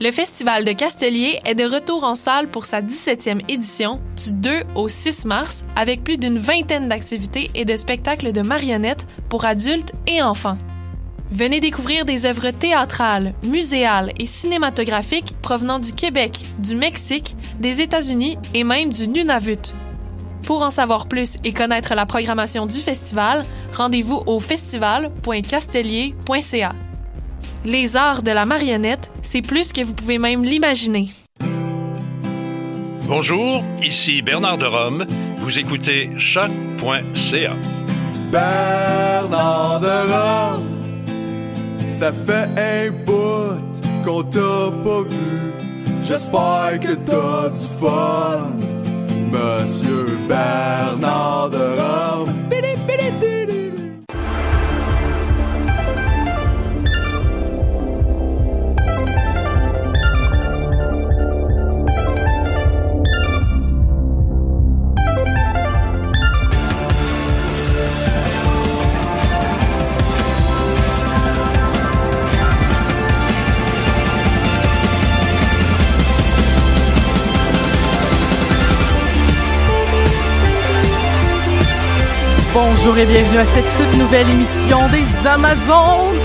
[0.00, 4.64] Le Festival de Castellier est de retour en salle pour sa 17e édition du 2
[4.74, 9.92] au 6 mars avec plus d'une vingtaine d'activités et de spectacles de marionnettes pour adultes
[10.06, 10.58] et enfants.
[11.30, 18.36] Venez découvrir des œuvres théâtrales, muséales et cinématographiques provenant du Québec, du Mexique, des États-Unis
[18.52, 19.74] et même du Nunavut.
[20.44, 26.72] Pour en savoir plus et connaître la programmation du festival, rendez-vous au festival.castellier.ca.
[27.64, 31.08] Les arts de la marionnette, c'est plus que vous pouvez même l'imaginer.
[33.06, 35.06] Bonjour, ici Bernard de Rome.
[35.38, 37.52] Vous écoutez choc.ca.
[38.30, 40.68] Bernard de Rome,
[41.88, 43.56] ça fait un bout
[44.04, 45.52] qu'on t'a pas vu.
[46.02, 48.50] J'espère que t'as du fun,
[49.32, 52.43] Monsieur Bernard de Rome.
[82.54, 86.20] Bonjour et bienvenue à cette toute nouvelle émission des Amazones.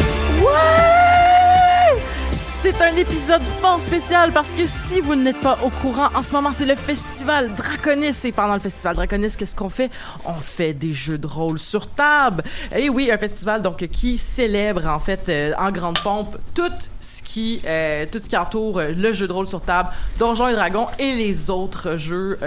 [2.61, 6.33] C'est un épisode fort spécial parce que si vous n'êtes pas au courant, en ce
[6.33, 8.13] moment, c'est le festival Draconis.
[8.25, 9.89] Et pendant le festival Draconis, qu'est-ce qu'on fait?
[10.25, 12.43] On fait des jeux de rôle sur table.
[12.75, 16.63] Et oui, un festival donc qui célèbre en fait euh, en grande pompe tout
[16.99, 20.49] ce qui euh, tout ce qui entoure euh, le jeu de rôle sur table, Donjons
[20.49, 22.37] et Dragons et les autres jeux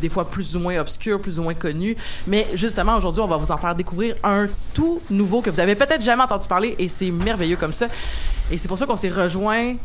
[0.00, 1.96] des fois plus ou moins obscurs, plus ou moins connus.
[2.26, 5.74] Mais justement aujourd'hui, on va vous en faire découvrir un tout nouveau que vous avez
[5.74, 7.88] peut-être jamais entendu parler et c'est merveilleux comme ça.
[8.52, 9.76] Et c'est pour ça qu'on s'est rejoint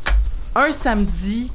[0.54, 1.50] un samedi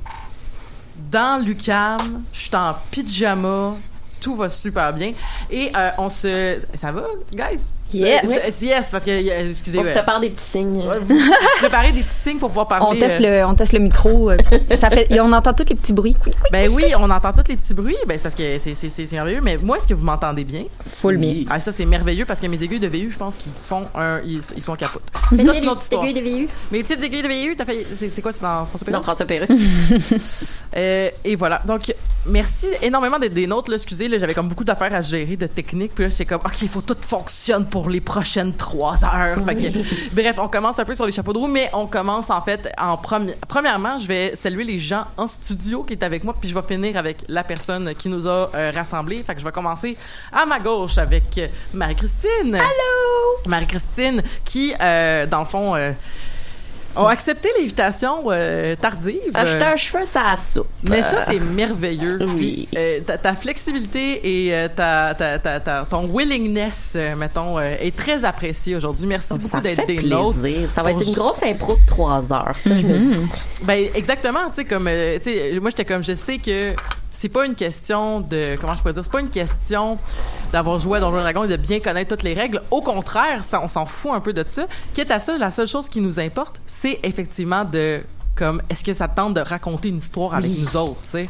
[1.10, 2.24] dans l'UCAM.
[2.32, 3.74] Je suis en pyjama.
[4.18, 5.12] Tout va super bien.
[5.50, 6.58] Et euh, on se...
[6.74, 7.64] Ça va, guys?
[7.98, 8.22] Yes.
[8.24, 9.10] Euh, yes, parce que...
[9.10, 10.78] euh, Excusez, On se prépare des petits signes.
[10.86, 11.14] ouais, vous
[11.58, 12.86] préparez des petits signes pour pouvoir parler.
[12.88, 14.30] On teste, euh, le, on teste le micro.
[14.30, 14.36] euh,
[14.76, 16.16] ça fait, et on entend tous les petits bruits.
[16.50, 17.96] Ben oui, on entend tous les petits bruits.
[18.06, 19.40] Ben c'est parce que c'est- c'est c'est merveilleux.
[19.42, 20.64] Mais moi, est-ce que vous m'entendez bien?
[20.86, 21.34] Full bien.
[21.50, 24.20] Ah, ça, c'est merveilleux parce que mes aiguilles de VU, je pense qu'ils font un...
[24.24, 25.02] Ils, ils sont capotes.
[25.32, 26.04] Mais Ça, c'est une autre histoire.
[26.04, 26.48] aiguilles de VU.
[26.70, 27.86] Mes petites aiguilles de VU, t'as fait...
[27.96, 28.32] C'est quoi?
[28.32, 28.92] C'est dans François Pérusse?
[28.92, 29.48] Non, François Pérus.
[30.74, 31.60] Euh, et voilà.
[31.66, 31.94] Donc,
[32.26, 33.70] merci énormément d'être des nôtres.
[33.70, 33.76] Là.
[33.76, 35.92] Excusez, là, j'avais comme beaucoup d'affaires à gérer, de technique.
[35.94, 39.44] Puis là, c'est comme, OK, il faut tout fonctionne pour les prochaines trois heures.
[39.44, 39.78] Fait que-
[40.14, 42.72] bref, on commence un peu sur les chapeaux de roue, mais on commence en fait
[42.78, 43.34] en premier.
[43.48, 46.62] Premièrement, je vais saluer les gens en studio qui est avec moi, puis je vais
[46.62, 49.22] finir avec la personne qui nous a euh, rassemblés.
[49.22, 49.96] Fait que je vais commencer
[50.32, 51.40] à ma gauche avec
[51.74, 52.54] Marie-Christine.
[52.54, 53.46] Allô!
[53.46, 55.92] Marie-Christine, qui, euh, dans le fond, euh,
[56.96, 59.18] ont accepté l'invitation euh, tardive.
[59.34, 60.66] Acheter un cheveu, ça a soupe.
[60.82, 62.18] mais ça, c'est merveilleux.
[62.20, 62.34] Oui.
[62.36, 67.94] Puis, euh, ta, ta flexibilité et euh, ta, ta, ta, ta- ton willingness, mettons, est
[67.96, 69.06] très apprécié aujourd'hui.
[69.06, 70.38] Merci beaucoup Ça d'être des nôtres.
[70.74, 73.26] Ça va être une grosse impro de trois heures, ça, je me dis.
[73.64, 74.88] Ben, exactement, tu sais, comme,
[75.22, 76.74] tu sais, moi, j'étais comme, je sais que
[77.22, 79.96] c'est pas une question de, comment je pourrais dire, c'est pas une question
[80.50, 82.60] d'avoir joué à Donjons et Dragons et de bien connaître toutes les règles.
[82.72, 84.66] Au contraire, on s'en fout un peu de ça.
[84.92, 88.00] Quitte à ça, la seule chose qui nous importe, c'est effectivement de,
[88.34, 91.28] comme, est-ce que ça te tente de raconter une histoire avec nous autres, tu sais?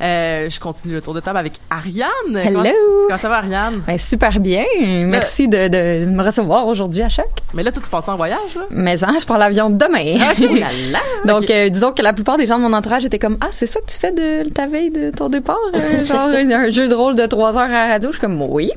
[0.00, 2.08] Euh, je continue le tour de table avec Ariane.
[2.36, 2.58] Hello.
[2.60, 2.70] Comment,
[3.06, 3.80] comment ça va, Ariane?
[3.86, 4.64] Ben, super bien.
[4.80, 7.26] Merci de, de me recevoir aujourd'hui à choc.
[7.54, 8.62] Mais là, toi, tu pars en voyage, là?
[8.70, 10.18] Mais hein, je prends l'avion demain.
[10.40, 10.98] Oh là là!
[11.24, 13.66] Donc, euh, disons que la plupart des gens de mon entourage étaient comme Ah, c'est
[13.66, 15.56] ça que tu fais de ta veille de ton départ?
[15.74, 18.10] Euh, genre un, un jeu de rôle de trois heures à la radio.
[18.10, 18.70] Je suis comme Oui.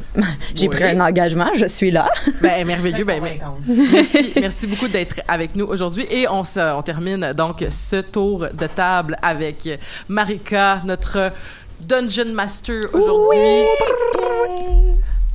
[0.56, 0.70] J'ai Oui.
[0.70, 2.10] pris un engagement, je suis là.
[2.42, 3.04] Ben, merveilleux.
[3.04, 6.06] Ben, ben, merci, merci beaucoup d'être avec nous aujourd'hui.
[6.10, 9.68] Et on, se, on termine donc ce tour de table avec
[10.08, 11.32] Marika, notre
[11.80, 13.66] Dungeon Master aujourd'hui.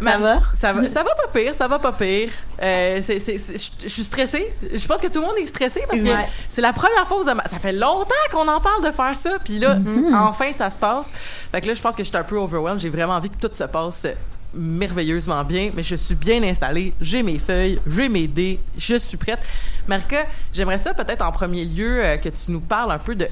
[0.00, 0.40] Ça va?
[0.56, 2.30] Ça va, ça va pas pire, ça va pas pire.
[2.60, 4.48] Euh, je- suis stressée.
[4.74, 6.26] Je pense que tout le monde est stressé parce que Ouais.
[6.48, 7.18] c'est la première fois.
[7.18, 10.14] Aux Ama- ça fait longtemps qu'on en parle de faire ça, puis là, Mm-hmm.
[10.16, 11.12] enfin, ça se passe.
[11.52, 12.80] Fait que là, je pense que je suis un peu overwhelmed.
[12.80, 14.08] J'ai vraiment envie que tout se passe
[14.54, 19.16] merveilleusement bien, mais je suis bien installée, j'ai mes feuilles, j'ai mes dés, je suis
[19.16, 19.40] prête.
[19.88, 23.26] Marika, j'aimerais ça peut-être en premier lieu euh, que tu nous parles un peu de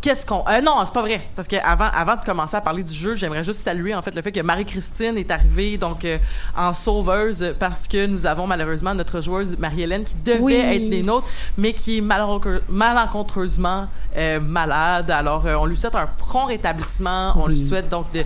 [0.00, 1.20] qu'est-ce qu'on euh, non c'est pas vrai.
[1.34, 4.14] Parce que avant avant de commencer à parler du jeu j'aimerais juste saluer en fait
[4.14, 6.18] le fait que Marie-Christine est arrivée donc euh,
[6.56, 10.54] en sauveuse parce que nous avons malheureusement notre joueuse Marie-Hélène qui devait Oui.
[10.54, 11.28] être des nôtres
[11.58, 12.02] mais qui est
[12.96, 15.10] malencontreusement euh, malade.
[15.10, 17.34] Alors euh, on lui souhaite un prompt rétablissement.
[17.36, 18.22] On lui souhaite donc de,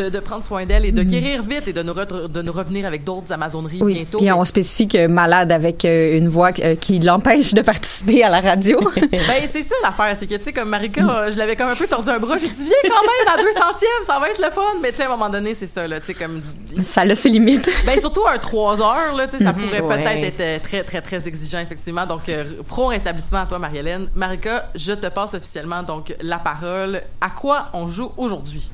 [0.00, 2.52] de, de prendre soin d'elle et de guérir vite et de nous re- de nous
[2.52, 4.18] revenir avec d'autres amazoneries Oui, bientôt.
[4.18, 8.78] Puis on spécifie que malade avec une voix qui l'empêche de participer à la radio.
[9.10, 11.74] Ben, c'est ça l'affaire, c'est que, tu sais, comme Marika, euh, je l'avais comme un
[11.74, 14.40] peu tordu un bras, j'ai dit, viens quand même à deux centièmes, ça va être
[14.40, 14.62] le fun.
[14.82, 16.42] Mais, tu sais, à un moment donné, c'est ça, là, tu sais, comme.
[16.82, 17.68] Ça a ses limites.
[17.86, 19.96] Ben, surtout un trois heures, là, tu sais, ça pourrait Ouais.
[20.04, 22.06] peut-être être euh, très, très, très exigeant, effectivement.
[22.06, 24.08] Donc, euh, pro rétablissement à toi, Marie-Hélène.
[24.14, 27.02] Marika, je te passe officiellement, donc, la parole.
[27.20, 28.68] À quoi on joue aujourd'hui?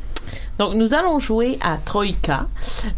[0.61, 2.47] Donc, nous allons jouer à Troika,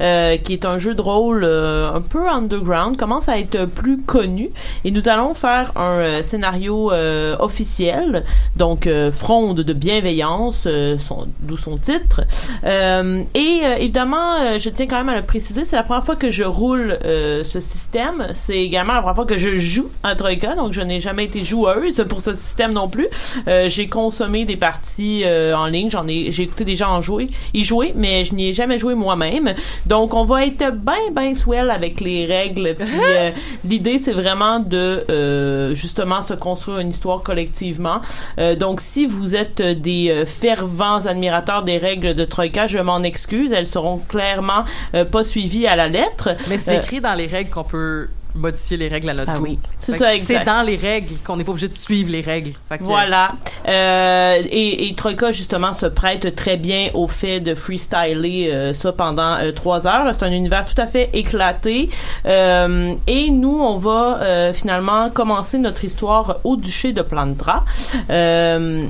[0.00, 4.00] euh, qui est un jeu de rôle euh, un peu underground, commence à être plus
[4.00, 4.50] connu,
[4.84, 8.24] et nous allons faire un euh, scénario euh, officiel,
[8.56, 10.96] donc euh, fronde de bienveillance, euh,
[11.42, 12.22] d'où son titre.
[12.64, 16.42] Et évidemment, je tiens quand même à le préciser, c'est la première fois que je
[16.42, 18.26] roule ce système.
[18.34, 21.44] C'est également la première fois que je joue à Troika, donc je n'ai jamais été
[21.44, 23.06] joueuse pour ce système non plus.
[23.46, 25.22] J'ai consommé des parties
[25.54, 28.48] en ligne, j'en ai, j'ai écouté des gens en jouer, y jouer, mais je n'y
[28.48, 29.54] ai jamais joué moi-même.
[29.86, 32.74] Donc on va être ben ben swell avec les règles.
[32.74, 33.30] Puis euh,
[33.64, 38.00] l'idée c'est vraiment de euh, justement se construire une histoire collectivement.
[38.38, 43.02] Euh, donc si vous êtes des euh, fervents admirateurs des règles de Troika, je m'en
[43.02, 44.64] excuse, elles seront clairement
[44.94, 46.30] euh, pas suivies à la lettre.
[46.48, 49.34] Mais c'est Euh, écrit dans les règles qu'on peut modifier les règles à notre Ah
[49.34, 49.42] tour.
[49.44, 49.58] oui.
[49.80, 50.06] C'est ça.
[50.20, 52.52] C'est dans les règles qu'on n'est pas obligé de suivre les règles.
[52.68, 53.32] Fait que- Voilà.
[53.68, 58.92] Euh, et, et Troika, justement, se prête très bien au fait de freestyler euh, ça
[58.92, 60.06] pendant euh, trois heures.
[60.12, 61.88] C'est un univers tout à fait éclaté.
[62.26, 67.64] Et nous, on va finalement commencer notre histoire au duché de Plantra.
[68.08, 68.86] Je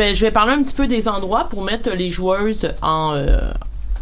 [0.00, 3.14] vais, je vais parler un petit peu des endroits pour mettre les joueuses en...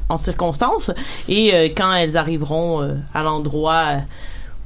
[0.08, 0.90] en circonstance
[1.28, 3.98] et euh, quand elles arriveront euh, à l'endroit euh,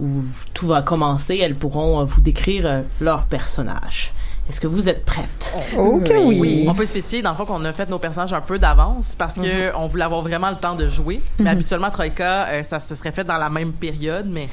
[0.01, 0.23] où
[0.55, 4.13] tout va commencer, elles pourront euh, vous décrire euh, leur personnage.
[4.49, 5.57] Est-ce que vous êtes prêtes?
[5.77, 6.65] Ok, oui.
[6.69, 9.35] On peut spécifier dans le fond qu'on a fait nos personnages un peu d'avance parce
[9.35, 11.21] que on voulait avoir vraiment le temps de jouer.
[11.39, 14.49] Mais habituellement Troika, euh, ça se serait fait dans la même période, mais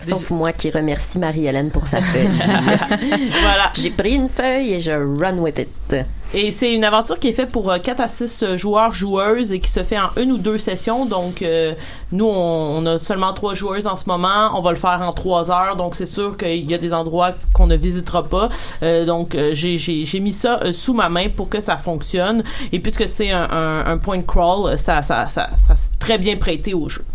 [0.00, 2.28] Sauf moi qui remercie Marie-Hélène pour sa feuille.
[3.40, 3.72] voilà.
[3.74, 5.96] J'ai pris une feuille et je run with it.
[6.38, 9.52] Et c'est une aventure qui est faite pour euh, 4 à 6 euh, joueurs, joueuses
[9.52, 11.06] et qui se fait en une ou deux sessions.
[11.06, 11.72] Donc, euh,
[12.12, 14.50] nous, on, a seulement trois joueuses en ce moment.
[14.54, 15.76] On va le faire en trois heures.
[15.76, 18.50] Donc, c'est sûr qu'il y a des endroits qu'on ne visitera pas.
[18.82, 22.44] Euh, donc, euh, j'ai, mis ça euh, sous ma main pour que ça fonctionne.
[22.70, 27.06] Et puisque c'est un, point crawl, ça, ça, s'est très bien prêté au jeu.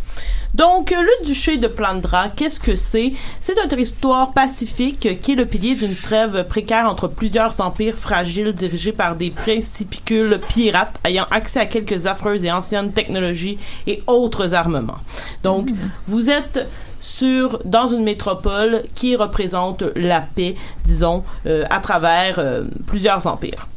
[0.53, 3.13] Donc, euh, le duché de Plandra, qu'est-ce que c'est?
[3.39, 7.95] C'est un territoire pacifique euh, qui est le pilier d'une trêve précaire entre plusieurs empires
[7.95, 14.03] fragiles dirigés par des principicules pirates ayant accès à quelques affreuses et anciennes technologies et
[14.07, 14.99] autres armements.
[15.43, 15.69] Donc,
[16.07, 16.67] vous êtes
[16.99, 23.67] sur dans une métropole qui représente la paix, disons, euh, à travers euh, plusieurs empires.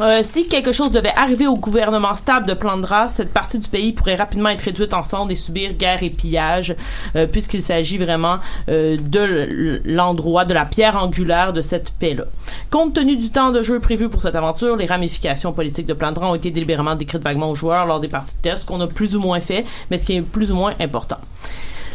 [0.00, 3.92] Euh, si quelque chose devait arriver au gouvernement stable de Plandra, cette partie du pays
[3.92, 6.74] pourrait rapidement être réduite en cendres et subir guerre et pillage,
[7.14, 12.24] euh, puisqu'il s'agit vraiment euh, de l'endroit, de la pierre angulaire de cette paix-là.
[12.70, 16.28] Compte tenu du temps de jeu prévu pour cette aventure, les ramifications politiques de Plandra
[16.28, 19.14] ont été délibérément décrites vaguement aux joueurs lors des parties de test, qu'on a plus
[19.14, 21.18] ou moins fait, mais ce qui est plus ou moins important.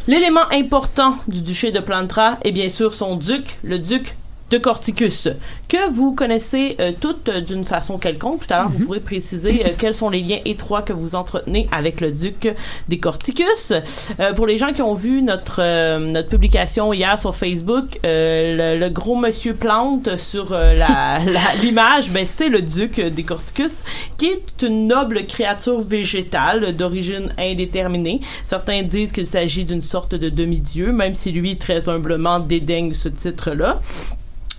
[0.08, 4.16] L'élément important du duché de Plantra est bien sûr son duc, le duc
[4.50, 5.28] de Corticus,
[5.68, 8.48] que vous connaissez euh, toutes euh, d'une façon quelconque.
[8.48, 11.68] Tout à l'heure, vous pourrez préciser euh, quels sont les liens étroits que vous entretenez
[11.72, 12.48] avec le duc
[12.88, 13.74] des Corticus.
[14.20, 18.74] Euh, pour les gens qui ont vu notre euh, notre publication hier sur Facebook, euh,
[18.76, 23.24] le, le gros monsieur plante sur euh, la la- l'image, ben c'est le duc des
[23.24, 23.84] Corticus,
[24.18, 28.20] qui est une noble créature végétale d'origine indéterminée.
[28.44, 33.10] Certains disent qu'il s'agit d'une sorte de demi-dieu, même si lui très humblement dédaigne ce
[33.10, 33.80] titre-là.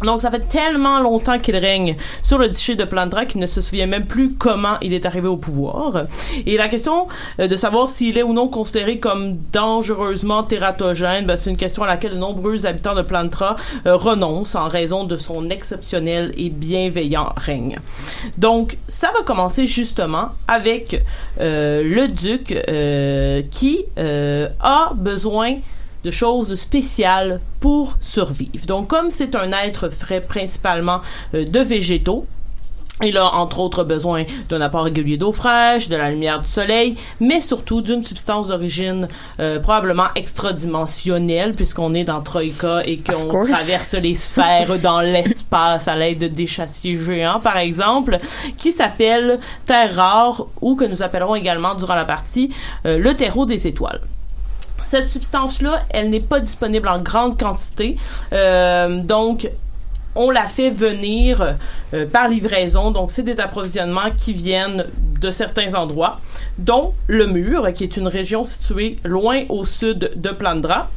[0.02, 3.60] Donc, ça fait tellement longtemps qu'il règne sur le duché de Plantra qu'il ne se
[3.60, 6.04] souvient même plus comment il est arrivé au pouvoir.
[6.46, 11.36] Et la question euh, de savoir s'il est ou non considéré comme dangereusement tératogène, ben,
[11.36, 15.16] c'est une question à laquelle de nombreux habitants de Plantra euh, renoncent en raison de
[15.16, 17.78] son exceptionnel et bienveillant règne.
[18.38, 21.02] Donc, ça va commencer justement avec
[21.40, 25.56] euh, le duc euh, qui a besoin
[26.04, 28.66] de choses spéciales pour survivre.
[28.66, 31.00] Donc, comme c'est un être frais principalement
[31.34, 32.26] euh, de végétaux,
[33.02, 36.96] Il a entre autres besoin d'un apport régulier d'eau fraîche, de la lumière du soleil,
[37.18, 39.08] mais surtout d'une substance d'origine
[39.40, 45.96] euh, probablement extradimensionnelle puisqu'on est dans Troïka et qu'on traverse les sphères dans l'espace à
[45.96, 48.18] l'aide de d'échassiers géants par exemple,
[48.58, 52.50] qui s'appelle Terre rare ou que nous appellerons également durant la partie
[52.84, 54.02] euh, le terreau des étoiles.
[54.90, 57.96] Cette substance-là, elle n'est pas disponible en grande quantité,
[58.32, 59.48] euh, donc
[60.16, 61.56] on la fait venir
[61.94, 62.90] euh, par livraison.
[62.90, 64.86] Donc, c'est des approvisionnements qui viennent
[65.20, 66.18] de certains endroits,
[66.58, 70.90] dont le Mur, qui est une région située loin au sud de Plandra.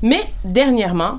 [0.00, 1.18] Mais, dernièrement,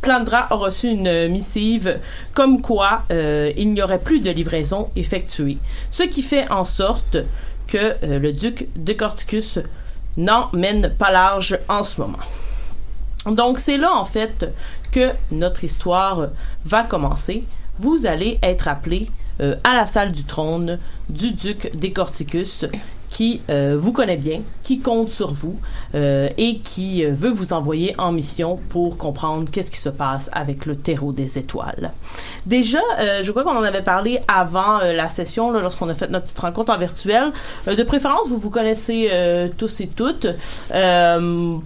[0.00, 1.98] Plandra a reçu une missive
[2.32, 5.58] comme quoi euh, il n'y aurait plus de livraison effectuée.
[5.90, 7.18] Ce qui fait en sorte
[7.66, 9.58] que le duc de Corticus
[10.16, 12.18] n'en mène pas large en ce moment.
[13.26, 14.52] Donc c'est là en fait
[14.92, 16.28] que notre histoire
[16.64, 17.44] va commencer.
[17.78, 20.78] Vous allez être appelé euh, à la salle du trône
[21.08, 22.66] du duc Décorticus
[23.14, 25.54] qui euh, vous connaît bien, qui compte sur vous
[25.94, 30.28] euh, et qui euh, veut vous envoyer en mission pour comprendre qu'est-ce qui se passe
[30.32, 31.92] avec le terreau des étoiles.
[32.44, 32.80] Déjà,
[33.22, 36.72] je crois qu'on en avait parlé avant la session, lorsqu'on a fait notre petite rencontre
[36.72, 37.32] en virtuel.
[37.66, 39.10] De préférence, vous vous connaissez
[39.56, 40.26] tous et toutes,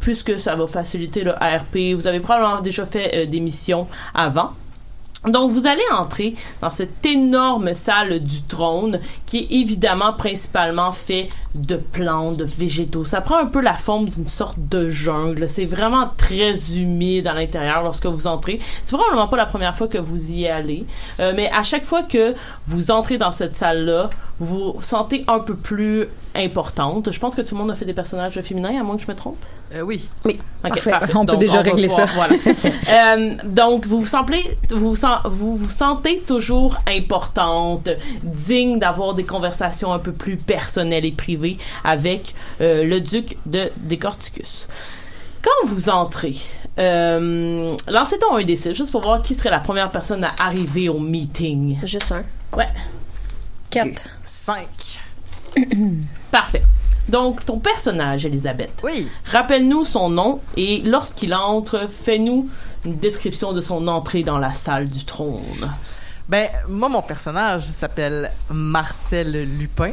[0.00, 1.76] puisque ça va faciliter le ARP.
[1.95, 4.52] Vous avez probablement déjà fait des missions avant.
[5.30, 11.28] Donc, vous allez entrer dans cette énorme salle du trône qui est évidemment principalement fait
[11.67, 13.05] de plantes, de végétaux.
[13.05, 15.49] Ça prend un peu la forme d'une sorte de jungle.
[15.49, 18.59] C'est vraiment très humide à l'intérieur lorsque vous entrez.
[18.85, 20.85] C'est probablement pas la première fois que vous y allez,
[21.21, 22.35] euh, mais à chaque fois que
[22.67, 24.11] vous entrez dans cette salle-là,
[24.41, 27.11] vous vous sentez un peu plus importante.
[27.11, 29.09] Je pense que tout le monde a fait des personnages féminins, à moins que je
[29.09, 29.37] me trompe.
[29.75, 30.09] Euh, oui.
[30.25, 30.38] Oui.
[30.65, 31.12] Ok, Parfait.
[31.17, 32.15] On peut déjà régler pouvoir- ça.
[32.15, 32.35] Voilà.
[32.88, 37.88] Euh, donc, vous vous sentez, vous, vous sen- vous vous sentez toujours importante,
[38.23, 41.48] digne d'avoir des conversations un peu plus personnelles et privées
[41.85, 44.67] avec euh, le duc de Décorticus.
[45.40, 46.35] Quand vous entrez,
[46.78, 50.88] euh, lancez donc un décès, juste pour voir qui serait la première personne à arriver
[50.88, 51.78] au meeting?
[51.85, 52.25] Juste un.
[52.57, 52.69] Ouais,
[53.71, 54.02] 4.
[54.25, 54.67] 5.
[56.31, 56.62] parfait.
[57.09, 59.09] Donc, ton personnage, Elisabeth, Oui.
[59.25, 62.50] Rappelle-nous son nom et lorsqu'il entre, fais-nous
[62.85, 65.73] une description de son entrée dans la salle du trône.
[66.28, 69.93] Ben, moi, mon personnage s'appelle Marcel Lupin.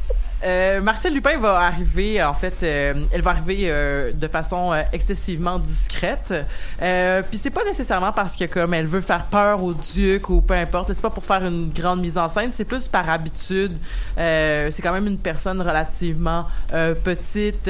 [0.43, 4.81] Euh, Marcel Lupin va arriver, en fait, euh, elle va arriver euh, de façon euh,
[4.91, 6.33] excessivement discrète.
[6.81, 10.41] Euh, Puis c'est pas nécessairement parce que comme elle veut faire peur au duc ou
[10.41, 10.93] peu importe.
[10.93, 12.51] C'est pas pour faire une grande mise en scène.
[12.53, 13.77] C'est plus par habitude.
[14.17, 16.45] Euh, c'est quand même une personne relativement
[17.03, 17.69] petite,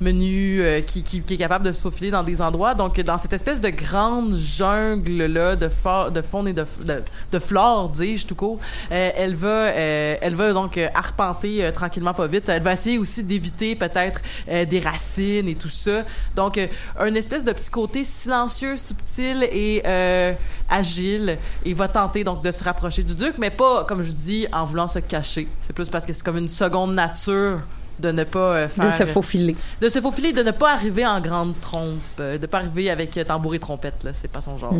[0.00, 2.74] menue, qui, qui, qui est capable de se faufiler dans des endroits.
[2.74, 5.70] Donc dans cette espèce de grande jungle là de,
[6.10, 8.58] de faune et de, de, de flore, dis-je tout court,
[8.90, 12.48] elle va, elle va donc arpenter euh, tranquillement pas vite.
[12.48, 16.02] Elle va essayer aussi d'éviter peut-être euh, des racines et tout ça.
[16.34, 16.66] Donc euh,
[16.98, 20.32] un espèce de petit côté silencieux, subtil et euh,
[20.68, 21.38] agile.
[21.64, 24.64] Et va tenter donc de se rapprocher du duc, mais pas comme je dis en
[24.64, 25.46] voulant se cacher.
[25.60, 27.60] C'est plus parce que c'est comme une seconde nature
[27.98, 29.56] de ne pas euh, faire De se faufiler.
[29.80, 33.16] de se faufiler, de ne pas arriver en grande trompe, euh, de pas arriver avec
[33.16, 34.74] euh, tambour et trompette là, c'est pas son genre.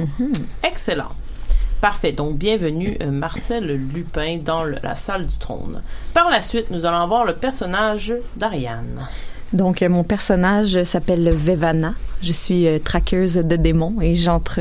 [0.62, 1.10] Excellent.
[1.80, 2.12] Parfait.
[2.12, 5.82] Donc, bienvenue euh, Marcel Lupin dans la salle du trône.
[6.14, 9.06] Par la suite, nous allons voir le personnage d'Ariane.
[9.52, 11.94] Donc, euh, mon personnage s'appelle Vevana.
[12.22, 14.60] Je suis euh, traqueuse de démons et j'entre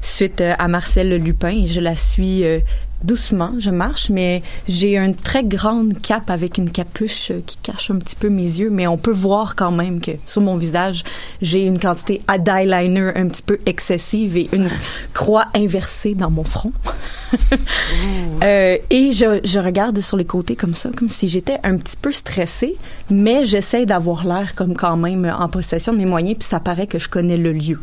[0.00, 2.42] suite à Marcel Lupin et je la suis
[3.06, 3.52] doucement.
[3.58, 8.16] Je marche, mais j'ai une très grande cape avec une capuche qui cache un petit
[8.16, 11.04] peu mes yeux, mais on peut voir quand même que sur mon visage,
[11.40, 14.68] j'ai une quantité d'eyeliner un petit peu excessive et une
[15.14, 16.72] croix inversée dans mon front.
[18.42, 21.96] Euh, et je, je regarde sur les côtés comme ça, comme si j'étais un petit
[21.96, 22.76] peu stressée,
[23.10, 26.86] mais j'essaie d'avoir l'air comme quand même en possession de mes moyens, puis ça paraît
[26.86, 27.78] que je connais le lieu.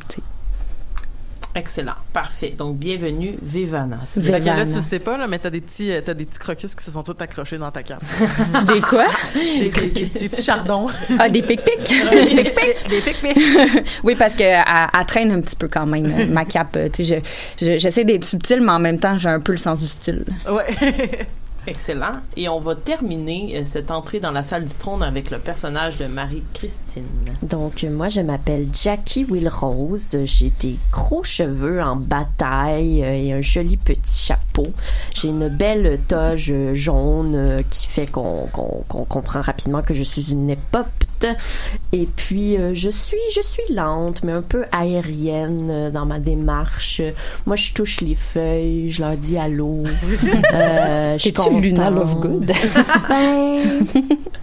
[1.56, 1.94] Excellent.
[2.12, 2.56] Parfait.
[2.58, 4.00] Donc, bienvenue Vivana.
[4.16, 6.40] Que là, tu le sais pas, là, mais t'as des petits, euh, t'as des petits
[6.40, 8.02] crocus qui se sont tous accrochés dans ta cape.
[8.68, 9.06] Des quoi?
[9.36, 10.88] des, des- des petits chardons.
[11.20, 11.96] Ah, des pic-pics!
[12.90, 13.18] des pic
[14.04, 14.64] oui, parce que elle,
[15.00, 16.76] elle traîne un petit peu quand même, euh, ma cape.
[16.76, 17.22] euh, tu sais,
[17.60, 19.88] je- je- J'essaie d'être subtile, mais en même temps, j'ai un peu le sens du
[19.88, 20.26] style.
[20.50, 21.28] Ouais.
[21.68, 22.20] Excellent.
[22.36, 25.98] Et on va terminer euh, cette entrée dans la salle du trône avec le personnage
[25.98, 27.04] de Marie-Christine.
[27.42, 30.18] Donc, euh, moi, je m'appelle Jackie Willrose.
[30.26, 34.68] J'ai des gros cheveux en bataille euh, et un joli petit chapeau.
[35.14, 38.48] J'ai une belle toge jaune qui fait qu'on
[38.88, 41.38] comprend rapidement que je suis une épopte vite.
[41.92, 46.20] Et puis, euh, je suis, je suis lente, mais un peu aérienne euh, dans ma
[46.20, 47.02] démarche.
[47.46, 49.84] Moi, je touche les feuilles, je leur dis allô.
[50.54, 51.90] Euh, je suis Es-tu Luna.
[51.90, 52.52] Lovegood?
[53.10, 53.86] Ben,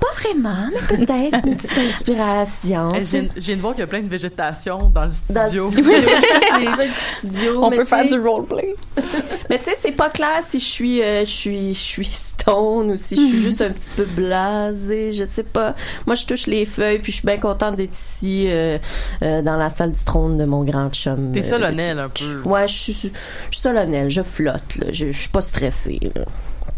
[0.00, 2.88] pas vraiment, mais peut-être une petite inspiration.
[2.90, 5.46] Vient- Je viens de voir qu'il y a plein de végétation dans le Dans le
[5.48, 5.70] studio.
[5.70, 8.74] studio, je suis studio, On peut faire du roleplay.
[9.50, 12.92] Mais tu sais, c'est pas clair si je suis, euh, je suis, je suis stone
[12.92, 15.74] ou si je suis juste un petit peu blasée, je sais pas.
[16.06, 18.78] Moi, je touche les feuilles, puis je suis bien contente d'être ici euh,
[19.22, 21.32] euh, dans la salle du trône de mon grand chum.
[21.32, 22.42] T'es euh, solennelle un peu.
[22.48, 23.08] Ouais, je suis, je
[23.50, 24.86] suis solennelle, je flotte, là.
[24.92, 26.00] Je, je suis pas stressée.
[26.14, 26.22] là.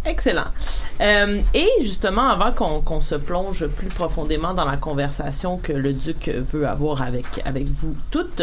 [0.05, 0.47] Excellent.
[1.01, 6.29] Euh, et justement, avant qu'on se plonge plus profondément dans la conversation que le duc
[6.29, 8.43] veut avoir avec avec vous toutes,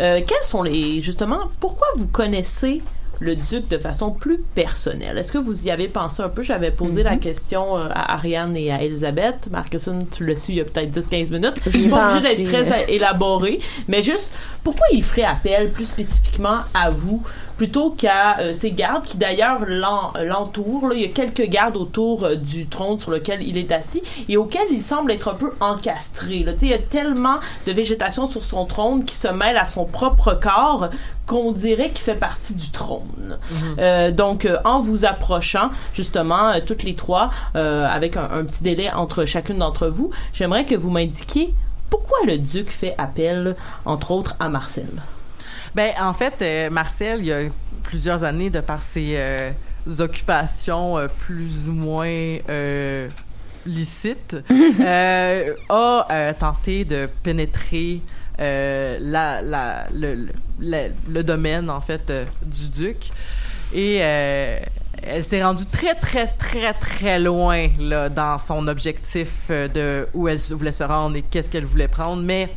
[0.00, 2.82] euh, quels sont les justement pourquoi vous connaissez
[3.20, 5.18] le duc de façon plus personnelle.
[5.18, 6.42] Est-ce que vous y avez pensé un peu?
[6.42, 9.48] J'avais posé la question euh, à Ariane et à Elisabeth.
[9.50, 11.54] Marcusson, tu le suis il y a peut-être 10-15 minutes.
[11.66, 14.30] Je suis pas obligée d'être très élaboré, mais juste
[14.66, 17.22] pourquoi il ferait appel plus spécifiquement à vous
[17.56, 20.90] plutôt qu'à euh, ses gardes qui d'ailleurs l'en- l'entourent.
[20.92, 24.36] Il y a quelques gardes autour euh, du trône sur lequel il est assis et
[24.36, 26.40] auquel il semble être un peu encastré.
[26.40, 26.50] Là.
[26.60, 30.34] Il y a tellement de végétation sur son trône qui se mêle à son propre
[30.34, 30.88] corps
[31.26, 33.38] qu'on dirait qu'il fait partie du trône.
[33.78, 38.90] Euh, donc, euh, en vous approchant, justement, toutes les trois, avec un, un petit délai
[38.92, 41.54] entre chacune d'entre vous, j'aimerais que vous m'indiquiez
[41.90, 44.88] pourquoi le duc fait appel, entre autres, à Marcel?
[45.74, 47.40] Ben, en fait, euh, Marcel, il y a
[47.82, 49.50] plusieurs années, de par ses euh,
[49.98, 52.38] occupations euh, plus ou moins
[53.66, 54.36] licites,
[54.86, 58.00] a tenté de pénétrer
[58.38, 60.28] la, la, le, le,
[60.60, 62.12] le- le domaine, en fait,
[62.42, 63.10] du duc.
[63.74, 64.00] Et
[65.08, 70.28] elle s'est rendue très, très, très, très loin là, dans son objectif euh, de où
[70.28, 72.22] elle voulait se rendre et qu'est-ce qu'elle voulait prendre.
[72.22, 72.48] Mais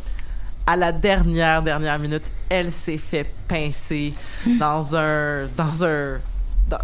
[0.65, 4.13] à la dernière, dernière minute, elle s'est fait pincer
[4.60, 6.20] dans un, dans un,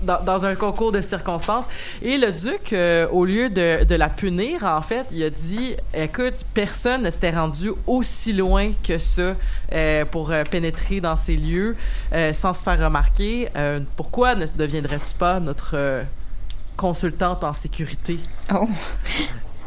[0.01, 1.65] dans, un concours de circonstances.
[2.01, 6.35] Et le duc, euh, au lieu de, la punir, en fait, il a dit, écoute,
[6.53, 9.35] personne ne s'était rendu aussi loin que ça
[9.71, 11.75] euh, pour euh, pénétrer dans ces lieux
[12.33, 13.49] sans se faire remarquer.
[13.95, 16.03] Pourquoi ne deviendrais-tu pas notre
[16.77, 18.19] consultante en sécurité?
[18.53, 18.67] Oh.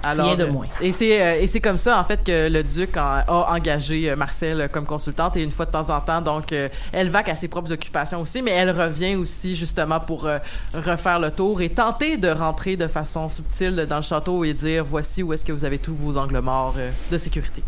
[0.05, 0.67] Rien de moins.
[0.81, 4.11] Et c'est euh, et c'est comme ça en fait que le duc en- a engagé
[4.11, 7.29] euh, Marcel comme consultante et une fois de temps en temps donc euh, elle vaque
[7.29, 10.39] à ses propres occupations aussi mais elle revient aussi justement pour euh,
[10.75, 14.85] refaire le tour et tenter de rentrer de façon subtile dans le château et dire
[14.85, 16.75] voici où est-ce que vous avez tous vos angles morts
[17.11, 17.63] de sécurité.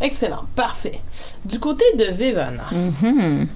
[0.00, 1.00] Excellent, parfait.
[1.44, 3.46] Du côté de Vivana, Mhm.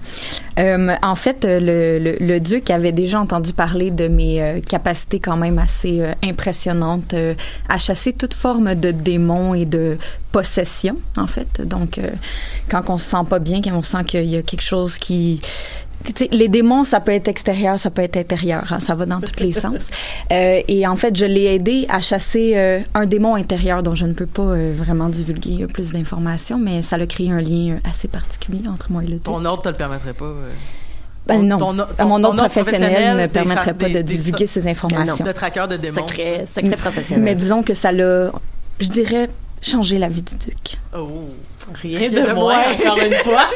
[0.58, 4.60] Euh, en fait, euh, le, le, le duc avait déjà entendu parler de mes euh,
[4.60, 7.14] capacités quand même assez impressionnantes
[7.68, 9.98] à chasser toute forme de démons et de
[10.32, 11.60] possession, en fait.
[11.66, 12.00] Donc,
[12.68, 15.40] quand on se sent pas bien, quand on sent qu'il y a quelque chose qui
[16.32, 19.42] les démons, ça peut être extérieur, ça peut être intérieur, hein, ça va dans tous
[19.42, 19.86] les sens.
[20.30, 24.04] Euh, et en fait, je l'ai aidé à chasser euh, un démon intérieur dont je
[24.04, 27.78] ne peux pas euh, vraiment divulguer euh, plus d'informations, mais ça a créé un lien
[27.88, 29.22] assez particulier entre moi et le duc.
[29.22, 30.26] Ton ordre te le permettrait pas.
[30.26, 30.50] euh,
[31.26, 31.84] Ben non, ton- mon
[32.20, 35.24] ton- ordre professionnel ne me des permettrait pas de des- divulguer ces informations.
[35.24, 36.06] de traqueur de démons.
[36.06, 37.36] Secret, secret Mais professionnel.
[37.36, 38.30] disons que ça l'a,
[38.80, 39.28] je dirais,
[39.62, 40.78] changé la vie du duc.
[40.96, 41.08] Oh.
[41.82, 43.44] rien Rien de de moins, encore une fois.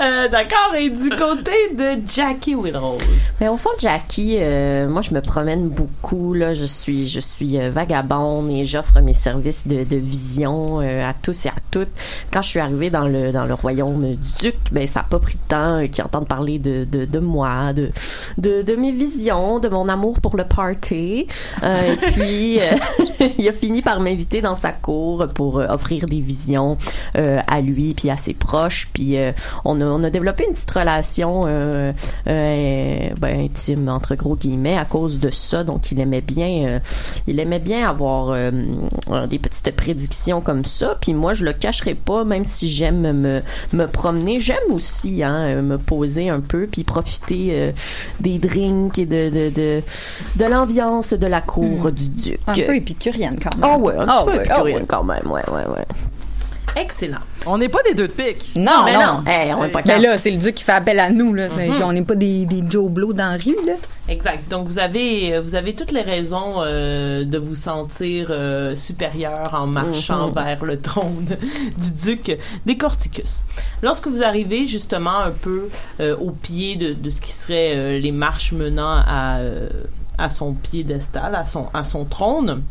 [0.00, 3.00] Euh, D'accord, et du côté de Jackie Wilrose.
[3.40, 6.34] Mais au fond, Jackie, euh, moi, je me promène beaucoup.
[6.34, 11.08] Là, je suis, je suis euh, vagabonde et j'offre mes services de, de vision euh,
[11.08, 11.90] à tous et à toutes.
[12.32, 15.18] Quand je suis arrivée dans le dans le royaume du duc, ben ça a pas
[15.18, 17.90] pris de temps euh, qu'ils entendent parler de, de, de moi, de,
[18.38, 21.26] de de mes visions, de mon amour pour le party.
[21.62, 26.06] Euh, et puis, euh, il a fini par m'inviter dans sa cour pour euh, offrir
[26.06, 26.76] des visions
[27.16, 28.88] euh, à lui puis à ses proches.
[28.92, 29.32] Puis euh,
[29.64, 31.44] on a on a développé une petite relation.
[32.26, 36.80] Ben, intime entre gros guillemets à cause de ça donc il aimait bien
[37.26, 38.36] il aimait bien avoir
[39.28, 43.42] des petites prédictions comme ça puis moi je le cacherai pas même si j'aime me,
[43.72, 47.72] me promener j'aime aussi hein, me poser un peu puis profiter euh,
[48.20, 49.82] des drinks et de de, de,
[50.36, 53.70] de l'ambiance de la cour du duc Un peu épicurienne quand même.
[53.74, 54.84] oh ouais un petit peu ouais, ah ouais.
[54.86, 55.84] quand même ouais ouais ouais
[56.78, 57.20] Excellent.
[57.46, 58.52] On n'est pas des deux de pique.
[58.54, 59.00] Non, mais non.
[59.00, 61.32] non hey, on est pas Mais là, c'est le duc qui fait appel à nous.
[61.32, 61.48] Là.
[61.48, 63.56] C'est- On n'est pas des, des Joe Blow dans la rue.
[63.66, 63.72] Là.
[64.08, 64.50] Exact.
[64.50, 69.54] Donc vous avez euh, vous avez toutes les raisons euh, de vous sentir euh, supérieur
[69.54, 70.34] en marchant Mhm.
[70.34, 71.24] vers le trône
[71.78, 73.44] du duc des Corticus.
[73.82, 77.98] Lorsque vous arrivez justement un peu euh, au pied de, de ce qui serait euh,
[77.98, 79.68] les marches menant à euh,
[80.18, 82.62] à son piédestal, à son à son trône,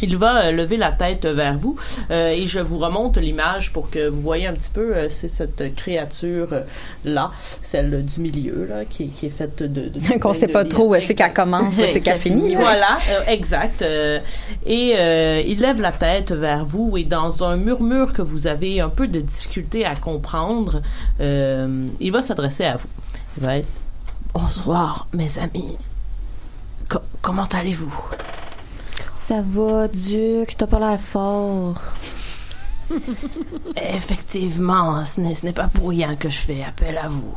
[0.00, 1.76] Il va euh, lever la tête vers vous
[2.10, 4.96] euh, et je vous remonte l'image pour que vous voyez un petit peu.
[4.96, 6.62] euh, c'est cette créature euh,
[7.04, 7.30] là,
[7.60, 9.88] celle du milieu là, qui, qui est faite de.
[9.88, 12.50] de Qu'on plein sait de pas trop où c'est qu'elle commence, où c'est qu'elle finit.
[12.54, 12.60] là.
[12.60, 13.82] Voilà, euh, exact.
[13.82, 14.18] euh,
[14.66, 18.80] et euh, il lève la tête vers vous et dans un murmure que vous avez
[18.80, 20.80] un peu de difficulté à comprendre,
[21.20, 22.88] euh, il va s'adresser à vous.
[23.38, 23.68] Il va être
[24.34, 25.76] Bonsoir, mes amis.
[26.88, 27.92] Co- comment allez-vous?
[29.28, 31.74] Ça va, Duc, t'as pas l'air fort.
[33.76, 37.36] Effectivement, ce n'est, ce n'est pas pour rien que je fais appel à vous.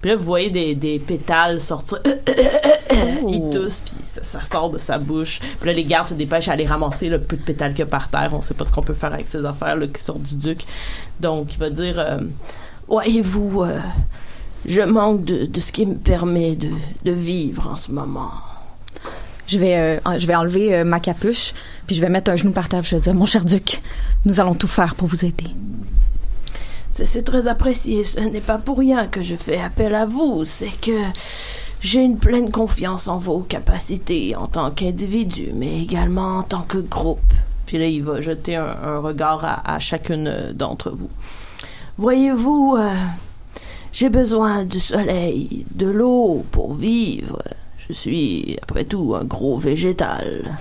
[0.00, 1.98] Puis là, vous voyez des, des pétales sortir.
[3.28, 5.40] Il tousse, puis ça, ça sort de sa bouche.
[5.58, 7.82] Puis là, les gardes se dépêchent à aller ramasser le peu de pétales qu'il y
[7.82, 8.30] a par terre.
[8.32, 10.64] On sait pas ce qu'on peut faire avec ces affaires là, qui sortent du duc.
[11.18, 12.18] Donc, il va dire euh,
[12.86, 13.80] Voyez-vous, euh,
[14.64, 16.70] je manque de, de ce qui me permet de,
[17.04, 18.30] de vivre en ce moment.
[19.46, 21.52] Je vais, euh, je vais enlever euh, ma capuche,
[21.86, 22.82] puis je vais mettre un genou par terre.
[22.82, 23.80] Je vais dire, mon cher duc,
[24.24, 25.46] nous allons tout faire pour vous aider.
[26.90, 28.04] C'est très apprécié.
[28.04, 30.44] Ce n'est pas pour rien que je fais appel à vous.
[30.44, 30.92] C'est que
[31.80, 36.78] j'ai une pleine confiance en vos capacités en tant qu'individu, mais également en tant que
[36.78, 37.34] groupe.
[37.66, 41.10] Puis là, il va jeter un, regard à, chacune d'entre vous.
[41.98, 42.90] Voyez-vous, euh,
[43.92, 47.42] j'ai besoin du soleil, de l'eau pour vivre.
[47.88, 50.56] Je suis, après tout, un gros végétal.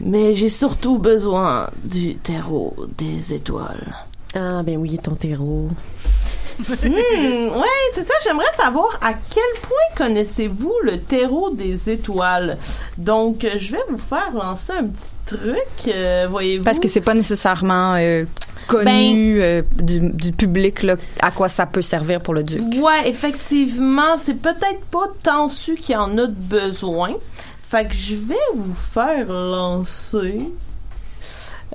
[0.00, 3.94] Mais j'ai surtout besoin du terreau des étoiles.
[4.34, 5.68] Ah, ben oui, ton terreau.
[6.58, 8.14] Hmm, ouais, c'est ça.
[8.24, 12.58] J'aimerais savoir à quel point connaissez-vous le terreau des étoiles?
[12.98, 15.94] Donc, je vais vous faire lancer un petit truc.
[15.94, 16.64] euh, Voyez-vous?
[16.64, 18.24] Parce que c'est pas nécessairement euh,
[18.66, 22.60] connu euh, du, du public là, à quoi ça peut servir pour le duc.
[22.82, 27.12] Ouais, effectivement, c'est peut-être pas tant su qu'il y en a de besoin.
[27.60, 30.50] Fait que je vais vous faire lancer.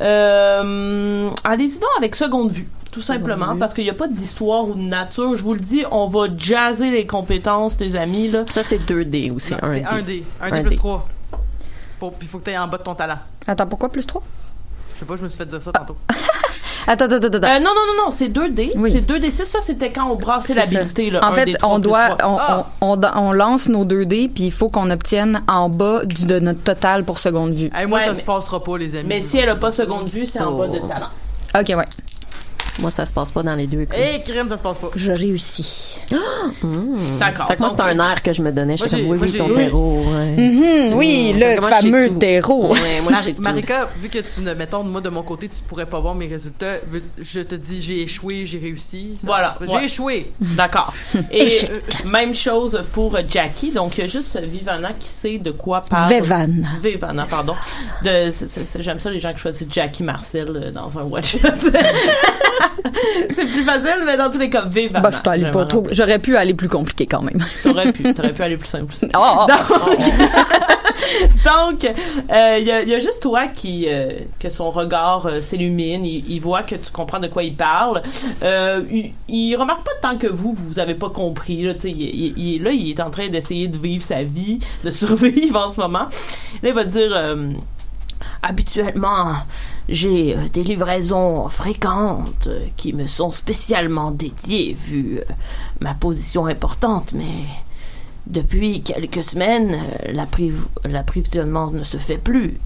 [0.01, 2.67] Euh, Allez-y donc avec seconde vue.
[2.91, 3.59] Tout simplement, vue.
[3.59, 5.35] parce qu'il n'y a pas d'histoire ou de nature.
[5.35, 8.43] Je vous le dis, on va jazzer les compétences, les amis, là.
[8.51, 9.73] Ça, c'est 2D ou c'est Non, 1D?
[9.73, 10.23] C'est 1 D.
[10.41, 10.75] 1 Un D plus dé.
[10.75, 11.07] 3.
[11.99, 13.19] Pour, puis il faut que tu en bas de ton talent.
[13.47, 14.21] Attends, pourquoi plus 3?
[14.95, 15.95] Je sais pas, je me suis fait dire ça tantôt.
[16.87, 17.37] Attends, attends, attends.
[17.47, 18.71] Euh, non, non, non, non, c'est 2D.
[18.75, 18.91] Oui.
[18.91, 19.45] C'est 2D6.
[19.45, 21.09] Ça, c'était quand on brassait l'habilité.
[21.09, 22.67] là, En fait, on doit, on, Ah!
[22.81, 26.39] on, on, on lance nos 2D, puis il faut qu'on obtienne en bas du, de
[26.39, 27.69] notre total pour seconde vue.
[27.73, 29.05] Hey, moi, Ouais, ça mais- se passera pas, les amis.
[29.07, 30.57] Mais si elle a pas seconde vue, c'est en Oh.
[30.57, 31.09] bas de talent.
[31.59, 31.85] Ok, ouais.
[32.79, 33.97] Moi, ça se passe pas dans les deux cas.
[33.97, 34.89] Hé, crime, ça se passe pas.
[34.95, 35.99] Je réussis.
[37.19, 37.47] D'accord.
[37.47, 38.77] Fait que moi, c'est un air que je me donnais.
[38.77, 40.03] Je comme, oui, ton terreau.
[40.05, 40.31] ouais.
[40.31, 42.71] Mhm, oui, Fait le moi, fameux terreau.
[42.73, 43.23] Ouais, moi, Mar-.
[43.39, 46.27] Marika, vu que tu ne mettons moi de mon côté, tu pourrais pas voir mes
[46.27, 46.77] résultats.
[47.19, 49.11] Je te dis j'ai échoué, j'ai réussi.
[49.15, 49.85] ça- Voilà, J'ai ouais.
[49.85, 50.31] échoué.
[50.41, 50.93] D'accord.
[51.31, 53.71] Et euh, même chose pour Jackie.
[53.71, 56.13] Donc, il y a juste Vivana qui sait de quoi parle.
[56.13, 56.67] Vevan.
[56.81, 57.55] Vivana, pardon.
[58.03, 61.37] J'aime ça les gens qui choisissent Jackie Marcel euh, dans un shot.
[63.35, 64.99] c'est plus facile, mais dans tous les cas, Vivana.
[65.01, 65.87] Bah, je suis allée pas J'aimerais- trop.
[65.91, 67.43] J'aurais pu aller plus compliqué quand même.
[67.63, 69.07] T'aurais pu, t'aurais pu aller plus simple aussi.
[69.15, 69.91] Oh, oh.
[71.45, 75.25] Donc, euh, il y, a, il y a juste toi qui euh, que son regard
[75.25, 76.05] euh, s'illumine.
[76.05, 78.01] Il, il voit que tu comprends de quoi il parle.
[78.43, 81.63] Euh, il, il remarque pas tant que vous, vous avez pas compris.
[81.63, 85.71] Là, il, là, il est en train d'essayer de vivre sa vie, de survivre en
[85.71, 86.07] ce moment.
[86.63, 87.09] Là, il va te dire.
[88.43, 89.33] Habituellement,
[89.89, 95.23] j'ai euh, des livraisons fréquentes euh, qui me sont spécialement dédiées vu euh,
[95.79, 97.45] ma position importante, mais
[98.27, 99.77] depuis quelques semaines,
[100.85, 102.59] l'approvisionnement ne se fait plus.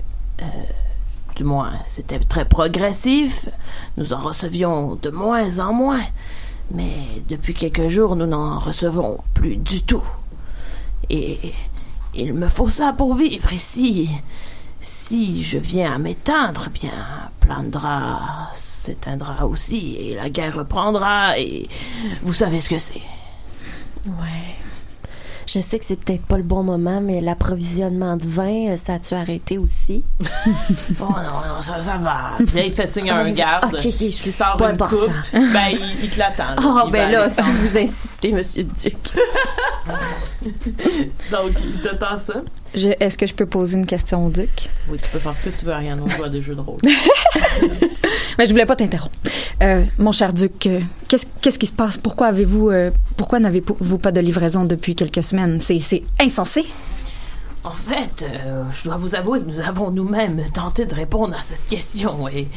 [1.35, 3.49] Du moins, c'était très progressif.
[3.97, 6.03] Nous en recevions de moins en moins.
[6.71, 6.93] Mais
[7.29, 10.03] depuis quelques jours, nous n'en recevons plus du tout.
[11.09, 11.53] Et
[12.13, 14.09] il me faut ça pour vivre ici.
[14.87, 16.91] Si je viens à m'éteindre, bien,
[17.39, 18.21] Plandra
[18.53, 21.67] s'éteindra aussi et la guerre reprendra et
[22.21, 23.01] vous savez ce que c'est.
[24.05, 24.55] Ouais.
[25.47, 28.93] Je sais que c'est peut-être pas le bon moment, mais l'approvisionnement de vin, euh, ça
[28.95, 30.03] a-tu arrêté aussi?
[30.99, 32.33] Oh non, non, ça, ça va.
[32.37, 33.73] Puis là, il fait signe à un garde.
[33.73, 34.97] Ok, ok, je suis sort pas une important.
[34.97, 35.11] coupe.
[35.33, 36.85] Ben, il, il te l'attend.
[36.85, 37.29] Il ben là, aller.
[37.33, 38.97] si vous insistez, monsieur le Duc.
[41.31, 42.41] Donc, il t'attend ça?
[42.73, 44.69] Je- Est-ce que je peux poser une question au duc?
[44.89, 46.61] Oui, tu peux faire ce que tu veux, rien on joue à des jeux de
[46.61, 46.77] rôle.
[48.37, 49.15] Mais je voulais pas t'interrompre.
[49.63, 51.97] Euh, mon cher duc, euh, qu'est-ce qu'est-ce qui se passe?
[51.97, 55.59] Pourquoi avez-vous, euh, pourquoi n'avez-vous pas de livraison depuis quelques semaines?
[55.61, 56.65] C'est c'est insensé.
[57.63, 61.41] En fait, euh, je dois vous avouer que nous avons nous-mêmes tenté de répondre à
[61.41, 62.47] cette question et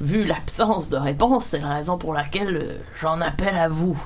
[0.00, 3.96] vu l'absence de réponse, c'est la raison pour laquelle euh, j'en appelle à vous.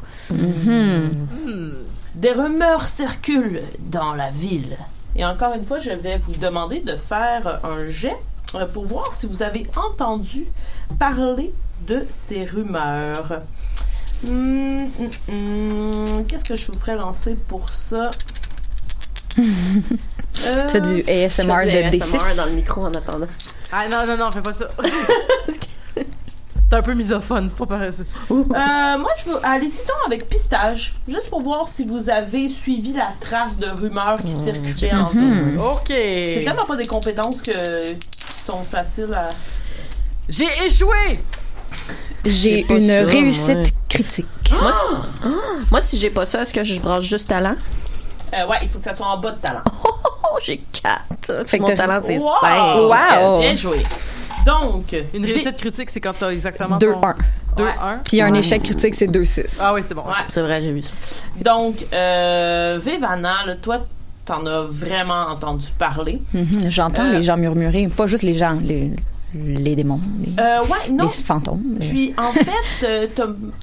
[2.15, 4.77] Des rumeurs circulent dans la ville.
[5.17, 8.17] Et encore une fois, je vais vous demander de faire un jet
[8.55, 10.47] euh, pour voir si vous avez entendu
[10.99, 11.53] parler
[11.87, 13.41] de ces rumeurs.
[14.27, 18.11] Hum, hum, hum, Qu'est-ce que je vous ferais lancer pour ça?
[20.47, 22.03] Euh, Tu as du ASMR de D6.
[22.15, 23.27] ASMR dans le micro en attendant.
[23.73, 24.69] Ah non, non, non, fais pas ça.
[26.71, 28.05] T'es un peu misophone, c'est pas pareil ça.
[28.31, 29.41] Euh, moi, je veux.
[29.43, 34.19] Allez-y donc avec pistage, juste pour voir si vous avez suivi la trace de rumeurs
[34.25, 35.59] qui circulaient en vous.
[35.61, 35.89] OK.
[35.89, 39.29] C'est tellement pas des compétences que, qui sont faciles à.
[40.29, 41.19] J'ai échoué!
[42.25, 43.73] J'ai une ça, réussite ouais.
[43.89, 44.27] critique.
[44.53, 45.29] Moi, si,
[45.71, 47.57] moi, si j'ai pas ça, est-ce que je branche juste talent?
[48.35, 49.63] Euh, ouais, il faut que ça soit en bas de talent.
[50.33, 51.49] Oh, j'ai 4.
[51.49, 52.31] Fait que Mon talent, c'est Wow!
[52.41, 52.77] 5.
[52.77, 53.41] Wow!
[53.41, 53.83] Bien joué.
[54.47, 57.15] Donc, Une réussite critique, c'est quand t'as exactement 2-1.
[57.57, 57.71] 2 Ouais.
[57.83, 59.59] 1 Puis un échec critique, c'est 2-6.
[59.61, 60.03] Ah oui, c'est bon.
[60.03, 60.15] Ouais.
[60.29, 60.91] C'est vrai, j'ai vu ça.
[61.45, 63.85] Donc, euh, Vivana, là, toi,
[64.25, 66.23] t'en as vraiment entendu parler.
[66.33, 67.89] Mhm, J'entends Euh, les gens murmurer.
[67.89, 68.93] Pas juste les gens, les,
[69.35, 71.05] les démons, les, Euh, ouais, non.
[71.05, 71.77] les fantômes.
[71.81, 73.07] les- Puis, en fait, euh,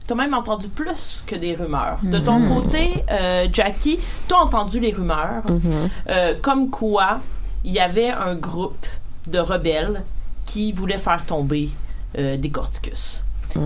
[0.05, 1.97] t'as même entendu plus que des rumeurs.
[2.03, 5.43] De ton côté, euh, Jackie, t'as entendu les rumeurs,
[6.09, 7.19] euh, comme quoi
[7.63, 8.85] il y avait un groupe
[9.27, 10.03] de rebelles
[10.47, 11.69] qui voulait faire tomber
[12.17, 13.21] euh, des Corticus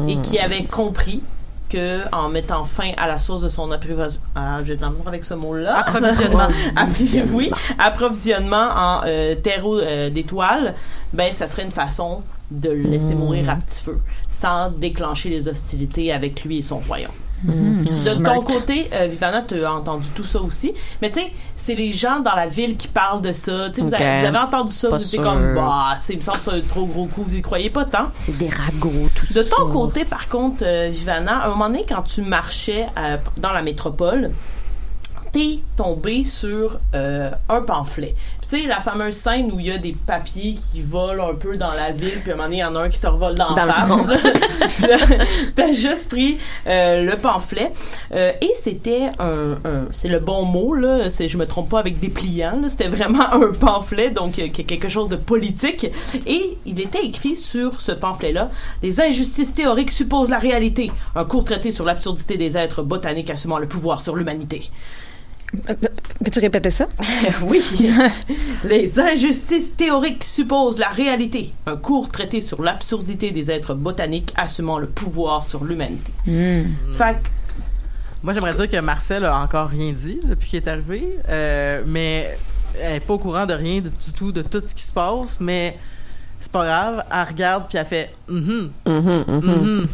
[0.10, 1.22] et qui avait compris
[1.70, 5.08] que en mettant fin à la source de son approvisionnement, ah, j'ai de la misère
[5.08, 6.48] avec ce mot-là, Approvisionnement.
[6.76, 10.76] Approvi- oui, approvisionnement en euh, terreau euh, d'étoiles,
[11.14, 12.20] ben ça serait une façon
[12.52, 16.80] de le laisser mourir à petit feu, sans déclencher les hostilités avec lui et son
[16.80, 17.12] royaume.
[17.44, 18.36] De Smart.
[18.36, 20.74] ton côté, euh, Vivana, tu as entendu tout ça aussi.
[21.02, 23.70] Mais tu sais, c'est les gens dans la ville qui parlent de ça.
[23.70, 26.52] Vous, avez, vous avez entendu ça, Pas vous étiez comme, bah, il me semble que
[26.52, 28.08] c'est un trop gros coup, vous y croyez pas tant.
[28.16, 29.34] C'est des ragots, tout ça.
[29.34, 33.18] De ton côté, par contre, euh, Vivana, à un moment donné, quand tu marchais euh,
[33.38, 34.32] dans la métropole,
[35.32, 38.16] t'es tombé sur euh, un pamphlet.
[38.52, 41.56] Tu sais, la fameuse scène où il y a des papiers qui volent un peu
[41.56, 43.08] dans la ville, puis à un moment donné, il y en a un qui te
[43.08, 44.82] revole dans, Dans face.
[45.56, 46.38] T'as juste pris
[46.68, 47.72] euh, le pamphlet.
[48.14, 49.54] Euh, et c'était un...
[49.64, 51.10] un- c'est le bon mot, là.
[51.10, 52.60] C'est, je me trompe pas avec dépliant.
[52.68, 55.88] C'était vraiment un pamphlet, donc euh, quelque chose de politique.
[56.28, 58.50] Et il était écrit sur ce pamphlet-là
[58.84, 60.92] Les injustices théoriques supposent la réalité.
[61.16, 64.70] Un court traité sur l'absurdité des êtres botaniques assumant le pouvoir sur l'humanité.
[66.24, 66.88] Peux-tu répéter ça?
[67.44, 67.62] Oui.
[68.64, 71.54] Les injustices théoriques supposent la réalité.
[71.66, 76.12] Un court traité sur l'absurdité des êtres botaniques assumant le pouvoir sur l'humanité.
[76.26, 77.28] Fait que,
[78.24, 82.38] Moi, j'aimerais dire que Marcel a encore rien dit depuis qu'il est arrivé, euh, mais
[82.80, 84.92] elle est pas au courant de rien de- du tout, de tout ce qui se
[84.94, 85.78] passe, mais
[86.40, 87.04] c'est pas grave.
[87.12, 89.42] Elle regarde puis elle fait mhm, Mhm, mhm.
[89.44, 89.88] mhm.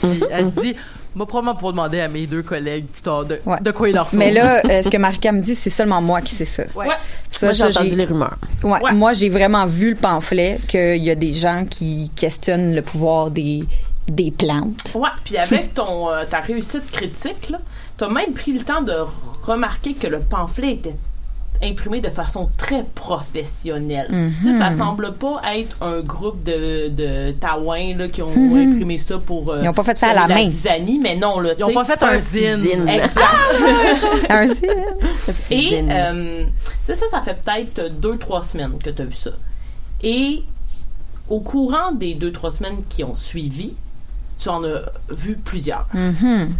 [0.00, 0.74] Puis elle se dit,
[1.14, 3.58] moi probablement pour demander à mes deux collègues plus tard de, Ouais.
[3.60, 4.18] de quoi il leur retourne.
[4.22, 6.62] Mais là, euh, ce que Marika me dit, c'est seulement moi qui sais ça.
[6.76, 6.86] ouais.
[7.30, 8.36] Ça, Moi, j'ai entendu les rumeurs.
[8.62, 8.92] Ouais, Ouais.
[8.92, 13.30] Moi, j'ai vraiment vu le pamphlet qu'il y a des gens qui questionnent le pouvoir
[13.30, 13.64] des,
[14.08, 14.92] des plantes.
[14.94, 17.58] Ouais, puis avec ton euh, ta réussite critique, là,
[17.96, 18.94] t'as même pris le temps de
[19.42, 20.94] remarquer que le pamphlet était
[21.62, 24.32] imprimé de façon très professionnelle.
[24.42, 29.18] Sais, ça semble pas être un groupe de, de taouins là, qui ont imprimé ça
[29.18, 29.50] pour...
[29.52, 30.50] euh, Ils ont pas fait ça à la semer main.
[30.50, 32.60] zizanie, mais non, là, Ils ont pas fait un zine.
[32.60, 32.88] zine.
[32.88, 34.26] Exact.
[34.30, 34.68] Un zine.
[35.50, 36.44] Et euh,
[36.86, 39.30] tu sais, ça, ça fait peut-être deux, trois semaines que tu as vu ça.
[40.02, 40.42] Et
[41.28, 43.74] au courant des deux, trois semaines qui ont suivi,
[44.38, 45.86] tu en as vu plusieurs.
[45.92, 46.54] Mhm.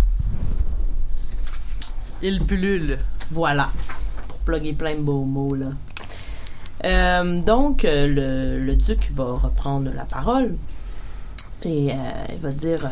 [2.23, 2.99] Il pullule.
[3.31, 3.71] Voilà.
[4.45, 5.67] Plugger plein de beaux mots, là.
[6.85, 10.55] Euh, donc, euh, le, le duc va reprendre la parole
[11.63, 11.97] et euh,
[12.31, 12.89] il va dire euh,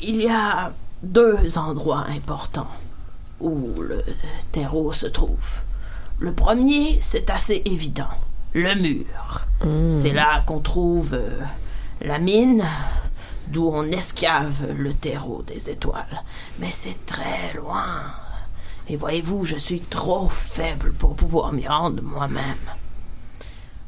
[0.00, 2.70] Il y a deux endroits importants
[3.40, 4.04] où le
[4.52, 5.58] terreau se trouve.
[6.20, 8.08] Le premier, c'est assez évident
[8.54, 9.46] le mur.
[9.90, 11.18] C'est là qu'on trouve
[12.00, 12.64] la mine,
[13.48, 16.22] d'où on escave le terreau des étoiles.
[16.60, 18.02] Mais c'est très loin.
[18.88, 22.56] Et voyez-vous, je suis trop faible pour pouvoir m'y rendre moi-même.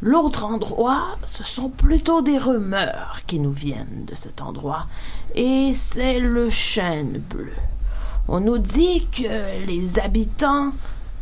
[0.01, 4.87] L'autre endroit, ce sont plutôt des rumeurs qui nous viennent de cet endroit,
[5.35, 7.55] et c'est le chêne bleu.
[8.29, 10.73] On nous dit que les habitants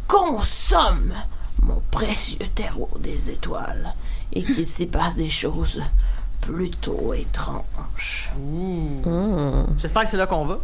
[0.07, 1.15] consomment
[1.63, 3.95] mon précieux terreau des étoiles,
[4.33, 5.83] et qu'il s'y passe des choses
[6.43, 8.33] plutôt étranges.
[9.79, 10.59] J'espère que c'est là qu'on va.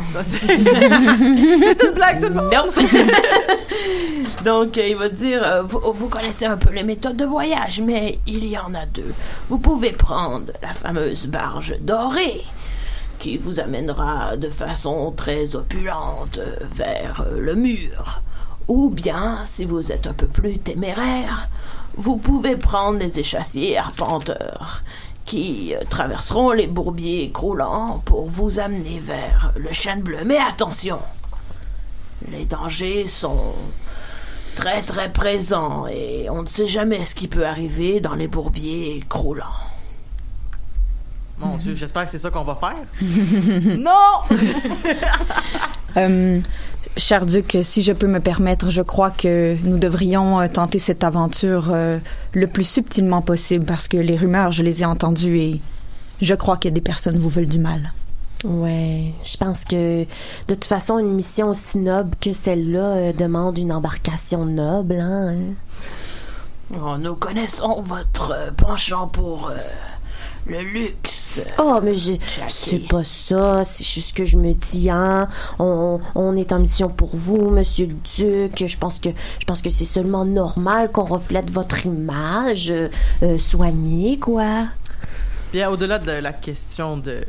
[0.22, 2.52] C'est une blague, tout le monde.
[2.52, 2.64] Non.
[4.44, 7.80] Donc, euh, il va dire, euh, vous, vous connaissez un peu les méthodes de voyage,
[7.80, 9.14] mais il y en a deux.
[9.48, 12.42] Vous pouvez prendre la fameuse barge dorée,
[13.18, 16.40] qui vous amènera de façon très opulente
[16.72, 18.22] vers euh, le mur.
[18.68, 21.48] Ou bien, si vous êtes un peu plus téméraire,
[21.96, 24.82] vous pouvez prendre les échassiers arpenteurs
[25.24, 30.18] qui euh, traverseront les bourbiers croulants pour vous amener vers le chêne bleu.
[30.24, 30.98] Mais attention,
[32.30, 33.54] les dangers sont
[34.56, 39.02] très très présents et on ne sait jamais ce qui peut arriver dans les bourbiers
[39.08, 39.44] croulants.
[41.38, 42.76] Mon Dieu, j'espère que c'est ça qu'on va faire.
[43.78, 44.36] non!
[45.96, 46.40] Euh,
[46.96, 51.04] cher Duc, si je peux me permettre, je crois que nous devrions euh, tenter cette
[51.04, 51.98] aventure euh,
[52.32, 55.60] le plus subtilement possible parce que les rumeurs, je les ai entendues et
[56.20, 57.92] je crois que des personnes vous veulent du mal.
[58.44, 60.06] Ouais, je pense que de
[60.46, 65.34] toute façon, une mission aussi noble que celle-là euh, demande une embarcation noble, hein.
[66.72, 69.58] Oh, nous connaissons votre penchant pour euh,
[70.50, 71.40] le luxe.
[71.58, 71.92] Oh, mais
[72.48, 76.88] c'est pas ça, c'est juste que je me dis, hein, on, on est en mission
[76.88, 81.04] pour vous, monsieur le duc, je pense que, je pense que c'est seulement normal qu'on
[81.04, 82.88] reflète votre image euh,
[83.22, 84.66] euh, soignée, quoi.
[85.52, 87.20] Bien, au-delà de la question de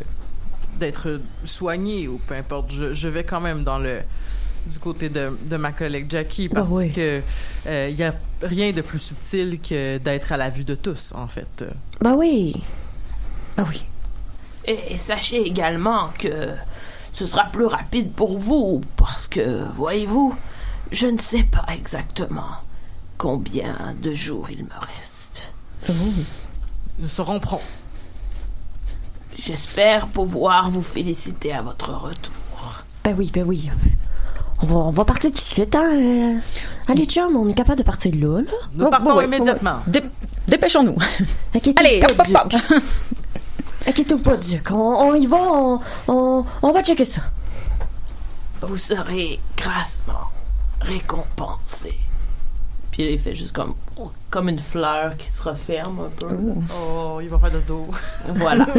[0.80, 4.00] d'être soigné ou peu importe, je, je vais quand même dans le
[4.66, 6.92] du côté de, de ma collègue Jackie parce Ah oui.
[6.92, 7.22] que
[7.68, 11.28] il y a rien de plus subtil que d'être à la vue de tous en
[11.28, 11.66] fait.
[12.00, 12.56] Bah oui.
[13.62, 13.84] Ah oui.
[14.66, 16.50] Et sachez également que
[17.14, 20.36] ce sera plus rapide pour vous parce que, voyez-vous,
[20.92, 22.50] je ne sais pas exactement
[23.18, 25.54] combien de jours il me reste.
[27.00, 27.62] Nous serons prompts.
[29.38, 32.84] J'espère pouvoir vous féliciter à votre retour.
[33.04, 33.70] Ben oui, ben oui.
[34.62, 35.90] On va, on va partir tout de suite, hein.
[35.94, 36.36] euh.
[36.88, 38.52] Allez, chum, on est capable de partir là, là.
[38.74, 39.78] Nous Oh, partons ouais, immédiatement.
[39.88, 40.04] Dé-
[40.48, 40.96] Dépêchons-nous.
[41.78, 42.82] Allez, hop, hop, hop.
[43.88, 44.70] Inquiétez-vous pas, Duc.
[44.72, 47.22] On, on y va, on, on, on va checker ça.
[48.62, 50.30] Vous serez grassement
[50.82, 51.98] récompensé.
[52.92, 53.74] Puis il fait juste comme,
[54.30, 56.36] comme une fleur qui se referme un peu.
[56.76, 57.88] Oh, il va faire de dos.
[58.36, 58.68] Voilà.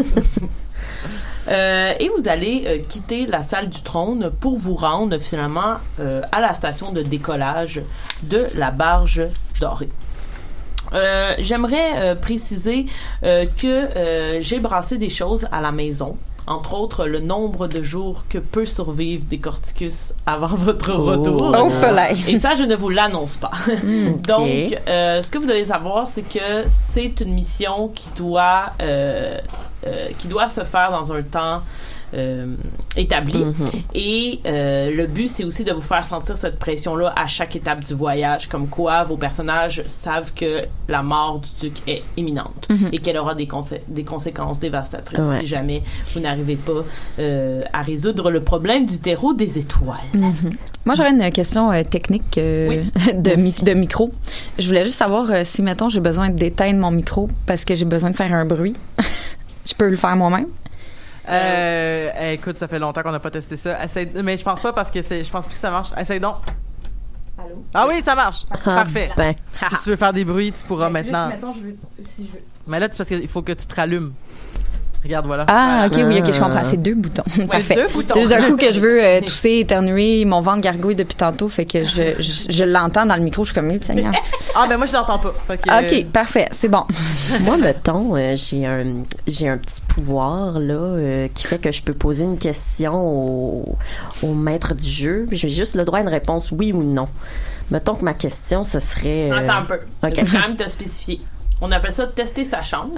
[1.49, 6.23] Euh, et vous allez euh, quitter la salle du trône pour vous rendre finalement euh,
[6.31, 7.83] à la station de décollage
[8.23, 9.23] de la barge
[9.61, 9.89] dorée.
[10.95, 12.87] Euh, J'aimerais euh, préciser
[13.25, 16.17] euh, que euh, j'ai brassé des choses à la maison.
[16.47, 21.55] Entre autres, le nombre de jours que peut survivre des corticus avant votre retour.
[21.57, 22.15] Oh, pelay.
[22.29, 23.53] Et ça, je ne vous l'annonce pas.
[24.27, 29.39] Donc, euh, ce que vous devez savoir, c'est que c'est une mission qui doit, euh,
[29.87, 31.63] euh, qui doit se faire dans un temps
[32.15, 32.55] euh,
[32.97, 33.45] établi.
[33.95, 37.85] Et euh, le but, c'est aussi de vous faire sentir cette pression-là à chaque étape
[37.85, 42.99] du voyage, comme quoi vos personnages savent que la mort du duc est imminente et
[42.99, 43.47] qu'elle aura des,
[44.05, 45.41] conséquences dévastatrices Ouais.
[45.41, 45.83] si jamais
[46.15, 46.85] vous n'arrivez pas
[47.19, 49.99] euh, à résoudre le problème du terreau des étoiles.
[50.85, 54.11] Moi, j'aurais une question technique Oui, de, mi- de micro.
[54.59, 58.11] Je voulais juste savoir si, mettons, j'ai besoin d'éteindre mon micro parce que j'ai besoin
[58.11, 58.75] de faire un bruit.
[59.67, 60.47] je peux le faire moi-même?
[61.29, 63.83] Euh, eh, écoute, ça fait longtemps qu'on n'a pas testé ça.
[63.85, 65.91] Essaye, mais je pense pas parce que je pense plus que ça marche.
[65.97, 66.37] Essaye donc.
[67.39, 67.65] Allô?
[67.73, 68.45] Ah oui, ça marche.
[68.65, 69.11] Parfait.
[69.17, 69.35] Ben,
[69.71, 71.31] Si tu veux faire des bruits, tu pourras maintenant.
[71.31, 72.43] je veux, si je veux.
[72.67, 74.13] Mais là, c'est parce qu'il faut que tu te rallumes.
[75.05, 75.45] Regarde, voilà.
[75.49, 76.63] Ah, ok, oui, ok, je comprends.
[76.63, 77.25] C'est deux boutons.
[77.49, 77.75] Parfait.
[77.75, 78.15] deux boutons.
[78.15, 81.49] C'est juste d'un coup que je veux euh, tousser, éternuer, mon ventre gargouille depuis tantôt,
[81.49, 84.13] fait que je, je, je l'entends dans le micro, je suis comme, le Seigneur.
[84.55, 85.57] Ah, ben moi, je l'entends pas.
[85.57, 86.85] Que, Ok, parfait, c'est bon.
[87.43, 88.85] moi, mettons, euh, j'ai un,
[89.27, 93.77] j'ai un petit pouvoir, là, euh, qui fait que je peux poser une question au,
[94.23, 95.25] au maître du jeu.
[95.29, 97.09] puis J'ai juste le droit à une réponse oui ou non.
[97.71, 99.31] Mettons que ma question, ce serait...
[99.31, 99.79] euh, Attends un peu.
[100.03, 100.13] ok.
[100.17, 101.21] Je vais quand même te spécifier.
[101.65, 102.91] On appelle ça tester sa chance.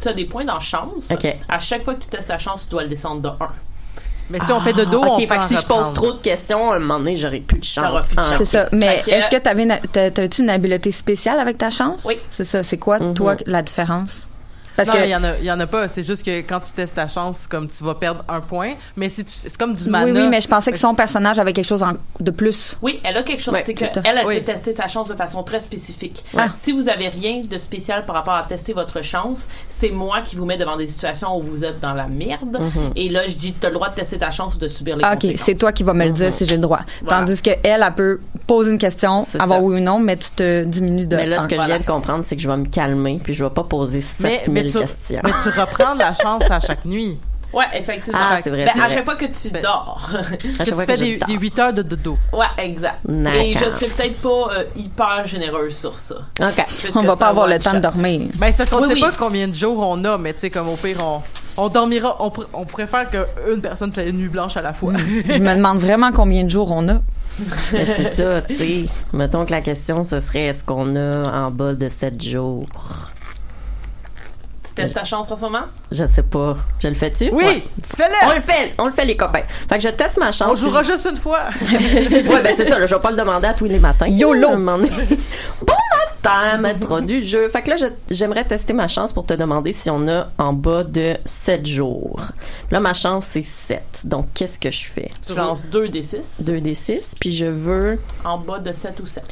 [0.00, 1.10] Tu as des points dans chance.
[1.48, 3.32] À chaque fois que tu testes ta chance, tu dois le descendre de 1.
[4.30, 6.12] Mais si on fait de dos, Ah, on fait en que si je pose trop
[6.12, 8.02] de questions, à un moment donné, j'aurai plus de chance.
[8.16, 8.34] Ah, chance.
[8.38, 8.68] C'est ça.
[8.72, 12.04] Mais est-ce que t'avais une- t'as- t'as-tu une habileté spéciale avec ta chance?
[12.06, 12.14] Oui.
[12.30, 12.62] C'est ça.
[12.62, 13.12] C'est quoi, Mhm.
[13.14, 14.28] toi, la différence?
[14.76, 15.04] Parce non, que.
[15.04, 15.88] il y en a, il y en a pas.
[15.88, 18.74] C'est juste que quand tu testes ta chance, comme tu vas perdre un point.
[18.96, 20.06] Mais si tu, c'est comme du mana.
[20.06, 22.76] Oui, oui, mais je pensais que son personnage avait quelque chose en- de plus.
[22.82, 23.54] Oui, elle a quelque chose.
[23.54, 24.38] Ouais, c'est qu'elle, elle Oui.
[24.38, 26.24] peut tester sa chance de façon très spécifique.
[26.36, 26.48] Ah.
[26.54, 30.36] Si vous avez rien de spécial par rapport à tester votre chance, c'est moi qui
[30.36, 32.58] vous mets devant des situations où vous êtes dans la merde.
[32.96, 34.96] Et là, je dis, tu as le droit de tester ta chance ou de subir
[34.96, 36.80] les Ah, ok, c'est toi qui vas me le dire si j'ai le droit.
[37.02, 37.18] Voilà.
[37.20, 39.64] Tandis que elle, elle peut poser une question, C'est avoir ça.
[39.64, 41.16] oui ou non, mais tu te diminues de.
[41.16, 41.62] Mais là, ce que Voilà.
[41.64, 44.00] je viens de comprendre, c'est que je vais me calmer, puis je vais pas poser
[44.00, 47.18] 7000 Mais, mais, tu, mais tu reprends de la chance à chaque nuit.
[47.52, 48.18] Ouais, effectivement.
[48.20, 48.94] Ah, c'est vrai, Ben, c'est à vrai.
[48.96, 50.10] chaque fois que tu Ben- dors.
[50.58, 51.28] Que tu fois fais que des, dors.
[51.28, 52.18] des 8 heures de dodo.
[52.32, 52.98] ouais, exact.
[53.04, 53.40] D'accord.
[53.40, 56.16] Et je serais peut-être pas euh, hyper généreuse sur ça.
[56.40, 56.56] OK.
[56.56, 58.22] Parce On va pas avoir le one temps de dormir.
[58.38, 59.00] Ben, c'est parce qu'on Oui, sait oui.
[59.02, 61.22] pas combien de jours on a, mais tu sais, comme au pire, on,
[61.56, 64.92] on dormira, on, pr- on préfère qu'une personne fait une nuit blanche à la fois.
[64.98, 66.94] Je me demande vraiment combien de jours on a.
[67.72, 68.84] Mais c'est ça, tu sais.
[69.12, 72.66] Mettons que la question, ce serait est-ce qu'on a en bas de 7 jours?
[74.76, 75.66] Tu testes ta chance en ce moment?
[75.92, 76.56] Je sais pas.
[76.80, 77.30] Je le fais-tu?
[77.32, 77.62] Oui, Ouais.
[77.96, 78.28] fais-le!
[78.28, 79.42] On le fait, on le fait les copains.
[79.68, 80.48] Fait que je teste ma chance.
[80.50, 81.42] On jouera juste une fois.
[81.62, 84.06] ouais, ben c'est ça, là, je vais pas le demander à tous les matins.
[84.08, 84.48] YOLO.
[84.56, 85.74] Bon
[86.22, 87.48] matin, maître du jeu.
[87.50, 90.52] Fait que là, je- j'aimerais tester ma chance pour te demander si on a en
[90.52, 92.20] bas de 7 jours.
[92.70, 93.82] Là, ma chance, c'est 7.
[94.04, 95.10] Donc, qu'est-ce que je fais?
[95.26, 98.00] Tu lances 2 des 6 2 des 6, puis je veux...
[98.24, 99.22] en bas de 7 ou 7.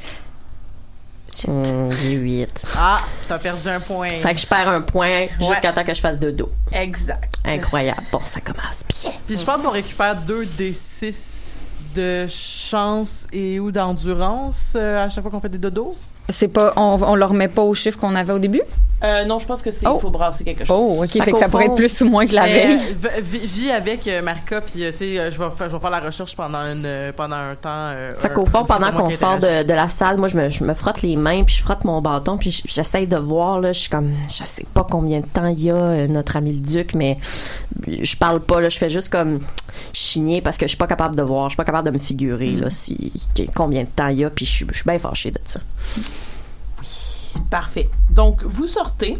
[1.49, 2.65] Hum, J'ai 8.
[2.77, 2.97] Ah,
[3.29, 4.11] t'as perdu un point.
[4.11, 6.51] Fait que je perds un point jusqu'à temps que je fasse de dos.
[6.73, 7.33] Exact.
[7.45, 8.03] Incroyable.
[8.13, 9.13] Bon, ça commence bien.
[9.27, 11.61] Puis je pense qu'on récupère 2 des 6
[11.95, 15.97] de chance et ou d'endurance euh, à chaque fois qu'on fait des dodos.
[16.29, 18.63] C'est pas, on, on leur met pas au chiffre qu'on avait au début?
[19.05, 19.95] Euh, non, je pense que c'est Oh.
[19.97, 20.77] il faut brasser quelque chose.
[20.79, 21.11] Oh, ok.
[21.11, 22.79] Fait, Fait que ça qu'au pourrait fond- être plus ou moins que la veille.
[23.05, 25.91] euh, vis avec euh, Marca, puis euh, tu sais, je vais faire, je vais faire
[25.91, 27.69] la recherche pendant une, euh, pendant un temps.
[27.69, 30.63] euh, Fait qu'au fond, pendant qu'on sort de, de la salle, moi, je me, je
[30.63, 33.81] me frotte les mains, puis je frotte mon bâton, puis j'essaye de voir, là, je
[33.81, 36.61] suis comme, je sais pas combien de temps il y a, euh, notre ami le
[36.61, 37.17] duc, mais
[37.89, 39.41] je parle pas, là, je fais juste comme
[39.93, 41.99] chigner parce que je suis pas capable de voir, je suis pas capable de me
[41.99, 44.85] figurer, là, si, que- combien de temps il y a, puis je suis je suis
[44.89, 45.59] bien fâchée de ça.
[47.51, 47.89] Parfait.
[48.11, 49.19] Donc, vous sortez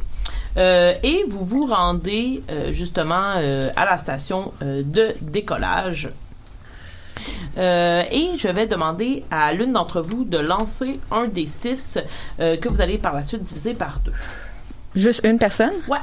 [0.57, 6.11] euh, et vous vous rendez euh, justement euh, à la station euh, de décollage.
[7.57, 11.99] Euh, et je vais demander à l'une d'entre vous de lancer un des six
[12.41, 14.13] euh, que vous allez par la suite diviser par deux.
[14.95, 15.75] Juste une personne?
[15.89, 15.99] Ouais.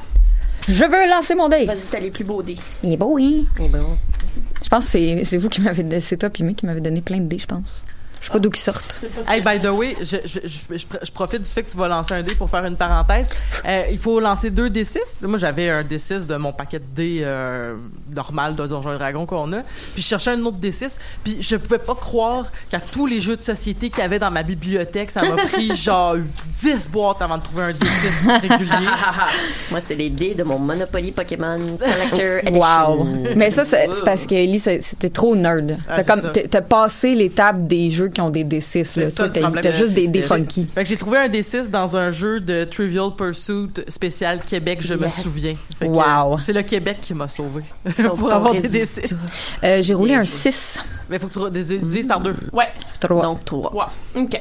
[0.68, 1.66] Je veux lancer mon dé.
[1.66, 2.58] Vas-y, t'as les plus beaux dés.
[2.84, 3.48] Il est beau, oui.
[3.60, 3.98] Et bon.
[4.64, 7.02] Je pense que c'est, c'est vous qui m'avez, c'est toi puis moi qui m'avez donné
[7.02, 7.86] plein de dés, je pense.
[8.20, 9.06] Je sais pas d'où ils sortent.
[9.28, 11.88] Hey, by the way, je, je, je, je, je profite du fait que tu vas
[11.88, 13.28] lancer un dé pour faire une parenthèse.
[13.66, 15.26] Euh, il faut lancer deux D6.
[15.26, 17.76] Moi, j'avais un D6 de mon paquet de dés euh,
[18.14, 19.62] normal de Donjons et Dragons qu'on a.
[19.94, 20.96] Puis je cherchais un autre D6.
[21.24, 24.32] Puis je pouvais pas croire qu'à tous les jeux de société qu'il y avait dans
[24.32, 26.16] ma bibliothèque, ça m'a pris genre
[26.62, 28.88] 10 boîtes avant de trouver un D6 régulier.
[29.72, 32.60] Moi, c'est les dés de mon Monopoly Pokémon Collector Edition.
[32.60, 33.08] Wow.
[33.36, 35.78] Mais ça, c'est, parce que Ellie, c'était trop nerd.
[35.88, 39.12] Ah, t'as t'as passé l'étape des jeux qui ont des D6, C'est là.
[39.12, 40.68] Toi, t'as, juste des c'est- funky.
[40.74, 44.94] Fait que j'ai trouvé un D6 dans un jeu de Trivial Pursuit spécial Québec, je
[44.96, 45.56] me souviens.
[45.78, 46.40] Fait Wow.
[46.40, 47.64] C'est le Québec qui m'a sauvé
[47.98, 49.02] Donc, pour avoir des résultat.
[49.02, 49.14] D6.
[49.64, 50.26] Euh, j'ai roulé un joué.
[50.26, 50.80] 6.
[51.10, 52.36] Mais il faut que tu divises par deux.
[52.54, 52.70] Ouais.
[53.00, 53.22] 3.
[53.24, 53.74] Donc, toi.
[53.76, 54.22] Ouais.
[54.22, 54.40] OK.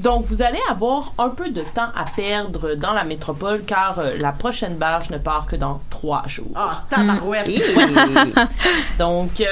[0.00, 4.12] Donc, vous allez avoir un peu de temps à perdre dans la métropole car euh,
[4.18, 6.50] la prochaine barge ne part que dans trois jours.
[6.54, 7.48] Ah, tabarouette!
[8.98, 9.44] Donc, euh,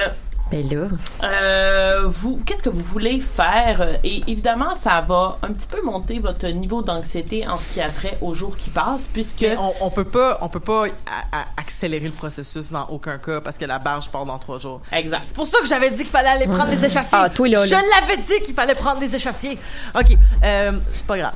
[0.51, 0.89] Ben là,
[1.25, 3.87] Euh, vous, qu'est-ce que vous voulez faire?
[4.03, 7.89] Et évidemment, ça va un petit peu monter votre niveau d'anxiété en ce qui a
[7.91, 11.41] trait aux jours qui passent, puisque Mais on, on peut pas, on peut pas a-
[11.41, 14.81] a- accélérer le processus dans aucun cas parce que la barge part dans trois jours.
[14.91, 15.25] exact.
[15.27, 17.19] C'est pour ça que j'avais dit qu'il fallait aller prendre les échassiers.
[17.21, 19.59] Ah, toi, là, Je l'avais dit qu'il fallait prendre des échassiers.
[19.95, 21.35] OK, euh, c'est pas grave.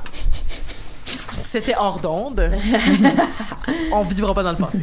[1.29, 2.51] C'était hors d'onde.
[3.91, 4.81] on vivra pas dans le passé.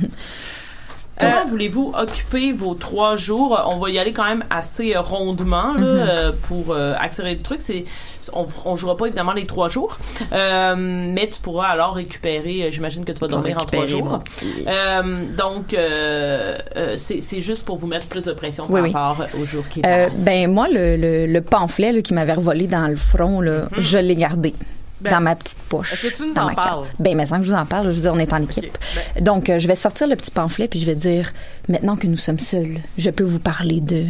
[1.20, 3.60] Comment voulez-vous occuper vos trois jours?
[3.68, 6.08] On va y aller quand même assez euh, rondement là, Mm-hmm.
[6.10, 7.60] euh, pour euh, accélérer le truc.
[7.60, 7.84] C'est,
[8.32, 9.98] on, on jouera pas évidemment les trois jours,
[10.32, 12.64] Euh, mais tu pourras alors récupérer.
[12.64, 14.18] euh, J'imagine que tu vas dormir en trois jours.
[14.66, 15.02] Euh,
[15.36, 19.24] donc, euh, euh, c'est, juste pour vous mettre plus de pression Oui, par oui.
[19.24, 20.20] rapport aux jours qui Euh, passent.
[20.24, 23.98] ben moi, le, le, le pamphlet là, qui m'avait revolé dans le front, là, je
[23.98, 24.54] l'ai gardé.
[25.00, 25.92] Ben, dans ma petite poche.
[25.92, 26.84] est-ce que tu nous dans en parles?
[26.98, 28.76] Ben, mais sans que je vous en parle, je veux dire, on est en équipe.
[29.16, 31.32] Ben- Donc, euh, je vais sortir le petit pamphlet puis je vais dire,
[31.68, 34.04] maintenant que nous sommes seuls, je peux vous parler de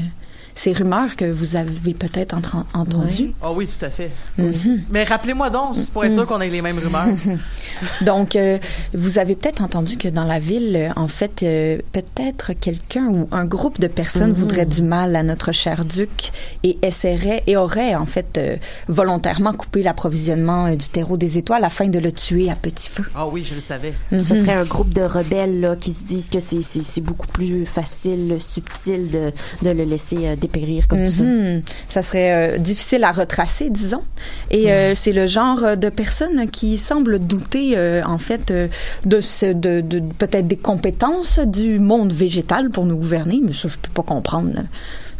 [0.60, 2.36] ces rumeurs que vous avez peut-être
[2.74, 3.32] entendues.
[3.40, 4.10] Ah oui, tout à fait.
[4.36, 4.82] Mhm.
[4.90, 7.08] Mais rappelez-moi donc, juste pour être sûr qu'on ait les mêmes rumeurs.
[8.02, 8.58] Donc, euh,
[8.92, 13.46] vous avez peut-être entendu que dans la ville, en fait, euh, peut-être quelqu'un ou un
[13.46, 16.30] groupe de personnes voudrait du mal à notre cher duc
[16.62, 18.56] et essaierait et aurait en fait euh,
[18.88, 23.04] volontairement coupé l'approvisionnement euh, du terreau des étoiles afin de le tuer à petit feu.
[23.14, 23.94] Ah oui, je le savais.
[24.12, 27.28] Ce serait un groupe de rebelles là, qui se disent que c'est, c'est, c'est beaucoup
[27.28, 29.32] plus facile, subtil de,
[29.62, 31.22] de le laisser euh, dépérir comme ça.
[31.22, 31.62] Mhm.
[31.88, 34.02] Ça serait euh, difficile à retracer, disons.
[34.50, 39.20] Et euh, c'est le genre euh, de personne qui semble douter, euh, en fait, de,
[39.20, 43.76] ce, de, de peut-être des compétences du monde végétal pour nous gouverner, mais ça, je
[43.76, 44.50] peux pas comprendre.
[44.54, 44.62] là.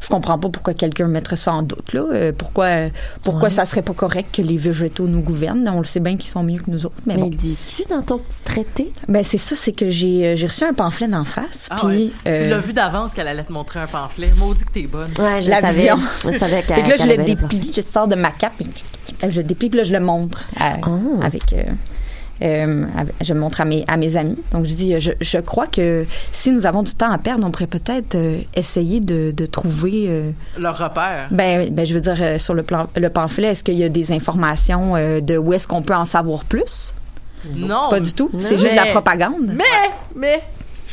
[0.01, 2.01] Je comprends pas pourquoi quelqu'un mettrait ça en doute là.
[2.12, 2.68] Euh, pourquoi,
[3.22, 5.68] pourquoi ça serait pas correct que les végétaux nous gouvernent?
[5.74, 7.28] On le sait bien qu'ils sont mieux que nous autres, mais Mais bon.
[7.28, 8.92] dis-tu dans ton petit traité?
[9.09, 11.86] Ben c'est ça, c'est que j'ai euh, j'ai reçu un pamphlet d'en face, Ah puis
[11.86, 12.11] ouais.
[12.28, 14.30] euh, Tu l'as vu d'avance qu'elle allait te montrer un pamphlet.
[14.38, 15.11] Maudit que t'es bonne.
[15.18, 15.74] Ouais, je La savais.
[15.74, 15.96] vision.
[16.24, 19.36] Je savais qu'elle, là, je le déplie, je te sors de ma cape, et je
[19.36, 20.48] le déplie, puis là, je le montre
[20.86, 21.20] Oh.
[21.22, 21.62] avec, euh,
[22.43, 22.84] Euh,
[23.20, 24.38] je montre à mes, à mes amis.
[24.53, 27.51] Donc, je dis, je, je crois que si nous avons du temps à perdre, on
[27.51, 30.07] pourrait peut-être euh, essayer de, de trouver...
[30.09, 31.28] euh, Leur repère.
[31.30, 33.88] ben, ben, je veux dire, euh, sur le, plan, le pamphlet, est-ce qu'il y a
[33.91, 36.95] des informations euh, de où est-ce qu'on peut en savoir plus?
[37.55, 37.88] Non.
[37.91, 38.30] Pas du tout.
[38.38, 39.53] C'est juste de la propagande.
[39.55, 39.64] Mais,
[40.14, 40.43] mais,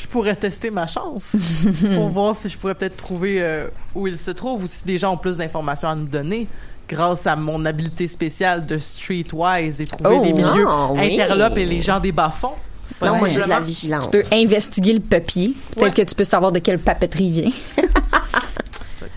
[0.02, 1.34] je pourrais tester ma chance
[1.95, 4.98] pour voir si je pourrais peut-être trouver euh, où il se trouve ou si des
[4.98, 6.48] gens ont plus d'informations à nous donner
[6.88, 11.13] grâce à mon habileté spéciale de streetwise et trouver Oh, les milieux ah, oui.
[11.21, 12.53] interlopes et les gens des bas-fonds.
[13.01, 14.05] Non, moi, j'ai de la vigilance.
[14.05, 15.55] Tu peux investiguer le papier.
[15.75, 15.91] Peut-être Ouais.
[16.05, 17.51] que tu peux savoir de quelle papeterie il vient.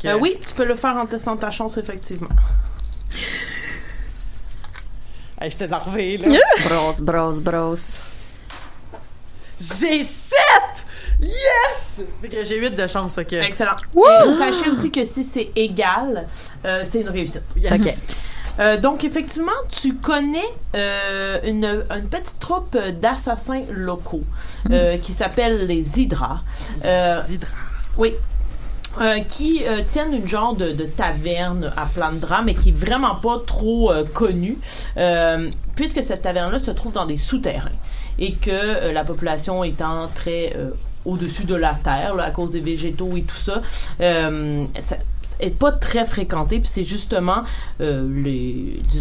[0.07, 2.31] Euh, oui, tu peux le faire en testant ta chance, effectivement.
[5.41, 6.39] hey, j'étais larvé, là.
[6.69, 8.11] Brosse, brosse, brosse.
[9.61, 10.09] J'ai 7!
[11.23, 12.01] Yes!
[12.23, 13.37] Fait que j'ai 8 de chance, que...
[13.37, 13.77] Excellent.
[13.95, 16.27] Et sachez aussi que si c'est égal,
[16.65, 17.43] euh, c'est une réussite.
[17.57, 17.81] Yes.
[17.81, 17.95] OK.
[18.59, 20.39] Euh, donc, effectivement, tu connais
[20.75, 24.25] euh, une, une petite troupe d'assassins locaux
[24.71, 26.41] euh, qui s'appelle les Hydras.
[26.85, 27.51] Euh, Hydra.
[27.97, 28.15] oui.
[29.01, 32.71] Euh, qui euh, tiennent une genre de, de taverne à plan de drame, mais qui
[32.71, 34.59] est vraiment pas trop euh, connue,
[34.97, 37.71] euh, puisque cette taverne-là se trouve dans des souterrains
[38.19, 40.71] et que euh, la population étant très euh,
[41.05, 43.63] au-dessus de la terre, à cause des végétaux et tout ça,
[44.01, 44.65] euh,
[45.49, 47.43] pas très fréquentée, puis c'est justement
[47.81, 48.07] euh,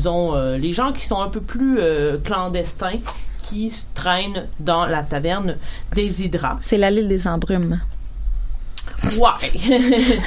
[0.06, 3.00] euh, les gens qui sont un peu plus euh, clandestins
[3.40, 5.56] qui traînent dans la taverne
[5.96, 6.58] des Hydras.
[6.62, 7.80] C'est la l'île des embrumes.
[9.18, 9.80] Ouais.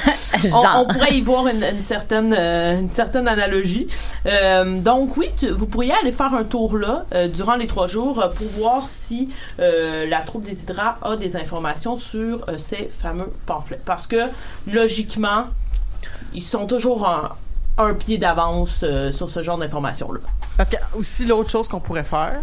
[0.75, 3.87] on, pourrait y voir une, une certaine, euh, une certaine analogie.
[4.25, 7.87] Euh, donc oui, tu- vous pourriez aller faire un tour là euh, durant les trois
[7.87, 12.57] jours euh, pour voir si euh, la troupe des Hydras a des informations sur euh,
[12.57, 13.79] ces fameux pamphlets.
[13.85, 14.29] Parce que
[14.67, 15.45] logiquement,
[16.33, 17.29] ils sont toujours un,
[17.77, 20.19] un pied d'avance euh, sur ce genre d'informations-là.
[20.57, 22.39] Parce que aussi l'autre chose qu'on pourrait faire,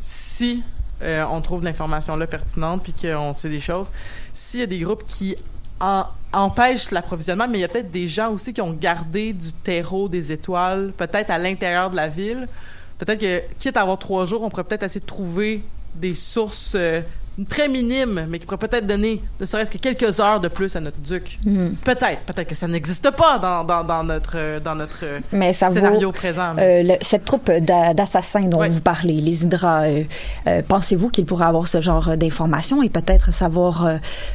[0.00, 0.62] si
[1.02, 3.88] euh, on trouve l'information là pertinente puis qu'on sait des choses,
[4.32, 5.36] s'il y a des groupes qui
[6.32, 10.08] empêchent l'approvisionnement, mais il y a peut-être des gens aussi qui ont gardé du terreau
[10.08, 12.48] des étoiles, peut-être à l'intérieur de la ville.
[12.98, 15.62] Peut-être que, quitte à avoir trois jours, on pourrait peut-être essayer de trouver
[15.94, 17.00] des sources euh,
[17.48, 20.80] très minimes, mais qui pourraient peut-être donner ne serait-ce que quelques heures de plus à
[20.80, 21.38] notre duc.
[21.44, 21.76] Mhm.
[21.84, 26.08] Peut-être, peut-être que ça n'existe pas dans, dans, dans notre, dans notre Mais ça scénario
[26.08, 26.12] vaut.
[26.12, 26.54] présent.
[26.54, 30.04] mais- Euh, le- cette troupe d'a- d'assassins dont vous parlez, les Hydras, euh,
[30.46, 33.86] euh, pensez-vous qu'ils pourraient avoir ce genre d'informations et peut-être savoir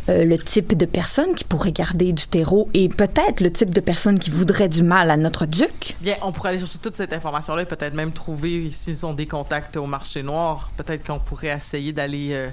[0.08, 4.18] le type de personnes qui pourraient garder du terreau et peut-être le type de personnes
[4.20, 5.96] qui voudraient du mal à notre duc?
[6.02, 9.26] Bien, on pourrait aller chercher toute cette information-là et peut-être même trouver s'ils ont des
[9.28, 10.70] contacts au marché noir.
[10.78, 12.48] Peut-être qu'on pourrait essayer d'aller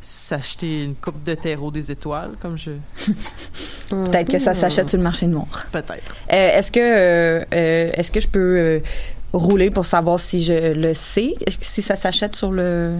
[0.00, 2.72] s'acheter une coupe de terreau des étoiles, comme je.
[3.90, 5.46] Peut-être que ça s'achète sur le marché noir.
[5.72, 6.14] Peut-être.
[6.32, 8.80] Euh, est-ce que euh, euh, est-ce que je peux euh,
[9.32, 12.94] rouler pour savoir si je le sais, si ça s'achète sur le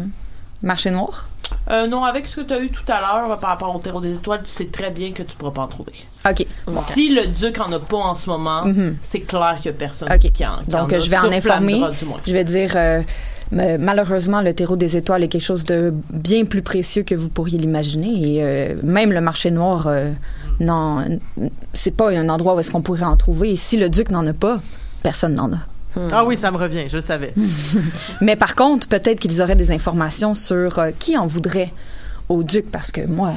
[0.62, 1.28] marché noir?
[1.70, 3.78] Euh, non, avec ce que tu as eu tout à l'heure euh, par rapport au
[3.78, 5.92] terreau des étoiles, tu sais très bien que tu pourras pas en trouver.
[6.28, 6.44] OK.
[6.92, 8.96] Si le duc en a pas en ce moment, Mhm.
[9.02, 11.30] c'est clair qu'il y a personne qui en qui Donc, en a je vais en
[11.32, 11.80] informer.
[12.26, 13.02] Je vais dire, euh,
[13.52, 17.28] mais malheureusement, le terreau des étoiles est quelque chose de bien plus précieux que vous
[17.28, 18.36] pourriez l'imaginer.
[18.36, 20.10] Et euh, même le marché noir, euh,
[20.60, 21.04] non,
[21.72, 23.52] c'est pas un endroit où est-ce qu'on pourrait en trouver.
[23.52, 24.60] Et si le duc n'en a pas,
[25.02, 25.58] personne n'en a.
[26.12, 27.32] Ah oui, ça me revient, je le savais.
[28.20, 31.72] Mais par contre, peut-être qu'ils auraient des informations sur euh, qui en voudrait
[32.28, 33.32] au duc, parce que moi,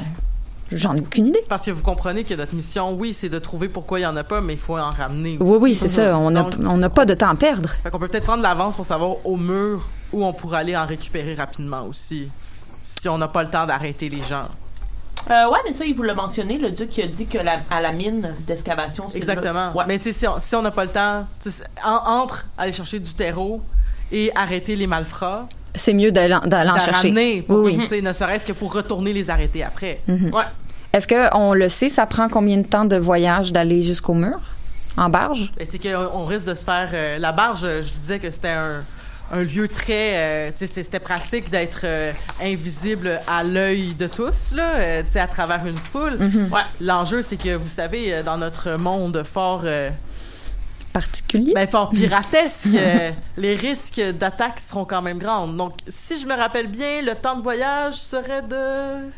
[0.70, 1.42] j'en ai aucune idée.
[1.48, 4.16] Parce que vous comprenez que notre mission, oui, c'est de trouver pourquoi il y en
[4.16, 5.38] a pas, mais il faut en ramener.
[5.40, 5.62] Oui, aussi.
[5.62, 6.18] oui, c'est ça.
[6.18, 7.70] On n'a on pas de temps à perdre.
[7.82, 10.86] Fait qu'on peut peut-être prendre l'avance pour savoir au mur où on pourrait aller en
[10.86, 12.28] récupérer rapidement aussi.
[12.82, 14.44] Si on n'a pas le temps d'arrêter les gens.
[15.30, 17.60] Euh, ouais, mais ça, il vous l'a mentionné, le duc qui a dit que la,
[17.70, 19.72] à la mine d'excavation, c'est Exactement.
[19.76, 19.84] Ouais.
[19.86, 21.26] Mais tu sais, si on si on n'a pas le temps,
[21.84, 23.60] en- entre aller chercher du terreau
[24.10, 27.08] et arrêter les malfrats, C'est mieux d'aller en- chercher.
[27.08, 27.82] ramener, pour- Oui, oui.
[27.84, 30.00] tu sais, ne serait-ce que pour retourner les arrêter après.
[30.08, 30.44] Ouais.
[30.92, 34.38] Est-ce qu'on le sait, ça prend combien de temps de voyage d'aller jusqu'au mur
[34.96, 35.52] en barge?
[35.60, 36.88] Et C'est qu'on on risque de se faire...
[36.94, 38.82] euh, la barge, je disais que c'était un,
[39.32, 40.16] un lieu très...
[40.16, 42.12] euh, c'était pratique d'être euh,
[42.42, 46.18] invisible à l'œil de tous, là, euh, tu sais, à travers une foule.
[46.50, 46.60] Ouais.
[46.80, 49.62] L'enjeu, c'est que, vous savez, euh, dans notre monde fort...
[49.64, 49.90] euh,
[50.92, 51.52] Particulier?
[51.54, 52.66] ben, fort piratesque,
[53.36, 55.46] les risques d'attaque seront quand même grands.
[55.46, 59.08] Donc, si je me rappelle bien, le temps de voyage serait de...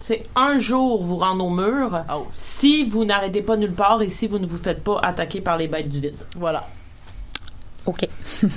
[0.00, 4.08] C'est un jour vous rendre au mur Oh, si vous n'arrêtez pas nulle part et
[4.08, 6.16] si vous ne vous faites pas attaquer par les bêtes du vide.
[6.34, 6.66] voilà.
[7.84, 8.08] OK.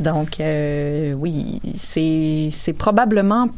[0.00, 3.48] Donc, euh, oui, c'est probablement,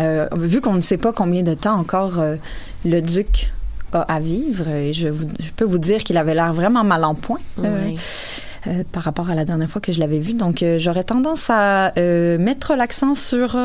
[0.00, 2.36] euh, vu qu'on ne sait pas combien de temps encore euh,
[2.84, 3.52] le duc
[3.92, 7.04] a à vivre, et je, vous- je peux vous dire qu'il avait l'air vraiment mal
[7.04, 7.38] en point.
[8.90, 10.32] Par rapport à la dernière fois que je l'avais vu.
[10.34, 13.56] Donc, j'aurais tendance à mettre l'accent sur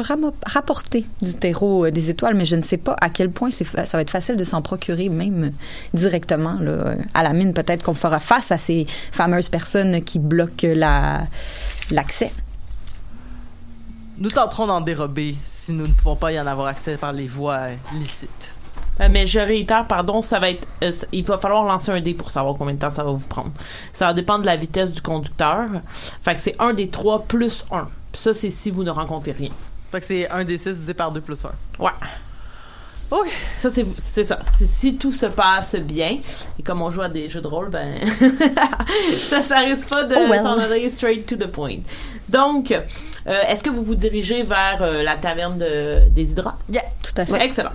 [0.45, 3.65] rapporter du terreau des étoiles, mais je ne sais pas à quel point ça
[3.97, 5.53] va être facile de s'en procurer même
[5.95, 7.51] directement là, à la mine.
[7.53, 11.21] Peut-être qu'on fera face à ces fameuses personnes qui bloquent la
[11.89, 12.31] l'accès.
[14.17, 17.27] Nous tenterons d'en dérober si nous ne pouvons pas y en avoir accès par les
[17.27, 18.53] voies euh, licites.
[18.99, 20.67] Euh, mais je réitère, pardon, ça va être.
[20.83, 23.27] euh, il va falloir lancer un dé pour savoir combien de temps ça va vous
[23.27, 23.51] prendre.
[23.93, 25.65] Ça va dépendre de la vitesse du conducteur.
[26.21, 27.87] Fait que c'est un des trois plus un.
[28.11, 29.49] Puis ça, c'est si vous ne rencontrez rien.
[29.91, 31.49] Fait que c'est 1 des 6 divisé par 2 plus 1.
[31.83, 31.91] Ouais.
[33.11, 33.27] OK.
[33.57, 34.39] Ça, c'est c'est ça.
[34.57, 36.17] C'est si tout se passe bien,
[36.57, 37.87] et comme on joue à des jeux de rôle, ben.
[39.13, 40.41] ça, ça risque pas de Oh well.
[40.43, 41.79] s'en aller straight to the point.
[42.29, 42.79] Donc, euh,
[43.49, 46.55] est-ce que vous vous dirigez vers euh, la taverne de, des hydras?
[46.69, 47.43] Yeah, tout à fait.
[47.43, 47.71] Excellent.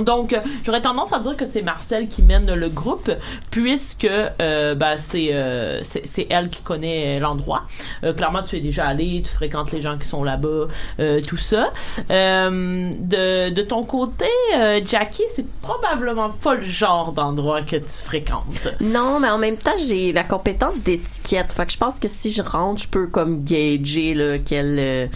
[0.00, 3.10] Donc, j'aurais tendance à dire que c'est Marcel qui mène le groupe,
[3.50, 7.62] puisque euh, ben, c'est euh, c'est c'est elle qui connaît l'endroit.
[8.02, 10.66] Euh, clairement, tu es déjà allé, tu fréquentes les gens qui sont là-bas,
[11.00, 11.70] euh, tout ça.
[12.10, 14.26] Euh, de, de ton côté,
[14.56, 18.68] euh, Jackie, c'est probablement pas le genre d'endroit que tu fréquentes.
[18.80, 21.52] Non, mais en même temps, j'ai la compétence d'étiquette.
[21.52, 25.06] Fait que je pense que si je rentre, je peux comme gager là, quel euh,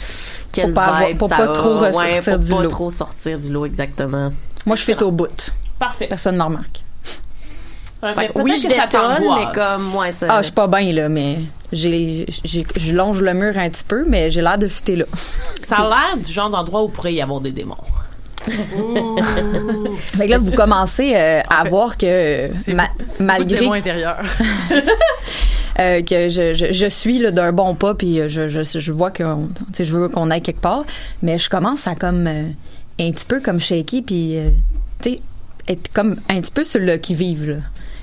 [0.53, 1.49] quel Pour pas avoir- pour ça pas a.
[1.49, 2.69] trop Ouais, ressortir pour du pas lot.
[2.71, 4.33] trop sortir du lot exactement.
[4.67, 5.53] Moi, je fais au bout.
[5.79, 6.07] Parfait.
[6.09, 6.83] Personne ne me remarque.
[8.01, 10.27] Fait mais que oui, je que ça détonne, mais comme ouais, ça.
[10.29, 11.39] Ah, je suis pas bien, là, mais
[11.73, 15.05] j'ai, je longe le mur un petit peu, mais j'ai l'air de fitter là.
[15.67, 17.77] Ça a l'air du genre d'endroit où pourrait y avoir des démons.
[18.47, 22.89] Fait que là, vous commencez euh, à voir que ma-
[23.19, 24.19] malgré Démon intérieur.
[25.81, 28.93] euh, que je, je, je suis là, d'un bon pas, puis euh, je, je, je
[28.93, 29.25] vois que
[29.79, 30.85] je veux qu'on aille quelque part,
[31.23, 32.45] mais je commence à comme euh,
[33.01, 34.51] un petit peu comme shaky, puis euh,
[35.01, 35.21] tu sais,
[35.69, 37.57] être comme un petit peu sur le qui vive là.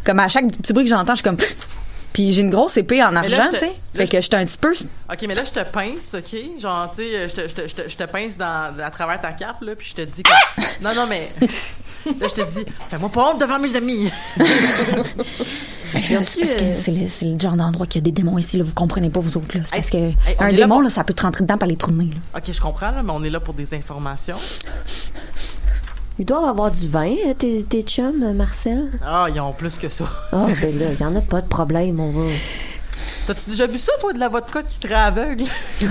[0.03, 1.37] Comme à chaque petit bruit que j'entends, je suis comme
[2.13, 3.73] puis j'ai une grosse épée en argent, tu sais.
[3.93, 4.71] Fait je- que j'étais un petit peu
[5.11, 6.61] OK, mais là, je te pince, OK?
[6.61, 9.75] Genre, tu sais, je te, je, te, je, pince dans, à travers ta cape, là,
[9.75, 10.31] puis je te dis que...
[10.81, 11.29] Non, non, mais...
[12.05, 14.11] Là, je te dis, fais-moi pas honte devant mes amis.
[16.01, 18.57] C'est parce que c'est le, c'est le genre d'endroit qu'il y a des démons ici,
[18.57, 19.57] là, vous comprenez pas, vous autres.
[19.57, 19.63] Là.
[19.63, 21.77] C'est parce que Hey, un démon, pour- là, ça peut te rentrer dedans par les
[21.77, 22.05] trous de nez.
[22.13, 22.39] Là.
[22.39, 24.35] OK, je comprends, là, mais on est là pour des informations.
[26.19, 28.89] Ils doivent avoir du vin, euh, tes, tes chums, euh, Marcel.
[29.05, 30.05] Ah, ils ont plus que ça.
[30.31, 32.27] Ah, ben là, y en a pas de problème, on va.
[33.27, 35.43] T'as-tu déjà vu ça, toi, de la vodka qui te rend aveugle?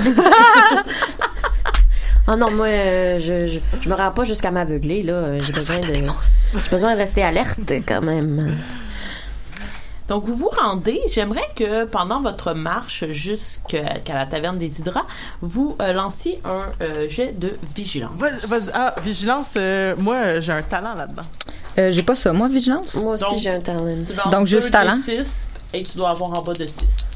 [2.26, 5.12] Ah non, moi, euh, je, je, je me rends pas jusqu'à m'aveugler, là.
[5.12, 5.86] Euh, J'ai besoin de.
[5.94, 8.56] J'ai besoin de rester alerte, quand même.
[10.08, 11.00] Donc, vous vous rendez.
[11.10, 15.06] J'aimerais que pendant votre marche jusqu'à qu'à la taverne des Hydras,
[15.40, 18.12] vous euh, lanciez un euh, jet de vigilance.
[18.18, 18.70] Vas-y.
[18.74, 21.22] Ah, vigilance, euh, moi, j'ai un talent là-dedans.
[21.78, 22.94] Euh, j'ai pas ça, moi, vigilance?
[22.96, 23.86] Moi aussi, j'ai un talent.
[24.30, 24.96] Donc, juste talent.
[24.96, 27.06] de 6 et tu dois avoir en bas de 6.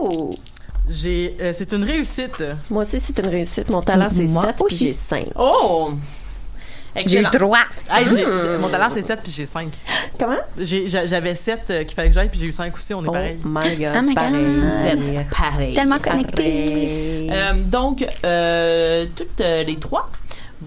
[0.00, 0.30] Oh!
[0.88, 1.36] J'ai...
[1.40, 2.42] euh, c'est une réussite.
[2.70, 3.68] Moi aussi, c'est une réussite.
[3.68, 5.26] Mon talent, c'est Moi 7, puis j'ai 5.
[5.38, 5.90] Oh!
[7.04, 7.58] J'ai eu trois.
[7.90, 9.68] Hey, j'ai- j'ai- mon talent, c'est 7, puis j'ai 5.
[10.18, 10.36] Comment?
[10.58, 13.08] J'ai- j'a- J'avais 7 qu'il fallait que j'aille, puis j'ai eu 5 aussi, on est
[13.08, 13.38] Oh pareil.
[13.44, 13.92] my god.
[13.98, 14.24] Oh my God.
[14.24, 15.26] pareil.
[15.30, 15.74] Pareil.
[15.74, 16.64] Tellement connecté.
[16.64, 17.30] Pareil.
[17.30, 20.08] Euh, donc, euh, toutes euh, les trois,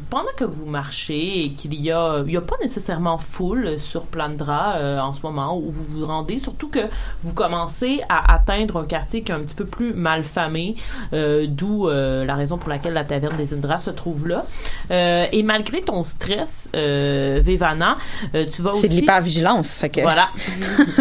[0.10, 4.06] pendant que vous marchez et qu'il y a, il y a pas nécessairement foule sur
[4.06, 6.88] Plandra euh, en ce moment où vous vous rendez, surtout que
[7.24, 10.76] vous commencez à atteindre un quartier qui est un petit peu plus malfamé,
[11.14, 14.46] euh, d'où euh, la raison pour laquelle la taverne des Indras se trouve là.
[14.92, 17.98] Euh, et malgré ton stress, euh, Vevana,
[18.36, 18.82] euh, tu vas aussi...
[18.82, 19.78] C'est de l'hypervigilance.
[19.78, 20.02] Fait que.
[20.02, 20.30] Voilà.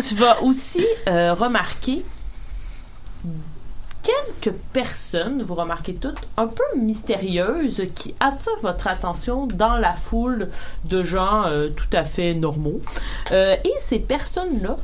[0.08, 2.04] tu vas aussi remarquer
[4.08, 10.48] quelques personnes, vous remarquez toutes, un peu mystérieuses qui attirent votre attention dans la foule
[10.84, 12.80] de gens euh, tout à fait normaux.
[13.32, 14.76] Euh, et ces personnes-là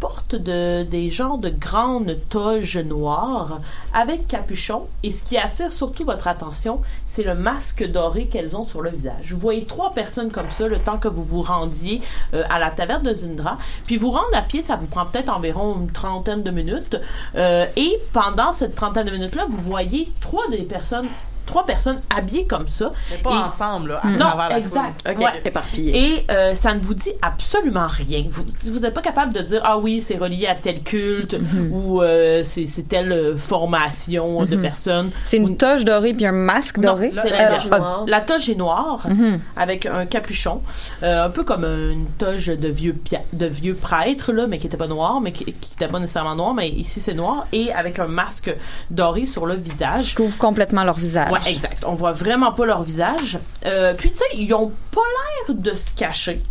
[0.00, 3.60] portent de, des genres de grandes toges noires
[3.94, 4.86] avec capuchon.
[5.02, 8.90] Et ce qui attire surtout votre attention, c'est le masque doré qu'elles ont sur le
[8.90, 9.32] visage.
[9.32, 12.00] Vous voyez trois personnes comme ça le temps que vous vous rendiez
[12.34, 13.58] euh, à la taverne de Zindra.
[13.86, 16.96] Puis vous rendre à pied, ça vous prend peut-être environ une trentaine de minutes.
[17.36, 21.08] Euh, et pendant cette trentaine de minutes-là, vous voyez trois des personnes,
[21.50, 22.90] trois personnes habillées comme ça.
[23.10, 25.08] Mais pas Et- ensemble, là, à Non, travers la exact.
[25.08, 25.42] Ok, Ouais.
[25.44, 25.96] éparpillé.
[25.98, 28.24] Et euh, ça ne vous dit absolument rien.
[28.30, 31.36] Vous vous n'êtes pas capable de dire ah oui c'est relié à tel culte
[31.72, 35.10] ou euh, c'est telle euh, formation de personnes.
[35.24, 37.10] C'est une toge dorée puis un masque Non, doré.
[37.10, 38.04] c'est la la, toge euh, noire.
[38.06, 39.40] la toge est noire Mhm.
[39.56, 40.60] avec un capuchon,
[41.02, 42.96] euh, un peu comme une toge de vieux
[43.32, 46.36] de vieux prêtre là, mais qui était pas noir, mais qui, qui était pas nécessairement
[46.36, 48.54] noir, mais ici c'est noir et avec un masque
[48.90, 50.10] doré sur le visage.
[50.10, 51.30] Je couvre complètement leur visage.
[51.32, 51.84] Ouais, exact.
[51.86, 53.38] On voit vraiment pas leur visage.
[53.66, 55.00] Euh, puis, tu sais, ils ont pas
[55.46, 56.42] l'air de se cacher.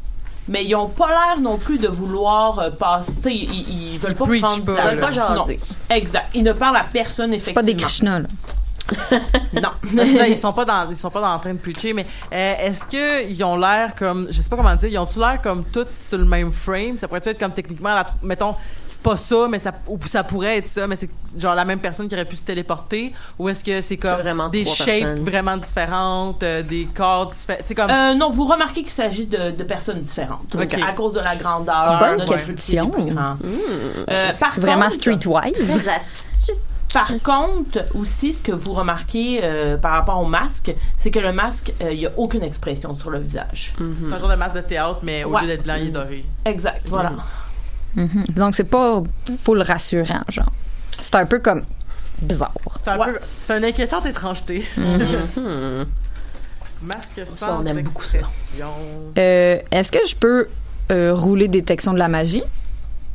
[0.47, 3.13] mais ils ont pas l'air non plus de vouloir euh, passer.
[3.17, 4.83] tu sais, Ils, ils veulent pas prendre pas, la.
[4.83, 5.45] Ils veulent pas Non.
[5.45, 5.59] jaser.
[5.89, 6.25] Exact.
[6.33, 7.87] Ils ne parlent à personne, C'est pas des effectivement.
[7.87, 8.27] Krishna, là.
[9.53, 9.69] Non.
[10.17, 12.53] Ça, ils sont pas dans ils sont pas dans, en train de preacher mais euh,
[12.59, 15.63] est-ce que ils ont l'air comme je sais pas comment dire ils ont-tu l'air comme
[15.65, 16.97] tous sur le même frame?
[16.97, 18.55] Ça pourrait être comme techniquement la- mettons
[18.87, 21.79] c'est pas ça mais ça ou ça pourrait être ça mais c'est genre la même
[21.79, 23.13] personne qui aurait pu se téléporter?
[23.37, 25.23] Ou est-ce que c'est comme des shapes personnes.
[25.25, 29.25] vraiment différentes euh, des corps différents tu sais comme Euh, non, vous remarquez qu'il s'agit
[29.25, 30.55] de, de personnes différentes.
[30.55, 30.77] Ok.
[30.87, 31.97] À cause de la grandeur.
[31.99, 32.89] Bonne de question.
[32.89, 33.37] plus grand.
[34.09, 35.81] Euh, par Vraiment contre, streetwise.
[35.83, 36.55] Très astucieux.
[36.93, 41.31] Par contre, aussi, ce que vous remarquez euh, par rapport au masque, c'est que le
[41.31, 43.73] masque, euh, il n'y a aucune expression sur le visage.
[43.77, 45.41] c'est un genre de masque de théâtre mais au Ouais.
[45.41, 47.11] lieu d'être blanc il est doré Exact, voilà.
[47.95, 48.25] Mhm.
[48.29, 49.01] Donc, c'est pas
[49.43, 50.51] full rassurant, genre.
[51.01, 51.63] C'est un peu comme
[52.21, 52.51] bizarre.
[52.83, 53.13] c'est un Ouais.
[53.13, 55.85] peu c'est une inquiétante étrangeté Mhm.
[56.81, 58.19] masque Ça, sans on aime beaucoup ça.
[59.17, 60.47] Euh, Est-ce que je peux
[60.91, 62.41] euh, rouler détection de la magie?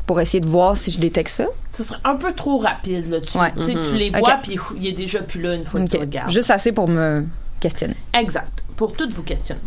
[0.06, 1.46] Pour essayer de voir si je détecte ça?
[1.72, 3.20] Ce serait un peu trop rapide, là.
[3.20, 3.52] Tu, Ouais.
[3.56, 5.96] tu sais, tu les vois, puis il est déjà plus là une fois que tu
[5.96, 6.30] regardes.
[6.30, 7.24] Juste assez pour me
[7.60, 7.96] questionner.
[8.12, 8.62] Exact.
[8.76, 9.60] Pour toutes vous questionner.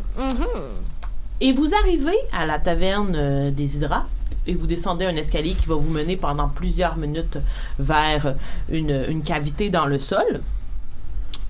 [1.42, 4.06] Et vous arrivez à la taverne euh, des Hydras
[4.48, 7.38] et vous descendez un escalier qui va vous mener pendant plusieurs minutes
[7.78, 8.34] vers
[8.72, 10.42] une, une cavité dans le sol.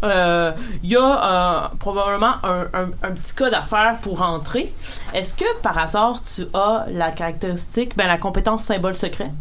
[0.04, 0.52] Euh,
[0.84, 4.72] Il y a euh, probablement un, un- un petit code à faire pour entrer.
[5.14, 9.32] Est-ce que par hasard tu as la caractéristique, ben la compétence symbole secret?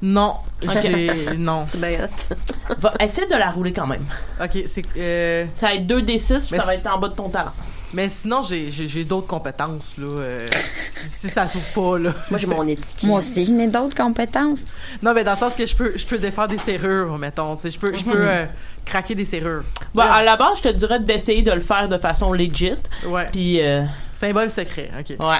[0.00, 0.34] non
[0.80, 2.34] j'ai non C'est bien hot.
[2.78, 4.04] Va, essaie de la rouler quand même.
[4.40, 7.14] ok c'est euh, Ça va être 2d6 puis Mais ça va être en bas de
[7.14, 7.50] ton talent.
[7.94, 10.06] Mais sinon, j'ai, j'ai, j'ai d'autres compétences, là.
[10.06, 10.46] euh,
[10.76, 12.10] si, si ça s'ouvre pas, là.
[12.30, 13.04] Moi, j'ai mon étiquette.
[13.04, 14.60] Moi aussi, je n'ai d'autres compétences.
[15.02, 17.56] Non, mais dans le sens que je peux, je peux défaire des serrures, mettons.
[17.56, 18.44] Tu sais, je peux, je peux euh,
[18.88, 19.62] craquer des serrures.
[19.94, 22.72] Bon, à la base, je te dirais d'essayer de le faire de façon legit.
[23.06, 23.26] Ouais.
[23.30, 25.10] Puis, euh, Symbole secret, ok.
[25.20, 25.38] ouais.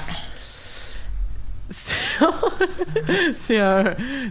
[3.37, 3.85] c'est un,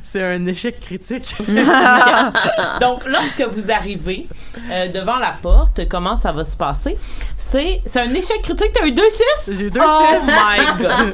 [0.03, 1.35] c'est un échec critique.
[2.81, 4.27] Donc, lorsque vous arrivez
[4.71, 6.97] euh, devant la porte, comment ça va se passer?
[7.35, 9.01] C'est, c'est un échec critique, t'as eu 2-6?
[9.57, 10.25] J'ai deux Oh six.
[10.25, 11.13] my god!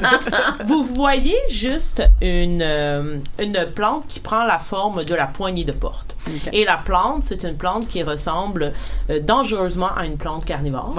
[0.66, 5.72] vous voyez juste une, euh, une plante qui prend la forme de la poignée de
[5.72, 6.16] porte.
[6.52, 8.74] Et la plante, c'est une plante qui ressemble
[9.10, 10.96] euh, dangereusement à une plante carnivore.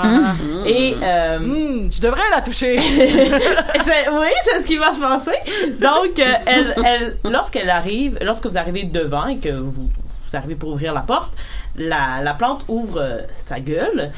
[0.66, 2.76] Et Hmm, je devrais la toucher.
[2.78, 5.33] Oui, c'est ce qui va se passer.
[5.80, 9.88] Donc, euh, elle, elle, lorsqu'elle arrive, lorsque vous arrivez devant et que vous,
[10.32, 11.32] arrivez pour ouvrir la porte,
[11.76, 14.10] la, la plante ouvre euh, sa gueule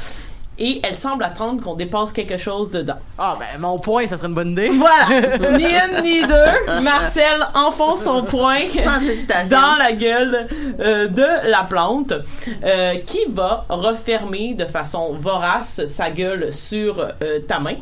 [0.58, 2.96] et elle semble attendre qu'on dépasse quelque chose dedans.
[3.18, 4.70] Ah, ben, mon point, ça serait une bonne idée.
[4.70, 5.38] Voilà!
[5.58, 10.46] ni une ni deux, Marcel enfonce son poing Sans dans la gueule
[10.80, 12.12] euh, de la plante
[12.64, 17.76] euh, qui va refermer de façon vorace sa gueule sur euh, ta main.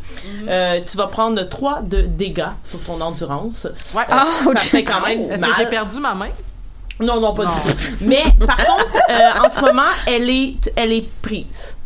[0.49, 3.67] Euh, tu vas prendre 3 de dégâts sur ton endurance.
[3.95, 4.03] Ouais.
[4.11, 6.29] Euh, ça fait quand même Est-ce que j'ai perdu ma main?
[7.01, 7.51] Non, non, pas Non.
[7.51, 7.93] du tout.
[8.03, 11.77] Mais par contre, euh, en ce moment, elle est, elle est prise.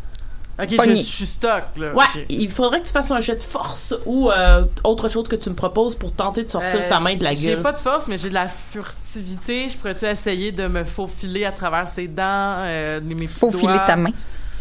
[0.61, 1.93] Ok, je, je suis stock, là.
[1.93, 5.35] Ouais, il faudrait que tu fasses un jet de force ou euh, autre chose que
[5.37, 7.61] tu me proposes pour tenter de sortir Euh, ta main de la J'ai gueule.
[7.61, 9.69] pas de force, mais j'ai de la furtivité.
[9.69, 12.23] Je pourrais-tu essayer de me faufiler à travers ses dents,
[12.59, 13.79] euh, mes petits Faut filer doigts?
[13.79, 14.11] ta main.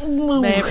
[0.00, 0.62] Ben,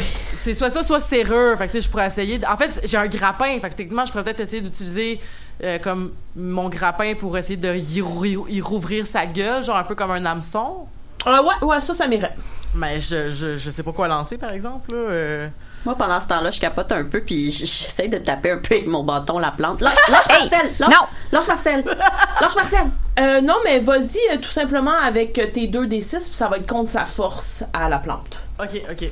[0.43, 1.57] c'est soit ça, soit serrure.
[1.57, 2.37] Fait que, tu sais, je pourrais essayer.
[2.37, 3.59] de- En fait, j'ai un grappin.
[3.59, 5.19] Fait que techniquement, je pourrais peut-être essayer d'utiliser
[5.63, 9.83] euh, comme mon grappin pour essayer de y, rou- y rouvrir sa gueule, genre un
[9.83, 10.85] peu comme un hameçon.
[11.25, 12.33] Euh, ouais, ouais, ça, ça m'irait.
[12.77, 14.93] Mais je, je, je sais pas quoi lancer, par exemple.
[14.93, 14.97] Là.
[14.97, 15.47] euh.
[15.85, 18.87] Moi, pendant ce temps-là, je capote un peu, puis j'essaie de taper un peu avec
[18.87, 19.79] mon bâton la plante.
[19.81, 20.71] Lâche, lâche Marcel!
[20.79, 21.07] Lâche, Non!
[21.31, 21.85] Lâche Marcel!
[22.41, 22.85] Lâche Marcel!
[23.19, 26.57] Euh, non, mais vas-y euh, tout simplement avec tes 2 des 6 puis ça va
[26.57, 28.41] être contre sa force à la plante.
[28.59, 29.09] Ok, ok.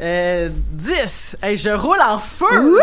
[0.00, 1.36] Euh, 10.
[1.42, 2.78] Hey, je roule en feu!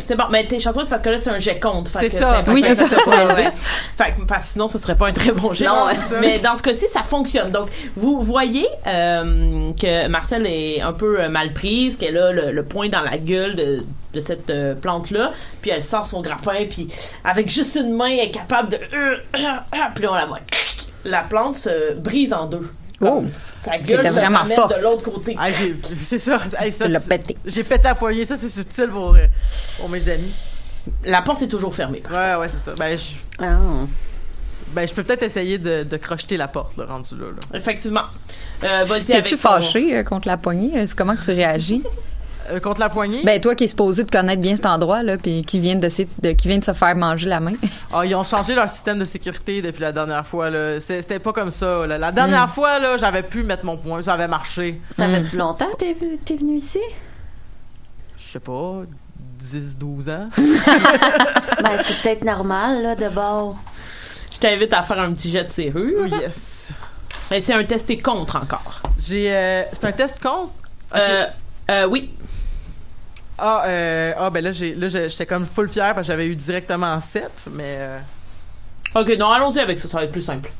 [0.00, 2.40] C'est bon, mais t'es chanteuse parce que là c'est un jet fait C'est ça.
[2.48, 2.86] Oui, c'est ça.
[3.34, 3.52] ouais.
[3.96, 5.66] Fait que, parce que sinon ce serait pas un très bon jet.
[5.66, 5.86] Non.
[6.20, 7.52] Mais dans ce cas-ci, ça fonctionne.
[7.52, 12.50] Donc, vous voyez euh, que Marcel est un peu euh, mal prise, qu'elle a le,
[12.52, 15.32] le poing dans la gueule de, de cette euh, plante-là,
[15.62, 16.88] puis elle sort son grappin, puis
[17.24, 18.78] avec juste une main, elle est capable de...
[19.32, 19.64] puis là,
[20.10, 20.40] on la voit.
[21.04, 22.68] La plante se brise en deux.
[23.00, 23.24] Oh!
[23.64, 24.76] Sa gueule vraiment forte.
[24.76, 25.34] de l'autre côté.
[25.38, 26.38] Ah, j'ai- c'est ça.
[26.58, 27.36] Hey, ça Tu l'as pété.
[27.46, 28.24] J'ai pété à poignée.
[28.24, 29.26] Ça, c'est subtil pour, euh,
[29.78, 30.32] pour mes amis.
[31.04, 32.02] La porte est toujours fermée.
[32.10, 32.72] Ouais, ouais, c'est ça.
[32.78, 33.04] Ben, je,
[33.42, 33.58] Ah.
[34.74, 37.26] ben, je peux peut-être essayer de, de crocheter la porte, là, rendu là.
[37.26, 37.58] là.
[37.58, 38.04] Effectivement.
[38.62, 40.72] Euh, vas-y avec T'es-tu son- fâché euh, contre la poignée?
[40.76, 41.82] Euh, C'est comment que tu réagis?
[42.50, 43.22] Euh, contre la poignée?
[43.24, 45.88] Ben, toi qui es supposé de connaître bien cet endroit, là, puis qui vient de,
[45.88, 47.52] s'é- de- qui vient de se faire manger la main.
[47.92, 50.50] Ah, ils ont changé leur système de sécurité depuis la dernière fois.
[50.50, 50.80] Là.
[50.80, 51.86] C'était, pas comme ça.
[51.86, 51.96] là.
[51.96, 52.50] La dernière Mm.
[52.50, 54.02] fois, là, j'avais pu mettre mon point.
[54.02, 54.80] Ça avait marché.
[54.90, 55.12] Ça Mm.
[55.24, 56.80] fait-tu longtemps que t'es, t'es venu ici?
[58.18, 58.82] Je sais pas,
[59.38, 60.28] 10-12 ans.
[61.62, 63.56] Ben, c'est peut-être normal, là, de bord.
[64.34, 66.06] Je t'invite à faire un petit jet de serrure.
[66.08, 66.68] yes.
[67.30, 68.82] Mais c'est un testé contre encore.
[68.98, 69.32] J'ai.
[69.32, 70.50] euh, c'est un test contre?
[70.92, 70.98] Ok.
[71.00, 71.24] Euh,
[71.70, 72.10] euh, oui.
[73.38, 76.36] Ah, euh, ah, ben là, j'ai, là, j'étais comme full fier parce que j'avais eu
[76.36, 77.62] directement 7, mais.
[77.78, 77.98] euh,
[78.94, 80.52] Ok, non, allons-y avec ça, ça va être plus simple.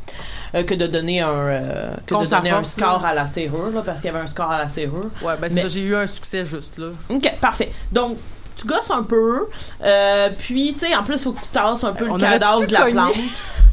[0.57, 3.09] Euh, que de donner un, euh, que de donner un score là.
[3.11, 5.09] à la serrure, là, parce qu'il y avait un score à la serrure.
[5.23, 6.89] ouais, ben c'est Mais- ça, j'ai eu un succès juste, là.
[7.11, 7.71] Ok, parfait.
[7.93, 8.19] Donc,
[8.57, 9.47] tu gosses un peu,
[9.83, 12.67] euh, puis, tu sais, en plus, il faut que tu tasses un peu le cadavre
[12.67, 13.15] de la plante.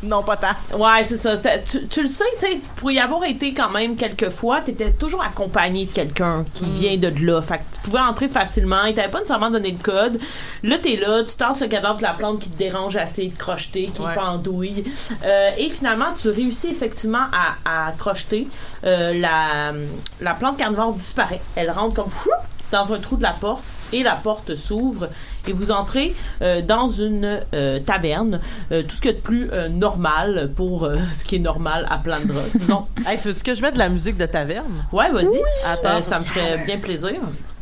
[0.01, 0.53] Non, pas tant.
[0.79, 1.37] Ouais, c'est ça.
[1.39, 4.93] Tu, tu le sais, tu sais, pour y avoir été quand même quelques fois, t'étais
[4.93, 6.72] toujours accompagné de quelqu'un qui Mm.
[6.74, 7.43] vient de là.
[7.43, 8.85] Fait que tu pouvais entrer facilement.
[8.85, 10.20] Il t'avait pas nécessairement donné le code.
[10.62, 13.37] Là, t'es là, tu tasses le cadavre de la plante qui te dérange assez de
[13.37, 14.14] crocheter, qui Ouais.
[14.14, 14.85] pendouille.
[15.24, 17.26] Euh, et finalement, tu réussis effectivement
[17.64, 18.47] à, à crocheter.
[18.85, 19.72] Euh, la,
[20.20, 21.41] la plante carnivore disparaît.
[21.57, 22.31] Elle rentre comme fou
[22.73, 23.62] dans un trou de la porte
[23.93, 25.09] et la porte s'ouvre
[25.47, 28.39] et vous entrez euh, dans une euh, taverne,
[28.71, 31.41] euh, tout ce qu'il y a de plus euh, normal pour euh, ce qui est
[31.41, 32.43] normal à Plandra.
[32.55, 34.85] Disons, Hey, tu veux que je mette de la musique de taverne?
[34.93, 35.27] ouais, vas-y,
[35.66, 35.99] Attends.
[35.99, 37.14] Euh, ça me ferait bien plaisir.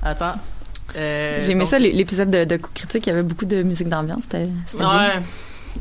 [0.02, 0.34] Attends.
[0.96, 3.44] Euh, J'ai aimé donc- ça, l'é- l'épisode de, de Coup critique, il y avait beaucoup
[3.44, 4.22] de musique d'ambiance.
[4.22, 5.22] C'était c'était bien.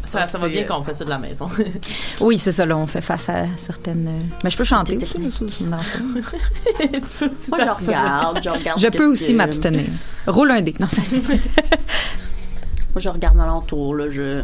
[0.03, 1.47] Ça, ça va bien euh, quand on fait ça de la maison.
[2.21, 4.07] Oui, c'est ça, là, on fait face à certaines.
[4.07, 5.77] euh, Mais je peux chanter aussi, pas.
[6.79, 8.79] tu peux aussi Moi, je regarde, je regarde.
[8.79, 9.85] Je peux aussi m'abstenir.
[10.27, 10.73] Roule un dé.
[10.79, 11.01] Non, ça-
[12.95, 14.41] Moi, je regarde alentour, là, je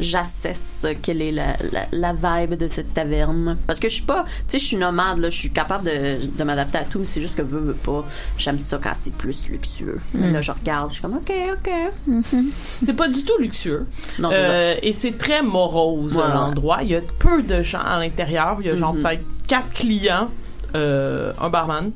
[0.00, 3.56] j'assesse quelle est la, la, la vibe de cette taverne.
[3.66, 6.26] Parce que je suis pas, tu sais, je suis nomade, là, je suis capable de,
[6.36, 8.04] de m'adapter à tout, mais c'est juste que veux, veux pas,
[8.36, 10.00] j'aime ça quand c'est plus luxueux.
[10.14, 11.72] Mais Là, je regarde, je suis comme, ok, ok.
[12.80, 13.86] C'est pas du tout luxueux.
[14.18, 14.30] Non.
[14.32, 16.78] Euh, et c'est très morose l'endroit.
[16.82, 18.56] Il y a peu de gens à l'intérieur.
[18.60, 19.02] Il y a genre Mhm.
[19.02, 20.28] peut-être quatre clients,
[20.74, 21.90] euh, un barman.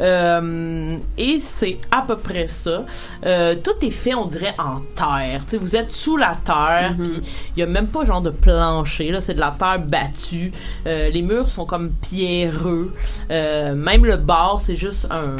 [0.00, 2.84] Euh, et c'est à peu près ça.
[3.26, 5.44] Euh, tout est fait, on dirait, en terre.
[5.44, 7.20] Tu sais, vous êtes sous la terre, puis
[7.56, 9.10] il y a même pas genre de plancher.
[9.10, 10.52] Là, c'est de la terre battue.
[10.86, 12.92] Euh, les murs sont comme pierreux.
[13.30, 15.36] Euh, même le bar, c'est juste un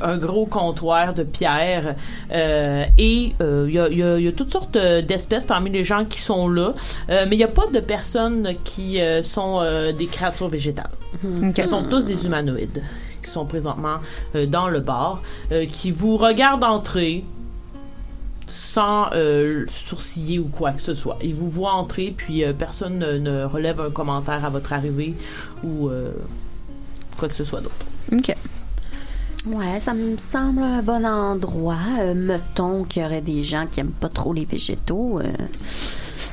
[0.00, 1.94] un gros comptoir de pierre
[2.32, 5.02] euh, et euh, il y, a, il y a- il y a toutes sortes euh,
[5.02, 6.72] d'espèces parmi les gens qui sont là
[7.10, 10.88] euh, mais il n'y a pas de personnes qui euh, sont euh, des créatures végétales
[11.24, 11.54] Ok.
[11.56, 12.82] ce sont tous des humanoïdes
[13.24, 13.96] qui sont présentement
[14.34, 17.24] euh, dans le bar euh, qui vous regardent entrer
[18.46, 21.18] sans euh, sourciller ou quoi que ce soit.
[21.22, 25.14] Ils vous voient entrer, puis euh, personne ne, ne relève un commentaire à votre arrivée
[25.62, 26.10] ou euh,
[27.16, 27.86] quoi que ce soit d'autre.
[28.12, 28.34] OK.
[29.46, 31.78] Ouais, ça me semble un bon endroit.
[32.00, 35.20] Euh, mettons qu'il y aurait des gens qui aiment pas trop les végétaux.
[35.20, 35.32] euh,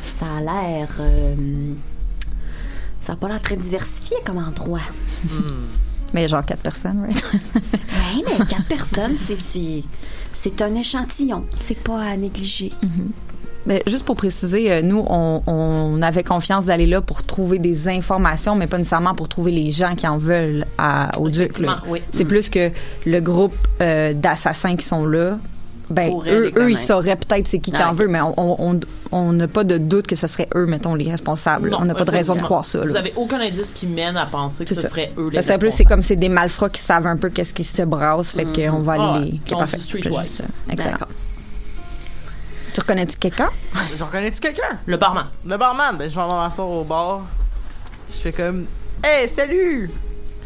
[0.01, 0.89] ça a l'air.
[3.08, 4.82] Ça a pas l'air très diversifié comme endroit.
[6.14, 7.26] Mais genre quatre personnes, right?
[7.55, 11.45] Ouais, mais quatre personnes, c'est- un échantillon.
[11.55, 12.72] C'est pas à négliger.
[13.66, 17.89] Mais juste pour préciser, euh, nous, on, on avait confiance d'aller là pour trouver des
[17.89, 21.53] informations, mais pas nécessairement pour trouver les gens qui en veulent à, au Duc.
[21.88, 22.01] oui.
[22.12, 22.72] C'est plus que
[23.05, 25.38] le groupe euh, d'assassins qui sont là,
[25.89, 27.99] ben, eux, eux, ils sauraient peut-être c'est qui qui Ah, en ok.
[27.99, 28.79] veut, mais on- on on-
[29.11, 31.69] on n'a pas de doute que ce serait eux, mettons, les responsables.
[31.69, 32.79] Non, on n'a pas de raison de croire ça.
[32.81, 32.99] Vous là.
[32.99, 34.89] avez aucun indice qui mène à penser que ce ça.
[34.89, 37.29] serait eux les Ça serait plus, c'est comme c'est des malfrats qui savent un peu
[37.29, 39.38] qu'est-ce qui se brasse, fait qu'on va aller Ah ouais, les.
[39.45, 39.77] qui ont parfait.
[39.79, 40.43] juste.
[40.69, 40.97] Excellent.
[42.73, 43.49] Tu reconnais-tu quelqu'un?
[43.97, 44.77] J'en connais-tu quelqu'un?
[44.85, 45.27] Le barman.
[45.45, 47.21] Le barman, ben, je vais m'asseoir au bar.
[48.11, 48.65] Je fais comme
[49.03, 49.89] Hey, salut!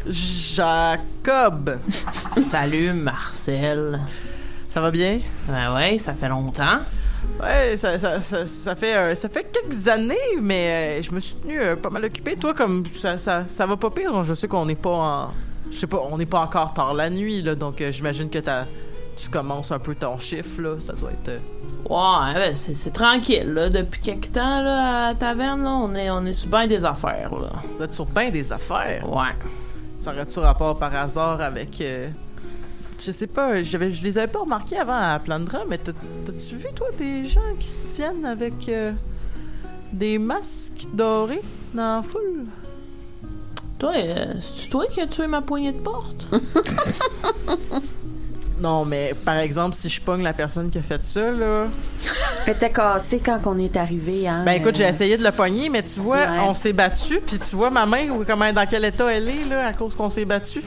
[0.06, 1.78] Jacob!
[2.50, 4.00] Salut Marcel.
[4.72, 5.20] Ça va bien?
[5.48, 6.78] Ben ouais, ça fait longtemps.
[7.42, 11.20] Ouais, ça, ça, ça, ça fait, euh, ça fait quelques années, mais euh, je me
[11.20, 12.36] suis tenu euh, pas mal occupé.
[12.36, 14.22] Toi, comme ça, ça, ça va pas pire.
[14.24, 15.28] Je sais qu'on n'est pas en.
[15.70, 18.66] Je sais pas, on n'est pas encore tard la nuit, là, donc j'imagine que t'as-
[19.16, 20.76] tu commences un peu ton chiffre, là.
[20.80, 21.38] Ça doit être.
[21.90, 23.68] Ouais, ben, c'est tranquille, là.
[23.68, 26.84] Depuis quelque temps, là, à la taverne, là, on est, on est sur bien des
[26.84, 27.50] affaires, là.
[27.76, 29.04] Vous êtes sur bien des affaires?
[29.08, 29.34] Ouais.
[29.98, 31.78] Ça aurait-tu rapport par hasard avec.
[31.82, 32.08] euh,
[33.04, 35.92] je sais pas, j'avais, je les avais pas remarqués avant à Plandra, mais t'as-
[36.26, 38.92] t'as-tu vu, toi, des gens qui se tiennent avec euh,
[39.92, 41.42] des masques dorés
[41.74, 42.44] dans la foule?
[43.78, 46.28] Toi, euh, c'est toi qui as tué ma poignée de porte?
[48.60, 51.66] Non, mais par exemple, si je pogne la personne qui a fait ça, là.
[52.46, 54.44] Elle était cassée quand on est arrivé, hein.
[54.44, 56.38] Ben écoute, j'ai euh, essayé de le pogner, mais tu vois, Ouais.
[56.46, 59.44] on s'est battu, puis tu vois ma main, ou comment, dans quel état elle est,
[59.46, 60.62] là, à cause qu'on s'est battu.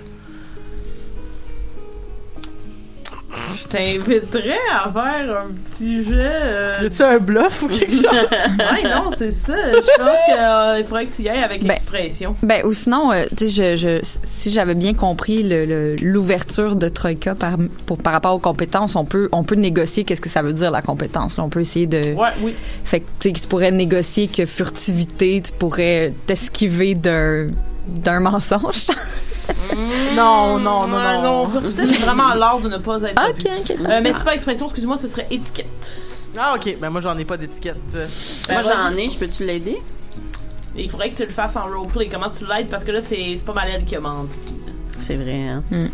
[3.58, 6.14] Je t'inviterais à faire un petit jet.
[6.16, 8.06] euh, Y a-tu un bluff ou quelque chose?
[8.06, 9.54] Ouais, non, c'est ça.
[9.72, 12.36] Je pense qu'il faudrait que tu y ailles avec Ben, expression.
[12.44, 16.76] Ben, ou sinon, euh, tu sais, je, je, si j'avais bien compris le- le- l'ouverture
[16.76, 20.30] de Troïka par, pour, par rapport aux compétences, on peut, on peut négocier qu'est-ce que
[20.30, 21.38] ça veut dire, la compétence.
[21.38, 21.44] là.
[21.44, 22.14] On peut essayer de...
[22.14, 22.54] Ouais, oui.
[22.84, 27.48] Fait que, tu sais, que tu pourrais négocier que furtivité, tu pourrais t'esquiver d'un
[27.88, 28.88] d'un mensonge.
[30.16, 31.44] Non, non, non, Ouais, non.
[31.44, 33.48] non, furtivité, c'est vraiment l'art de ne pas être OK, vu.
[33.60, 33.72] OK.
[33.90, 35.92] Euh, mais c'est pas expression, excuse-moi, ce serait étiquette.
[36.38, 36.78] Ah, ok.
[36.80, 37.78] Ben, moi, j'en ai pas d'étiquette.
[37.94, 38.08] Ben,
[38.50, 39.82] Moi, j'en ai, je peux-tu l'aider?
[40.78, 42.08] Il faudrait que tu le fasses en roleplay.
[42.10, 42.68] Comment tu l'aides?
[42.70, 44.56] Parce que là, c'est c'est pas Malène qui a menti.
[45.00, 45.64] C'est vrai, hein?
[45.72, 45.88] Hmm.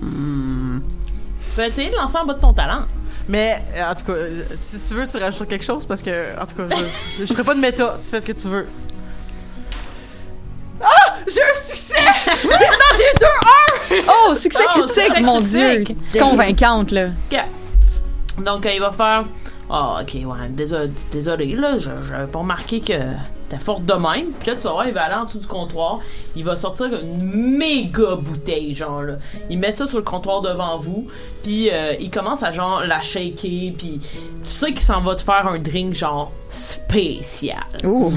[0.00, 0.80] Hmm.
[0.80, 2.82] Tu peux essayer de lancer en bas de ton talent.
[3.28, 6.38] Mais, euh, en tout cas, euh, si tu veux, tu rajoutes quelque chose parce que,
[6.40, 6.84] en tout cas, je,
[7.20, 7.96] je, je ferai pas de méta.
[8.02, 8.66] Tu fais ce que tu veux.
[10.82, 11.14] Ah!
[11.26, 11.94] J'ai un succès!
[12.42, 15.96] J'ai- non, j'ai eu deux Oh, succès Oh, critique, mon critique.
[16.10, 16.20] Dieu!
[16.20, 17.06] Convaincante, là.
[18.38, 19.24] Donc, euh, il va faire.
[19.70, 22.92] Ah, ok, ouais, désolé, désolé là, j'avais pas remarqué que
[23.54, 24.32] t'es forte de même.
[24.38, 26.00] Puis là, tu vas voir, il va aller en dessous du comptoir.
[26.36, 29.14] Il va sortir une méga bouteille, genre, là.
[29.50, 31.06] Il met ça sur le comptoir devant vous.
[31.42, 33.72] Puis euh, il commence à, genre, la shaker.
[33.76, 34.00] Puis tu
[34.42, 37.58] sais qu'il s'en va te faire un drink, genre, spécial.
[37.84, 38.10] Ouh.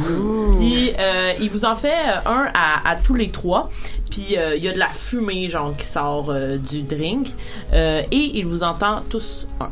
[0.59, 3.69] Puis euh, il vous en fait euh, un à, à tous les trois.
[4.09, 7.27] Puis euh, il y a de la fumée genre qui sort euh, du drink.
[7.73, 9.71] Euh, et il vous entend tous un.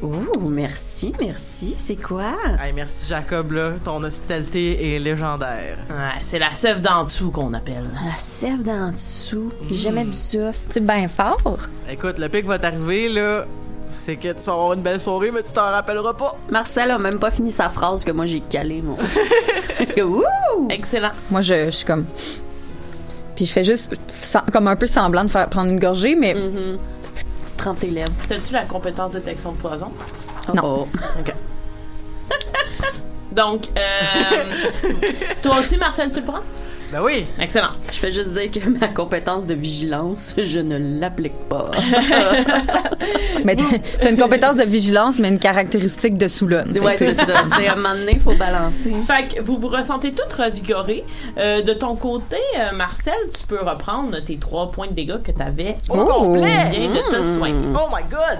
[0.00, 1.74] Oh, merci, merci.
[1.76, 2.34] C'est quoi?
[2.62, 3.72] Hey, merci, Jacob, là.
[3.84, 5.76] Ton hospitalité est légendaire.
[5.90, 7.84] Ouais, c'est la sève d'en dessous qu'on appelle.
[8.06, 9.50] La sève d'en dessous?
[9.68, 9.74] J'ai mm.
[9.74, 10.50] jamais vu ça.
[10.80, 11.58] Bien fort.
[11.90, 13.44] Écoute, le pic va t'arriver, là.
[13.88, 16.36] C'est que tu vas avoir une belle soirée, mais tu t'en rappelleras pas.
[16.48, 18.96] Marcel a même pas fini sa phrase que moi j'ai calée, moi.
[20.70, 21.10] Excellent.
[21.30, 22.04] Moi, je, suis comme.
[23.34, 23.96] Puis je fais juste
[24.52, 26.34] comme un peu semblant de faire prendre une gorgée, mais.
[26.34, 26.78] Mm-hmm.
[28.28, 29.90] T'as-tu la compétence détection de poison?
[30.48, 30.52] Oh.
[30.54, 30.62] Non.
[30.64, 30.88] Oh.
[31.20, 31.34] OK.
[33.32, 34.90] Donc, euh,
[35.42, 36.40] toi aussi, Marcel, tu le prends?
[36.90, 37.26] Ben oui.
[37.38, 37.68] Excellent.
[37.92, 41.70] Je fais juste dire que ma compétence de vigilance, je ne l'applique pas.
[43.44, 43.56] mais
[44.00, 46.72] t'as une compétence de vigilance, mais une caractéristique de Soulonne.
[46.72, 47.40] Fait ouais, que, c'est ça.
[47.68, 48.94] À un moment donné, il faut balancer.
[49.06, 51.04] Fait que vous vous ressentez toutes revigorées.
[51.36, 55.32] Euh, de ton côté, euh, Marcel, tu peux reprendre tes trois points de dégâts que
[55.32, 56.04] t'avais au Oh.
[56.06, 56.70] complet.
[56.70, 57.66] Viens de te soigner.
[57.74, 58.38] Oh my god!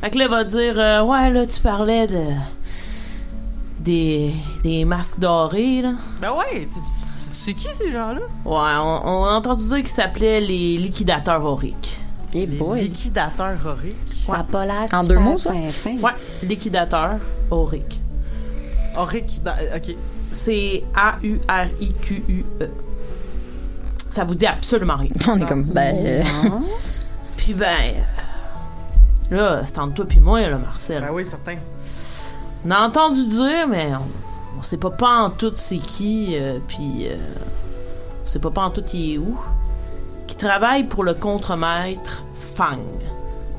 [0.00, 2.22] Fait que là, il va dire euh, Ouais, là, tu parlais de.
[3.80, 4.30] Des,
[4.62, 5.94] des masques dorés, là.
[6.20, 7.09] Ben ouais, tu, tu-
[7.40, 8.20] sais qui ces gens-là?
[8.44, 11.98] Ouais, on, on a entendu dire qu'ils s'appelaient les liquidateurs auriques.
[12.32, 12.82] Eh Les boy.
[12.82, 13.96] liquidateurs auriques.
[14.26, 15.52] Ça a pas l'air En super deux mots, ça?
[15.52, 15.96] fin, fin.
[15.96, 16.12] Ouais,
[16.42, 17.18] liquidateurs
[17.50, 18.00] auriques.
[18.96, 19.94] Auriques, euh, ok.
[20.22, 22.64] C'est A-U-R-I-Q-U-E.
[22.64, 22.70] E.
[24.08, 25.10] Ça vous dit absolument rien.
[25.28, 26.22] On est comme, ben, euh,
[27.36, 27.66] Puis ben.
[29.30, 31.02] Là, c'est entre toi puis moi, là, Marcel.
[31.02, 31.54] Ben oui, certain.
[32.66, 34.19] On a entendu dire, mais on,
[34.60, 37.16] on sait pas pas en tout c'est qui, euh, puis euh,
[38.22, 39.38] on sait pas pas en tout il est où.
[40.26, 42.76] Qui travaille pour le contremaître Fang.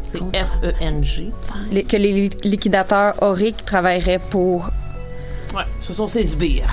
[0.04, 1.32] C'est Contre- F-E-N-G.
[1.72, 4.70] les- que les li- liquidateurs auriques travailleraient pour.
[5.56, 6.72] Ouais, ce sont ses sbires.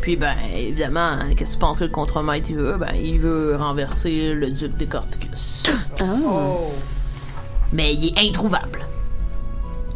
[0.00, 2.76] Puis ben, évidemment, hein, qu'est-ce que tu penses que le contremaître il veut?
[2.78, 5.62] Ben, il veut renverser le duc de Corticus.
[6.00, 6.04] Ah.
[7.72, 8.80] Mais il est introuvable.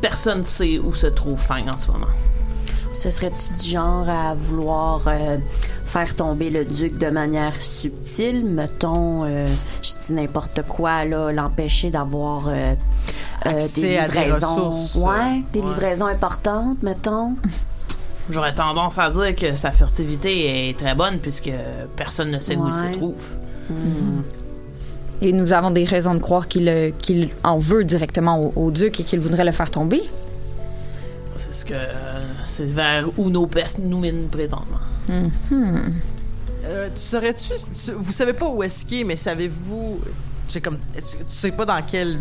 [0.01, 2.07] Personne ne sait où se trouve Fang en ce moment.
[2.99, 5.36] Ce serait-tu du genre à vouloir euh,
[5.84, 9.47] faire tomber le duc de manière subtile, mettons, euh,
[9.82, 12.53] je dis n'importe quoi, là, l'empêcher d'avoir euh,
[13.44, 14.70] euh, Accès des à des livraisons.
[14.70, 14.94] ressources.
[14.97, 15.66] Ouais, des Ouais.
[15.68, 17.36] livraisons importantes, mettons.
[18.30, 21.51] J'aurais tendance à dire que sa furtivité est très bonne puisque
[21.97, 23.22] personne ne sait où il se trouve.
[25.22, 28.99] Et nous avons des raisons de croire qu'il qu'il en veut directement au, au duc
[29.01, 30.03] et qu'il voudrait le faire tomber?
[31.37, 31.74] C'est ce que
[32.45, 34.78] c'est vers où nos pestes nous mènent présentement.
[35.11, 37.53] Euh, tu saurais-tu,
[37.84, 39.99] tu- vous savez pas où est-ce qu'il est, mais savez-vous,
[40.49, 40.61] tu
[41.28, 42.18] sais pas dans quelle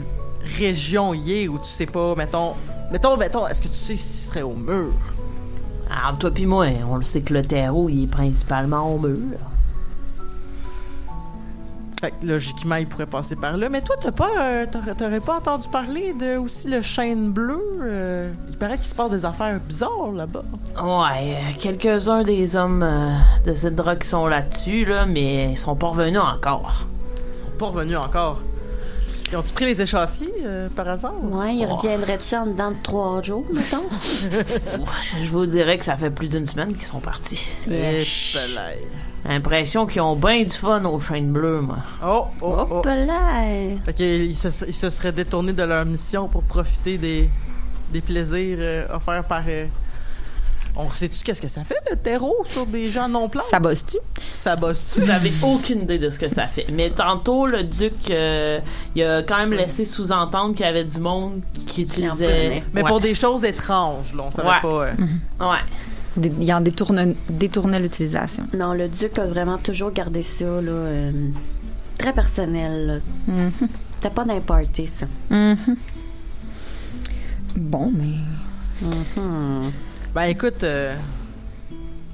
[0.59, 2.53] région il est ou tu sais pas, mettons,
[2.91, 4.91] mettons, mettons, est-ce que tu sais s'il serait au mur?
[5.89, 9.37] Alors toi puis moi, on le sait que le terreau il est principalement au mur.
[12.01, 13.69] Fait que logiquement, il pourrait passer par là.
[13.69, 14.65] Mais toi, t'as pas, euh,
[14.97, 17.61] t'aurais, pas entendu parler de aussi le chêne bleu?
[17.81, 20.43] euh, il paraît qu'il se passe des affaires bizarres là-bas.
[20.83, 23.15] Ouais, euh, quelques-uns des hommes euh,
[23.45, 26.85] de cette drogue qui sont là-dessus là, mais ils sont pas revenus encore.
[27.31, 28.39] Ils sont pas revenus encore.
[29.31, 31.13] Ils ont-tu pris les échassiers, euh, par hasard?
[31.23, 33.87] Ouais, il reviendrait-tu en dedans de trois jours, mettons?
[34.21, 37.47] Je vous dirais que ça fait plus d'une semaine qu'ils sont partis.
[39.27, 41.77] L'impression qu'ils ont bien du fun aux chaînes bleues, moi.
[42.05, 42.81] Oh, oh, oh.
[42.85, 43.41] Là!
[43.85, 47.29] Fait qu'ils se, ils se seraient détournés de leur mission pour profiter des,
[47.91, 49.41] des plaisirs euh, offerts par...
[49.47, 49.65] euh,
[50.75, 53.41] On sait-tu qu'est-ce que ça fait, le terreau, sur des gens non plans?
[53.49, 53.97] Ça bosse-tu?
[54.19, 56.67] Ça bosse Vous avez aucune idée de ce que ça fait.
[56.71, 58.59] Mais tantôt, le duc, euh,
[58.95, 62.61] il a quand même laissé sous-entendre qu'il y avait du monde qui utilisait.
[62.73, 62.87] Mais Ouais.
[62.89, 64.61] pour des choses étranges, là, on savait Ouais.
[64.61, 64.67] pas...
[64.67, 64.91] euh,
[65.39, 65.57] Ouais.
[66.41, 68.47] Il en détourne, détournait l'utilisation.
[68.57, 71.11] Non, le duc a vraiment toujours gardé ça, là, euh,
[71.97, 73.01] très personnel.
[73.27, 73.33] là.
[73.33, 73.51] Mhm.
[73.95, 75.07] C'était pas d'un party, ça.
[75.29, 75.75] Mhm.
[77.57, 78.17] Bon, mais.
[78.81, 79.71] Mhm.
[80.13, 80.95] Ben écoute, euh,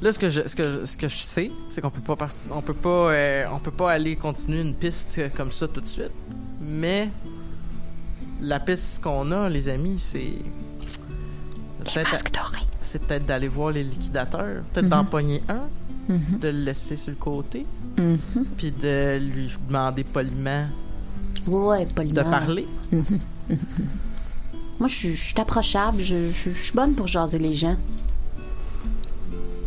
[0.02, 2.16] là ce que je ce que je- ce que je sais, c'est qu'on peut pas
[2.16, 5.82] partir, on peut pas euh, on peut pas aller continuer une piste comme ça tout
[5.82, 6.12] de suite.
[6.60, 7.10] Mais
[8.42, 10.34] la piste qu'on a, les amis, c'est
[11.84, 12.60] peut-être Masque doré.
[12.92, 15.62] C'est peut-être d'aller voir les liquidateurs, peut-être d'en pogner un,
[16.10, 16.40] Mhm.
[16.42, 17.66] de le laisser sur le côté,
[17.98, 18.18] Mhm.
[18.58, 20.66] puis de lui demander poliment
[21.48, 22.68] Ouais, pas de parler.
[24.80, 27.76] Moi, je suis- approchable, je je- je suis bonne pour jaser les gens.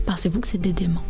[0.06, 1.00] Pensez-vous que c'est des démons?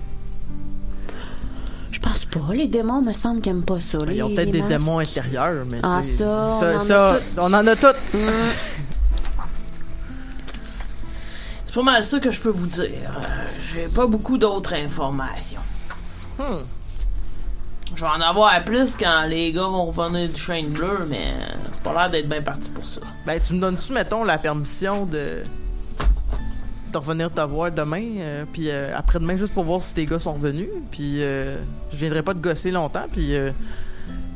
[1.91, 2.41] Je pense pas.
[2.55, 3.99] Les démons me semblent qu'ils aiment pas ça.
[4.11, 7.67] Ils ont peut-être des démons intérieurs, mais Ah, ça, on en a ça, on en
[7.67, 7.97] a toutes.
[11.75, 12.85] C'est pas mal ça que je peux vous dire.
[12.85, 15.59] Euh, J'ai pas beaucoup d'autres informations.
[16.39, 16.63] Hmm.
[17.97, 21.33] Je vais en avoir plus quand les gars vont revenir du chaîne bleu, mais
[21.65, 23.01] c'est pas l'air d'être bien parti pour ça.
[23.27, 25.43] Ben, tu me donnes-tu, mettons, la permission de.
[26.93, 30.21] de revenir te voir demain, euh, puis euh, après-demain, juste pour voir si tes gars
[30.21, 31.57] sont revenus, puis euh,
[31.91, 33.35] je viendrai pas te gosser longtemps, puis.
[33.35, 33.51] euh,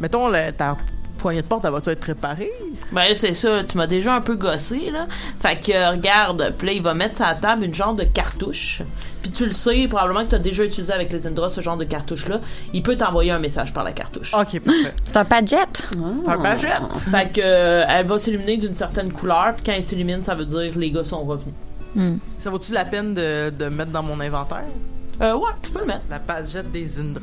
[0.01, 0.77] mettons, la- ta
[1.19, 2.51] poignée de porte, elle va-tu être préparée?
[2.93, 5.07] Ben c'est ça, tu m'as déjà un peu gossé là.
[5.39, 8.05] Fait que euh, regarde, puis là il va mettre sur la table une genre de
[8.05, 8.83] cartouche.
[9.21, 11.77] Puis tu le sais, probablement que tu as déjà utilisé avec les Indra ce genre
[11.77, 12.41] de cartouche là.
[12.73, 14.33] Il peut t'envoyer un message par la cartouche.
[14.33, 14.95] Ok, parfait.
[15.05, 15.57] C'est un padjet.
[15.91, 16.69] C'est un badget.
[17.11, 20.47] Fait que euh, elle va s'illuminer d'une certaine couleur, puis quand elle s'illumine, ça veut
[20.47, 21.55] dire les gars sont revenus.
[22.39, 24.65] Ça vaut-tu la peine de, de mettre dans mon inventaire?
[25.21, 26.07] Euh ouais, tu peux le mettre.
[26.09, 27.23] La padgette des Indra.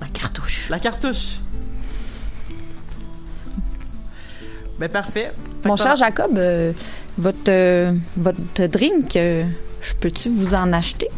[0.00, 0.68] La cartouche.
[0.68, 1.38] La cartouche.
[4.78, 5.32] Ben, parfait.
[5.62, 6.72] Fait Mon cher Jacob, euh,
[7.16, 9.44] votre, euh, votre drink, euh,
[9.80, 11.08] je peux-tu vous en acheter?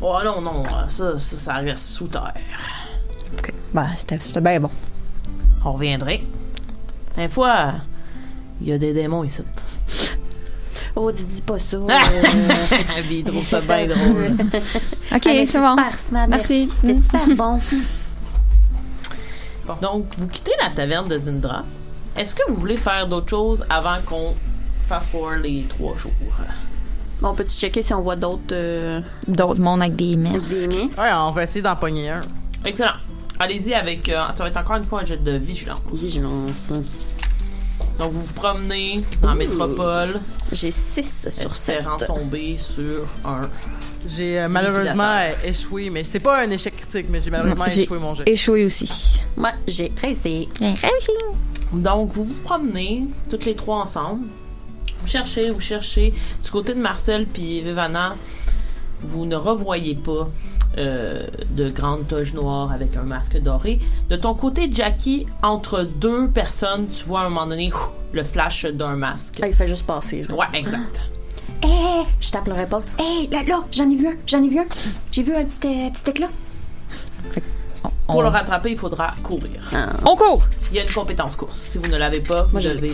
[0.00, 2.34] Oh non, non, ça, ça, ça reste sous terre.
[3.38, 3.52] Ok.
[3.72, 4.70] Ben, c'était c'était bien bon.
[5.64, 6.22] On reviendrait.
[7.16, 7.74] Des fois,
[8.60, 9.42] il y a des démons ici.
[11.00, 11.76] Oh, dis, dis pas ça.
[11.76, 14.32] euh, Puis il trouve ça bien drôle.
[14.32, 14.56] Ok,
[15.12, 15.76] ah, mais c'est bon.
[15.76, 16.68] super, Smart, Merci.
[16.68, 17.60] C'était super bon.
[19.80, 21.62] Donc, vous quittez la taverne de Zindra.
[22.18, 24.34] Est-ce que vous voulez faire d'autres choses avant qu'on
[24.88, 26.10] fasse forward les trois jours?
[27.20, 30.70] Bon, peux-tu checker si on voit d'autres euh, D'autres mondes avec des des masques.
[30.98, 32.20] Ouais, on va essayer d'en pogner un.
[32.64, 32.92] Excellent.
[33.38, 34.08] Allez-y avec.
[34.08, 35.80] euh, ça va être encore une fois un jet de vigilance.
[35.92, 36.70] Vigilance.
[37.98, 40.20] Donc, vous vous promenez la métropole,
[40.52, 41.76] J'ai 6 sur 7.
[41.78, 43.48] espérant tomber sur un.
[44.06, 47.98] J'ai euh, malheureusement échoué, mais c'est pas un échec critique, mais j'ai malheureusement J'ai échoué
[47.98, 48.22] mon jet.
[48.26, 49.20] échoué aussi.
[49.36, 50.48] Moi, j'ai réussi.
[50.60, 51.10] Bien réussi.
[51.72, 54.24] Donc, vous vous promenez, toutes les trois ensemble.
[55.00, 56.14] Vous cherchez, vous cherchez.
[56.44, 58.14] Du côté de Marcel puis Vivana,
[59.02, 60.28] vous ne revoyez pas
[60.78, 63.78] euh, de grande toge noire avec un masque doré.
[64.10, 68.22] De ton côté, Jackie, entre deux personnes, tu vois à un moment donné ouf, le
[68.24, 69.40] flash d'un masque.
[69.42, 70.24] Ah, il fait juste passer.
[70.28, 70.34] là.
[70.34, 71.02] Ouais, exact.
[71.62, 72.82] Hé, je tape le pas.
[72.98, 74.66] Hé, là, là, j'en ai vu un, j'en ai vu un.
[75.10, 76.28] J'ai vu un petit, euh, petit éclat.
[78.08, 79.70] On, Pour le rattraper, il faudra courir.
[80.06, 80.46] on court.
[80.70, 81.58] Il y a une compétence course.
[81.58, 82.92] Si vous ne l'avez pas, vous Moi, je devez.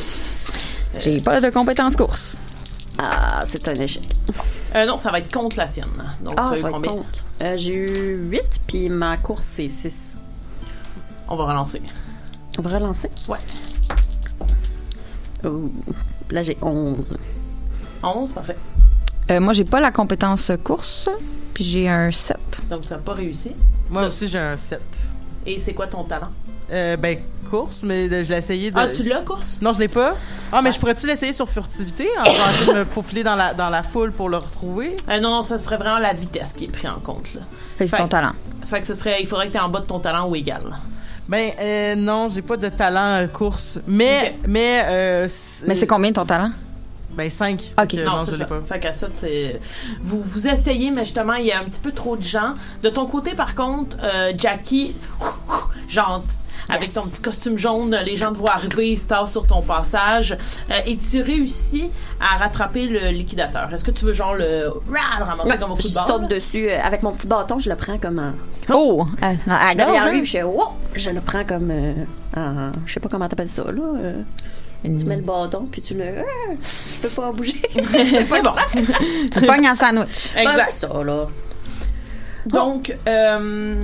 [0.99, 2.37] J'ai pas de compétences course.
[2.99, 4.03] Ah, c'est un échec.
[4.75, 5.87] Euh, non, ça va être contre la sienne.
[6.21, 6.91] Donc, Ah, tu as ça eu va être combien?
[6.93, 7.25] contre.
[7.43, 10.17] Euh, j'ai eu 8, puis ma course, c'est 6.
[11.29, 11.83] On va relancer.
[12.59, 13.11] On va relancer?
[13.29, 13.39] Ouais.
[15.45, 15.71] Oh.
[16.31, 17.17] Là, j'ai 11.
[18.09, 18.57] 11, parfait.
[19.31, 21.09] Euh, moi, j'ai pas la compétence course,
[21.55, 22.37] puis j'ai un 7.
[22.71, 23.53] Donc, tu n'as pas réussi.
[23.91, 24.81] Moi aussi, j'ai un 7.
[25.47, 26.31] Et c'est quoi ton talent?
[26.71, 27.19] Euh, ben,
[27.51, 28.79] course, mais de- je l'ai essayé de.
[28.79, 29.59] Ah, tu l'as, course?
[29.61, 30.15] Non, je l'ai pas.
[30.51, 33.69] Ah, mais je pourrais-tu l'essayer sur furtivité en train de me faufiler dans la, dans
[33.69, 34.97] la foule pour le retrouver?
[35.11, 37.35] Euh, non, non, ça serait vraiment la vitesse qui est pris en compte.
[37.35, 37.41] Là.
[37.77, 38.33] Fait que c'est ton talent.
[38.67, 40.63] Fait que ce serait, il faudrait que tu en bas de ton talent ou égal.
[41.29, 43.79] Ben, euh, non, j'ai pas de talent course.
[43.87, 45.29] Mais, mais, euh,
[45.67, 46.51] Mais c'est combien ton talent?
[47.17, 47.73] Ben, 5.
[47.81, 47.95] Ok.
[47.95, 48.45] non, je c'est ça.
[48.47, 48.61] pas.
[48.67, 49.61] Fait qu'à ça, c'est.
[50.01, 52.55] Vous, vous essayez, mais justement, il y a un petit peu trop de gens.
[52.83, 54.95] De ton côté, par contre, euh, Jackie,
[55.89, 56.23] genre,
[56.69, 57.95] avec ton petit costume jaune.
[58.07, 60.33] Les gens te voient arriver, ils se tassent sur ton passage.
[60.71, 63.73] Euh, et tu réussis à rattraper le liquidateur?
[63.73, 66.05] Est-ce que tu veux genre le, rah, le ramasser Ouais, comme au je football?
[66.07, 68.35] saute dessus euh, avec mon petit bâton, je le prends comme un.
[68.73, 71.93] Oh, à, à Je lui, je fais, oh, je le prends comme euh,
[72.35, 73.83] un- je sais pas comment t'appelles ça là.
[74.85, 77.61] Une- Tu mets le bâton puis tu le, ah, je peux pas bouger.
[77.75, 78.53] C'est bon.
[79.33, 80.33] Tu pognes en sandwich.
[80.35, 80.73] Ben, Exact.
[80.73, 81.27] c'est ça là.
[82.47, 83.75] Donc, euh,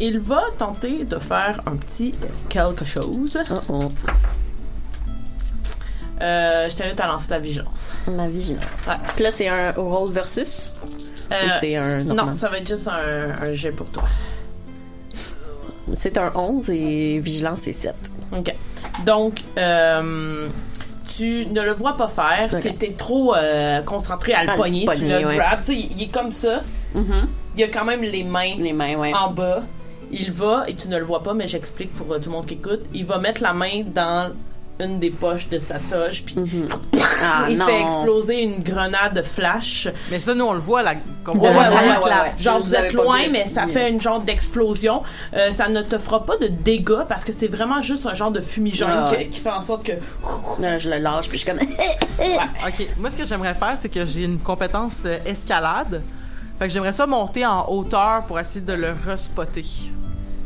[0.00, 2.14] il va tenter de faire un petit
[2.48, 3.38] quelque chose.
[3.50, 3.88] Oh oh,
[6.22, 7.90] Euh, je t'invite à lancer ta vigilance.
[8.08, 8.64] ma vigilance.
[8.88, 8.94] Ouais.
[9.14, 10.62] Puis là c'est un rose versus?
[11.30, 14.04] Euh, ou c'est un non, ça va être juste un, un jet pour toi.
[15.94, 17.94] C'est un 11 et vigilance c'est 7.
[18.36, 18.54] OK.
[19.04, 20.48] Donc, euh,
[21.16, 22.48] tu ne le vois pas faire.
[22.52, 22.60] Ok.
[22.60, 24.80] Tu étais trop euh, concentré à le À le pogner.
[24.80, 25.36] tu pogner, le ouais.
[25.36, 25.64] grabs.
[25.68, 26.62] Il, est comme ça.
[27.56, 29.12] Il a quand même les mains Les mains, ouais.
[29.14, 29.62] en bas.
[30.10, 32.46] Il va, et tu ne le vois pas, mais j'explique pour euh, tout le monde
[32.46, 34.30] qui écoute, il va mettre la main dans
[34.78, 36.36] une des poches de sa toge, puis
[37.22, 37.64] Ah, il non.
[37.66, 39.88] fait exploser une grenade flash.
[40.10, 40.94] Mais ça, nous, on le voit, là.
[41.24, 41.78] Comme De on voit loin.
[41.78, 42.00] ça, ouais, là.
[42.00, 42.32] ouais, ouais.
[42.38, 45.02] Genre, Vous êtes loin, mais ça fait une genre d'explosion.
[45.34, 48.30] Euh, ça ne te fera pas de dégâts parce que c'est vraiment juste un genre
[48.30, 49.28] de fumigène Ah ouais.
[49.28, 49.92] qui fait en sorte que.
[50.78, 51.60] Je le lâche puis je suis comme
[52.20, 52.88] OK.
[52.98, 56.02] Moi, ce que j'aimerais faire, c'est que j'ai une compétence euh, escalade.
[56.58, 59.64] Fait que j'aimerais ça monter en hauteur pour essayer de le respotter.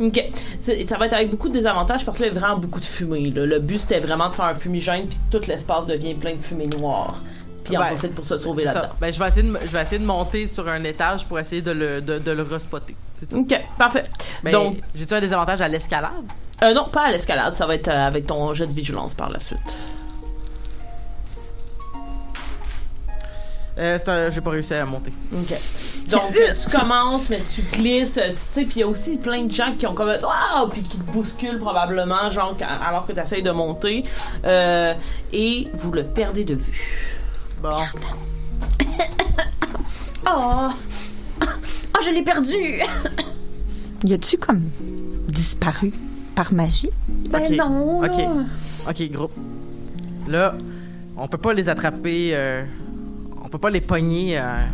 [0.00, 0.24] Ok.
[0.60, 3.30] Ça va être avec beaucoup de désavantages parce qu'il y a vraiment beaucoup de fumée.
[3.30, 3.44] là.
[3.46, 6.66] Le but, c'était vraiment de faire un fumigène, puis tout l'espace devient plein de fumée
[6.66, 7.20] noire.
[7.64, 8.94] Puis Ben, profite pour se sauver là-dedans.
[9.00, 11.38] Ben, je vais essayer de, me- je vais essayer de monter sur un étage pour
[11.38, 12.96] essayer de le, de, de le respotter.
[13.34, 14.04] Ok, parfait.
[14.42, 16.10] Ben, Donc, j'ai-tu un désavantage à l'escalade?
[16.62, 19.28] euh, non, pas à l'escalade, ça va être euh, avec ton jet de vigilance par
[19.30, 19.58] la suite.
[23.80, 25.10] Euh, c'est un- j'ai pas réussi à monter.
[25.32, 25.54] Ok.
[26.10, 26.32] Donc,
[26.62, 29.72] tu commences, mais tu glisses, tu sais, puis il y a aussi plein de gens
[29.78, 30.68] qui ont comme Waouh!
[30.70, 34.04] puis qui te bousculent probablement, genre, quand- alors que tu essayes de monter.
[34.44, 34.92] Euh,
[35.32, 36.98] et vous le perdez de vue.
[37.62, 37.70] Bon.
[40.26, 40.68] Oh
[41.42, 42.54] Oh, je l'ai perdu
[44.04, 44.62] Y a-tu comme
[45.28, 45.92] disparu
[46.34, 46.90] par magie?
[47.30, 47.50] Ben Ok.
[47.56, 48.08] non là.
[48.12, 48.90] Ok.
[48.90, 49.32] Ok, groupe.
[50.28, 50.54] Là,
[51.16, 52.30] on peut pas les attraper.
[52.34, 52.64] euh,
[53.50, 54.38] peut pas les pogner.
[54.38, 54.64] euh,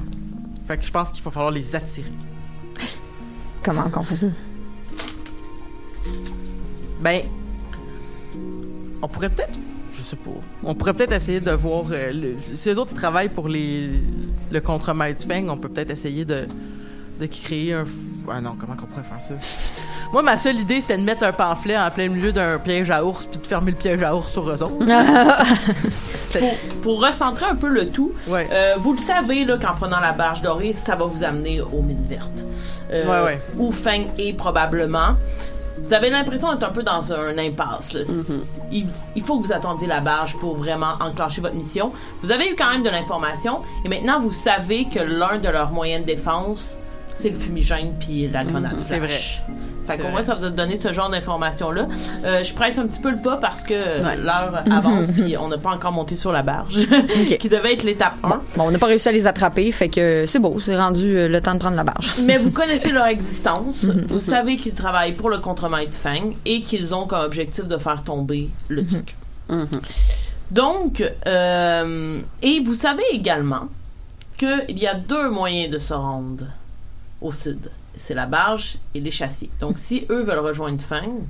[0.69, 2.11] fait que je pense qu'il va falloir les attirer.
[3.65, 4.27] Comment qu'on fait ça?
[7.01, 7.23] Ben,
[9.03, 9.59] on pourrait peut-être,
[9.93, 10.31] je sais pas,
[10.63, 11.85] on pourrait peut-être essayer de voir.
[11.91, 13.91] euh, le- si les autres ils travaillent pour les,
[14.51, 16.47] le contre-maître Feng, on peut peut-être essayer de,
[17.21, 17.85] de créer un.
[18.31, 19.35] Ah non, comment qu'on pourrait faire ça?
[20.13, 23.05] Moi, ma seule idée, c'était de mettre un pamphlet en plein milieu d'un piège à
[23.05, 24.79] ours puis de fermer le piège à ours sur eux autres.
[26.39, 28.47] Pour, pour recentrer un peu le tout, Ouais.
[28.53, 31.81] euh, vous le savez, là, qu'en prenant la barge dorée, ça va vous amener aux
[31.81, 32.45] mines vertes.
[32.93, 33.41] Euh, Ouais, ouais.
[33.57, 35.15] Où Feng est probablement.
[35.83, 37.93] Vous avez l'impression d'être un peu dans un impasse.
[37.95, 38.01] là.
[38.03, 38.41] Mm-hmm.
[38.73, 41.93] il, il faut que vous attendiez la barge pour vraiment enclencher votre mission.
[42.23, 45.71] Vous avez eu quand même de l'information et maintenant vous savez que l'un de leurs
[45.73, 46.79] moyens de défense,
[47.17, 49.43] c'est le fumigène puis la grenade c'est flash.
[49.87, 50.13] Fait qu'au vrai.
[50.13, 51.87] moins, ça vous a donné ce genre d'informations-là.
[52.25, 53.73] Euh, je presse un petit peu le pas parce que
[54.03, 54.17] Ouais.
[54.17, 56.75] l'heure avance puis on n'a pas encore monté sur la barge,
[57.39, 58.29] qui devait être l'étape 1.
[58.57, 61.29] Bon, on n'a pas réussi à les attraper, fait que c'est beau, c'est rendu euh,
[61.29, 62.15] le temps de prendre la barge.
[62.25, 63.85] Mais vous connaissez leur existence.
[63.85, 68.03] Vous savez qu'ils travaillent pour le contremaître Fang et qu'ils ont comme objectif de faire
[68.03, 69.15] tomber le duc.
[70.51, 73.69] Donc, euh, et vous savez également
[74.37, 76.45] qu'il y a deux moyens de se rendre
[77.27, 77.71] au sud.
[77.97, 79.51] C'est la barge et les châssis.
[79.61, 81.21] Donc, si eux veulent rejoindre Fang,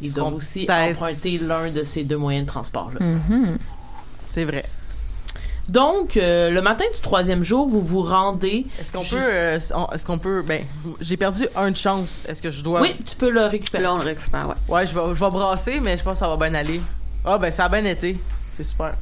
[0.00, 3.00] ils Ils doivent aussi emprunter l'un de ces deux moyens de transport-là.
[3.00, 3.58] Mhm.
[4.28, 4.64] C'est vrai.
[5.68, 8.66] Donc, euh, le matin du troisième jour, vous vous rendez.
[8.80, 10.62] Est-ce qu'on peut, euh, est-ce qu'on peut, ben,
[11.00, 12.20] j'ai perdu un de chance.
[12.28, 12.82] Est-ce que je dois?
[12.82, 13.82] Oui, tu peux le récupérer.
[13.82, 14.54] Là, on le récupère, ouais.
[14.68, 16.80] Ouais, je vais, je vais brasser, mais je pense que ça va bien aller.
[17.24, 18.16] Ah, ben, ça a bien été.
[18.56, 18.94] C'est super.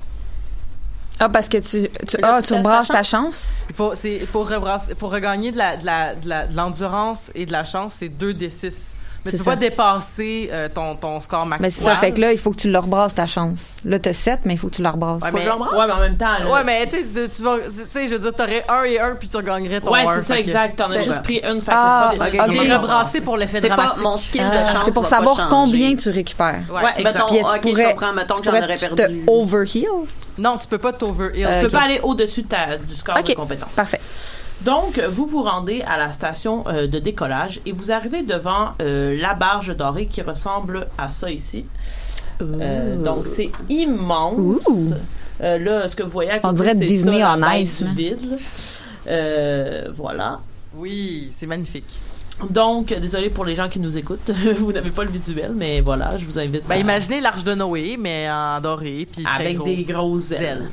[1.21, 3.51] Ah, parce que tu, tu, ah, tu tu rebrasses ta chance?
[3.71, 7.31] Il faut, c'est, pour rebrasser, pour regagner de la, de la, de la- de l'endurance
[7.35, 8.97] et de la chance, c'est 2 des 6.
[9.27, 11.63] Mais tu pas dépasser euh, ton, ton score maximum.
[11.67, 13.77] Mais c'est ça, fait que là, il faut que tu le rebrasses ta chance.
[13.87, 15.23] Là, t'as 7, mais il faut que tu le rebrasses.
[15.23, 15.49] Ouais, mais-?
[15.49, 16.27] Ouais, en même temps.
[16.45, 18.83] là- Ouais, mais tu sais, tu- tu vas, tu sais, je veux dire, t'aurais 1
[18.83, 20.17] et 1 puis tu regagnerais ton Ouais, 1.
[20.21, 20.77] c'est ça, exact.
[20.77, 21.59] T'en as juste pris une.
[21.59, 22.65] fait Ah, c'est- ok, Je ok.
[22.67, 24.03] l'ai rebrassé pour l'effet C'est pas dramatique.
[24.03, 24.83] mon skill de Ah, chance.
[24.85, 26.61] c'est pour savoir combien tu récupères.
[26.71, 27.15] Ouais, exact.
[27.15, 29.25] Mettons, tu ok, pourrais- je comprends, mettons Tu que j'en aurais te perdu.
[29.27, 29.87] overheal?
[30.39, 31.47] Non, tu peux pas t'overheal.
[31.47, 33.29] Euh, Tu peux pas aller au-dessus de ta- du score Ok.
[33.29, 33.69] de compétence.
[33.77, 34.01] Parfait.
[34.63, 39.17] Donc, vous vous rendez à la station euh, de décollage et vous arrivez devant euh,
[39.21, 41.67] la barge dorée qui ressemble à ça ici.
[42.41, 44.35] Euh, donc, c'est immense.
[44.39, 44.93] Ouh.
[45.43, 47.85] Euh, là, ce que vous voyez à côté, On dirait c'est Disney ça, bête Ice.
[49.07, 50.41] Euh, voilà.
[50.77, 51.99] Oui, c'est magnifique.
[52.51, 56.17] Donc, désolé pour les gens qui nous écoutent, vous n'avez pas le visuel, mais voilà,
[56.19, 59.57] je vous invite Ben, à- imaginez l'arche de Noé, mais en doré, puis très avec
[59.57, 59.67] gros.
[59.67, 60.43] des grosses ailes.
[60.45, 60.71] ailes.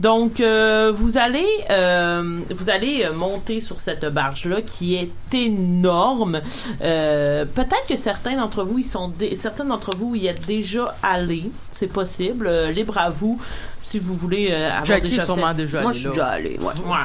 [0.00, 6.40] Donc, euh, vous allez, euh, vous allez euh, monter sur cette barge-là qui est énorme.
[6.82, 10.94] Euh, Peut-être que certains d'entre vous, ils sont, dé- certains d'entre vous y êtes déjà
[11.02, 11.50] allés.
[11.72, 12.46] C'est possible.
[12.46, 13.40] Euh, libre à vous
[13.82, 15.54] si vous voulez euh, avoir Jackie déjà est sûrement fait.
[15.54, 16.12] déjà Moi, allé je suis là.
[16.14, 16.90] déjà allée, ouais.
[16.90, 17.04] Ouais.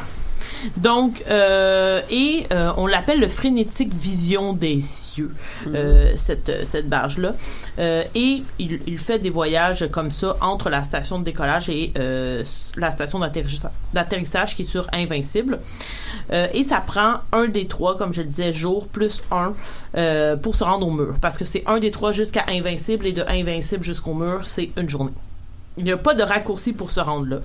[0.77, 5.31] Donc, euh, et euh, on l'appelle le frénétique vision des cieux,
[5.67, 7.33] euh, cette, cette barge-là.
[7.79, 11.91] Euh, et il, il fait des voyages comme ça entre la station de décollage et
[11.97, 12.43] euh,
[12.77, 15.59] la station d'atterrissa- d'atterrissage qui est sur Invincible.
[16.31, 19.53] Euh, et ça prend un des trois, comme je le disais, jour plus un
[19.97, 21.15] euh, pour se rendre au mur.
[21.21, 24.89] Parce que c'est un des trois jusqu'à Invincible et de Invincible jusqu'au mur, c'est une
[24.89, 25.11] journée.
[25.77, 27.37] Il n'y a pas de raccourci pour se rendre là.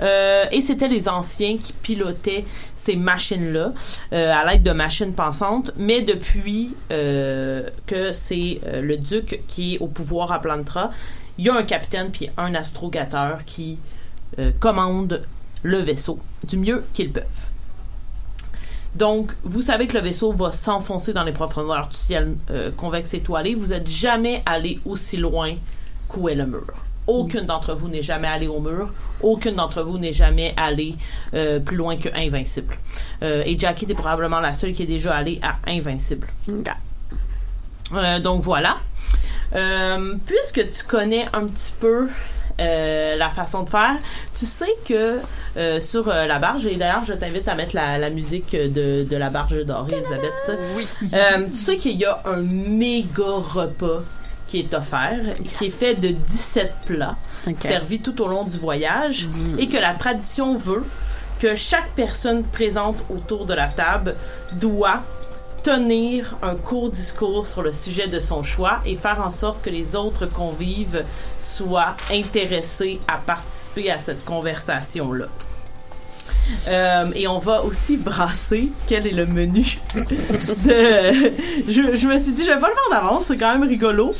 [0.00, 2.44] Euh, et c'était les anciens qui pilotaient
[2.74, 3.72] ces machines-là
[4.12, 5.72] euh, à l'aide de machines pensantes.
[5.76, 10.90] Mais depuis euh, que c'est le duc qui est au pouvoir à Plantra,
[11.38, 13.78] il y a un capitaine puis un astrogateur qui
[14.38, 15.22] euh, commande
[15.62, 17.48] le vaisseau du mieux qu'ils peuvent.
[18.94, 22.34] Donc, vous savez que le vaisseau va s'enfoncer dans les profondeurs du ciel
[22.78, 23.54] convexe étoilé.
[23.54, 25.54] Vous n'êtes jamais allé aussi loin
[26.08, 26.85] qu'où est le mur.
[27.06, 28.92] Aucune d'entre vous n'est jamais allé au mur.
[29.20, 30.96] Aucune d'entre vous n'est jamais allé
[31.34, 32.76] euh, plus loin que Invincible.
[33.22, 36.26] Euh, et Jackie est probablement la seule qui est déjà allée à Invincible.
[37.92, 38.76] Euh, donc voilà.
[40.26, 42.08] Puisque tu connais un petit peu
[42.58, 43.96] euh, la façon de faire,
[44.36, 45.20] tu sais que
[45.56, 49.04] euh, sur euh, la barge, et d'ailleurs je t'invite à mettre la, la musique de,
[49.04, 50.32] de la barge dorée, Elisabeth.
[50.74, 50.86] Oui.
[51.50, 54.02] Tu sais qu'il y a un méga repas
[54.46, 57.16] qui est offert, qui est fait de 17 plats,
[57.58, 59.28] servis tout au long du voyage,
[59.58, 60.84] et que la tradition veut
[61.38, 64.16] que chaque personne présente autour de la table
[64.52, 65.02] doit
[65.62, 69.70] tenir un court discours sur le sujet de son choix et faire en sorte que
[69.70, 71.04] les autres convives
[71.40, 75.26] soient intéressés à participer à cette conversation-là.
[76.68, 81.32] Euh, et on va aussi brasser quel est le menu de...
[81.68, 84.12] Je, je me suis dit, je vais pas le faire d'avance, c'est quand même rigolo.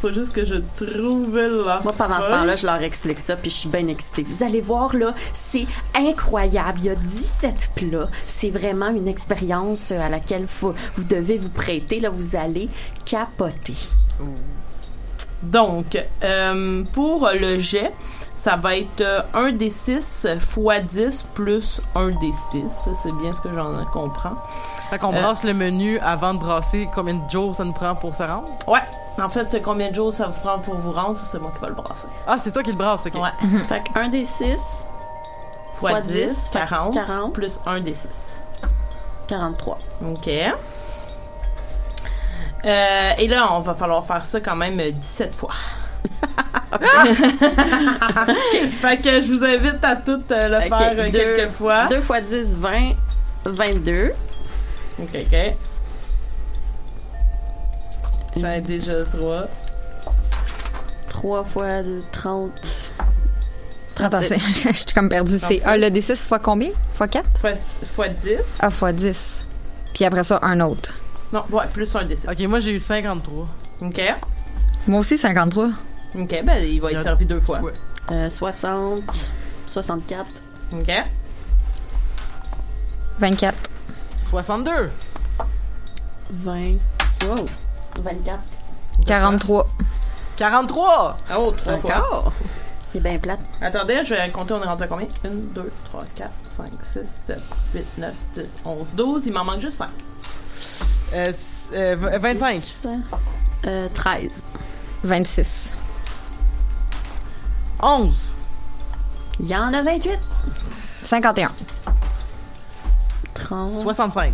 [0.00, 3.50] Faut juste que je trouve la Moi, pendant ce temps-là, je leur explique ça, puis
[3.50, 4.22] je suis bien excitée.
[4.28, 6.78] Vous allez voir, là, c'est incroyable.
[6.80, 8.08] Il y a 17 plats.
[8.26, 12.00] C'est vraiment une expérience euh, à laquelle faut- vous devez vous prêter.
[12.00, 12.68] Là, vous allez
[13.06, 13.72] capoter.
[15.42, 17.92] Donc, euh, pour le jet,
[18.44, 22.90] ça va être euh, 1 des 6 fois 10 plus 1 des 6.
[23.02, 24.34] C'est bien ce que j'en comprends.
[24.90, 25.20] Fait qu'on Euh.
[25.22, 28.48] brasse le menu avant de brasser combien de jours ça nous prend pour se rendre?
[28.68, 28.82] Ouais.
[29.18, 31.16] En fait, combien de jours ça vous prend pour vous rendre?
[31.16, 32.06] Ça, c'est moi qui vais le brasser.
[32.26, 33.14] Ah, c'est toi qui le brasse, ok.
[33.14, 33.30] Ouais.
[33.68, 34.60] Fait que 1 des 6,
[35.72, 37.32] Fois, Fois 10, 10, 40, 40.
[37.32, 38.40] plus 1 des 6.
[39.26, 39.78] 43.
[40.06, 40.28] OK.
[42.66, 45.50] Euh, et là, on va falloir faire ça quand même euh, 17 fois.
[48.80, 51.86] Fait que je vous invite à toutes euh, le Ok, faire euh, deux- quelques fois.
[51.88, 52.92] 2 fois 10, 20,
[53.46, 54.12] 22.
[55.00, 55.36] OK, OK.
[58.36, 59.42] J'en ai déjà 3.
[61.08, 62.50] 3 fois 30.
[64.00, 64.38] Attends, c'est-
[64.72, 65.38] je suis comme perdue.
[65.38, 66.70] C'est ah, le D6 fois combien?
[66.94, 67.38] Fois 4?
[67.40, 67.52] Fois,
[67.86, 68.36] fois 10.
[68.60, 69.46] Ah, fois 10.
[69.94, 70.92] Puis après ça, un autre.
[71.32, 72.28] Non, ouais, plus un des 6.
[72.28, 73.48] Ok, moi j'ai eu 53.
[73.82, 74.02] OK.
[74.86, 75.70] Moi aussi, 53.
[76.16, 77.60] OK, ben il va être servi deux fois.
[77.60, 77.72] Ouais.
[78.12, 79.02] Euh, 60,
[79.66, 80.26] 64,
[80.72, 80.92] OK.
[83.18, 83.54] 24.
[84.18, 84.90] 62.
[86.30, 86.76] 20.
[87.26, 87.46] Wow.
[88.02, 88.38] 24.
[89.06, 89.66] 43.
[90.36, 91.16] 43.
[91.36, 91.96] Oh, trois fois.
[91.96, 92.32] Encore?
[92.92, 93.40] C'est bien plate.
[93.60, 95.06] Attendez, je vais compter, on est rentré à combien?
[95.24, 97.40] 1, 2, 3, 4, 5, 6, 7,
[97.74, 99.26] 8, 9, 10, 11, 12.
[99.26, 99.88] Il m'en manque juste 5.
[101.12, 101.36] Euh, c-
[101.74, 102.54] euh, v- 25.
[102.60, 102.88] 10,
[103.66, 104.44] euh, 13.
[105.02, 105.74] 26.
[107.86, 108.34] 11.
[109.40, 110.18] Il y en a 28.
[110.70, 111.50] 51.
[113.34, 113.70] 30.
[113.82, 114.32] 65.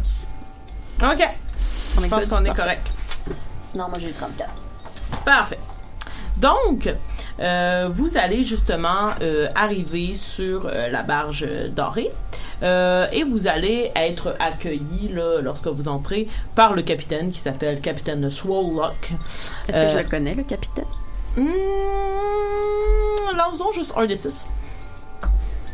[1.02, 1.08] OK.
[1.98, 2.86] On Je pense qu'on est correct.
[3.62, 4.50] Sinon, moi, j'ai 34.
[5.24, 5.58] Parfait.
[6.36, 6.88] Donc,
[7.40, 11.44] euh, vous allez justement euh, arriver sur euh, la barge
[11.74, 12.10] dorée.
[12.62, 17.80] Euh, et vous allez être accueilli là, lorsque vous entrez par le capitaine qui s'appelle
[17.80, 19.12] capitaine Swallock.
[19.66, 20.84] Est-ce Euh, que je le connais, le capitaine?
[21.36, 21.44] Hmm,
[23.36, 24.44] lance donc juste un des six.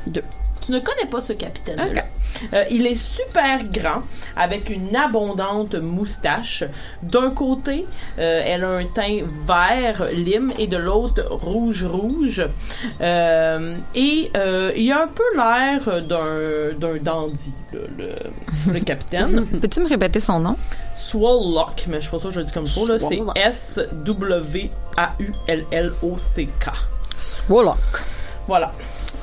[0.06, 0.22] Deux.
[0.66, 2.02] Tu ne connais pas ce capitaine-là.
[2.52, 4.02] Euh, il est super grand,
[4.36, 6.64] avec une abondante moustache.
[7.02, 7.86] D'un côté,
[8.18, 12.42] euh, elle a un teint vert lime et de l'autre rouge-rouge.
[13.00, 14.30] Euh, et
[14.76, 18.14] il a un peu l'air d'un, dandy, le, le-
[18.72, 19.46] le capitaine.
[19.46, 20.56] Peux-tu me répéter son nom?
[20.96, 22.80] Swallock, mais je sais pas ça que je le dis comme ça.
[22.98, 23.38] C'est Swallock.
[25.46, 26.70] S-W-A-U-L-L-O-C-K.
[27.48, 27.76] Warlock.
[28.48, 28.72] Voilà.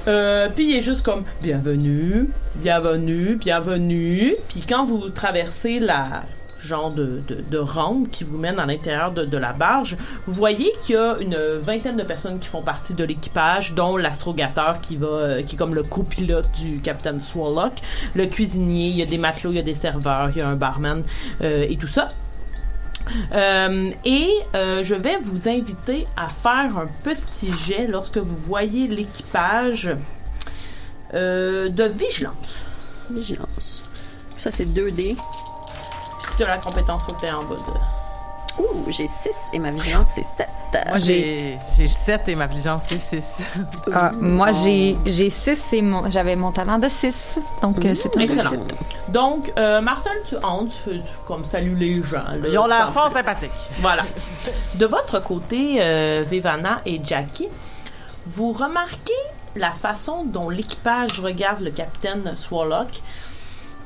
[0.08, 4.36] Euh, puis il est juste comme bienvenue, bienvenue, bienvenue.
[4.50, 6.24] Puis quand vous traversez la
[6.60, 10.72] genre de, de, rampe qui vous mène à l'intérieur de, de la barge, vous voyez
[10.84, 14.96] qu'il y a une vingtaine de personnes qui font partie de l'équipage, dont l'astrogateur qui
[14.96, 17.74] va, euh, qui est comme le copilote du capitaine Swallock,
[18.16, 20.48] le cuisinier, il y a des matelots, il y a des serveurs, il y a
[20.48, 21.04] un barman
[21.42, 22.10] euh, et tout ça.
[23.34, 28.88] Euh, et euh, je vais vous inviter à faire un petit jet lorsque vous voyez
[28.88, 29.96] l'équipage
[31.14, 32.66] euh, de vigilance.
[33.10, 33.84] Vigilance.
[34.38, 35.16] Ça, c'est 2D.
[35.16, 38.03] Puis si tu as la compétence, faut que en bas de...
[38.60, 40.48] Ouh, j'ai 6 et ma vigilance, c'est 7.
[40.90, 43.44] Moi, j'ai j'ai 7 et ma vigilance, c'est 6.
[43.92, 47.40] Ah, moi, j'ai j'ai 6 et mon- j'avais mon talent de 6.
[47.62, 48.50] Donc, euh, c'est une Excellent.
[48.52, 48.76] réussite.
[49.10, 52.24] Donc, euh, Marcel, tu entres, tu, fais- tu comme salues les gens.
[52.24, 53.50] là, Ils ont l'air fort sympathiques.
[53.80, 54.04] Voilà.
[54.76, 57.50] De votre côté, euh, Vivana et Jackie,
[58.26, 59.14] vous remarquez
[59.56, 63.02] la façon dont l'équipage regarde le capitaine Swallock.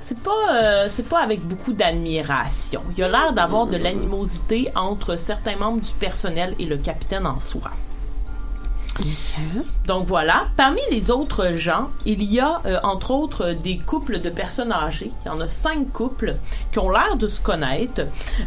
[0.08, 2.82] C'est pas, euh, c'est pas avec beaucoup d'admiration.
[2.98, 7.42] Il a l'air d'avoir de l'animosité entre certains membres du personnel et le capitaine en
[7.42, 7.72] soi.
[9.86, 10.46] Donc voilà.
[10.56, 15.12] Parmi les autres gens, il y a euh, entre autres des couples de personnes âgées.
[15.26, 16.38] Il y en a cinq couples
[16.72, 18.04] qui ont l'air de se connaître,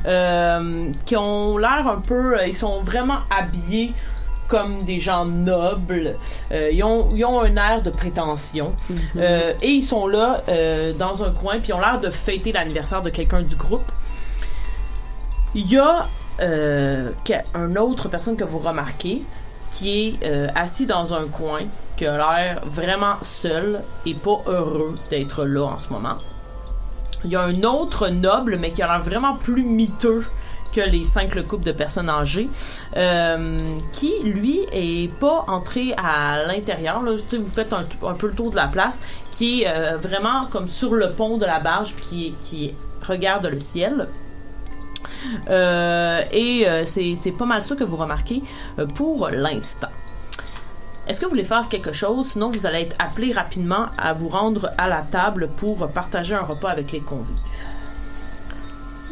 [0.07, 3.93] euh, qui ont l'air un peu, ils sont vraiment habillés
[4.51, 6.17] comme des gens nobles.
[6.51, 8.75] Euh, ils, ont, ils ont un air de prétention.
[9.17, 12.53] Euh, et ils sont là euh, dans un coin, puis ils ont l'air de fêter
[12.53, 13.91] l'anniversaire de quelqu'un du groupe.
[15.55, 16.09] Il y a
[17.55, 19.23] une autre personne que vous remarquez
[19.73, 21.61] qui est assis dans un coin,
[21.97, 26.17] qui a l'air vraiment seul et pas heureux d'être là en ce moment.
[27.25, 30.25] Il y a un autre noble, mais qui a l'air vraiment plus miteux
[30.73, 32.49] que les cinq le couple de personnes âgées,
[32.97, 37.03] euh, qui lui est pas entré à l'intérieur.
[37.03, 37.85] Là, vous faites un,
[38.15, 41.47] peu le tour de la place, qui est euh, vraiment comme sur le pont de
[41.47, 42.75] la barge, puis qui,
[43.07, 44.09] regarde le ciel.
[45.49, 48.43] Euh, et c'est pas mal ça que vous remarquez
[48.95, 49.89] pour l'instant.
[51.09, 52.27] Est-ce que vous voulez faire quelque chose?
[52.27, 56.43] Sinon, vous allez être appelé rapidement à vous rendre à la table pour partager un
[56.43, 57.27] repas avec les convives.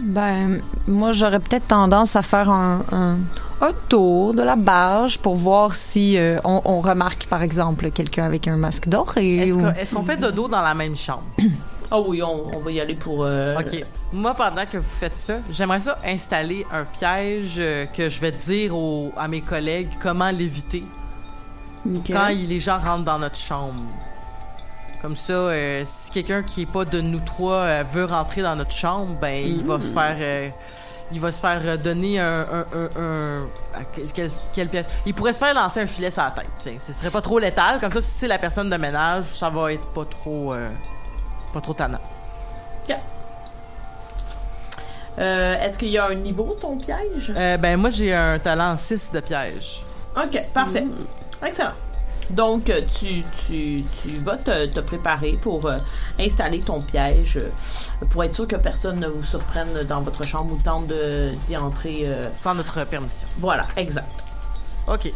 [0.01, 3.19] Ben, moi, j'aurais peut-être tendance à faire un, un,
[3.61, 8.25] un tour de la barge pour voir si euh, on, on remarque, par exemple, quelqu'un
[8.25, 9.39] avec un masque doré.
[9.39, 11.25] Est-ce ou- qu'on est-ce qu'on fait dodo dans la même chambre?
[11.91, 13.25] Ah oui, on, on va y aller pour...
[13.25, 13.83] euh, OK.
[14.13, 18.31] Moi, pendant que vous faites ça, j'aimerais ça installer un piège euh, que je vais
[18.33, 20.85] dire aux- à mes collègues comment l'éviter
[22.13, 23.73] quand il- les gens rentrent dans notre chambre.
[25.03, 28.57] Comme ça, euh, si quelqu'un qui est pas de nous trois euh, veut rentrer dans
[28.57, 30.49] notre chambre, ben il va se faire, euh,
[31.13, 33.79] il va se faire donner un, un, un, un- ah,
[34.13, 34.87] quel, quel piège?
[35.07, 36.49] Il pourrait se faire lancer un filet sur la tête.
[36.59, 37.79] Tiens, ce serait pas trop létal.
[37.79, 40.69] Comme ça, si c'est la personne de ménage, ça va être pas trop, euh,
[41.55, 42.01] pas trop tannant.
[45.21, 47.33] euh, Est-ce qu'il y a un niveau, ton piège?
[47.37, 49.83] Euh, ben moi j'ai un talent 6 de piège.
[50.17, 50.85] OK, parfait.
[51.45, 51.73] Excellent.
[52.31, 55.77] Donc, euh, tu, tu, tu vas te, te préparer pour euh,
[56.21, 57.49] installer ton piège euh,
[58.11, 61.57] pour être sûr que personne ne vous surprenne dans votre chambre ou tente de- d'y
[61.57, 62.07] entrer.
[62.33, 63.27] Sans notre permission.
[63.39, 64.25] voilà, exact.
[64.89, 65.13] OK.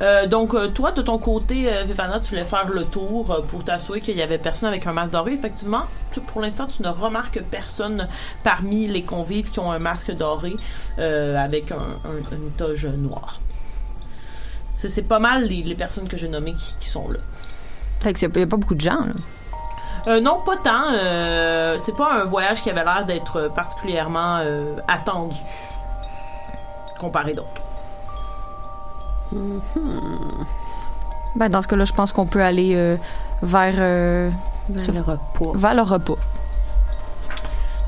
[0.00, 3.64] Euh, donc, toi, de ton côté, euh, Vivana, tu voulais faire le tour euh, pour
[3.64, 5.32] t'assurer qu'il y avait personne avec un masque doré.
[5.32, 5.82] Effectivement,
[6.12, 8.06] tu- pour l'instant, tu ne remarques personne
[8.44, 10.54] parmi les convives qui ont un masque doré
[10.98, 13.40] avec un, un- une toge noire.
[14.80, 17.18] C'est c'est pas mal les, les personnes que j'ai nommées qui, qui sont là.
[18.00, 19.12] Fait que c'est- il y a pas beaucoup de gens, là.
[20.06, 20.92] Euh, non, pas tant.
[20.92, 25.34] Euh, c'est pas un voyage qui avait l'air d'être particulièrement euh, attendu
[27.00, 27.62] comparé d'autres.
[31.36, 32.96] Ben, dans ce cas-là, je pense qu'on peut aller euh,
[33.42, 34.30] vers, euh,
[34.76, 35.52] ce- le repas.
[35.54, 36.16] vers le repas.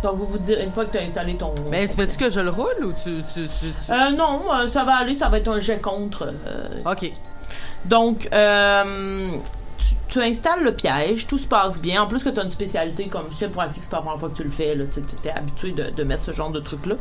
[0.02, 1.52] Donc, vous vous dites, une fois que tu as installé ton.
[1.70, 3.22] Mais tu veux-tu que je le roule ou tu.
[3.32, 6.32] tu, tu, tu- Euh, non, euh, ça va aller, ça va être un jet contre.
[6.46, 6.90] euh.
[6.92, 7.12] OK.
[7.84, 9.28] Donc, euh,
[10.08, 12.02] tu, installes le piège, tout se passe bien.
[12.02, 14.02] En plus que tu as une spécialité, comme je sais pour Aki, c'est pas la
[14.02, 16.50] première fois que tu le fais, là, tu es habitué de, de mettre ce genre
[16.50, 16.94] de truc-là.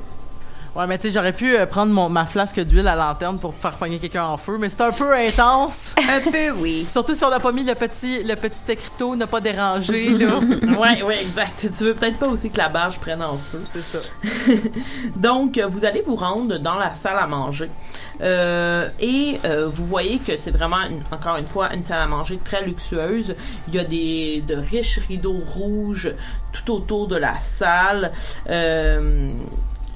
[0.75, 3.53] Ouais, mais tu sais, j'aurais pu euh, prendre mon, ma flasque d'huile à lanterne pour
[3.55, 5.95] faire pogner quelqu'un en feu, mais c'est un peu intense.
[5.97, 6.85] Un peu, oui.
[6.89, 10.37] Surtout si on n'a pas mis le petit, le petit écriteau, n'a pas dérangé, là.
[10.39, 11.67] ouais, ouais, exact.
[11.75, 13.61] Tu veux peut-être pas aussi que la barge prenne en feu.
[13.65, 13.97] C'est ça.
[15.15, 17.69] Donc, euh, vous allez vous rendre dans la salle à manger.
[18.21, 22.07] Euh, et euh, vous voyez que c'est vraiment, une- encore une fois, une salle à
[22.07, 23.35] manger très luxueuse.
[23.69, 26.11] Il y a des de riches rideaux rouges
[26.53, 28.11] tout autour de la salle.
[28.49, 29.29] Euh,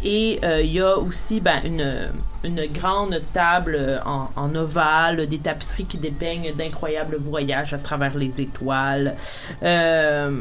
[0.03, 2.09] et euh, il y a aussi ben, une,
[2.43, 8.41] une grande table euh, en, ovale, des tapisseries qui dépeignent d'incroyables voyages à travers les
[8.41, 9.15] étoiles.
[9.63, 10.39] Euh,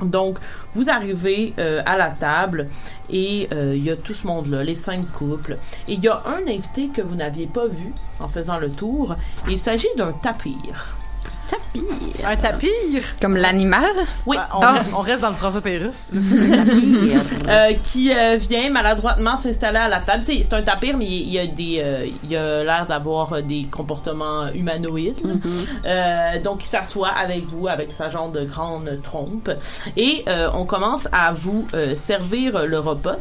[0.00, 0.38] donc,
[0.74, 2.68] vous arrivez à la table
[3.08, 5.56] et il y a tout ce monde-là, les cinq couples.
[5.88, 9.16] Et il y a un invité que vous n'aviez pas vu en faisant le tour.
[9.48, 10.95] Il s'agit d'un tapir.
[12.24, 12.70] Un tapir?
[13.20, 13.90] Comme l'animal?
[14.26, 14.72] Oui, Ben, on, Ah.
[14.72, 15.36] reste, on reste dans le
[15.78, 15.90] là.
[17.48, 20.24] euh, qui euh, vient maladroitement s'installer à la table.
[20.26, 23.66] C'est un tapir, mais il y a des, euh, il a l'air d'avoir euh, des
[23.70, 25.20] comportements humanoïdes.
[25.84, 29.50] Euh, donc, il s'assoit avec vous, avec sa genre de grande trompe,
[29.96, 33.16] et euh, on commence à vous euh, servir le repas.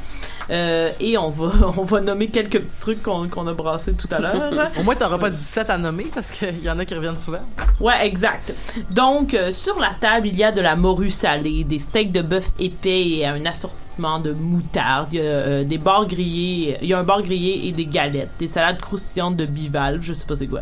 [0.52, 4.07] Euh, et on va, on va nommer quelques petits trucs qu'on qu'on a brassés tout
[4.11, 4.52] à l'heure.
[4.80, 7.39] Au moins, t'auras pas 17 à nommer parce qu'il y en a qui reviennent souvent.
[7.80, 8.54] Ouais, exact.
[8.92, 12.22] Donc, euh, sur la table, il y a de la morue salée, des steaks de
[12.22, 15.10] bœuf épais et un assortiment de moutarde.
[15.12, 17.86] Il y a euh, des bars grillés, il y a un bar grillé et des
[17.86, 20.62] galettes, des salades croustillantes de bivalve, je sais pas c'est quoi.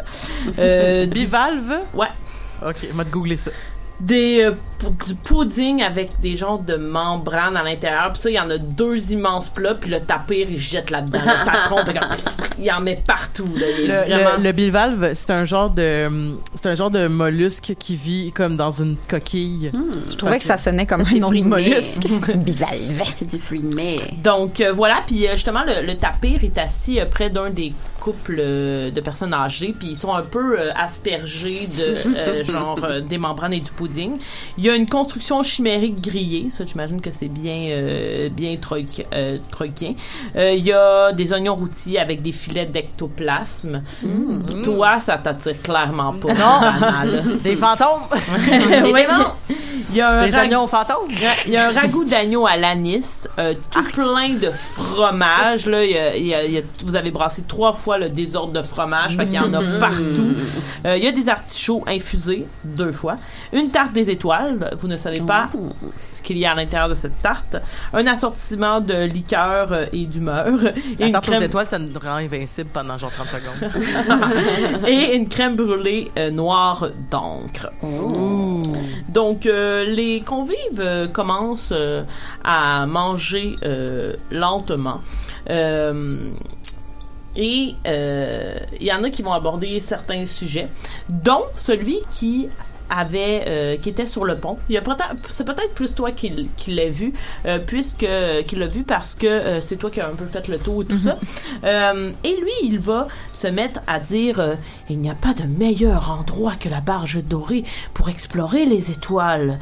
[0.58, 1.80] Euh, Bivalve?
[1.94, 2.08] ouais.
[2.66, 3.52] Ok, on va te googler ça.
[4.04, 8.12] Des, euh, p- du pudding avec des genres de membranes à l'intérieur.
[8.12, 9.76] Puis ça, il y en a deux immenses plats.
[9.76, 11.20] Puis le tapir, il jette là-dedans.
[11.26, 11.90] Là, ça trompe.
[12.60, 13.50] il en met partout.
[13.56, 13.66] Là.
[13.80, 14.38] Il est Le, vraiment...
[14.38, 18.58] le, le bivalve, c'est un genre de, c'est un genre de mollusque qui vit comme
[18.58, 19.72] dans une coquille.
[20.12, 22.02] Je trouvais que ça sonnait comme un nom de mollusque.
[22.36, 23.02] Bivalve.
[23.14, 24.00] C'est du fruit de mai.
[24.24, 27.74] Donc euh, voilà, puis euh, justement le, le tapir est assis euh, près d'un des
[28.04, 32.80] couples euh, de personnes âgées, puis ils sont un peu euh, aspergés de euh, genre
[33.08, 34.18] des membranes et du pudding.
[34.58, 37.54] Il y a une construction chimérique grillée, ça j'imagine que c'est bien
[38.32, 38.58] bien
[40.36, 43.82] il y a des oignons rôtis avec des filets d'ectoplasme.
[44.64, 46.34] Toi, ça t'attire clairement pas.
[46.34, 48.04] Non, Des fantômes!
[49.92, 51.08] Il y a un Des oignons fantômes!
[51.46, 55.68] il y a un ragoût d'agneau à l'anis, euh, tout plein de fromage.
[55.68, 57.93] Là, il y a- il y a- il y a- vous avez brassé trois fois
[57.98, 60.36] le désordre de fromage, fait qu'il y en a partout.
[60.86, 63.18] Euh, il y a des artichauts infusés, deux fois.
[63.52, 65.50] Une tarte des étoiles, vous ne savez pas
[66.00, 67.58] ce qu'il y a à l'intérieur de cette tarte.
[67.94, 70.66] Un assortiment de liqueurs euh, et d'humeur.
[70.66, 74.88] Et La une tarte aux crème étoiles, ça nous rend invincible pendant genre 30 secondes.
[74.88, 77.72] et une crème brûlée euh, noire d'encre.
[79.10, 81.74] Donc, euh, les convives commencent
[82.44, 83.56] à manger
[84.32, 85.02] lentement.
[85.50, 86.32] Euh,
[87.36, 90.68] et euh, il y en a qui vont aborder certains sujets,
[91.10, 92.50] dont celui qui
[92.90, 94.58] avait euh, qui était sur le pont.
[94.70, 97.14] Il y a peut-être c'est peut-être plus toi qui, qui l'as vu
[97.46, 98.06] euh, puisque
[98.48, 100.84] qui l'a vu parce que euh, c'est toi qui as un peu fait le tour
[100.84, 101.18] et tout ça.
[101.64, 104.56] Euh, et lui, il va se mettre à dire euh,
[104.90, 109.60] il n'y a pas de meilleur endroit que la barge dorée pour explorer les étoiles.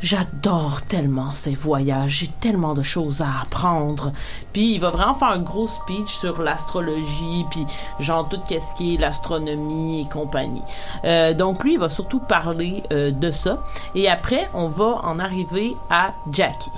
[0.00, 4.12] J'adore tellement ces voyages, j'ai tellement de choses à apprendre.
[4.52, 7.66] Puis il va vraiment faire un gros speech sur l'astrologie, puis
[7.98, 10.62] genre tout qu'est-ce qui est l'astronomie et compagnie.
[11.04, 13.58] Euh, donc lui, il va surtout parler euh, de ça.
[13.96, 16.70] Et après, on va en arriver à Jackie.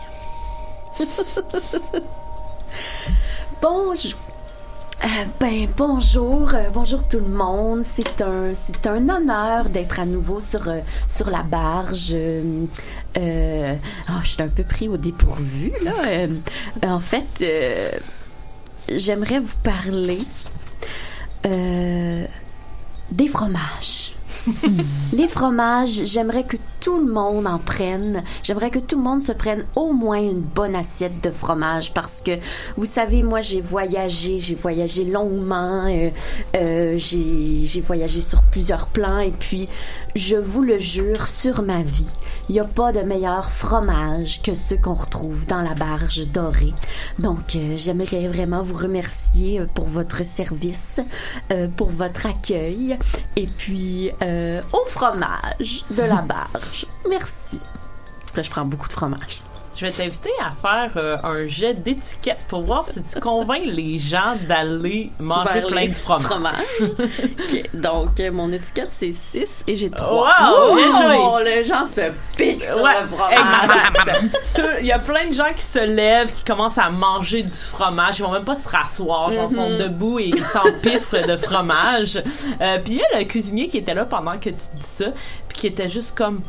[3.60, 4.29] Bonjour.
[5.02, 5.06] Euh,
[5.40, 7.84] ben bonjour, euh, bonjour tout le monde.
[7.84, 8.20] C'est
[8.86, 10.80] un honneur d'être à nouveau sur euh,
[11.30, 12.14] la barge.
[13.16, 16.26] Ah, je suis un peu pris au dépourvu là.
[16.82, 17.44] En fait,
[18.90, 20.18] j'aimerais vous parler
[21.44, 24.12] des fromages.
[25.12, 28.22] Les fromages, j'aimerais que tout le monde en prenne.
[28.42, 32.22] J'aimerais que tout le monde se prenne au moins une bonne assiette de fromage parce
[32.22, 32.32] que,
[32.76, 36.10] vous savez, moi, j'ai voyagé, j'ai voyagé longuement, euh,
[36.56, 39.68] euh, j'ai j'ai voyagé sur plusieurs plans et puis,
[40.14, 42.06] je vous le jure, sur ma vie,
[42.50, 46.74] il n'y a pas de meilleur fromage que ceux qu'on retrouve dans la barge dorée.
[47.20, 50.98] Donc, euh, j'aimerais vraiment vous remercier euh, pour votre service,
[51.52, 52.98] euh, pour votre accueil
[53.36, 56.88] et puis euh, au fromage de la barge.
[57.08, 57.60] Merci.
[58.34, 59.40] Là, je prends beaucoup de fromage.
[59.80, 63.98] Je vais t'inviter à faire euh, un jet d'étiquette pour voir si tu convaincs les
[63.98, 66.58] gens d'aller manger Vers plein de fromage.
[67.74, 70.06] Donc, euh, mon étiquette, c'est 6 et j'ai 3.
[70.10, 71.44] Wow, bien joué.
[71.44, 74.80] les gens se pitchent sur le fromage.
[74.80, 78.18] Il y a plein de gens qui se lèvent, qui commencent à manger du fromage.
[78.18, 79.32] Ils vont même pas se rasseoir.
[79.32, 82.22] Ils sont debout et ils s'empiffrent de fromage.
[82.60, 85.06] Euh, puis il y a le cuisinier qui était là pendant que tu dis ça,
[85.48, 86.42] puis qui était juste comme...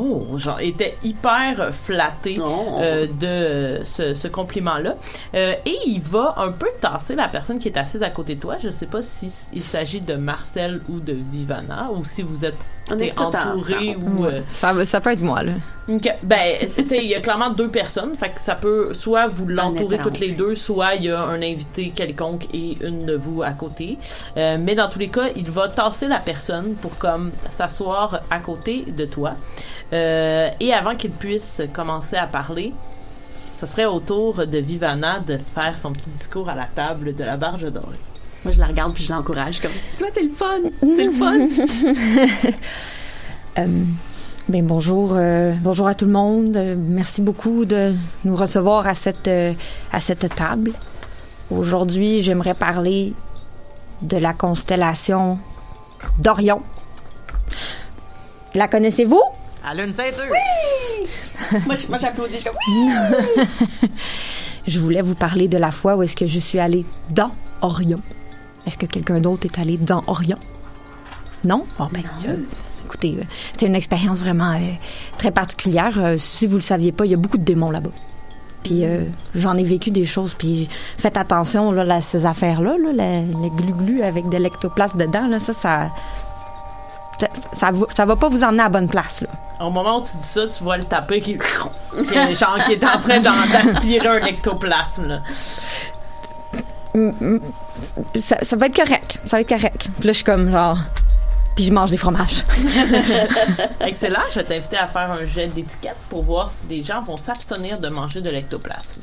[0.00, 2.78] Oh, genre, était hyper flatté Oh.
[2.80, 4.94] euh, de ce, ce compliment-là.
[5.34, 8.40] Euh, et il va un peu tasser la personne qui est assise à côté de
[8.40, 8.56] toi.
[8.62, 12.44] Je sais pas si s- il s'agit de Marcel ou de Vivana, ou si vous
[12.44, 12.56] êtes
[12.90, 14.24] On est entouré ou...
[14.26, 15.52] euh, Ça, va- ça peut être moi, là.
[16.22, 16.38] Ben,
[16.74, 19.96] tu sais, il y a clairement deux personnes, fait que ça peut soit vous l'entourez
[20.02, 23.50] toutes les deux, soit il y a un invité quelconque et une de vous à
[23.50, 23.98] côté.
[24.36, 28.38] Euh, mais dans tous les cas, il va tasser la personne pour comme s'asseoir à
[28.38, 29.34] côté de toi.
[29.92, 32.72] Euh, et avant qu'il puisse commencer à parler,
[33.60, 37.24] ce serait au tour de Vivana de faire son petit discours à la table de
[37.24, 37.98] la barge dorée.
[38.44, 40.60] Moi, je la regarde puis je l'encourage comme Tu vois, c'est le fun.
[40.80, 42.52] C'est le fun.
[43.58, 43.66] Euh,
[44.48, 46.56] ben bonjour, euh, bonjour à tout le monde.
[46.56, 47.94] Euh, merci beaucoup de
[48.24, 49.52] nous recevoir à cette euh,
[49.92, 50.72] à cette table.
[51.50, 53.12] Aujourd'hui, j'aimerais parler
[54.00, 55.38] de la constellation
[56.18, 56.62] d'Orion.
[58.54, 59.22] La connaissez-vous?
[59.70, 60.24] Elle a une ceinture.
[61.66, 62.34] moi, je- moi, j'applaudis.
[62.34, 63.88] Je suis comme
[64.66, 67.30] Je voulais vous parler de la fois où est-ce que je suis allée dans
[67.62, 68.00] Orion.
[68.66, 70.38] Est-ce que quelqu'un d'autre est allé dans Orion?
[71.44, 71.64] Non?
[71.78, 72.36] Bon, ben, euh,
[72.84, 74.58] écoutez, euh, c'était une expérience vraiment euh,
[75.18, 75.92] très particulière.
[75.98, 77.90] Euh, si vous le saviez pas, il y a beaucoup de démons là-bas.
[78.62, 79.02] Puis euh,
[79.34, 80.34] j'en ai vécu des choses.
[80.34, 85.26] Puis faites attention là, à ces affaires-là, là, les, les glu-glu avec de l'ectoplasme dedans.
[85.26, 85.90] Là, ça, ça,
[87.52, 89.20] ça, ça, va- pas vous emmener à la bonne place.
[89.22, 89.28] Là.
[89.64, 92.72] Au moment où tu dis ça, tu vois le taper qui, qui est, genre, qui
[92.72, 95.06] est en train d'aspirer un ectoplasme.
[95.08, 95.20] Là.
[98.18, 99.18] Ça, ça va être correct.
[99.24, 99.88] Ça va être correct.
[99.98, 100.78] Puis là, je suis comme genre.
[101.54, 102.44] Puis je mange des fromages.
[103.80, 104.20] Excellent.
[104.30, 107.78] Je vais t'inviter à faire un jet d'étiquette pour voir si les gens vont s'abstenir
[107.78, 109.02] de manger de l'ectoplasme.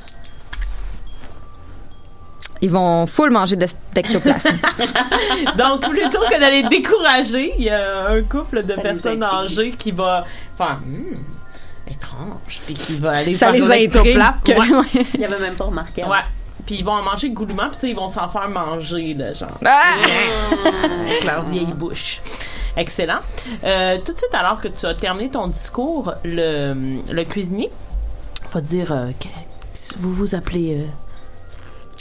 [2.62, 4.50] Ils vont full manger de- d'ectoplasme.
[5.56, 9.92] Donc, plutôt que d'aller décourager, il y a un couple de Ça personnes âgées qui
[9.92, 10.24] va
[10.58, 11.22] faire Hmm,
[11.90, 14.18] étrange, puis qui va aller ça faire les intrigue.
[14.44, 15.04] que- Ouais.
[15.14, 16.04] Il y avait même pas remarqué.
[16.04, 16.18] Ouais.
[16.66, 19.58] Puis ils vont en manger goulûment, puis ils vont s'en faire manger, là, genre.
[19.64, 19.80] Ah!
[21.08, 22.20] avec leur vieille bouche.
[22.76, 23.20] Excellent.
[23.64, 26.74] Euh, tout de suite, alors que tu as terminé ton discours, le,
[27.10, 27.70] le cuisinier
[28.52, 29.28] va dire euh, que-
[29.96, 30.86] vous vous appelez euh,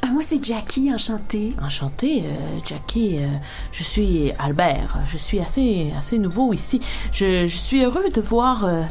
[0.02, 1.54] Ah, moi, c'est Jackie, enchantée.
[1.62, 3.18] enchanté, euh, Jackie.
[3.20, 3.28] euh,
[3.72, 4.98] je suis Albert.
[5.08, 6.80] Je suis assez assez nouveau ici.
[7.12, 8.66] Je, je suis heureux de voir.
[8.66, 8.84] euh,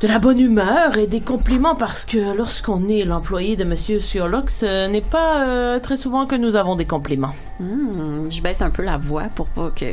[0.00, 4.50] de la bonne humeur et des compliments parce que lorsqu'on est l'employé de Monsieur Sherlock,
[4.50, 7.32] ce n'est pas euh, très souvent que nous avons des compliments.
[7.58, 9.86] Hmm, je baisse un peu la voix pour pas que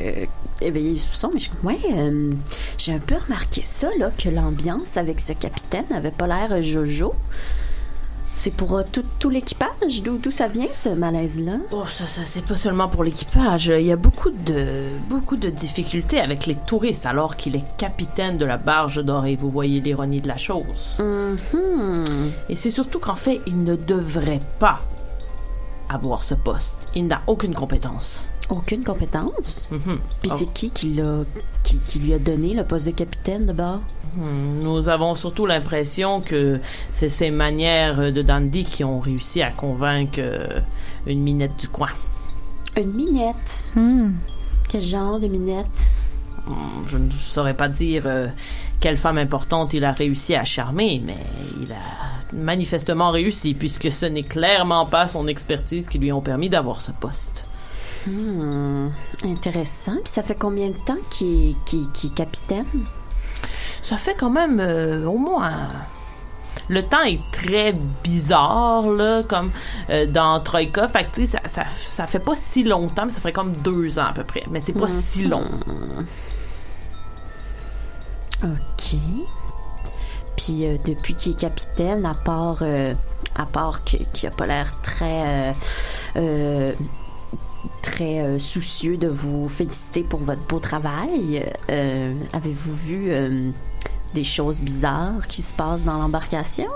[0.60, 2.32] éveiller les soupçons, mais je Ouais, euh,
[2.78, 7.14] j'ai un peu remarqué ça, là, que l'ambiance avec ce capitaine avait pas l'air jojo.
[8.36, 10.02] C'est pour euh, tout, tout l'équipage?
[10.04, 11.58] D'où d'où ça vient, ce malaise-là?
[11.72, 13.68] Oh, ça, ça c'est pas seulement pour l'équipage.
[13.68, 18.38] Il y a beaucoup de, beaucoup de difficultés avec les touristes alors qu'il est capitaine
[18.40, 19.36] de la barge dorée.
[19.36, 20.98] Vous voyez l'ironie de la chose.
[20.98, 22.04] Mhm.
[22.50, 24.82] Et c'est surtout qu'en fait, il ne devrait pas
[25.90, 26.88] avoir ce poste.
[26.96, 28.22] Il n'a aucune compétence.
[28.50, 29.68] Aucune compétence?
[29.70, 30.00] Mhm.
[30.22, 30.36] Puis Oh.
[30.40, 31.20] c'est qui qui, l'a,
[31.64, 33.82] qui, qui lui a donné le poste de capitaine de bord?
[34.16, 36.60] Hmm, Nous avons surtout l'impression que
[36.92, 40.60] c'est ces manières de dandy qui ont réussi à convaincre euh,
[41.08, 41.90] une minette du coin.
[42.78, 43.70] Une minette?
[43.76, 44.12] Hmm.
[44.70, 45.92] Quel genre de minette?
[46.48, 48.28] Hmm, Je ne saurais pas dire euh,
[48.80, 51.18] quelle femme importante il a réussi à charmer, mais
[51.62, 51.76] il a
[52.34, 56.92] manifestement réussi, puisque ce n'est clairement pas son expertise qui lui ont permis d'avoir ce
[56.92, 57.46] poste.
[58.08, 58.88] Hmm,
[59.24, 59.96] intéressant.
[60.04, 62.66] Puis ça fait combien de temps qu'il est, qu'il- qu'il est capitaine?
[63.82, 65.68] Ça fait quand même euh, au moins...
[66.70, 69.52] Le temps est très bizarre, là, comme
[69.90, 70.88] euh, dans Troïka.
[70.88, 73.54] Fait que, tu sais, ça, ça, ça fait pas si longtemps, mais ça ferait comme
[73.58, 74.44] deux ans à peu près.
[74.50, 75.46] Mais c'est pas si long.
[78.44, 78.96] OK.
[80.38, 82.94] Puis euh, depuis qu'il est capitaine, à part, euh,
[83.36, 85.54] à part qu'il a pas l'air très,
[87.82, 93.12] très soucieux de vous féliciter pour votre beau travail, avez-vous vu
[94.14, 96.68] des choses bizarres qui se passent dans l'embarcation?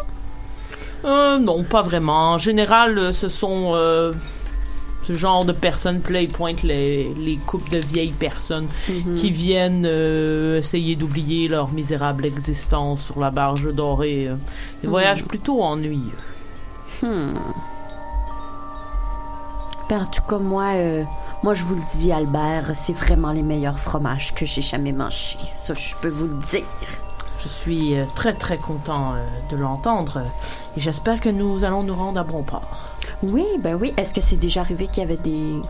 [1.03, 2.33] Euh, non, pas vraiment.
[2.33, 3.71] En général, euh, ce sont...
[3.75, 4.13] euh,
[5.01, 6.21] ce genre de personnes, puis là,
[6.63, 8.67] les, les couples de vieilles personnes
[9.15, 14.31] qui viennent euh, essayer d'oublier leur misérable existence sur la barge dorée.
[14.81, 16.01] Des voyages plutôt ennuyeux.
[17.03, 17.35] Hmm.
[19.87, 20.71] Ben, en tout cas, moi,
[21.43, 25.37] moi, je vous le dis, Albert, c'est vraiment les meilleurs fromages que j'ai jamais mangés.
[25.51, 26.65] Ça, je peux vous le dire.
[27.45, 30.23] Je suis euh, très très content euh, de l'entendre
[30.75, 32.89] et j'espère que nous allons nous rendre à bon port.
[33.21, 33.93] Oui, ben oui.
[33.97, 35.61] Est-ce que c'est déjà arrivé qu'il y avait des,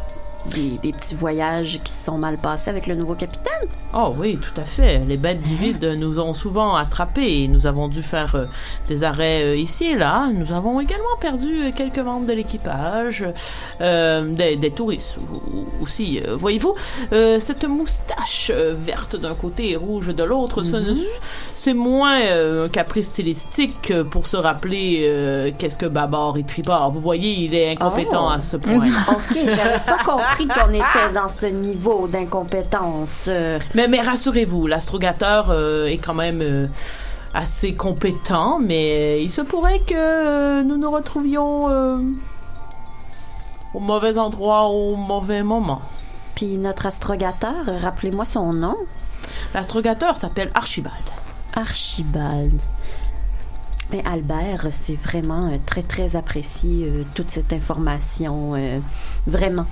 [0.54, 3.52] des, des petits voyages qui se sont mal passés avec le nouveau capitaine?
[3.94, 5.00] Oh oui, tout à fait.
[5.08, 8.46] Les bêtes du vide nous ont souvent attrapés et nous avons dû faire euh,
[8.88, 10.28] des arrêts euh, ici et là.
[10.34, 13.26] Nous avons également perdu euh, quelques membres de l'équipage,
[13.82, 16.22] euh, des, des touristes ou- ou- aussi.
[16.34, 16.76] Voyez-vous,
[17.40, 20.94] cette moustache verte d'un côté et rouge de l'autre, ne-
[21.54, 22.18] c'est moins
[22.66, 26.92] un caprice stylistique que pour se rappeler qu'est-ce que Babord et Tribord.
[26.92, 28.32] Vous voyez, il est incompétent Oh.
[28.38, 28.76] à ce point.
[29.10, 33.30] Ok, j'avais pas compris qu'on était dans ce niveau d'incompétence.
[33.74, 36.68] Mais, mais rassurez-vous, l'astrogateur euh, est quand même euh,
[37.34, 41.68] assez compétent, mais il se pourrait que euh, nous nous retrouvions
[43.74, 45.82] au mauvais endroit au mauvais moment.
[46.36, 48.76] Puis notre astrogateur, rappelez-moi son nom.
[49.54, 50.94] L'astrogateur s'appelle Archibald.
[51.54, 52.60] Archibald.
[53.92, 58.56] Mais Albert, c'est vraiment euh, très, très apprécié euh, toute cette information.
[58.56, 58.80] euh,
[59.28, 59.68] vraiment.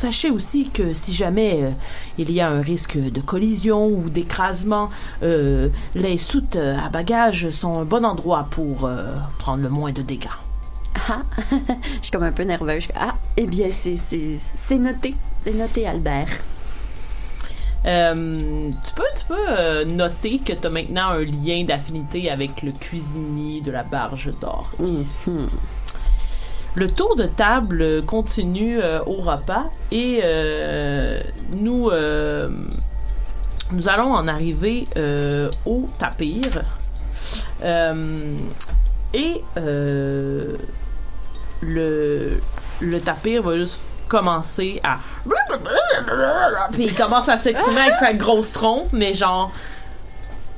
[0.00, 1.70] Sachez aussi que si jamais euh,
[2.16, 4.88] il y a un risque de collision ou d'écrasement,
[5.22, 9.92] euh, les soutes euh, à bagages sont un bon endroit pour euh, prendre le moins
[9.92, 10.30] de dégâts.
[10.94, 11.20] Ah,
[11.50, 11.56] je
[12.00, 12.88] suis comme un peu nerveuse.
[12.98, 15.14] Ah, eh bien, c'est, noté.
[15.44, 16.28] C'est noté, Albert.
[17.84, 22.62] Euh, tu peux, tu peux euh, noter que tu as maintenant un lien d'affinité avec
[22.62, 24.70] le cuisinier de la barge d'or.
[24.78, 25.46] Mhm.
[26.74, 31.20] Le tour de table continue euh, au repas et euh,
[31.50, 32.48] nous euh,
[33.72, 34.86] nous allons en arriver
[35.66, 36.62] au tapir.
[39.12, 40.56] Et euh,
[41.60, 42.40] le
[42.80, 44.98] le tapir va juste commencer à
[46.72, 49.50] puis il commence à s'exprimer avec sa grosse trompe mais genre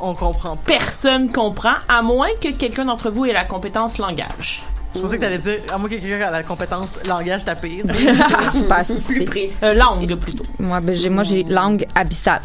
[0.01, 0.62] On comprend pas.
[0.66, 4.64] personne comprend à moins que quelqu'un d'entre vous ait la compétence langage.
[4.94, 7.85] Je pensais que t'allais dire, à moins que quelqu'un a la compétence langage tapir.
[8.52, 9.51] Super spécifique.
[9.62, 10.44] Euh, langue plutôt.
[10.59, 12.43] Moi, ben, j'ai, moi, j'ai langue abyssale.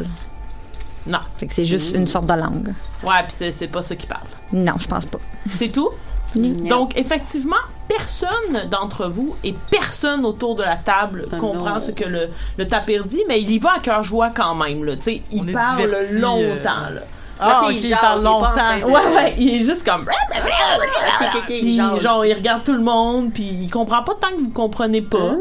[1.06, 1.20] Non.
[1.38, 2.68] Fait que c'est juste une sorte de langue.
[3.02, 4.26] Ouais, puis c'est, c'est pas ça qui parle.
[4.52, 5.18] Non, je pense pas.
[5.48, 5.90] C'est tout?
[6.36, 6.68] Non.
[6.68, 7.56] Donc, effectivement,
[7.88, 11.80] personne d'entre vous et personne autour de la table Ah comprend non.
[11.80, 14.84] ce que le, le tapir dit, mais il y va à cœur joie quand même.
[14.84, 14.96] Là.
[14.96, 16.84] Tu sais, On il est parle divertis, longtemps.
[16.90, 17.00] euh, Là.
[17.40, 18.52] Ah, il parle longtemps.
[18.52, 20.02] de- Ouais, ouais, il est juste comme.
[20.02, 20.08] Ok,
[21.20, 24.30] ok, ok, il Puis, genre, il regarde tout le monde, puis il comprend pas tant
[24.30, 25.34] que vous comprenez pas.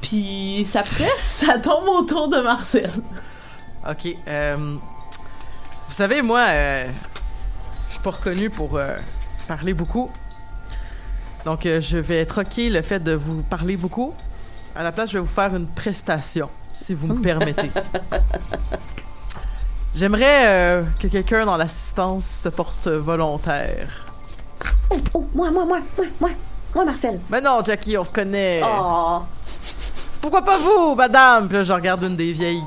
[0.00, 2.90] Puis, ça presse, ça tombe autour de Marcel.
[3.88, 4.08] Ok.
[4.28, 4.56] euh,
[5.88, 6.86] vous savez, moi, euh,
[7.86, 8.94] je suis pas reconnu pour euh,
[9.46, 10.10] parler beaucoup.
[11.44, 14.14] Donc, euh, je vais troquer le fait de vous parler beaucoup.
[14.74, 17.70] À la place, je vais vous faire une prestation, si vous me permettez.
[19.94, 23.88] J'aimerais euh, que quelqu'un dans l'assistance se porte volontaire.
[24.90, 26.30] Oh, oh, moi, moi, moi, moi, moi,
[26.74, 27.20] moi, Marcel.
[27.30, 28.60] Mais non, Jackie, on se connaît.
[28.64, 29.20] Oh,
[30.20, 31.46] Pourquoi pas vous, madame?
[31.46, 32.62] Puis là, je regarde une des vieilles.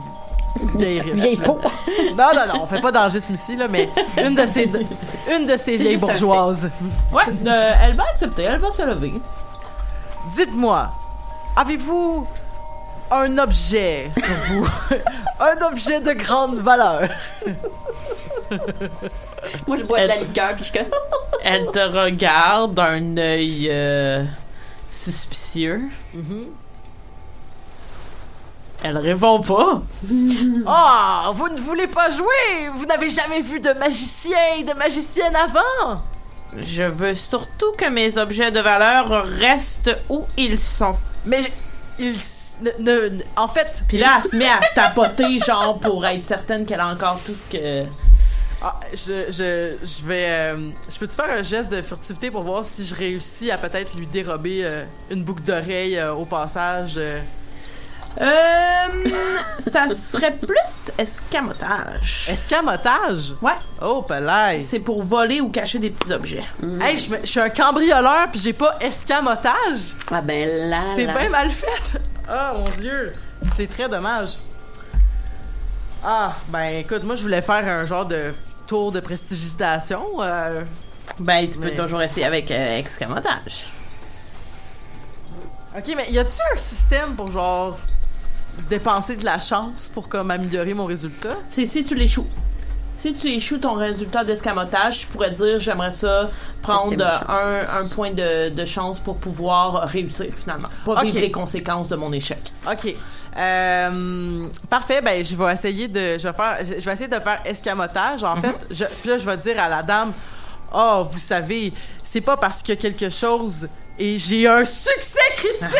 [0.76, 1.14] Vieilles riches.
[1.14, 1.60] Vieille peau.
[2.18, 4.72] Non, non, non, on fait pas d'angisme ici, là, mais une de ces,
[5.30, 6.72] une de ces vieilles bourgeoises.
[7.12, 9.14] Ouais, euh, elle va accepter, elle va se lever.
[10.34, 10.90] Dites-moi,
[11.58, 12.26] avez-vous
[13.12, 14.68] un objet sur vous?
[15.40, 17.10] un objet de grande valeur?
[19.68, 20.88] moi, je bois de la liqueur, puis je comme...
[21.44, 24.24] Elle te regarde d'un œil euh,
[24.90, 25.82] suspicieux.
[28.84, 29.82] Elle répond pas.
[30.66, 32.70] Oh, vous ne voulez pas jouer?
[32.76, 36.02] Vous n'avez jamais vu de magicien et de magicienne avant?
[36.56, 40.96] Je veux surtout que mes objets de valeur restent où ils sont.
[41.26, 41.50] Mais je-
[42.00, 45.80] il s- ne, ne- ne- en fait, Puis là, elle se met à tapoter, genre,
[45.80, 47.84] pour être certaine qu'elle a encore tout ce que...
[48.62, 50.26] Ah, je, je, je vais.
[50.28, 50.58] euh,
[50.92, 54.08] je peux-tu faire un geste de furtivité pour voir si je réussis à peut-être lui
[54.08, 56.94] dérober euh, une boucle d'oreille euh, au passage?
[56.98, 57.20] euh?
[58.20, 59.10] Euh...
[59.72, 62.28] ça serait plus escamotage.
[62.30, 63.34] Escamotage?
[63.42, 64.60] Ouais, Oh, palais!
[64.62, 66.44] c'est pour voler ou cacher des petits objets.
[66.82, 69.94] Hey, je, suis un cambrioleur puis j'ai pas escamotage?
[70.12, 72.00] Ah ben là, C'est bien mal fait!
[72.30, 73.14] Oh mon dieu!
[73.56, 74.32] C'est très dommage.
[76.04, 78.34] Ah, ben écoute, moi je voulais faire un genre de
[78.66, 80.04] tour de prestigitation.
[80.22, 80.62] euh,
[81.20, 83.66] Ben, tu peux Mais- toujours essayer avec euh, escamotage.
[85.78, 87.78] Ok, mais y a-tu un système pour genre
[88.70, 91.36] dépenser de la chance pour comme améliorer mon résultat?
[91.50, 92.28] C'est si tu l'échoues.
[92.96, 96.32] Si tu échoues ton résultat d'escamotage, tu pourrais dire j'aimerais ça
[96.64, 100.68] prendre un, un point de, de chance pour pouvoir réussir finalement.
[100.84, 101.22] Pas vivre Ok.
[101.22, 102.40] les conséquences de mon échec.
[102.70, 102.96] Ok.
[103.38, 107.40] Euh, parfait, ben je vais essayer de je vais faire je vais essayer de faire
[107.46, 108.56] escamotage en fait.
[108.72, 110.12] Je, puis là je vais dire à la dame
[110.74, 111.72] "Oh, vous savez,
[112.04, 113.68] c'est pas parce que quelque chose
[114.00, 115.62] et j'ai un succès critique."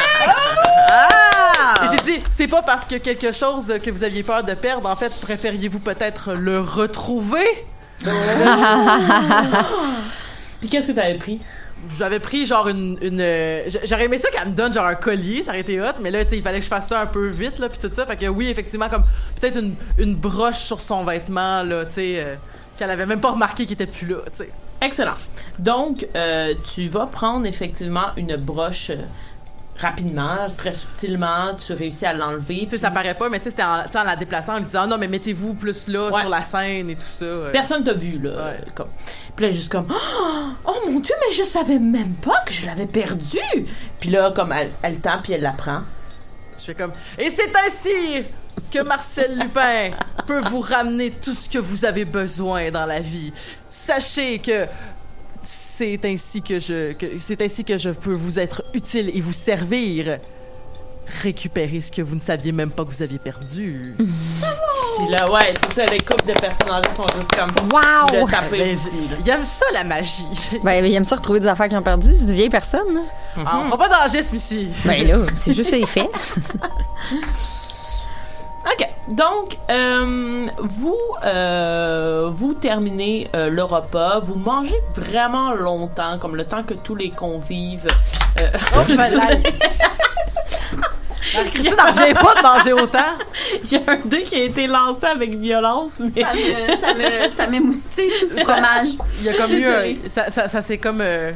[0.90, 1.74] Ah!
[1.92, 4.96] J'ai dit "C'est pas parce que quelque chose que vous aviez peur de perdre, en
[4.96, 7.66] fait, préfériez-vous peut-être le retrouver?
[10.62, 11.40] Puis qu'est-ce que tu avais pris?
[11.98, 12.98] J'avais pris genre une.
[13.02, 15.94] une euh, J'aurais aimé ça qu'elle me donne genre un collier, ça aurait été hot,
[16.02, 17.78] mais là, tu sais, il fallait que je fasse ça un peu vite, là, puis
[17.80, 18.06] tout ça.
[18.06, 19.04] Fait que oui, effectivement, comme
[19.40, 22.36] peut-être une, une broche sur son vêtement, là, tu sais, euh,
[22.78, 24.50] qu'elle avait même pas remarqué qu'il était plus là, tu sais.
[24.82, 25.16] Excellent.
[25.60, 28.98] Donc, euh, tu vas prendre effectivement une broche euh,
[29.80, 31.56] rapidement, très subtilement.
[31.56, 32.62] Tu réussis à l'enlever.
[32.64, 34.66] Tu sais, ça paraît pas, mais tu sais, c'était en, en la déplaçant, en lui
[34.66, 36.20] disant, Ah non, mais mettez-vous plus là, Ouais.
[36.22, 37.26] sur la scène et tout ça.
[37.26, 37.52] euh.
[37.52, 38.30] Personne t'a vu, là.
[38.32, 38.60] Ouais.
[38.76, 38.90] Comme.
[39.36, 42.66] Puis là, juste comme, oh, oh mon Dieu, mais je savais même pas que je
[42.68, 43.40] l'avais perdu.
[44.00, 45.82] Puis là, comme elle, elle tend, puis elle la prend.
[46.60, 46.92] Je fais comme.
[47.18, 48.26] Et c'est ainsi
[48.72, 49.92] que Marcel Lupin
[50.26, 53.32] peut vous ramener tout ce que vous avez besoin dans la vie.
[53.70, 54.66] Sachez que
[55.44, 59.34] c'est ainsi que je que c'est ainsi que je peux vous être utile et vous
[59.34, 60.20] servir.
[61.24, 63.96] Récupérer ce que vous ne saviez même pas que vous aviez perdu.
[63.98, 68.26] Puis là, ouais, c'est ça, les couples de personnages sont juste comme, Wow!
[68.26, 69.16] de taper Ben, aussi, là.
[69.26, 70.26] Il aime ça la magie.
[70.66, 72.14] Ben, il aime ça retrouver des affaires qui ont perdu.
[72.14, 73.02] C'est des vieilles personnes, là.
[73.46, 74.68] Ah, on fera pas d'angisme ici.
[74.84, 76.10] Ben là, c'est juste les faits.
[78.66, 78.88] OK.
[79.10, 84.20] Donc, euh, vous, euh, vous terminez euh, le repas.
[84.20, 87.88] Vous mangez vraiment longtemps, comme le temps que tous les convives.
[88.42, 88.44] euh,
[88.76, 89.44] Oh, je vais l'aller.
[91.54, 93.16] Christine n'en revient pas de manger autant.
[93.64, 96.22] Il y a un dé qui a été lancé avec violence, mais.
[96.22, 98.90] Ça me, ça me, ça m'émoustille tout ce fromage.
[99.20, 101.32] Il y a comme eu un, ça, ça, ça c'est comme euh,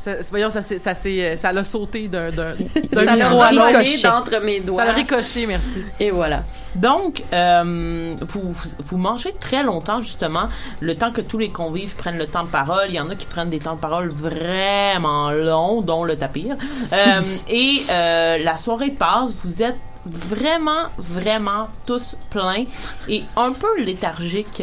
[0.00, 3.16] ça, voyons ça c'est ça l'a sauté d'un micro l'a à
[3.52, 3.66] l'autre.
[3.66, 4.08] volé ricochet.
[4.08, 5.82] d'entre mes Ça l'a ricoché, merci.
[6.00, 6.42] Et voilà.
[6.74, 10.48] Donc, euh, vous, vous mangez très longtemps, justement,
[10.80, 12.86] le temps que tous les convives prennent le temps de parole.
[12.88, 16.56] Il y en a qui prennent des temps de parole vraiment longs, dont le tapir.
[16.94, 17.20] Euh,
[17.50, 22.64] et euh, la soirée passe, vous êtes vraiment, vraiment tous pleins
[23.06, 24.62] et un peu léthargiques.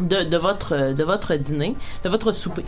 [0.00, 2.64] De, de votre de votre dîner, de votre souper.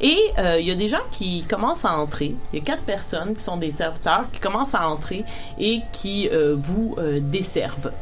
[0.00, 2.34] Et euh, il y a des gens qui commencent à entrer.
[2.52, 5.24] Il y a quatre personnes qui sont des serviteurs qui commencent à entrer
[5.58, 7.92] et qui euh, vous euh, desservent.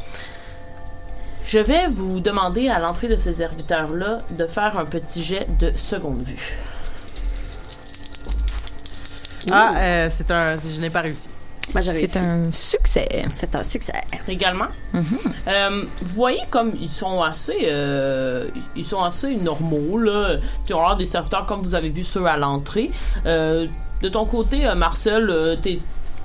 [1.45, 5.73] Je vais vous demander à l'entrée de ces serviteurs-là de faire un petit jet de
[5.77, 6.57] seconde vue.
[9.51, 11.29] Ah, c'est un je n'ai pas réussi.
[12.13, 13.25] C'est un succès.
[13.33, 13.93] C'est un succès.
[14.29, 14.67] également.
[14.95, 20.37] Euh, vous voyez comme ils sont assez, euh, ils sont assez normaux là.
[20.69, 22.91] Ils ont l'air des serviteurs comme vous avez vu ceux à l'entrée.
[23.27, 23.67] Euh,
[24.03, 25.79] de ton côté, Marcel, t'es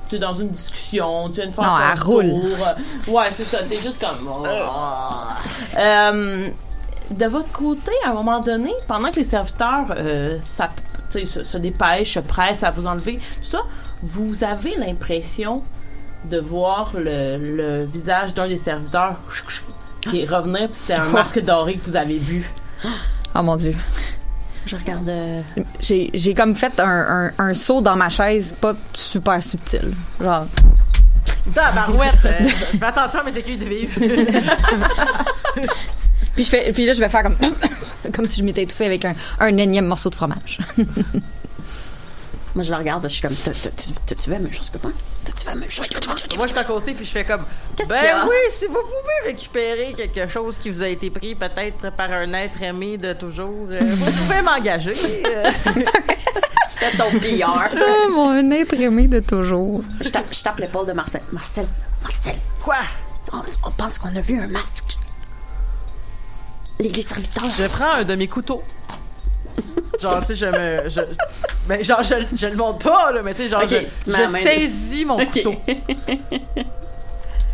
[0.10, 2.42] t'es dans une discussion, tu viens de faire Non, ton elle roule.
[3.08, 3.60] Ouais, c'est ça.
[3.68, 4.28] T'es juste comme.
[4.28, 4.46] oh.
[5.78, 6.50] Euh,
[7.12, 10.72] de votre côté, à un moment donné, pendant que les serviteurs euh, ça,
[11.12, 13.60] tu se, se dépêchent, se pressent à vous enlever, tout ça,
[14.02, 15.64] vous avez l'impression
[16.26, 19.16] de voir le, le visage d'un des serviteurs
[20.02, 22.50] qui revenir, puis c'était un masque doré que vous avez vu.
[23.36, 23.76] Oh mon Dieu.
[24.66, 25.08] Je regarde.
[25.08, 25.42] euh,
[25.80, 29.94] J'ai j'ai comme fait un, un, un saut dans ma chaise, pas super subtil.
[30.20, 30.46] Genre,
[31.54, 32.44] Tabarouette, euh,
[32.80, 33.88] fais attention à mes écueils de vie.
[36.36, 37.38] puis, je fais, puis là, je vais faire comme,
[38.14, 40.60] comme si je m'étais étouffée avec un, un énième morceau de fromage.
[42.58, 43.72] Moi, je le regarde, parce que je suis comme,
[44.08, 44.92] t'as-tu vu la même chose que moi?
[45.24, 46.16] T'as-tu vu la même chose que moi?
[46.38, 47.44] Moi, je suis à côté, puis je fais comme.
[47.88, 48.26] Ben a?
[48.26, 52.34] oui, si vous pouvez récupérer quelque chose qui vous a été pris peut-être par un
[52.34, 55.22] être aimé de toujours, euh, vous pouvez m'engager.
[55.24, 55.52] euh.
[56.78, 57.70] Fais ton pillard.
[57.76, 59.84] oh, mon être aimé de toujours.
[60.02, 61.22] je tape, je tape l'épaule de Marcel.
[61.32, 61.68] Marcel,
[62.02, 62.78] Marcel, Quoi?
[63.34, 64.98] on, on pense qu'on a vu un masque.
[66.80, 67.44] Les serviteurs.
[67.56, 68.64] Je prends un de mes couteaux.
[70.00, 70.90] Genre, tu sais, je me.
[70.90, 71.02] Je,
[71.68, 75.18] ben, genre, je, je le monte pas, là, mais tu sais, genre, je, saisis mon
[75.26, 75.56] couteau.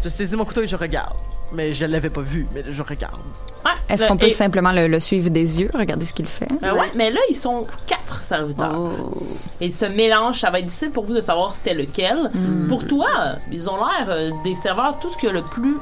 [0.04, 1.16] Je saisis mon couteau et je regarde.
[1.54, 3.16] Mais je l'avais pas vu, mais je regarde.
[3.64, 6.50] Ah, Est-ce qu'on peut et- simplement le, le suivre des yeux, regarder ce qu'il fait?
[6.62, 8.76] Ben ouais, mais là, ils sont quatre serviteurs.
[8.78, 9.24] Oh.
[9.62, 10.42] Et ils se mélangent.
[10.42, 12.30] Ça va être difficile pour vous de savoir c'était lequel.
[12.68, 15.78] Pour toi, ils ont l'air euh, des serveurs, tout ce que le plus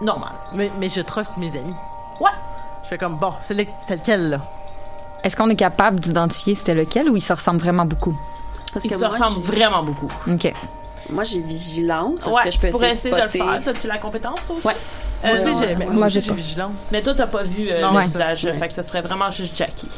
[0.00, 0.32] normal.
[0.54, 1.74] Mais, mais je trust mes amis.
[2.20, 2.30] Ouais.
[2.84, 4.38] Je fais comme, bon, c'est lequel, là?
[5.24, 8.16] Est-ce qu'on est capable d'identifier c'était lequel ou ils se ressemblent vraiment beaucoup?
[8.72, 10.10] Parce Ils que se moi, ressemblent j'ai- vraiment beaucoup.
[10.30, 10.52] OK.
[11.10, 12.20] Moi, j'ai vigilance.
[12.20, 13.62] Est-ce Ouais, que je peux tu pourrais essayer essayer de le faire.
[13.64, 14.66] T'as-tu la compétence, toi aussi?
[14.66, 14.74] Ouais.
[15.24, 16.32] Euh, Moi aussi, mais Moi, j'ai pas.
[16.34, 16.88] vigilance.
[16.92, 18.04] Mais toi, t'as pas vu euh, Non, le ouais.
[18.06, 19.88] visage, fait que ce serait vraiment juste Jackie.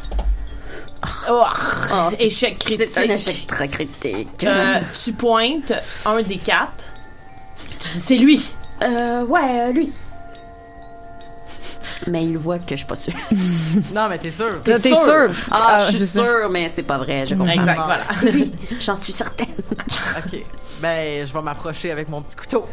[1.30, 2.88] Oh, Ah, c'est- échec critique.
[2.92, 4.44] C'est un échec très critique.
[4.44, 5.72] Euh, tu pointes
[6.04, 6.92] un des quatre.
[7.94, 8.44] C'est lui.
[8.82, 9.92] Euh, ouais, lui.
[12.08, 13.14] Mais il voit que je suis pas sûre.
[13.94, 14.50] Non, mais t'es sûr.
[14.66, 15.30] Là, t'es sûr?
[15.50, 17.52] Ah, je je suis sûre, mais c'est pas vrai, je comprends.
[17.52, 18.04] Exact, voilà.
[18.80, 19.48] J'en suis certaine.
[19.70, 20.38] OK.
[20.80, 22.66] Ben, je vais m'approcher avec mon petit couteau.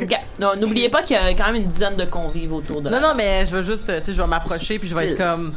[0.00, 0.16] Ok.
[0.38, 3.00] Non, N'oubliez pas qu'il y a quand même une dizaine de convives autour de Non,
[3.00, 3.08] là.
[3.08, 5.52] non, mais je veux juste, tu sais, je vais m'approcher puis je vais être comme.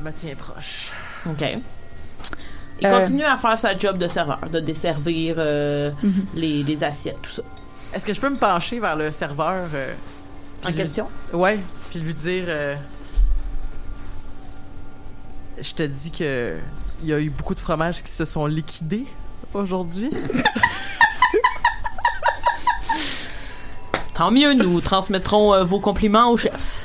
[0.00, 0.90] Me tiens proche.
[1.30, 1.44] OK.
[2.80, 2.98] Il Euh.
[3.00, 6.26] continue à faire sa job de serveur, de desservir euh, Mhm.
[6.34, 7.42] les, les assiettes, tout ça.
[7.94, 9.94] Est-ce que je peux me pencher vers le serveur euh,
[10.66, 11.06] En question?
[11.32, 11.60] Ouais,
[11.94, 12.44] puis lui dire.
[12.48, 12.74] euh,
[15.60, 16.56] je te dis que
[17.02, 19.06] il y a eu beaucoup de fromages qui se sont liquidés
[19.52, 20.10] aujourd'hui.
[24.14, 26.84] Tant mieux, nous transmettrons euh, vos compliments au chef.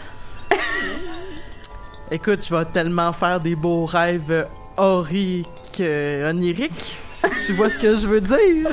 [2.11, 4.45] Écoute, je vais tellement faire des beaux rêves euh,
[4.77, 5.47] auriques,
[5.79, 6.95] euh, oniriques,
[7.37, 8.69] si tu vois ce que je veux dire.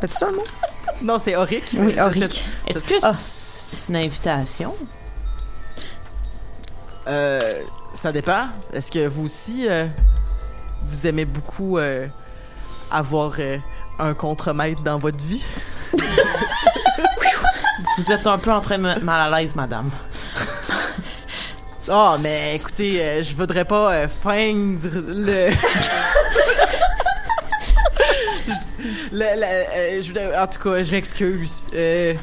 [0.00, 0.44] C'est ça le mot?
[1.02, 1.70] Non, c'est aurique.
[1.78, 2.44] Oui, aurique.
[2.66, 3.12] Est-ce que Ah.
[3.14, 4.74] c'est une invitation?
[7.06, 7.54] Euh,
[7.94, 8.46] ça dépend.
[8.72, 9.86] Est-ce que vous aussi, euh,
[10.86, 12.06] vous aimez beaucoup euh,
[12.90, 13.58] avoir euh,
[13.98, 15.42] un contremaître dans votre vie?
[17.98, 19.90] Vous êtes un peu en train de me mettre mal à l'aise, madame.
[21.90, 25.50] Oh, mais écoutez, euh, je voudrais pas feindre le.
[29.12, 31.66] le, le- je voudrais- en tout cas, je m'excuse.
[31.74, 32.14] Euh,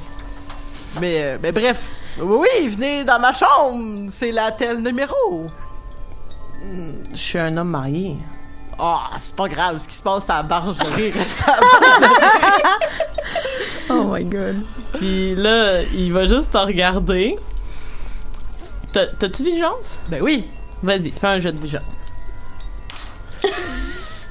[0.99, 1.81] mais, mais bref.
[2.19, 4.07] Oui, venez dans ma chambre.
[4.09, 5.49] C'est la tel numéro.
[7.11, 8.15] Je suis un homme marié.
[8.77, 9.77] Ah, c'est pas grave.
[9.79, 11.13] Ce qui se passe à la barge de rire
[13.89, 14.63] Oh my god.
[14.93, 17.37] Puis là, il va juste te regarder.
[18.93, 19.99] T'as- T'as-tu vigilance?
[20.09, 20.47] Ben oui.
[20.83, 21.83] Vas-y, fais un jeu de vigilance.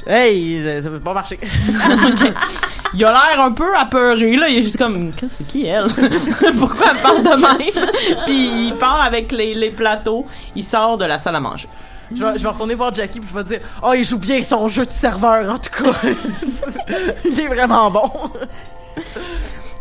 [0.07, 1.39] Hey, ça, ça peut pas marcher.
[2.95, 4.49] Il a l'air un peu apeuré, là.
[4.49, 5.89] Il est juste comme, Qu'est-ce- c'est qui elle?
[6.59, 7.91] Pourquoi elle parle de même?
[8.27, 10.27] Puis il part avec les, les plateaux.
[10.57, 11.69] Il sort de la salle à manger.
[12.15, 14.43] Je vais, je vais retourner voir Jackie puis je vais dire Oh, il joue bien
[14.43, 15.93] son jeu de serveur, en tout cas.
[17.25, 18.11] il est vraiment bon.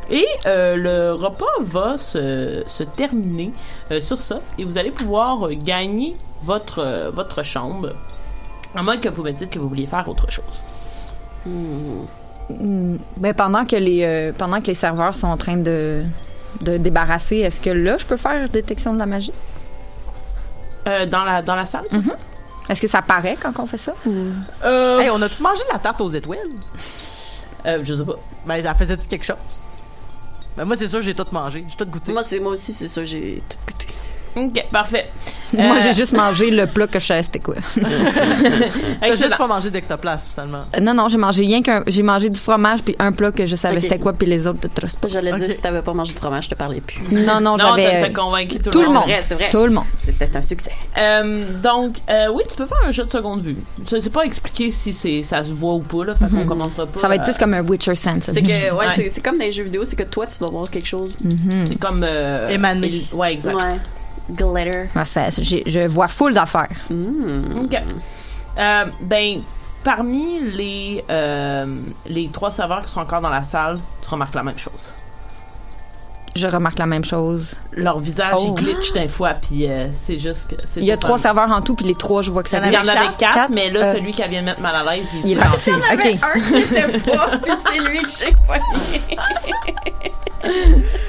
[0.10, 3.52] Et euh, le repas va se, se terminer
[3.92, 4.40] euh, sur ça.
[4.58, 7.94] Et vous allez pouvoir euh, gagner votre, euh, votre chambre.
[8.76, 10.62] À moins que vous me dites que vous vouliez faire autre chose.
[11.46, 12.06] Hmm,
[12.50, 16.04] Ben, pendant que les euh, pendant que les serveurs sont en train de
[16.62, 19.34] de débarrasser, est-ce que là je peux faire détection de la magie?
[20.88, 21.84] Euh, dans, la, dans la salle?
[21.92, 21.98] ça?
[22.70, 23.94] Est-ce que ça paraît quand on fait ça?
[24.06, 24.32] Ou-
[24.64, 26.40] Euh, Hey, on a-tu mangé la tarte aux étoiles?
[27.66, 28.16] euh, je sais pas.
[28.46, 29.36] Ben, elle faisait-tu quelque chose?
[30.56, 31.66] Ben, moi, c'est sûr, j'ai tout mangé.
[31.70, 32.14] J'ai tout goûté.
[32.14, 33.88] Moi, c'est moi aussi, c'est ça, j'ai tout goûté.
[34.38, 35.08] Ok, parfait.
[35.54, 37.56] Moi Euh, j'ai juste mangé le plat que je savais c'était quoi.
[39.02, 40.66] T'as juste pas mangé d'ectoplasme, finalement.
[40.76, 43.46] Euh, non non, j'ai mangé rien qu'un j'ai mangé du fromage puis un plat que
[43.46, 43.84] je savais Ok.
[43.84, 45.08] c'était quoi puis les autres de trop pas.
[45.08, 47.00] J'allais dire, si t'avais pas mangé de fromage, je te parlais plus.
[47.12, 48.96] Non non, Non, t'as j'avais t'as euh, convaincu tout, tout le monde.
[48.96, 49.04] monde.
[49.06, 49.48] vrai, c'est vrai.
[49.50, 49.86] Tout le monde.
[50.00, 50.72] C'était un succès.
[50.98, 53.58] Euh, donc, euh, oui, tu peux faire un jeu de seconde vue.
[53.90, 56.16] Je sais pas expliquer si c'est ça se voit ou pas, là.
[56.16, 57.00] Fait qu'on commencera pas.
[57.00, 58.26] Ça va être euh, plus comme un Witcher sense.
[58.26, 58.86] C'est que, ouais, Ouais.
[58.96, 61.10] c'est- c'est comme dans les jeux vidéo, c'est que toi, tu vas voir quelque chose.
[61.66, 62.04] C'est comme.
[62.08, 63.04] Euh, Émané.
[63.14, 63.56] Ouais, exact.
[63.56, 63.78] Ouais.
[64.30, 64.86] Glitter.
[65.06, 66.70] Ça- j'ai- je vois full d'affaires.
[66.90, 67.64] Mm.
[67.66, 67.78] OK.
[68.60, 69.42] Euh, ben,
[69.84, 71.78] parmi les, euh,
[72.08, 74.94] les trois serveurs qui sont encore dans la salle, tu remarques la même chose.
[76.36, 77.56] Je remarque la même chose.
[77.72, 78.54] Leur visage, Oh.
[78.56, 81.74] il glitch d'un fois, puis euh, c'est juste Il y a trois serveurs en tout
[81.74, 83.80] puis les trois je vois que ça Il y en avait quatre, Quatre, mais là,
[83.86, 85.72] euh, celui qui vient de mettre mal à l'aise, Il est se- parti.
[85.72, 86.20] OK.
[86.22, 89.18] un qui était pas, puis c'est lui que j'ai poigné.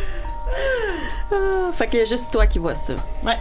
[1.33, 2.95] Ah, fait qu'il y a juste toi qui vois ça.
[3.25, 3.39] Ouais.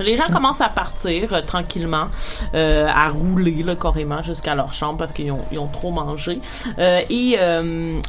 [0.00, 2.08] Les gens commencent à partir euh, tranquillement,
[2.54, 6.40] euh, à rouler là, carrément jusqu'à leur chambre parce qu'ils ont, trop mangé.
[6.78, 7.36] Euh, et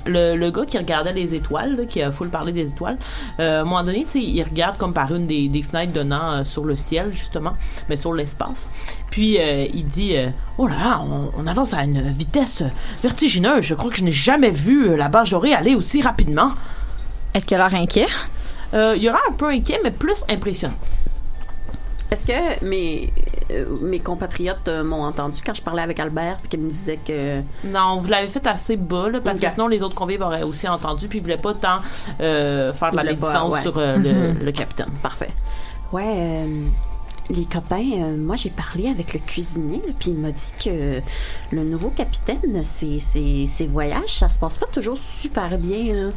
[0.06, 2.98] le, gars qui regardait les étoiles, qui a full parlé des étoiles,
[3.38, 7.12] à un moment donné, il regarde comme par une des, fenêtres donnant sur le ciel
[7.12, 7.54] justement,
[7.90, 8.70] mais sur l'espace.
[9.12, 10.16] Puis il dit
[10.58, 12.64] Oh là là, on, on avance à une vitesse
[13.04, 13.64] vertigineuse.
[13.64, 16.52] Je crois que je n'ai jamais vu la barge dorée aller aussi rapidement.
[17.36, 18.08] Est-ce qu'il a l'air inquiet?
[18.74, 20.74] Euh, il a l'air un peu inquiet, mais plus impressionnant.
[22.12, 23.12] Est-ce que mes,
[23.52, 27.00] euh, mes compatriotes euh, m'ont entendu quand je parlais avec Albert puis qu'il me disait
[27.06, 30.44] que Non, vous l'avez fait assez bas, là, parce que sinon les autres convives auraient
[30.44, 31.80] aussi entendu, puis ils voulaient pas tant
[32.22, 33.62] euh, faire de la médisance ouais.
[33.62, 34.90] sur euh, le, le capitaine.
[35.04, 35.32] parfait.
[35.92, 36.66] Ouais, euh,
[37.32, 41.02] les copains, euh, moi j'ai parlé avec le cuisinier, puis il m'a dit que
[41.54, 45.94] le nouveau capitaine, ses, ses, ses voyages, ça se passe pas toujours super bien.
[45.94, 46.10] Là.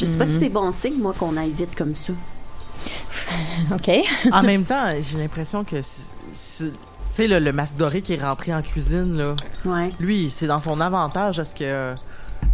[0.00, 2.12] Je sais pas si c'est bon signe, moi, qu'on aille vite comme ça.
[3.74, 3.90] OK.
[4.32, 5.82] En même temps, j'ai l'impression que tu
[7.12, 9.90] sais le, le masque doré qui est rentré en cuisine là, Ouais.
[10.00, 11.94] lui c'est dans son avantage à ce que euh,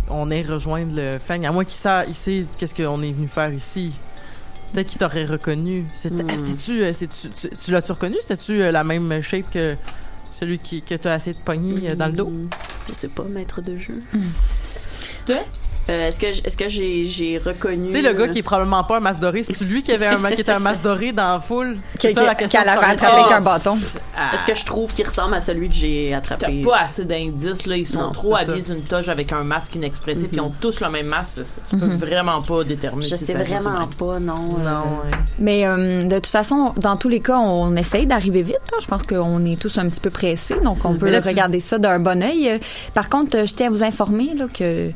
[0.08, 3.28] on ait rejoindre le Fang à moins qu'il sa- il sait qu'est-ce qu'on est venu
[3.28, 3.92] faire ici.
[4.72, 5.82] Peut-être qu'il t'aurait reconnu.
[5.82, 6.20] Hmm.
[6.28, 8.16] eh, c'est-tu, euh, tu, tu l'as-tu reconnu?
[8.20, 9.76] C'était-tu euh, la même shape que
[10.30, 12.26] celui qui, que t'as assez de pogné euh, dans le dos?
[12.26, 12.48] Hmm,
[12.88, 14.02] Je sais pas, maître de jeu.
[15.26, 15.36] Toi?
[15.88, 18.38] Euh, est-ce que j- est-ce que j'ai j'ai reconnu Tu sais, le gars euh, qui
[18.40, 20.82] est probablement pas un masque doré, c'est-tu lui qui avait un, qui était un masque
[20.82, 21.76] doré dans la foule?
[21.98, 23.78] Qui C'est ça la question qu'elle que avait je attrapé t'aurais avec un bâton.
[24.16, 27.04] Ah, Est-ce que je trouve qu'il ressemble à celui que j'ai T'as attrapé pas assez
[27.04, 27.76] d'indices, là.
[27.76, 30.26] Ils sont Non, trop c'est habillés d'une toge avec un masque inexpressif.
[30.32, 31.42] Ils ont tous le même masque.
[31.70, 34.34] Tu peux vraiment pas déterminer Je si sais ça vraiment pas, non.
[34.58, 35.16] euh, Non, ouais.
[35.38, 38.56] Mais euh, de toute façon, dans tous les cas, on essaye d'arriver vite.
[38.74, 38.78] hein.
[38.82, 41.60] Je pense qu'on est tous un petit peu pressés, donc on peut là, tu regarder
[41.60, 42.58] ça d'un bon œil.
[42.92, 44.90] Par contre, je tiens à vous informer là, que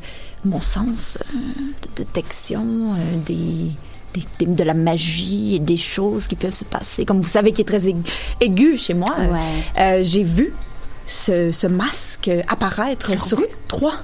[0.45, 1.37] mon sens euh,
[1.83, 7.19] de détection euh, des, de la magie et des choses qui peuvent se passer, comme
[7.21, 8.01] vous savez, qui est très aigu,
[8.41, 9.13] aigu chez moi.
[9.19, 9.39] euh, Ouais.
[9.79, 10.53] euh, J'ai vu
[11.07, 13.95] ce, ce masque apparaître sur trois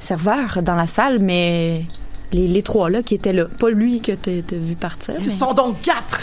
[0.00, 1.84] serveurs dans la salle, mais
[2.32, 5.14] les, les trois là qui étaient là, pas lui que t'as t'as vu partir.
[5.20, 6.18] Ils mais- sont donc quatre!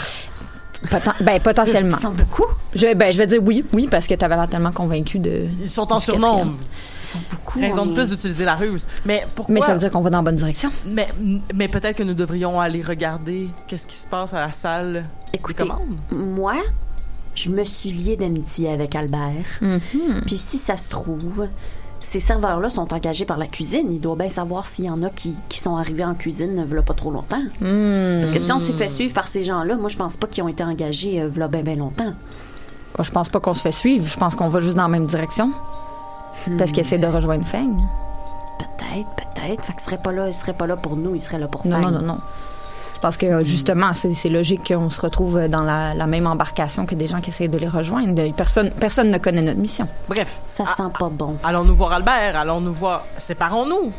[0.90, 1.96] Poten- ben, potentiellement.
[1.96, 2.44] Ils sont beaucoup.
[2.74, 5.46] Je, ben, je vais dire oui, oui, parce que t'avais l'air tellement convaincu de.
[5.62, 6.54] Ils sont en surnombre.
[7.02, 7.58] Ils sont beaucoup.
[7.60, 8.86] Raison on de plus d'utiliser la ruse.
[9.04, 9.54] Mais pourquoi?
[9.54, 10.70] Mais ça veut dire qu'on va dans la bonne direction.
[10.86, 11.08] Mais,
[11.54, 15.38] mais peut-être que nous devrions aller regarder qu'est-ce qui se passe à la salle des
[15.38, 15.96] Écoutez, commandes.
[16.10, 16.56] moi,
[17.34, 19.60] je me suis liée d'amitié avec Albert.
[20.26, 21.48] Puis si ça se trouve,
[22.04, 23.86] ces serveurs-là sont engagés par la cuisine.
[23.90, 26.64] Il doit bien savoir s'il y en a qui, qui sont arrivés en cuisine euh,
[26.64, 27.42] v'là pas trop longtemps.
[27.60, 30.44] Parce que si on s'est fait suivre par ces gens-là, moi, je pense pas qu'ils
[30.44, 32.12] ont été engagés euh, v'là bien, bien longtemps.
[33.00, 34.06] Je pense pas qu'on se fait suivre.
[34.06, 35.50] Je pense qu'on va juste dans la même direction.
[36.58, 37.74] Parce qu'il essaie de rejoindre Feng.
[38.58, 39.64] Peut-être, peut-être.
[39.64, 40.28] Fait qu'ils seraient pas là,
[40.58, 41.90] pas là pour nous, ils seraient là pour Non, Fang.
[41.90, 42.18] non, non, non.
[43.04, 46.86] Je pense que justement, c'est c'est logique qu'on se retrouve dans la, la même embarcation
[46.86, 48.32] que des gens qui essayent de les rejoindre.
[48.34, 49.86] Personne, personne ne connaît notre mission.
[50.08, 51.36] Bref, Ça Ah, sent pas bon.
[51.44, 53.04] allons-nous voir Albert, allons-nous voir.
[53.18, 53.92] Séparons-nous!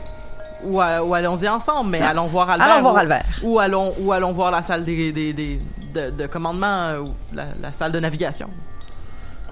[0.63, 2.67] Ou, euh, ou allons-y ensemble, mais allons voir Albert.
[2.67, 3.25] Allons voir ou- Albert.
[3.43, 5.59] Ou allons, ou allons voir la salle des, des, des-
[5.93, 8.49] de, de commandement, euh, ou la, la salle de navigation.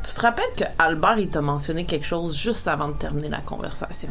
[0.03, 3.41] Tu te rappelles que Albert, il t'a mentionné quelque chose juste avant de terminer la
[3.41, 4.09] conversation?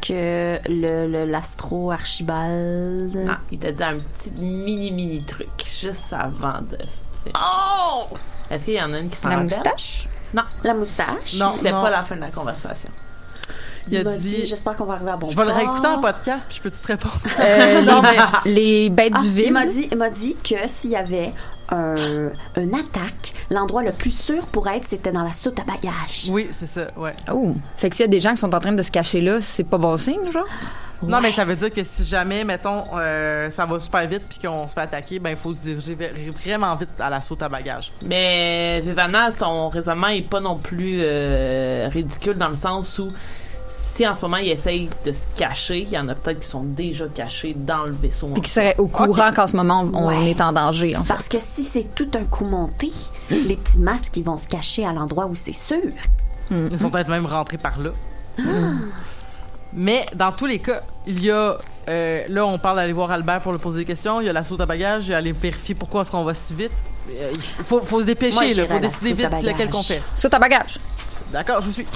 [0.00, 3.26] Que le le- l'astro Archibald.
[3.28, 5.48] Ah, il t'a dit un petit mini-mini truc
[5.80, 7.32] juste avant de faire.
[7.34, 8.04] Oh!
[8.50, 9.50] Est-ce qu'il y en a une qui s'en La rappelle?
[9.56, 10.08] moustache?
[10.64, 11.34] La moustache?
[11.34, 11.82] Non, C'était non.
[11.82, 12.90] pas la fin de la conversation.
[13.88, 14.46] Il a m'a dit.
[14.46, 16.70] j'espère qu'on va arriver à bon je vais le réécouter en podcast, puis je peux
[16.70, 17.14] te répondre.
[17.40, 19.44] Euh, Non, mais- les, les bêtes Ah, du vide.
[19.46, 21.32] il m'a dit, il m'a dit que s'il y avait
[21.70, 21.94] un,
[22.56, 26.28] une attaque, l'endroit le plus sûr pour être, c'était dans la soute à bagages.
[26.30, 27.14] Oui, c'est ça, ouais.
[27.32, 27.54] Oh.
[27.76, 29.40] Fait que s'il y a des gens qui sont en train de se cacher là,
[29.40, 30.46] c'est pas bon signe, genre?
[31.02, 34.38] Non, mais ça veut dire que si jamais, mettons, euh, ça va super vite puis
[34.38, 35.96] qu'on se fait attaquer, ben il faut se diriger
[36.30, 37.90] vraiment vite à la saute à bagages.
[38.02, 43.10] Mais Vivana, ton raisonnement est pas non plus euh, ridicule dans le sens où
[44.00, 46.46] si en ce moment il essaye de se cacher, il y en a peut-être qui
[46.48, 48.28] sont déjà cachés dans le vaisseau.
[48.28, 50.30] Puis qui seraient au courant qu'en ce moment, on Ouais.
[50.30, 51.12] est en danger, en fait.
[51.12, 52.90] Parce que si c'est tout un coup monté,
[53.28, 55.76] les petits masques, ils vont se cacher à l'endroit où c'est sûr.
[56.50, 57.90] Ils sont peut-être même rentrés par là.
[59.74, 61.58] Mais dans tous les cas, il y a.
[61.88, 64.22] euh, là, on parle d'aller voir Albert pour lui poser des questions.
[64.22, 65.06] Il y a la saute à bagages.
[65.08, 66.72] Il y a aller vérifier pourquoi est-ce qu'on va si vite.
[67.10, 68.66] Euh, Il faut, faut se dépêcher, là.
[68.66, 69.70] faut décider vite lequel bagages.
[69.70, 70.02] qu'on fait.
[70.16, 70.78] Saute à bagage.
[71.32, 71.86] D'accord, je vous suis.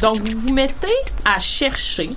[0.00, 0.94] Donc vous vous mettez
[1.24, 2.10] à chercher.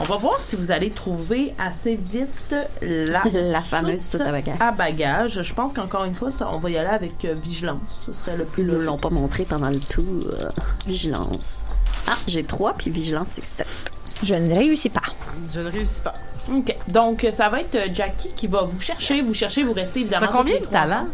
[0.00, 4.56] On va voir si vous allez trouver assez vite la, La fameuse soute à bagages.
[4.60, 5.42] à bagages.
[5.42, 7.80] Je pense qu'encore une fois, ça, on va y aller avec euh, vigilance.
[8.06, 10.04] Ce serait le plus Ils ne l'ont pas montré pendant le tour.
[10.86, 11.62] Vigilance.
[12.06, 13.92] Ah, j'ai trois, puis vigilance, c'est sept.
[14.22, 15.02] Je ne réussis pas.
[15.54, 16.14] Je ne réussis pas.
[16.52, 16.74] OK.
[16.88, 20.26] Donc, ça va être euh, Jackie qui va vous chercher, vous chercher, vous restez évidemment.
[20.26, 21.08] T'as combien de talents?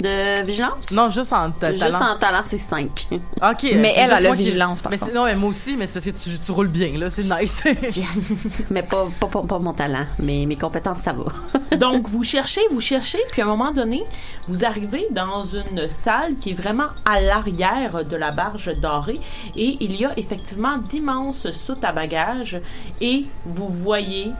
[0.00, 0.90] De vigilance?
[0.92, 2.14] Non, juste en ta- Juste talent.
[2.14, 3.08] en talent, c'est cinq.
[3.10, 3.66] OK.
[3.76, 5.12] Mais elle, a qui- vigilance, par mais contre.
[5.12, 7.10] Non, mais moi aussi, mais c'est parce que tu, tu roules bien, là.
[7.10, 7.64] C'est nice.
[7.96, 8.62] Yes!
[8.70, 11.24] Mais pas, pas, pas, pas mon talent, mais mes compétences, ça va.
[11.76, 14.04] Donc, vous cherchez, vous cherchez, puis à un moment donné,
[14.46, 19.20] vous arrivez dans une salle qui est vraiment à l'arrière de la barge dorée
[19.56, 22.60] et il y a effectivement d'immenses soutes à bagages
[23.00, 24.30] et vous voyez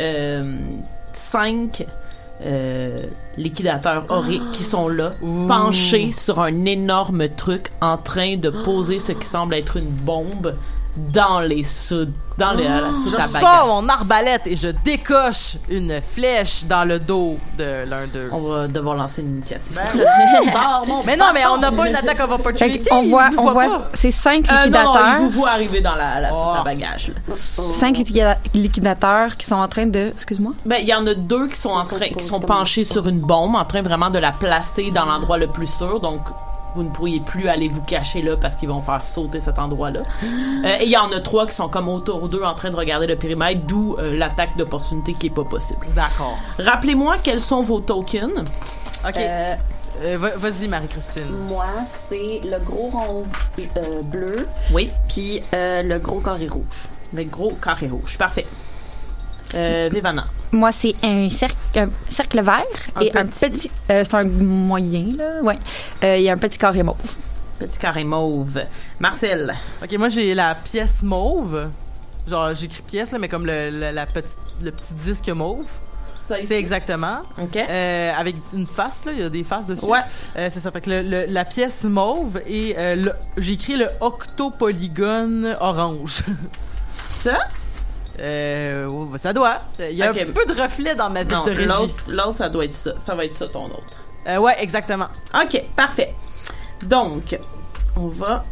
[0.00, 0.56] euh,
[1.12, 1.84] cinq
[2.44, 2.98] euh,
[3.36, 5.12] liquidateurs auriques qui sont là,
[5.48, 10.54] penchés sur un énorme truc en train de poser ce qui semble être une bombe
[11.12, 15.56] dans les soudes, dans les, la soute Je à sors mon arbalète et je décoche
[15.68, 18.28] une flèche dans le dos de l'un d'eux.
[18.32, 19.74] On va devoir lancer une initiative.
[19.74, 19.82] Ben,
[21.06, 22.88] Mais non, mais on n'a pas une attaque of Fait opportunity.
[22.88, 25.14] qu'on voit, on voient voit, c'est cinq Euh, non, non, liquidateurs.
[25.20, 26.60] il vous voit arriver dans la, la soute Oh.
[26.60, 27.12] à bagages.
[27.28, 27.64] là.
[27.72, 30.52] cinq liquida- liquidateurs qui sont en train de, excuse-moi?
[30.64, 33.20] Ben, il y en a deux qui sont en train, qui sont penchés sur une
[33.20, 36.00] bombe, en train vraiment de la placer dans l'endroit le plus sûr.
[36.00, 36.20] Donc,
[36.78, 40.00] vous ne pourriez plus aller vous cacher là parce qu'ils vont faire sauter cet endroit-là.
[40.64, 42.76] Euh, et il y en a trois qui sont comme autour d'eux en train de
[42.76, 45.84] regarder le périmètre, d'où euh, l'attaque d'opportunité qui est pas possible.
[45.94, 46.36] D'accord.
[46.58, 48.44] Rappelez-moi quels sont vos tokens.
[49.06, 49.16] OK.
[49.16, 49.54] Euh,
[50.00, 51.26] Euh, va- Vas-y, Marie-Christine.
[51.48, 53.24] moi, c'est le gros rond
[53.76, 56.86] euh, bleu, Oui, puis euh, le gros carré rouge.
[57.12, 58.16] le gros carré rouge.
[58.16, 58.46] Parfait.
[59.54, 60.26] Euh, Vivana.
[60.52, 62.64] Moi, c'est un cercle, un cercle vert
[62.96, 63.70] Un et un petit.
[63.90, 65.42] euh, c'est un moyen, là.
[65.42, 65.58] Ouais.
[66.04, 66.96] Euh, Il y a un petit carré mauve.
[67.58, 68.60] Petit carré mauve.
[69.00, 69.54] Marcel.
[69.82, 71.68] OK, moi, j'ai la pièce mauve.
[72.28, 75.66] Genre, j'écris pièce, là, mais comme le, le- la petite, le petit disque mauve.
[76.26, 77.18] C'est exactement.
[77.38, 77.56] OK.
[77.56, 79.84] Euh, avec une face, là, il y a des faces dessus.
[79.84, 79.98] Ouais.
[80.36, 80.70] Euh, c'est ça.
[80.70, 86.22] Fait que le- le- la pièce mauve et euh, le- j'ai écrit le octopolygone orange.
[86.92, 87.38] Ça?
[88.20, 89.58] Euh, ouais, ça doit.
[89.78, 91.68] Il y a un petit peu de reflet dans ma vie Non, de régie.
[91.68, 92.92] l'autre, l'autre, ça doit être ça.
[92.98, 93.84] Ça va être ça, ton autre.
[94.26, 95.08] Euh, ouais, exactement.
[95.34, 96.14] OK, parfait.
[96.84, 97.38] Donc,
[97.96, 98.44] on va...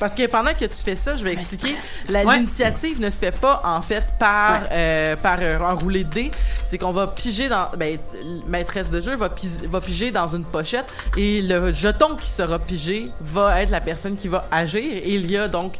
[0.00, 1.76] Parce que pendant que tu fais ça, je vais expliquer.
[2.08, 2.34] La- Ouais.
[2.36, 6.30] L'initiative ne se fait pas en fait par euh, par euh, un roulé de dés.
[6.64, 7.68] C'est qu'on va piger dans.
[7.76, 7.98] Ben,
[8.46, 10.86] maîtresse de jeu va, pis- va piger dans une pochette
[11.16, 14.82] et le jeton qui sera pigé va être la personne qui va agir.
[14.82, 15.78] Et il y a donc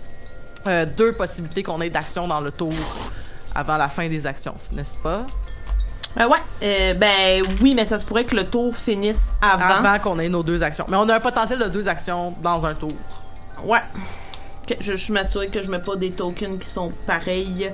[0.68, 2.72] euh, deux possibilités qu'on ait d'action dans le tour
[3.54, 5.24] avant la fin des actions, n'est-ce pas?
[6.16, 9.64] Ben ouais, euh, ben oui, mais ça se pourrait que le tour finisse avant.
[9.84, 10.86] Avant qu'on ait nos deux actions.
[10.88, 12.92] Mais on a un potentiel de deux actions dans un tour.
[13.64, 13.80] Ouais.
[14.80, 17.72] Je, je m'assure que je mets pas des tokens qui sont pareils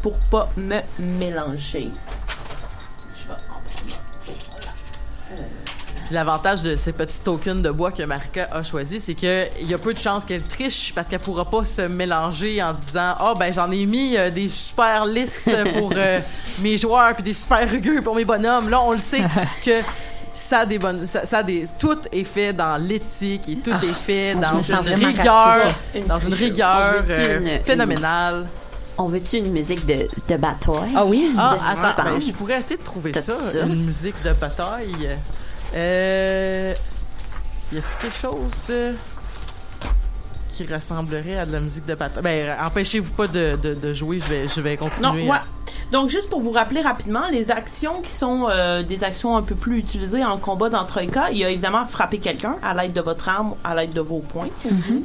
[0.00, 1.90] pour pas me mélanger.
[6.12, 9.66] Puis l'avantage de ces petits tokens de bois que Marika a choisi, c'est que il
[9.66, 13.14] y a peu de chances qu'elle triche parce qu'elle pourra pas se mélanger en disant
[13.18, 16.20] "Ah ben j'en ai mis euh, des super lisses pour euh,
[16.60, 19.22] mes joueurs puis des super rugueux pour mes bonhommes." Là, on le sait
[19.64, 19.80] que
[20.34, 23.70] ça a des bonnes ça, ça a des tout est fait dans l'éthique et tout
[23.70, 25.60] est fait dans une rigueur
[25.94, 28.46] Une dans une rigueur euh, une- une- phénoménale.
[28.98, 30.92] On veut-tu une musique de, de bataille?
[30.94, 31.30] Ah oui?
[31.38, 33.32] Ah, de attends, ben, je pourrais essayer de trouver ça?
[33.64, 35.08] une musique de bataille.
[35.74, 36.74] Euh.
[37.72, 38.92] Y a-tu quelque chose euh,
[40.52, 42.22] qui ressemblerait à de la musique de bataille?
[42.22, 45.30] Ben, empêchez-vous pas de, de, de jouer, je vais, je vais Non, continuer.
[45.30, 45.38] ouais.
[45.90, 49.54] Donc, juste pour vous rappeler rapidement, les actions qui sont euh, des actions un peu
[49.54, 53.00] plus utilisées en combat dans Troika, il y a évidemment frapper quelqu'un à l'aide de
[53.02, 54.48] votre arme, à l'aide de vos points.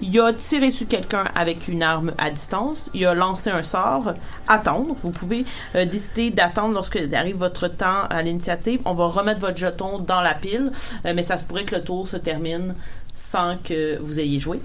[0.02, 2.90] Il y a tirer sur quelqu'un avec une arme à distance.
[2.94, 4.14] Il y a lancer un sort,
[4.48, 4.96] attendre.
[5.04, 5.44] Vous pouvez
[5.76, 8.80] euh, décider d'attendre lorsque arrive votre temps à l'initiative.
[8.86, 10.72] On va remettre votre jeton dans la pile,
[11.06, 12.76] euh, mais ça se pourrait que le tour se termine
[13.20, 14.60] sans que vous ayez joué.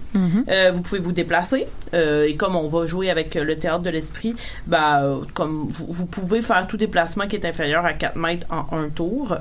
[0.49, 3.81] Euh, vous pouvez vous déplacer euh, et comme on va jouer avec euh, le théâtre
[3.83, 4.35] de l'esprit,
[4.67, 8.47] bah euh, comme vous, vous pouvez faire tout déplacement qui est inférieur à 4 mètres
[8.51, 9.37] en un tour.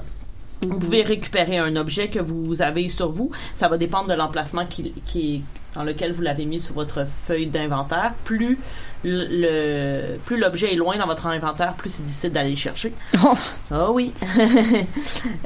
[0.61, 3.31] Vous pouvez récupérer un objet que vous avez sur vous.
[3.55, 5.41] Ça va dépendre de l'emplacement qui, qui est-
[5.75, 8.13] dans lequel vous l'avez mis sur votre feuille d'inventaire.
[8.25, 8.59] Plus
[9.03, 12.93] le, le- plus l'objet est loin dans votre inventaire, plus c'est difficile d'aller le chercher.
[13.23, 13.33] Oh.
[13.71, 14.13] Ah oui.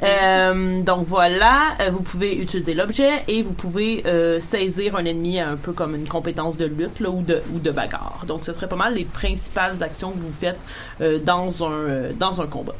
[0.02, 5.40] Euh, donc voilà, euh, vous pouvez utiliser l'objet et vous pouvez euh, saisir un ennemi
[5.40, 8.24] un peu comme une compétence de lutte là, ou, de, ou de bagarre.
[8.26, 10.58] Donc ce serait pas mal les principales actions que vous faites
[11.00, 12.74] euh, dans, un, dans un combat.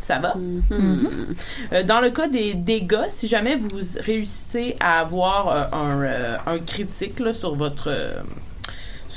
[0.00, 0.34] Ça va?
[0.72, 3.68] Euh, dans le cas des dégâts, si jamais vous
[4.00, 6.02] réussissez à avoir un,
[6.46, 7.90] un critique là, sur votre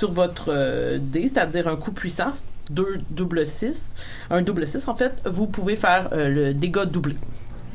[0.02, 2.32] sur votre euh, dé, c'est-à-dire un coup puissant,
[2.72, 3.92] deux double 6,
[4.32, 7.16] un double 6 en fait, vous pouvez faire euh, le dégât doublé.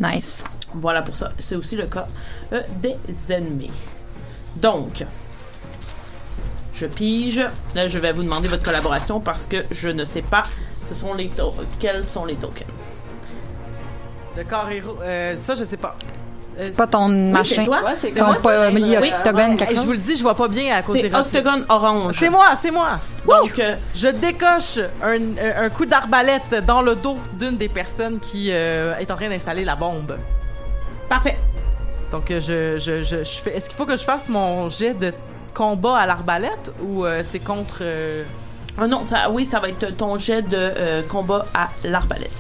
[0.01, 0.43] Nice.
[0.75, 1.31] Voilà pour ça.
[1.39, 2.09] C'est aussi le cas
[2.53, 2.97] euh, des
[3.33, 3.71] ennemis.
[4.57, 5.05] Donc,
[6.75, 7.41] je pige.
[7.77, 10.47] Là, je vais vous demander votre collaboration parce que je ne sais pas
[10.89, 12.67] ce sont les to- quels sont les tokens.
[14.37, 15.97] Le carré euh, ça, je sais pas.
[16.59, 17.57] Euh, C'est pas ton machin.
[17.57, 17.83] c'est toi?
[17.97, 19.13] c'est Ton moi, pas oui.
[19.19, 21.67] octogone, quelque hey, je vous le dis, je vois pas bien à cause des octogone
[21.69, 22.17] orange.
[22.19, 22.99] C'est moi, c'est moi.
[23.27, 25.19] Donc, euh, Je décoche un,
[25.65, 29.65] un coup d'arbalète dans le dos d'une des personnes qui euh, est en train d'installer
[29.65, 30.17] la bombe.
[31.09, 31.39] parfait.
[32.11, 33.57] Donc, euh, je, je, je, je fais.
[33.57, 35.13] Est-ce qu'il faut que je fasse mon jet de
[35.53, 37.79] combat à l'arbalète ou euh, c'est contre.
[37.83, 38.23] euh,
[38.79, 42.31] Ah non, ça, oui, ça va être ton jet de euh, combat à l'arbalète.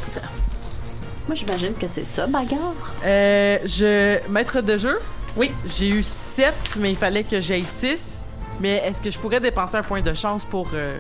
[1.27, 2.95] Moi, j'imagine que c'est ça, bagarre.
[3.05, 4.19] euh, je.
[4.31, 4.99] Maître de jeu,
[5.37, 5.53] Oui.
[5.77, 8.23] j'ai eu 7, mais il fallait que j'aille 6.
[8.61, 10.99] Mais est-ce que je pourrais dépenser un point de chance pour euh,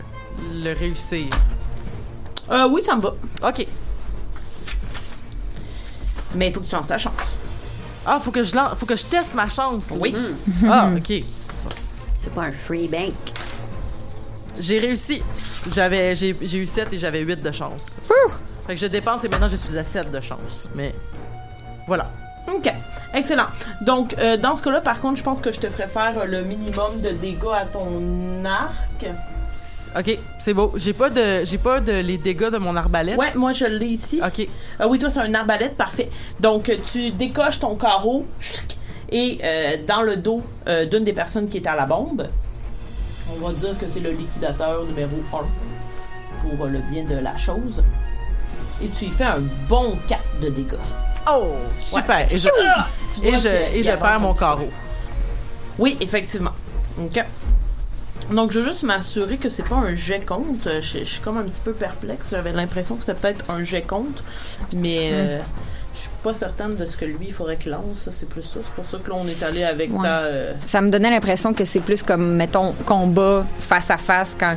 [0.53, 1.27] le réussir?
[2.51, 3.15] Euh, oui, ça me va.
[3.48, 3.66] OK.
[6.35, 7.36] Mais il faut que tu lances ta chance.
[8.05, 9.86] Ah, faut que je lance, faut que je teste ma chance.
[9.98, 10.15] Oui.
[10.69, 11.23] Ah, OK.
[12.20, 13.15] C'est pas un free bank.
[14.61, 15.23] J'ai réussi.
[15.73, 17.98] J'avais j'ai j'ai eu 7 et j'avais 8 de chance.
[18.66, 20.68] Fait que je dépense et maintenant je suis à 7 de chance.
[20.74, 20.94] Mais
[21.86, 22.10] voilà.
[22.55, 22.72] OK.
[23.14, 23.47] Excellent.
[23.80, 26.24] Donc, euh, dans ce cas-là, par contre, je pense que je te ferais faire euh,
[26.26, 29.06] le minimum de dégâts à ton arc.
[29.98, 30.72] OK, c'est beau.
[30.76, 33.16] J'ai pas de j'ai pas de les dégâts de mon arbalète.
[33.16, 34.20] Ouais, moi, je l'ai ici.
[34.24, 34.47] OK.
[34.78, 36.10] Ah oui, toi, c'est un arbalète, parfait.
[36.38, 38.26] Donc, euh, tu décoches ton carreau
[39.10, 42.26] et euh, dans le dos euh, d'une des personnes qui est à la bombe,
[43.30, 45.36] on va dire que c'est le liquidateur numéro 1
[46.43, 47.82] pour euh, le bien de la chose.
[48.82, 50.74] Et tu y fais un bon 4 de dégâts.
[51.31, 52.31] Oh, super.
[52.32, 54.69] Et je, vois et je, que- et perds mon carreau.
[55.78, 56.53] Oui, effectivement.
[57.01, 57.24] OK.
[58.31, 60.65] Donc, je veux juste m'assurer que c'est pas un jet compte.
[60.81, 62.28] Je, je suis comme un petit peu perplexe.
[62.31, 64.23] J'avais l'impression que c'était peut-être un jet compte,
[64.74, 65.39] mais euh,
[65.94, 68.03] je suis pas certaine de ce que lui, il faudrait qu'il lance.
[68.05, 68.59] Ça, C'est plus ça.
[68.62, 70.03] C'est pour ça que là, on est allé avec Ouais.
[70.03, 70.20] ta...
[70.20, 74.57] euh, Ça me donnait l'impression que c'est plus comme, mettons, combat face à face quand.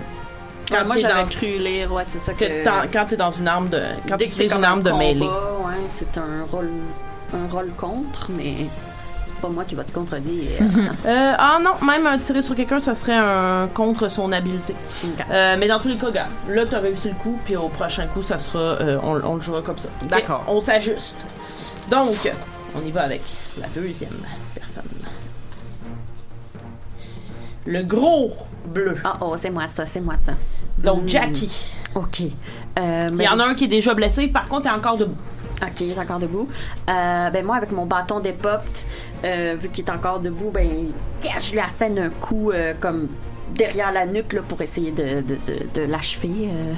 [0.70, 2.46] Quand moi, t'es j'avais dans- cru lire, ouais, c'est ça que.
[2.92, 3.82] quand t'es dans une arme de...
[4.08, 5.26] Quand tu utilises une arme un de combat, mêlée.
[5.26, 6.70] Ouais, c'est un rôle,
[7.34, 8.68] un rôle contre, mais
[9.26, 10.44] c'est pas moi qui va te contredire.
[11.06, 14.76] Euh, ah non, même un tirer sur quelqu'un, ça serait un contre son habileté.
[15.32, 18.06] Euh, mais dans tous les cas, gars, là, t'as réussi le coup, puis au prochain
[18.08, 19.88] coup, ça sera, euh, on, on le jouera comme ça.
[20.04, 20.44] D'accord.
[20.48, 21.26] On s'ajuste.
[21.90, 22.10] Donc,
[22.76, 23.22] on y va avec
[23.60, 24.12] la deuxième
[24.54, 24.84] personne.
[27.66, 28.34] Le gros
[28.66, 28.96] bleu.
[29.04, 30.34] Ah, oh, c'est moi ça, c'est moi ça.
[30.84, 31.08] Donc, Hmm.
[31.10, 31.72] Jackie.
[31.96, 32.22] Ok.
[32.78, 34.98] Euh, Il y en a un qui est déjà blessé, par contre, il est encore
[34.98, 35.16] debout.
[35.62, 36.48] Ok, il est encore debout.
[36.90, 38.62] Euh, ben moi, avec mon bâton d'époque,
[39.26, 40.66] euh, vu qu'il est encore debout, ben
[41.24, 43.08] yeah, je lui assène un coup euh, comme
[43.56, 46.30] derrière la nuque là, pour essayer de, de, de, de l'achever.
[46.50, 46.74] euh.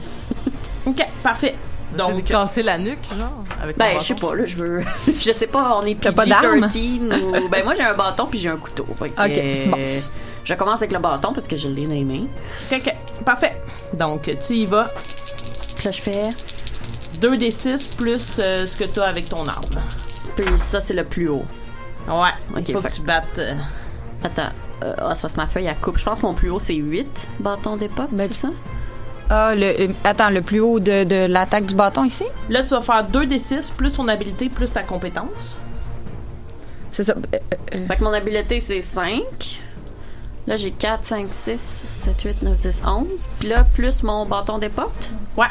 [0.88, 1.54] Ok, parfait.
[1.96, 4.00] Donc, casser la nuque, genre, avec Ben, bâton?
[4.00, 4.82] je sais pas, là, je veux.
[5.08, 6.62] je sais pas, on est pas d'arme?
[6.68, 7.48] PG-13 ou.
[7.52, 8.86] Ben, moi, j'ai un bâton puis j'ai un couteau.
[8.90, 9.78] Ok, euh, bon.
[10.44, 12.26] Je commence avec le bâton parce que je l'ai dans les mains.
[12.72, 13.56] ok, ok, parfait.
[13.94, 14.88] Donc, tu y vas.
[15.76, 16.30] Puis là, je fais.
[17.20, 19.62] 2d6 plus euh, ce que tu as avec ton arme.
[20.36, 21.46] Puis ça, c'est le plus haut.
[22.08, 23.26] Ouais, il faut fait- que tu battes.
[23.38, 23.54] euh,
[24.24, 24.50] Attends.
[24.84, 25.98] Euh, ah, c'est parce que ma feuille, elle coupe.
[26.00, 28.10] Je pense que mon plus haut, c'est 8 bâtons d'époque.
[28.12, 28.50] Ben, c'est ça?
[29.30, 32.26] Ah, le, euh, attends, le plus haut de, de l'attaque du bâton ici?
[32.50, 35.58] Là, tu vas faire 2d6 plus ton habileté plus ta compétence.
[36.90, 37.14] C'est ça.
[37.14, 37.38] Euh,
[37.76, 39.60] euh, Fait que mon habileté, c'est 5.
[40.48, 41.58] Là, j'ai 4, 5, 6,
[42.06, 43.06] 7, 8, 9, 10, 11.
[43.40, 44.92] Puis là, plus mon bâton d'époque.
[45.38, 45.46] Ouais.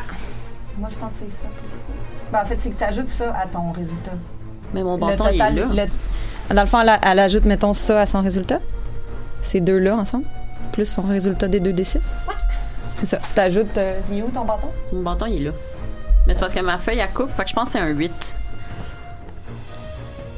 [0.79, 1.93] Moi, je pense que c'est ça plus ça.
[2.33, 4.13] Ben, en fait, c'est que tu ajoutes ça à ton résultat.
[4.75, 5.87] Mais mon Le bâton, total, il est là.
[6.49, 8.59] le- dans le fond, elle, ajoute, mettons, ça à son résultat.
[9.43, 10.25] Ces deux-là ensemble.
[10.73, 11.99] Plus son résultat des 2d6.
[12.99, 13.19] C'est ça.
[13.35, 13.79] T'ajoutes.
[13.79, 14.69] euh, Il est où ton bâton?
[14.93, 15.53] Mon bâton, il est là.
[16.27, 17.31] Mais c'est parce que ma feuille, elle coupe.
[17.31, 18.37] Fait que je pense que c'est un 8.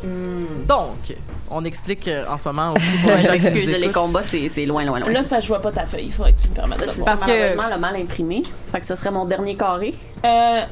[0.04, 1.14] Donc,
[1.50, 3.92] on explique euh, en ce moment aussi pour les gens qui nous Excuse, les écoutent.
[3.92, 5.10] combats, c'est c'est loin, loin, loin.
[5.10, 6.06] Là, ça, je vois pas ta feuille.
[6.06, 7.06] Il faudrait que tu me permettes de C'est voir.
[7.06, 8.42] Parce parce que- que le mal imprimé.
[8.72, 9.94] Fait que ce serait mon dernier carré.
[10.24, 10.62] Euh,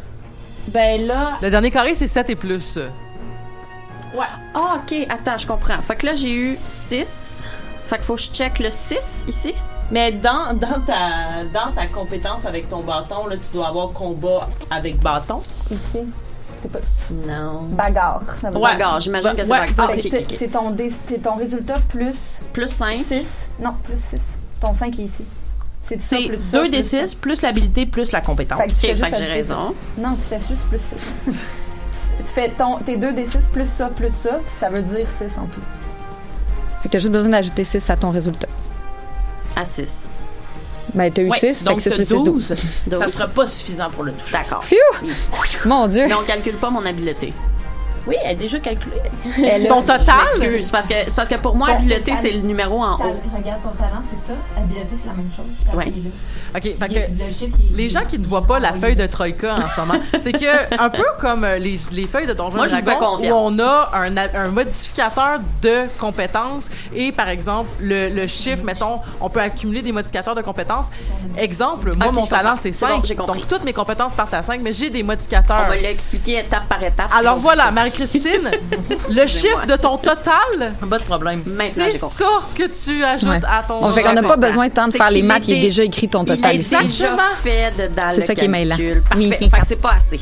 [0.68, 2.76] ben là, Le dernier carré, c'est 7 et plus.
[2.76, 4.26] ouais.
[4.54, 5.78] Ah, ok, attends, je comprends.
[5.78, 7.48] Fait que là, j'ai eu 6.
[7.86, 9.54] Fait qu'il faut que je check le 6 ici.
[9.92, 14.48] Mais dans, dans, ta, dans ta compétence avec ton bâton, là, tu dois avoir combat
[14.70, 15.40] avec bâton.
[15.70, 15.98] Ici.
[16.62, 16.78] T'es pas...
[17.10, 17.62] Non.
[17.70, 18.22] Bagarre.
[18.40, 18.60] Ça veut Ouais.
[18.70, 18.78] dire.
[18.78, 19.90] Bagarre, j'imagine que c'est Ouais, bagarre.
[19.92, 20.34] Fait Ok, que ok, t'es- ok.
[20.38, 22.96] C'est ton, dé- c'est ton résultat plus Plus 5.
[22.98, 23.50] 6.
[23.60, 24.38] Non, plus 6.
[24.60, 25.24] Ton 5 est ici.
[25.82, 26.58] C'est ça C'est plus ça.
[26.58, 28.58] 2d6 plus l'habileté plus la compétence.
[28.60, 29.56] Fait que tu Ok, fais fait juste que j'ai ajouter ça.
[29.56, 29.74] raison.
[29.98, 31.14] Non, tu fais juste plus 6.
[32.18, 35.46] tu fais ton, tes 2d6 plus ça, plus ça, puis ça veut dire 6 en
[35.46, 35.60] tout.
[36.82, 38.48] Fait que t'as juste besoin d'ajouter 6 à ton résultat.
[39.56, 40.10] À 6.
[40.94, 42.24] Ben, t'as eu Ouais, 6, fait donc que 6 t'as plus 6, 12.
[42.86, 43.00] 12.
[43.00, 44.32] Ça sera pas suffisant pour le toucher.
[44.32, 44.64] D'accord.
[45.64, 46.06] Mon Dieu.
[46.06, 47.32] Mais on calcule pas mon habileté.
[48.10, 48.96] Oui, elle est déjà calculée.
[49.46, 50.16] Elle Ton total?
[50.36, 53.14] Excuse, c'est parce que, c'est parce que pour moi, habileté, c'est le numéro en haut.
[53.36, 54.32] Regarde, ton talent, c'est ça.
[54.56, 55.46] Habileté, c'est la même chose.
[55.76, 55.92] Ouais.
[56.56, 58.58] OK, fait Il est- que le chiffre, il est- les gens qui ne voient pas
[58.58, 62.06] la feuille de Troïka en ce moment, c'est que un peu comme euh, les, les
[62.08, 64.48] feuilles de Donjons Moi, et je vous fais Dragons, où on a un, a- un
[64.48, 70.34] modificateur de compétences et par exemple le, le chiffre, mettons, on peut accumuler des modificateurs
[70.34, 70.90] de compétences.
[71.38, 73.38] Exemple, moi mon talent c'est C'est bon, 5, j'ai compris.
[73.40, 75.68] donc toutes mes compétences partent à 5, mais j'ai des On modificateurs.
[75.68, 77.10] va l'expliquer étape par étape.
[77.16, 77.70] Alors voilà,
[78.00, 78.50] Marie-Christine,
[79.14, 81.38] le chiffre de ton total, Pas de problème.
[81.56, 82.24] Maintenant, c'est ça
[82.54, 83.40] que tu ajoutes Ouais.
[83.46, 85.60] à ton On fait qu'on n'a pas besoin de C'est faire les maths, il est
[85.60, 86.76] déjà écrit ton Il total est ici.
[86.82, 88.76] déjà fait de- dans C'est le ça qui est mêlant.
[89.16, 89.32] Oui,
[89.64, 90.20] c'est pas assez.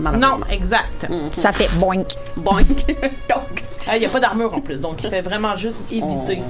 [0.00, 1.08] Non, exact.
[1.10, 1.32] Mhm.
[1.32, 2.06] Ça fait boink.
[2.36, 2.86] Boink.
[3.28, 3.64] Donc.
[3.88, 6.42] Ah, Il n'y a pas d'armure en plus, donc il fait vraiment juste éviter.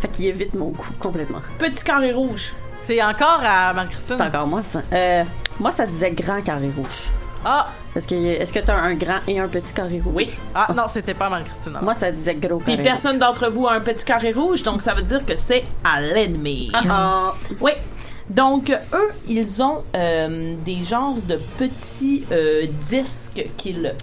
[0.00, 1.40] Fait qu'il évite mon coup complètement.
[1.58, 2.52] Petit carré rouge.
[2.76, 4.16] C'est encore à Marie-Christine.
[4.18, 4.82] C'est encore moi, ça.
[4.92, 5.24] Euh,
[5.58, 7.10] moi, ça disait grand carré rouge.
[7.44, 10.12] Ah, Est-ce que, est-ce que t'as un grand et un petit carré rouge?
[10.14, 10.30] Oui.
[10.54, 11.78] ah non, c'était pas Marie-Christine.
[11.82, 14.82] Moi, ça disait gros Puis carré personne d'entre vous a un petit carré rouge, donc
[14.82, 16.70] ça veut dire que c'est à l'ennemi.
[16.74, 16.86] rouge.
[16.88, 17.72] Ah, Oui.
[18.28, 23.94] Donc, eux, ils ont euh, des genres de petits euh, disques qu'ils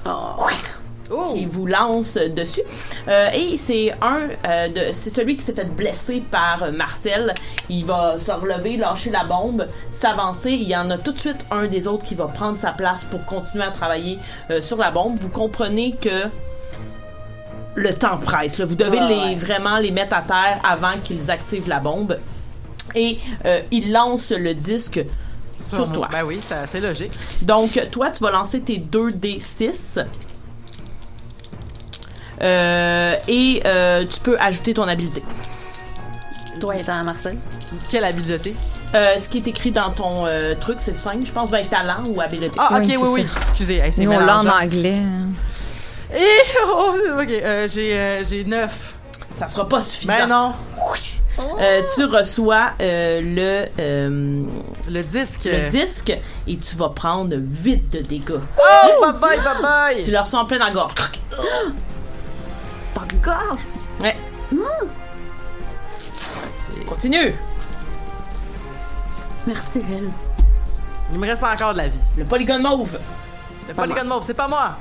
[1.12, 1.28] ah.
[1.34, 2.62] qui vous lancent dessus.
[3.08, 7.34] Euh, et c'est un euh, de c'est celui qui s'est fait blesser par Marcel.
[7.70, 9.68] Il va se relever, lâcher la bombe,
[10.00, 10.52] s'avancer.
[10.52, 13.06] Il y en a tout de suite un des autres qui va prendre sa place
[13.06, 14.18] pour continuer à travailler
[14.50, 15.18] euh, sur la bombe.
[15.20, 16.30] Vous comprenez que
[17.76, 18.58] le temps presse.
[18.60, 18.66] là.
[18.66, 19.36] Vous devez Ouais, les ouais.
[19.36, 22.18] vraiment les mettre à terre avant qu'ils activent la bombe.
[22.96, 23.18] Et
[23.72, 25.04] il lance le disque
[25.70, 26.08] sur toi.
[26.12, 27.14] Ben oui, c'est logique.
[27.44, 30.00] Donc, toi, tu vas lancer tes 2 D6.
[30.00, 30.04] Euh,
[32.42, 35.24] et euh, tu peux ajouter ton habileté.
[36.60, 37.36] Toi étant Marcel.
[37.90, 38.56] Quelle habileté?
[38.96, 41.72] Euh, ce qui est écrit dans ton euh, truc, c'est 5, je pense, va être
[41.72, 42.56] talent ou habileté.
[42.60, 43.28] Ah, ok, Oui, oui, c'est oui.
[43.42, 45.02] Excusez, hey, c'est Nous, on l'a en anglais.
[46.16, 48.94] Et, oh, ok, euh, j'ai, euh, j'ai 9.
[49.34, 50.14] Ça sera pas suffisant.
[50.14, 50.54] Ben non.
[51.60, 54.44] Euh, tu reçois euh, le, euh,
[54.88, 55.46] Le disque.
[55.46, 56.16] le disque
[56.48, 58.34] et tu vas prendre 8 de dégâts.
[58.60, 60.04] Oh, bye bye, bye bye.
[60.04, 60.94] Tu le ressens en plein dans la gorge.
[63.22, 63.62] Gorge.
[64.02, 64.16] Ouais.
[66.88, 67.34] Continue.
[69.48, 70.10] Merci, Vel.
[71.12, 72.00] Il me reste encore de la vie.
[72.18, 72.98] Le polygone mauve.
[73.68, 74.78] Le polygone mauve, c'est pas moi.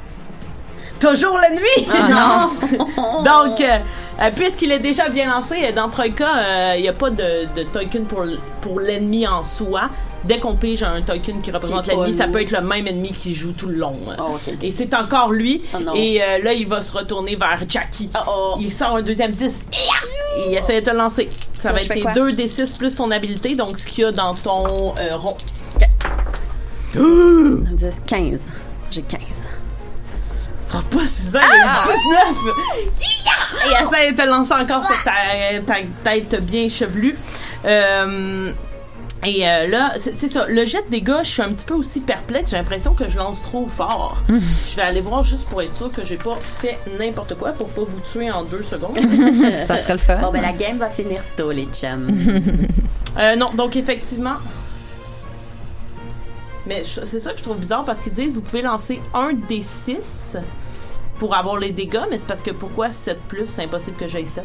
[1.00, 1.88] Toujours l'ennemi!
[1.92, 2.48] Ah,
[2.96, 3.22] non!
[3.24, 3.78] Donc, euh,
[4.20, 7.64] euh, puisqu'il est déjà bien lancé, euh, dans Troika, il n'y a pas de, de
[7.64, 9.90] token pour l'ennemi en soi.
[10.24, 13.34] Dès qu'on pige un token qui représente l'ennemi, ça peut être le même ennemi qui
[13.34, 13.98] joue tout le long.
[14.16, 14.54] Ah, ok.
[14.62, 15.62] Et c'est encore lui.
[15.74, 18.10] Ah, et euh, là, il va se retourner vers Jackie.
[18.14, 18.54] Ah, oh.
[18.60, 19.66] Il sort un deuxième 10.
[20.36, 21.28] Et il essaie de te lancer.
[21.60, 22.12] Ça, va être tes quoi?
[22.12, 25.36] 2 D6 plus ton habileté, donc ce qu'il y a dans ton euh, rond.
[26.94, 28.40] 10, 15.
[28.90, 29.20] J'ai 15.
[30.60, 32.42] Ce sera pas suffisant, il y a 19!
[33.24, 33.80] Yeah!
[33.80, 35.74] Et essaie de te lancer encore sur ta, ta
[36.04, 37.18] tête bien chevelue.
[37.64, 38.52] Euh,
[39.24, 40.46] et euh, là, c'est ça.
[40.48, 42.50] Le jet de dégâts, je suis un petit peu aussi perplexe.
[42.50, 44.20] J'ai l'impression que je lance trop fort.
[44.28, 47.68] Je vais aller voir juste pour être sûr que j'ai pas fait n'importe quoi pour
[47.68, 48.98] pas vous tuer en deux secondes.
[49.66, 50.20] Ça serait le fun.
[50.20, 52.08] Bon, ben la game va finir tôt, les chums.
[53.18, 54.36] Euh, non, donc effectivement.
[56.66, 59.62] Mais c'est ça que je trouve bizarre parce qu'ils disent vous pouvez lancer un des
[59.62, 60.38] 6
[61.18, 63.46] pour avoir les dégâts, mais c'est parce que pourquoi 7 plus?
[63.46, 64.44] C'est impossible que j'aille 7.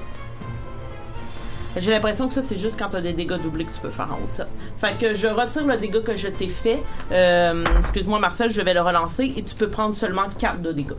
[1.78, 3.90] J'ai l'impression que ça, c'est juste quand tu as des dégâts doublés que tu peux
[3.92, 4.48] faire en haut de 7.
[4.78, 6.82] Fait que je retire le dégât que je t'ai fait.
[7.12, 10.94] Euh, Excuse-moi, Marcel, je vais le relancer et tu peux prendre seulement 4 de dégâts.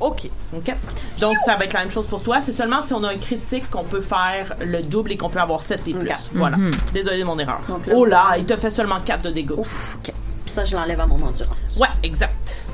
[0.00, 0.28] Ok.
[0.56, 0.74] OK?
[1.20, 2.40] Donc, ça va être la même chose pour toi.
[2.42, 5.38] C'est seulement si on a un critique qu'on peut faire le double et qu'on peut
[5.38, 6.30] avoir 7 et plus.
[6.34, 6.56] Voilà.
[6.92, 7.60] Désolé de mon erreur.
[7.68, 9.52] Donc là- oh là, il te fait seulement 4 de dégâts.
[9.56, 10.12] Ouf, ok.
[10.44, 11.56] Puis ça, je l'enlève à mon endurance.
[11.78, 12.66] Ouais, exact.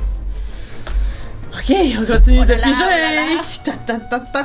[1.53, 2.82] OK, on continue Oh de là figer.
[2.85, 3.43] oh là là.
[3.87, 4.45] Ta, ta, ta,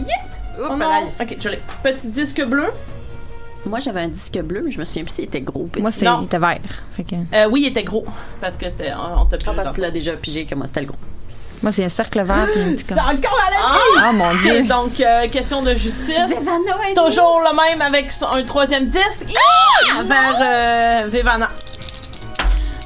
[0.00, 0.60] Yep!
[0.60, 1.12] Oups, Oh là, non!
[1.20, 1.60] Ok, je l'ai.
[1.82, 2.66] Petit disque bleu.
[3.66, 5.64] Moi, j'avais un disque bleu, mais je me souviens plus s'il était gros.
[5.64, 5.82] petit.
[5.82, 6.58] Moi, c'est il était vert.
[6.96, 8.04] Fait que- Euh, oui, il était gros.
[8.40, 8.92] Parce que c'était.
[8.94, 10.96] On t'a Ah, parce qu'il a déjà pigé que moi, c'était le gros.
[11.62, 14.62] moi, c'est un cercle vert puis un petit C'est encore à la Ah, mon Dieu.
[14.68, 16.16] Donc, euh, question de justice.
[16.96, 19.34] Toujours le même avec un troisième disque.
[19.36, 20.02] Ah!
[20.04, 20.38] Vers
[21.04, 21.48] euh, Vivana.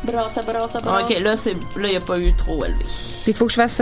[0.04, 0.98] Brosse, brosse, brosse.
[1.00, 2.82] Ok, là, c'est là, il n'y a pas eu trop élevé.
[2.82, 3.80] Puis il faut que je fasse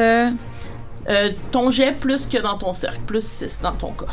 [1.09, 4.07] euh, ton jet plus que dans ton cercle, plus 6 dans ton cas.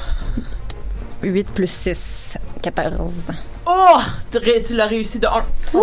[1.22, 3.11] 8 plus 6, 14.
[3.68, 3.98] Oh!
[4.32, 5.78] Tu tu l'as réussi de 1.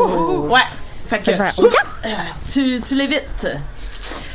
[0.49, 0.61] Ouais.
[1.09, 2.09] Fait que faire, euh,
[2.51, 3.47] tu, tu l'évites.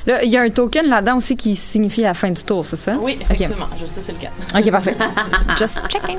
[0.06, 2.78] Là, il y a un token là-dedans aussi qui signifie la fin du tour, c'est
[2.78, 2.96] ça?
[3.00, 3.68] Oui, effectivement.
[3.80, 4.30] Je sais, c'est le cas.
[4.58, 4.96] Ok, parfait.
[5.58, 6.18] Just checking.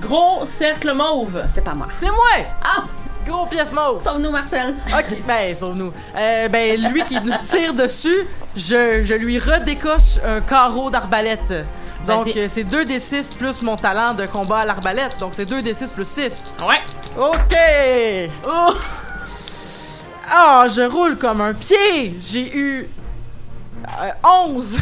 [0.00, 1.42] Gros cercle mauve.
[1.54, 1.88] C'est pas moi.
[1.98, 2.46] C'est moi!
[2.62, 2.84] Ah!
[3.26, 4.02] Gros pièce mauve!
[4.02, 4.74] Sauve-nous, Marcel.
[4.88, 5.92] Ok, ben, sauve-nous.
[6.16, 8.26] Euh, ben, lui qui nous tire dessus,
[8.56, 11.52] je, je lui redécoche un carreau d'arbalète.
[12.06, 12.38] Donc, Vas-y.
[12.38, 15.18] euh, c'est 2 des 6 plus mon talent de combat à l'arbalète.
[15.18, 16.54] Donc, c'est 2 des 6 plus 6.
[16.60, 16.76] Ouais.
[17.20, 17.56] OK!
[18.46, 18.74] Oh!
[20.30, 22.16] Ah, je roule comme un pied!
[22.20, 22.88] J'ai eu.
[24.02, 24.10] euh,
[24.46, 24.78] 11!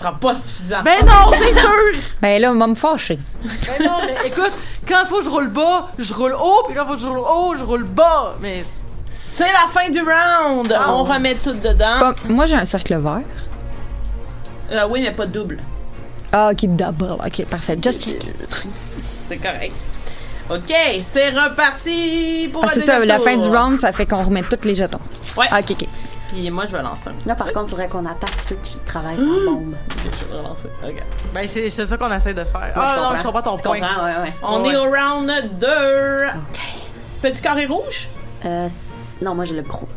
[0.00, 0.82] Ce sera pas suffisant.
[0.82, 1.68] Ben non, c'est sûr!
[2.22, 3.18] Ben là, on va me fâcher.
[3.44, 4.52] Ben non, mais écoute,
[4.88, 7.00] quand il faut que je roule bas, je roule haut, puis quand il faut que
[7.00, 8.34] je roule haut, je roule bas.
[8.40, 8.62] Mais
[9.10, 10.74] C'est la fin du round.
[10.88, 11.98] On remet tout dedans.
[12.00, 13.20] Pas- Moi, j'ai un cercle vert.
[14.72, 15.58] Euh, oui, mais pas double.
[16.32, 17.12] Ah, ok, double.
[17.26, 17.76] Ok, parfait.
[17.82, 18.22] Just check.
[19.28, 19.72] C'est correct.
[20.48, 20.74] OK,
[21.04, 24.64] c'est reparti pour Ah, c'est ça, la fin du round, ça fait qu'on remet tous
[24.66, 24.98] les jetons.
[25.36, 25.46] Ouais.
[25.50, 25.86] Ah, ok, ok.
[26.30, 27.28] Puis moi, je vais lancer un.
[27.28, 29.74] Là, par contre, il faudrait qu'on attaque ceux qui travaillent sans bombe.
[29.90, 30.68] Ok, je vais lancer.
[30.86, 31.02] Ok.
[31.34, 32.60] Ben, c'est c'est ça qu'on essaie de faire.
[32.60, 33.16] Ouais, ah je non, comprends.
[33.16, 33.80] je comprends ton Je point.
[33.80, 34.32] comprends, ouais, ouais.
[34.42, 34.72] On Ouais.
[34.72, 35.66] est au round 2.
[36.26, 36.60] OK.
[37.22, 38.08] Petit carré rouge?
[38.44, 38.74] Euh, c-
[39.22, 39.88] non, moi, j'ai le gros.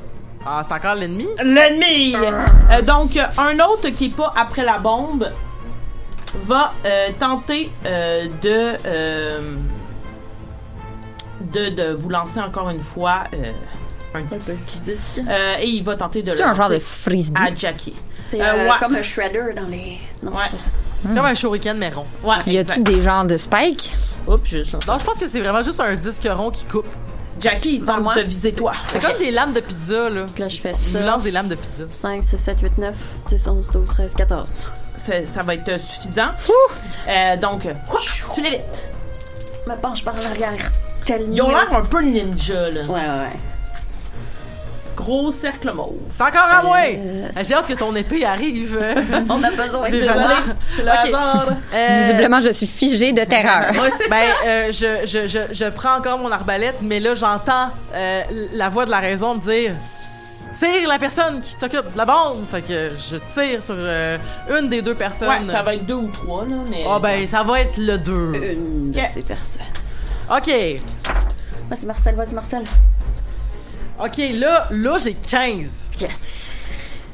[0.45, 1.27] Ah, c'est encore l'ennemi?
[1.41, 2.15] L'ennemi!
[2.15, 5.31] Euh, donc, euh, un autre qui est pas après la bombe
[6.41, 9.55] va euh, tenter euh, de, euh,
[11.41, 13.51] de de vous lancer encore une fois euh,
[14.15, 15.21] un 10.
[15.27, 17.39] Euh, et il va tenter de C'est le un genre de frisbee?
[17.39, 17.95] à Jackie.
[18.29, 18.75] C'est Euh, euh, ouais.
[18.79, 19.99] comme un shredder dans les.
[20.21, 20.43] Non, Ouais.
[20.57, 20.69] c'est.
[21.07, 22.05] C'est comme un shuriken, mais rond.
[22.23, 23.91] Ouais, Y a-tu des genres de spikes?
[24.25, 24.57] Oups, je
[24.87, 26.87] Non, je pense que c'est vraiment juste un disque rond qui coupe.
[27.41, 28.71] Jackie, il tente de viser toi.
[28.89, 30.25] C'est comme des lames de pizza, là.
[30.37, 31.83] Là, je fais Il lance des lames de pizza.
[31.89, 32.95] 5, 6, 7, 8, 9,
[33.27, 34.67] 10, 11, 12, 13, 14.
[34.97, 36.29] Ça, ça va être suffisant.
[37.09, 37.67] Euh, donc,
[38.33, 38.61] tu l'évites.
[39.65, 40.53] Je me penche par l'arrière.
[41.05, 42.81] Tel Ils ont l'air un peu ninja, là.
[42.83, 43.39] Ouais, ouais, ouais.
[44.95, 45.95] Gros cercle mauve.
[46.09, 46.77] C'est encore à moi!
[46.95, 48.79] Euh, J'ai hâte que ton épée arrive.
[49.29, 50.13] On a besoin de Désolé.
[50.19, 50.29] moi.
[50.75, 50.97] C'est le Ok.
[51.07, 51.47] hasard.
[51.73, 53.71] Euh, Visiblement, je suis figée de terreur.
[54.09, 58.21] ben, euh, je, je, je, je prends encore mon arbalète, mais là, j'entends euh,
[58.53, 59.71] la voix de la raison me dire
[60.59, 62.45] tire la personne qui s'occupe de la bombe.
[62.51, 64.17] Fait que je tire sur euh,
[64.59, 65.27] une des deux personnes.
[65.29, 66.85] Ouais, ça va être deux ou trois, là, mais...
[66.87, 68.13] Ah ben, ça va être le 2.
[68.35, 69.05] Une de Ok.
[69.13, 69.61] ces personnes.
[70.29, 70.51] OK.
[71.69, 72.63] Vas-y, Marcel, vas-y, Marcel.
[74.05, 75.89] OK, là, là, j'ai 15.
[76.01, 76.41] Yes.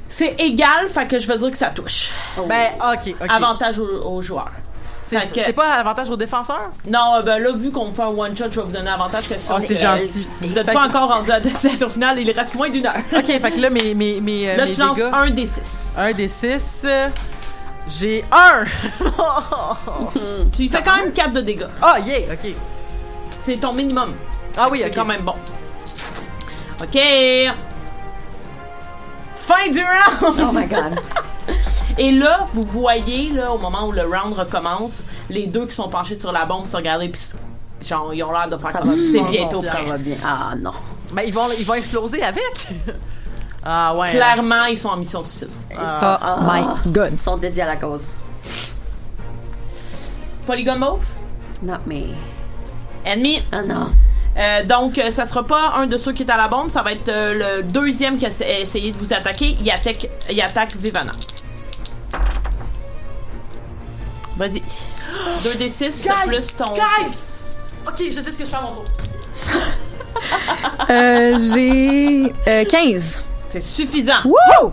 [0.08, 2.10] C'est égal, fait que je vais dire que ça touche.
[2.38, 2.42] Oh.
[2.48, 3.28] Ben, OK, OK.
[3.30, 4.52] Avantage aux, aux joueurs.
[5.04, 6.70] C'est que- c'est pas avantage aux défenseurs?
[6.88, 9.28] Non, euh, ben là, vu qu'on fait un one-shot, je vais vous donner avantage.
[9.28, 10.28] Que Ah, c'est gentil.
[10.42, 12.94] Vous n'êtes pas encore rendu à la destination finale, il reste moins d'une heure.
[13.16, 15.10] OK, fait que là, mes, mes, mes, euh, Là, mes tu lances dégâts...
[15.12, 15.96] un des six.
[15.98, 16.86] Un des six.
[17.88, 18.66] J'ai un!
[20.56, 21.66] Tu fais quand même 4 de dégâts.
[21.82, 22.52] Ah, yeah, OK.
[23.40, 24.14] C'est ton minimum.
[24.58, 24.96] Ah oui, C'est OK.
[24.96, 25.34] quand même bon.
[26.82, 27.00] OK.
[29.36, 30.36] Fin du round!
[30.40, 31.00] Oh my god.
[31.98, 35.90] Et là, vous voyez, là, au moment où le round recommence, les deux qui sont
[35.90, 37.22] penchés sur la bombe se regarder, puis
[37.82, 40.16] genre, ils ont l'air de faire Ça comme c'est bientôt Ça va bien.
[40.24, 40.72] Ah non.
[41.12, 42.68] Ben, ils vont, ils vont exploser avec.
[43.62, 44.12] Ah, ouais.
[44.12, 45.50] Clairement, ils sont en mission suicide.
[45.78, 47.10] Oh my god.
[47.12, 48.08] Ils sont dédiés à la cause.
[50.48, 51.06] Polygone mauve,
[51.62, 52.14] Not me.
[53.06, 53.44] ennemi?
[53.52, 53.90] Ah non.
[54.40, 56.82] Euh, donc, euh, ça sera pas un de ceux qui est à la bombe, ça
[56.82, 59.58] va être euh, le deuxième qui a essa- essayé de vous attaquer.
[59.60, 61.12] Il attaque, il attaque Vivana.
[64.38, 64.64] Vas-y.
[65.44, 66.74] 2 d 6 plus ton.
[66.74, 67.44] Guys!
[67.88, 68.84] OK, je sais ce que je fais à mon tour.
[70.90, 73.22] Euh, j'ai euh, 15.
[73.50, 74.22] C'est suffisant.
[74.26, 74.72] Wouh!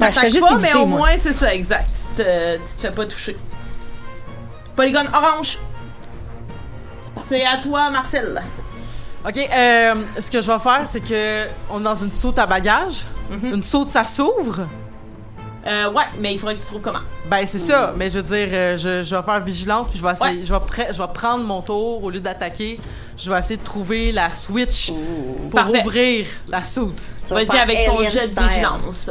[0.00, 0.98] Ben, je fais juste pas, mais éviter, au moi.
[1.00, 1.88] moins, c'est ça, exact.
[2.16, 3.36] Tu te, tu te fais pas toucher.
[4.74, 5.58] Polygone orange.
[7.28, 8.42] C'est à toi, Marcel.
[9.26, 12.46] OK, euh, ce que je vais faire, c'est que on est dans une saute à
[12.46, 13.04] bagages.
[13.30, 13.54] Mhm.
[13.54, 14.66] Une saute, ça s'ouvre?
[15.66, 17.00] Euh, ouais, mais il faudrait que tu trouves comment.
[17.28, 17.92] Ben, c'est ça.
[17.94, 20.44] Mais je veux dire, euh, je, je vais faire vigilance, puis je vais essayer, Ouais.
[20.46, 22.80] je, vais pre- je vais prendre mon tour au lieu d'attaquer.
[23.18, 25.80] Je vais essayer de trouver la switch pour Parfait.
[25.82, 27.02] ouvrir la soute.
[27.24, 29.10] Tu vas Vas-y faire avec ton jet de vigilance.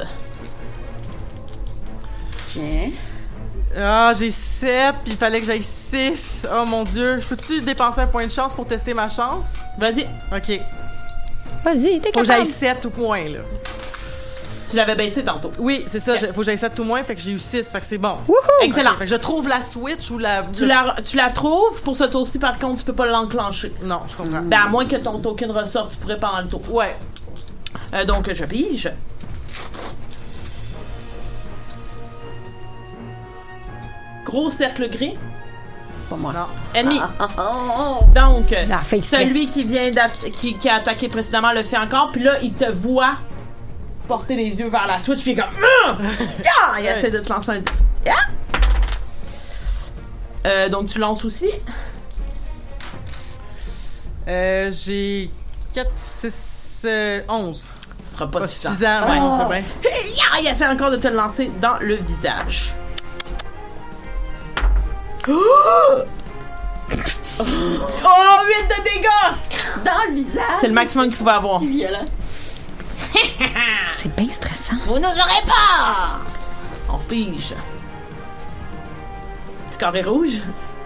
[2.48, 2.90] Tiens.
[3.82, 6.48] Ah, j'ai 7, puis il fallait que j'aille 6.
[6.54, 7.20] Oh mon dieu.
[7.20, 9.60] Je peux-tu dépenser un point de chance pour tester ma chance?
[9.78, 10.08] Vas-y.
[10.36, 10.60] OK.
[11.64, 12.46] Vas-y, t'es Faut que j'aille capable.
[12.46, 13.40] 7 tout point, là.
[14.70, 15.52] Tu l'avais baissé tantôt.
[15.58, 16.18] Oui, c'est ça.
[16.18, 18.18] Faut que j'aille 7 tout moins, fait que j'ai eu 6, fait que c'est bon.
[18.62, 18.92] Excellent.
[18.98, 20.44] Fait que je trouve la switch ou la...
[20.54, 21.82] Tu la, tu la trouves?
[21.82, 23.74] Pour ce tour-ci, par contre, tu peux pas l'enclencher.
[23.82, 24.42] Non, je comprends.
[24.42, 26.62] Ben, à moins que ton token ressorte, tu pourrais pendant le tour.
[26.72, 26.96] Ouais.
[27.94, 28.92] Euh, donc, je pige.
[34.26, 35.18] Gros cercle gris?
[36.10, 36.34] Pas moi.
[36.34, 36.48] Non.
[36.74, 37.00] Ennemi.
[37.02, 38.48] Ah, ah, ah, Donc,
[38.84, 39.26] fait exprès.
[39.26, 39.90] celui qui vient
[40.40, 42.12] qui, qui a attaqué précédemment le fait encore.
[42.12, 43.16] Puis là, il te voit
[44.08, 45.22] porter les yeux vers la switch.
[45.22, 45.98] Puis il est comme.
[46.80, 47.84] Il essaie de te lancer un disque.
[50.48, 51.50] Euh, donc, tu lances aussi?
[54.28, 55.30] Euh, j'ai
[55.74, 55.90] 4,
[56.22, 56.88] 6,
[57.28, 57.70] 11.
[58.06, 58.70] Ce sera pas, Pas suffisant.
[58.70, 59.92] suffisant, ouais, c'est bien.
[60.34, 62.74] Ah, il essaie encore de te le lancer dans le visage.
[65.30, 66.04] Oh!
[67.40, 69.86] Oh, 8 de dégâts!
[69.86, 70.44] Dans le visage.
[70.60, 71.60] C'est le maximum qu'il pouvait avoir.
[71.60, 72.06] Violent.
[73.94, 74.76] C'est bien stressant.
[74.86, 76.20] Vous nous aurez pas!
[76.92, 77.54] On pige.
[79.68, 80.42] Petit carré rouge?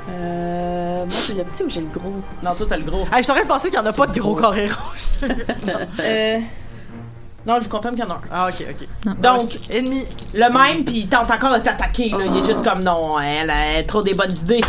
[0.10, 2.22] Euh, moi, j'ai le petit ou j'ai le gros?
[2.44, 3.08] Non, toi, t'as le gros.
[3.14, 5.30] Hey, je t'aurais pensé qu'il n'y en a pas de gros carrés rouges.
[6.00, 6.40] Euh...
[7.46, 8.22] Non, je vous confirme qu'il y en a un.
[8.32, 9.16] ah, ok, ok.
[9.22, 10.06] Donc, Ennemi.
[10.34, 12.10] le même, puis il tente encore de t'attaquer.
[12.10, 12.20] là.
[12.26, 14.64] Il est juste comme non, elle a trop des bonnes idées.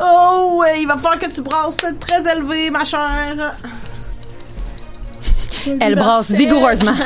[0.00, 3.54] Oh, ouais, il va falloir que tu brasses très élevé, ma chère.
[5.80, 6.92] Elle brasse vigoureusement.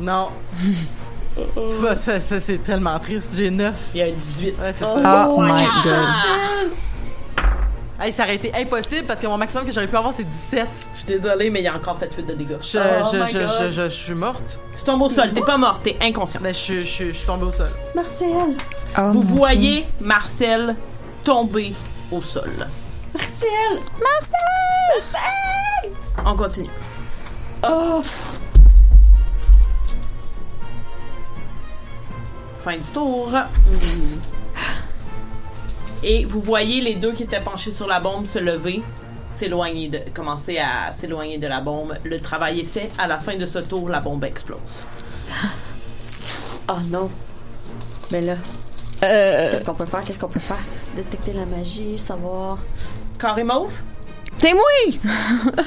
[0.00, 0.28] Non.
[1.82, 3.28] Ça, ça, ça, c'est tellement triste.
[3.34, 3.72] J'ai 9.
[3.94, 4.54] Il y a un 18.
[4.60, 4.98] Ouais, c'est Oh.
[5.02, 5.28] ça.
[5.30, 6.70] Oh my god.
[8.02, 10.66] Hey, ça aurait été impossible parce que mon maximum que j'aurais pu avoir, c'est 17.
[10.92, 12.56] Je suis désolée, mais il a encore fait 8 de dégâts.
[12.60, 13.50] Je, Oh je, my je, God.
[13.60, 14.58] je, je, je suis morte.
[14.76, 16.40] Tu tombes au sol, t'es pas mort, t'es inconscient.
[16.42, 17.68] Mais je, je, je, je suis tombée au sol.
[17.94, 18.28] Marcel.
[18.98, 20.74] Oh Vous mon voyez Marcel
[21.22, 21.74] tomber
[22.10, 22.50] au sol.
[23.14, 23.78] Marcel.
[26.26, 26.70] On continue.
[27.62, 28.02] Oh.
[32.64, 33.30] Fin du tour.
[36.02, 38.82] Et vous voyez les deux qui étaient penchés sur la bombe se lever,
[39.30, 41.94] s'éloigner de, commencer à s'éloigner de la bombe.
[42.04, 42.90] Le travail est fait.
[42.98, 44.86] À la fin de ce tour, la bombe explose.
[46.68, 47.10] Oh non.
[48.10, 48.34] Mais là,
[49.04, 50.00] Euh, qu'est-ce qu'on peut faire?
[50.02, 50.62] Qu'est-ce qu'on peut faire?
[50.94, 52.58] Détecter la magie, savoir.
[53.18, 53.72] Carré mauve?
[54.38, 54.62] C'est moi!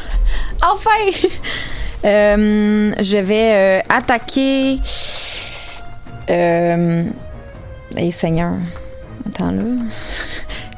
[0.64, 1.28] enfin!
[2.06, 4.78] Euh, je vais euh, attaquer.
[6.30, 7.03] Euh.
[7.95, 8.53] Hey, Seigneur.
[9.27, 9.64] Attends là.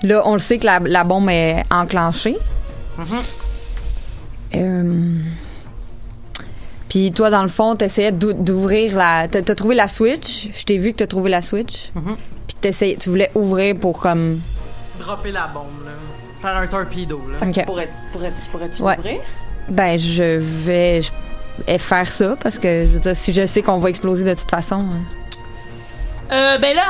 [0.04, 2.38] Là, on le sait que la, la bombe est enclenchée.
[4.56, 5.18] Euh,
[6.90, 9.28] Puis toi, dans le fond, t'essayais d'ou- d'ouvrir la.
[9.28, 10.50] T'as t'as trouvé la switch?
[10.54, 11.92] Je t'ai vu que t'as trouvé la switch.
[11.94, 14.40] Puis t'essayais- tu voulais ouvrir pour comme.
[15.00, 15.92] Dropper la bombe, là.
[16.42, 17.46] Faire un torpedo, là.
[17.46, 17.54] Ok.
[17.54, 18.96] Tu pourrais, tu pourrais, tu pourrais-tu Ouais.
[18.96, 19.20] l'ouvrir?
[19.70, 23.80] Ben, je vais je- faire ça parce que je veux dire, si je sais qu'on
[23.80, 24.76] va exploser de toute façon.
[24.80, 25.04] hein.
[26.32, 26.84] Euh, ben là.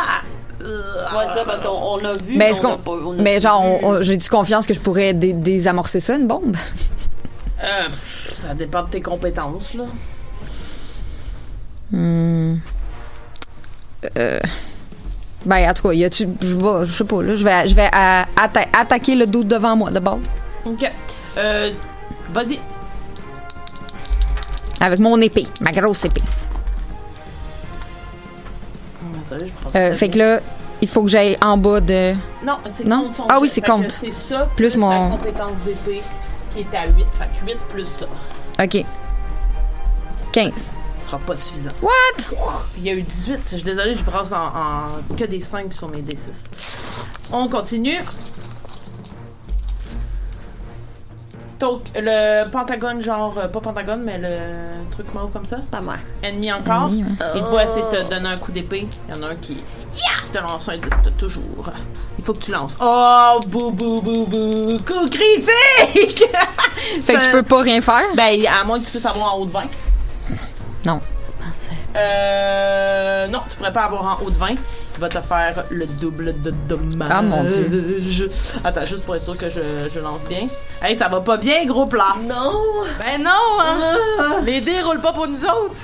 [0.59, 2.35] Ouais, ça, parce qu'on on a vu.
[2.37, 4.65] Mais est-ce on a qu'on- pas- on a Mais pas genre, on- on- j'ai-tu confiance
[4.67, 6.55] que je pourrais dé- désamorcer ça, une bombe?
[7.63, 7.67] euh,
[8.31, 9.83] ça dépend de tes compétences, là.
[14.17, 14.39] Euh.
[15.45, 16.27] Ben, en tout cas, y a-tu.
[16.41, 17.35] Je vais- je sais pas, là.
[17.35, 20.19] Je vais, je vais atta- attaquer le doute devant moi, d'abord.
[20.65, 20.91] Ok.
[21.37, 21.71] Euh,
[22.31, 22.59] vas-y.
[24.81, 26.21] Avec mon épée, ma grosse épée.
[29.29, 30.39] Désolée, je prends Euh, fait que là,
[30.81, 32.13] il faut que j'aille en bas de.
[32.45, 33.03] Non, c'est Non?
[33.03, 33.91] contre son Ah oui, c'est contre.
[33.91, 36.01] C'est ça, Plus plus, mon- compétence d'épée
[36.51, 37.05] qui est à 8.
[37.13, 38.05] Fait que 8 plus ça.
[38.63, 38.85] OK.
[40.31, 40.51] 15.
[40.99, 41.71] Ce sera pas suffisant.
[41.81, 42.35] What?
[42.77, 43.39] Il y a eu 18.
[43.51, 46.47] Je suis désolée, je brasse en, en- que des 5 sur mes D6.
[47.31, 47.97] On continue.
[51.95, 54.35] Le pentagone, genre, euh, pas pentagone, mais le
[54.91, 55.57] truc mauve comme ça.
[55.71, 55.95] Pas moi.
[56.23, 56.87] Ennemi encore.
[56.89, 57.25] Ennemi, ouais.
[57.35, 58.87] Il te voit essayer de te donner un coup d'épée.
[59.07, 61.71] Il y en a un qui ya, te lance un 10 de toujours.
[62.17, 62.75] Il faut que tu lances.
[62.79, 64.77] Oh, bou bou bou bou.
[64.85, 66.23] Coup critique!
[67.01, 68.05] Fait que je peux pas rien faire?
[68.15, 69.63] Ben, à moins que tu puisses avoir en haut de 20.
[70.85, 71.01] Non.
[71.97, 73.27] Euh.
[73.27, 74.49] Non, tu pourrais pas avoir en haut de 20.
[74.51, 74.57] Il
[74.99, 77.09] va te faire le double de dommage.
[77.11, 78.29] Ah, mon Dieu.
[78.63, 80.47] Attends, juste pour être sûr que je, je lance bien.
[80.81, 82.15] Hey, ça va pas bien, gros plat.
[82.21, 82.61] Non!
[83.01, 84.39] Ben non, hein!
[84.43, 85.81] Les dés roulent pas pour nous autres!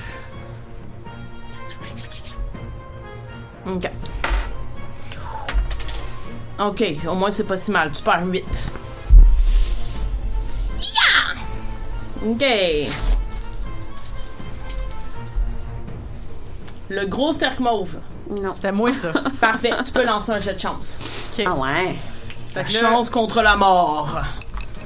[3.66, 3.90] Ok.
[6.60, 7.90] Ok, au moins c'est pas si mal.
[7.90, 8.44] Tu perds 8.
[10.80, 12.30] Yeah!
[12.30, 12.44] Ok.
[16.94, 17.96] Le gros cercle mauve.
[18.30, 18.54] Non.
[18.54, 19.12] C'était moi, ça.
[19.40, 20.96] Parfait, tu peux lancer un jet de chance.
[21.44, 21.94] Ah ouais.
[22.52, 24.18] Fait La que là, chance contre la mort.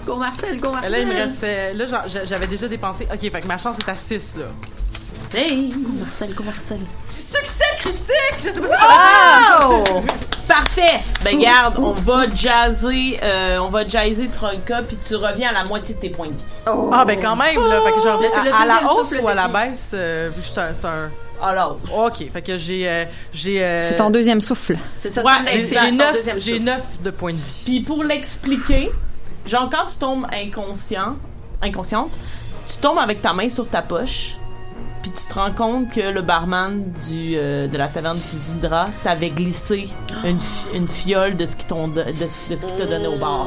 [0.06, 0.90] Go Marcel, go Marcel.
[0.92, 1.74] là, il me restait.
[1.74, 3.06] Là, genre, j'a- j'avais déjà dépensé.
[3.12, 4.46] Ok, fait que ma chance est à 6, là.
[5.30, 5.48] C'est.
[5.50, 6.80] Go Marcel, go Marcel.
[7.18, 8.36] Succès critique!
[8.38, 9.84] Je sais pas si ça Oh!
[10.46, 11.00] Parfait!
[11.22, 15.64] Ben garde, on va jazzer, euh, on va jazzer Troika, puis tu reviens à la
[15.64, 16.44] moitié de tes points de vie.
[16.92, 17.82] Ah, ben quand même, là.
[17.82, 19.48] Fait que je reviens C'est le à, à la deuxième hausse souffle ou à la
[19.48, 20.72] baisse, euh, vu que c'est un.
[20.72, 21.10] c'est un-
[21.42, 22.88] Alors, Ok, fait que j'ai.
[22.88, 23.62] euh, j'ai.
[23.64, 24.76] euh, C'est ton deuxième souffle.
[24.96, 26.64] C'est ça, Ouais, c'est J'ai j'ai ton neuf, deuxième j'ai souffle.
[26.64, 27.62] neuf de points de vie.
[27.64, 28.90] Puis pour l'expliquer,
[29.46, 31.16] genre quand tu tombes inconscient,
[31.62, 32.10] inconsciente,
[32.68, 34.36] tu tombes avec ta main sur ta poche,
[35.02, 38.88] puis tu te rends compte que le barman du, euh, de la taverne du Zidra
[39.04, 39.88] t'avait glissé
[40.24, 42.84] une, fi- une fiole de ce qui t'ont de, de ce de ce qu'il t'a
[42.86, 43.46] donné au bar.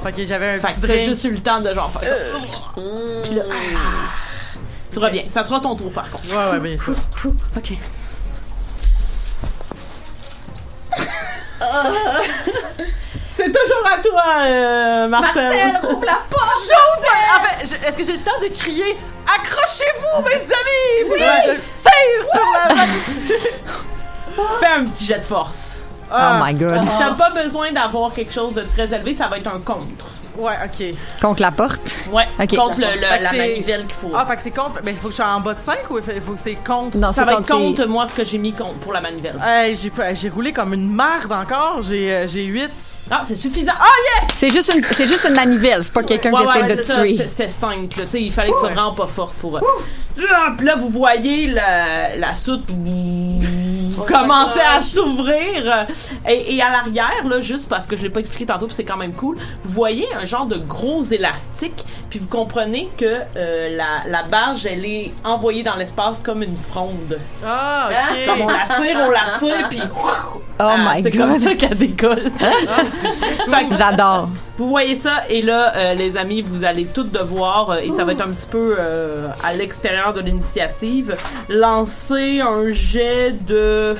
[0.00, 1.08] Oh, fait que j'avais un Fait petit que t'as drink.
[1.08, 2.80] juste eu le temps de genre faire ça.
[3.22, 4.10] Puis là, ah.
[4.94, 5.22] Tu reviens.
[5.28, 6.24] Ça sera ton tour par contre.
[6.34, 6.94] Ouais, ouais, bien sûr.
[7.56, 7.72] Ok.
[13.36, 15.44] C'est toujours à toi, euh, Marcel.
[15.48, 16.54] Marcel, rouvre la porte!
[16.68, 17.10] J'ouvre!
[17.36, 21.10] En fait, je- est-ce que j'ai le temps de crier Accrochez-vous, mes amis!
[21.10, 21.42] Ouais.
[21.46, 22.84] je tire sur la.
[24.60, 25.78] Fais un petit jet de force.
[26.12, 26.80] Oh my god.
[26.98, 30.06] T'as pas besoin d'avoir quelque chose de très élevé, ça va être un contre.
[30.36, 30.94] Ouais, ok.
[31.20, 31.96] Contre la porte?
[32.10, 32.56] Ouais, Ok.
[32.56, 34.12] contre le, la manivelle qu'il faut.
[34.16, 34.80] Ah, fait que c'est contre.
[34.84, 36.54] Mais il faut que je sois en bas de 5 ou il faut que c'est
[36.56, 36.96] contre?
[36.98, 37.86] Non, ça c'est va être contre.
[37.86, 39.36] moi ce que j'ai mis contre pour la manivelle.
[40.14, 41.82] J'ai roulé comme une merde encore.
[41.82, 42.70] J'ai euh, j'ai 8.
[43.10, 43.72] Ah, c'est suffisant.
[44.34, 45.84] C'est juste une, c'est juste une manivelle.
[45.84, 47.10] C'est pas quelqu'un Ouais, qui ouais, essaie ouais, de ça, tuer.
[47.18, 48.04] c'était- C'était simple, là.
[48.06, 49.58] Tu sais, il fallait que ce soit vraiment pas forte pour.
[49.58, 49.60] euh,
[50.62, 52.64] Là, vous voyez la, la soute
[54.02, 55.86] commencer à s'ouvrir.
[56.28, 58.84] Et, et à l'arrière, là, juste parce que je l'ai pas expliqué tantôt, puis c'est
[58.84, 63.76] quand même cool, vous voyez un genre de gros élastique, puis vous comprenez que euh,
[63.76, 67.18] la, la barge, elle est envoyée dans l'espace comme une fronde.
[67.44, 68.26] Ah, ok.
[68.26, 69.80] Comme on la tire, on la tire, puis
[70.60, 71.40] Oh ah, my c'est comme god.
[71.40, 72.30] ça qu'elle décolle.
[73.70, 74.28] Que- J'adore.
[74.56, 78.04] vous voyez ça et là, euh, les amis, vous allez toutes devoir, euh, et ça
[78.04, 81.16] va être un petit peu euh, à l'extérieur de l'initiative,
[81.48, 83.94] lancer un jet de,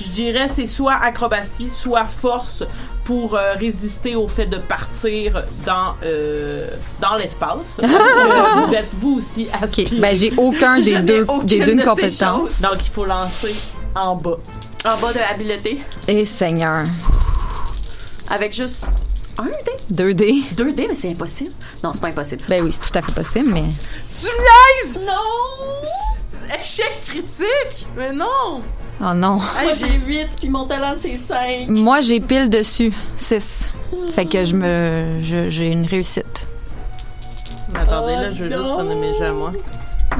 [0.00, 2.62] je dirais, c'est soit acrobatie, soit force
[3.04, 6.68] pour euh, résister au fait de partir dans euh,
[7.00, 7.80] dans l'espace.
[7.86, 9.62] Euh, vous êtes vous aussi Ok.
[9.62, 10.00] aspiré.
[10.00, 12.60] Ben j'ai aucun des deux aucune des de deux ces compétences.
[12.60, 13.54] Donc il faut lancer
[13.94, 14.36] en bas.
[14.84, 15.78] En bas de habileté.
[16.08, 16.82] Et Seigneur.
[18.30, 18.84] Avec juste
[19.38, 20.14] un dé?
[20.14, 20.54] 2D.
[20.56, 21.50] Deux dés, mais c'est impossible.
[21.84, 22.42] Non, c'est pas impossible.
[22.48, 23.64] Ben oui, c'est tout à fait possible, mais.
[24.10, 25.06] Tu me niaises!
[25.06, 26.56] Non!
[26.60, 27.86] Échec critique!
[27.96, 28.60] Mais non!
[29.00, 29.36] Oh non.
[29.36, 31.68] Moi, j'ai 8, puis mon talent, c'est 5.
[31.68, 32.92] Moi, j'ai pile dessus.
[33.14, 33.70] 6.
[34.12, 35.20] Fait que je me.
[35.22, 36.48] je- J'ai une réussite.
[37.74, 38.76] Attendez, Oh là, je veux juste non.
[38.78, 39.52] renommer mes jeux à moi.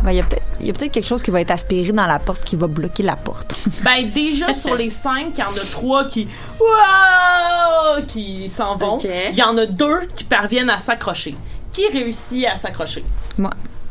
[0.02, 1.92] Ben, il y a peut-être il y a peut-être quelque chose qui va être aspiré
[1.92, 3.54] dans la porte qui va bloquer la porte.
[3.82, 6.28] Ben déjà sur les cinq, il y en a trois qui
[6.60, 8.02] Wouah!
[8.06, 8.98] qui s'en vont.
[8.98, 11.36] Il y en a deux qui parviennent à s'accrocher.
[11.72, 13.04] Qui réussit à s'accrocher?
[13.38, 13.50] Moi.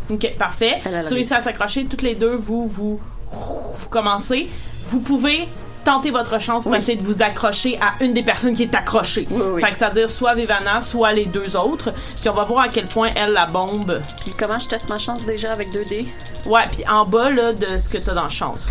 [0.10, 0.80] Ok, parfait.
[1.08, 1.86] Tu réussis à s'accrocher.
[1.86, 3.00] Toutes les deux, vous vous
[3.32, 4.48] vous commencez.
[4.88, 5.48] Vous pouvez
[5.84, 6.80] tenter votre chance pour Oui.
[6.80, 9.28] essayer de vous accrocher à une des personnes qui est accrochée.
[9.30, 9.62] Oui, oui.
[9.62, 11.92] Fait que ça veut dire soit Vivana, soit les deux autres.
[12.20, 14.02] Puis on va voir à quel point elle la bombe.
[14.22, 16.08] Puis comment je teste ma chance déjà avec 2 dés?
[16.48, 18.70] Ouais, puis en bas là de ce que t'as dans chance.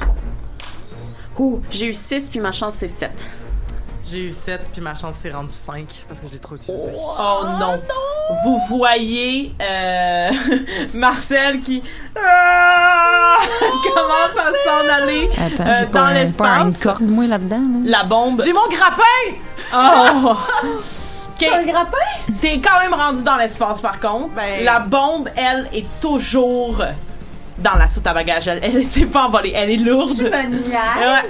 [1.39, 3.11] Ouh, j'ai eu 6, puis ma chance, c'est 7.
[4.11, 6.93] J'ai eu 7, puis ma chance s'est rendue 5 parce que je l'ai trop utilisé.
[6.95, 7.81] Oh non.
[8.45, 10.31] Vous voyez euh,
[10.95, 11.83] Marcel qui
[12.17, 13.37] ah,
[13.83, 16.83] commence à s'en aller Attends, euh, dans pas une l'espace?
[16.83, 17.57] corde, moi, là-dedans.
[17.57, 17.79] là.
[17.99, 18.43] La bombe.
[18.45, 19.37] J'ai mon grappin!
[19.75, 20.37] Oh.
[21.37, 21.49] Ok.
[22.41, 24.29] T'es quand même rendu dans l'espace par contre.
[24.37, 26.81] Ben- La bombe, elle, est toujours
[27.59, 28.49] dans la soute à bagages.
[28.49, 29.53] Elle, elle s'est pas envolée.
[29.55, 30.11] Elle est lourde.
[30.21, 30.31] Ouais,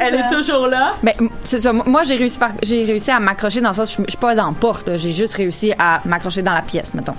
[0.00, 0.94] elle est toujours là.
[1.02, 1.72] Ben, m- c'est ça.
[1.72, 3.84] Moi, j'ai réussi, par- j'ai réussi à m'accrocher dans ça.
[3.84, 4.96] Je suis- je suis pas dans la porte.
[4.96, 7.14] J'ai juste réussi à m'accrocher dans la pièce, mettons.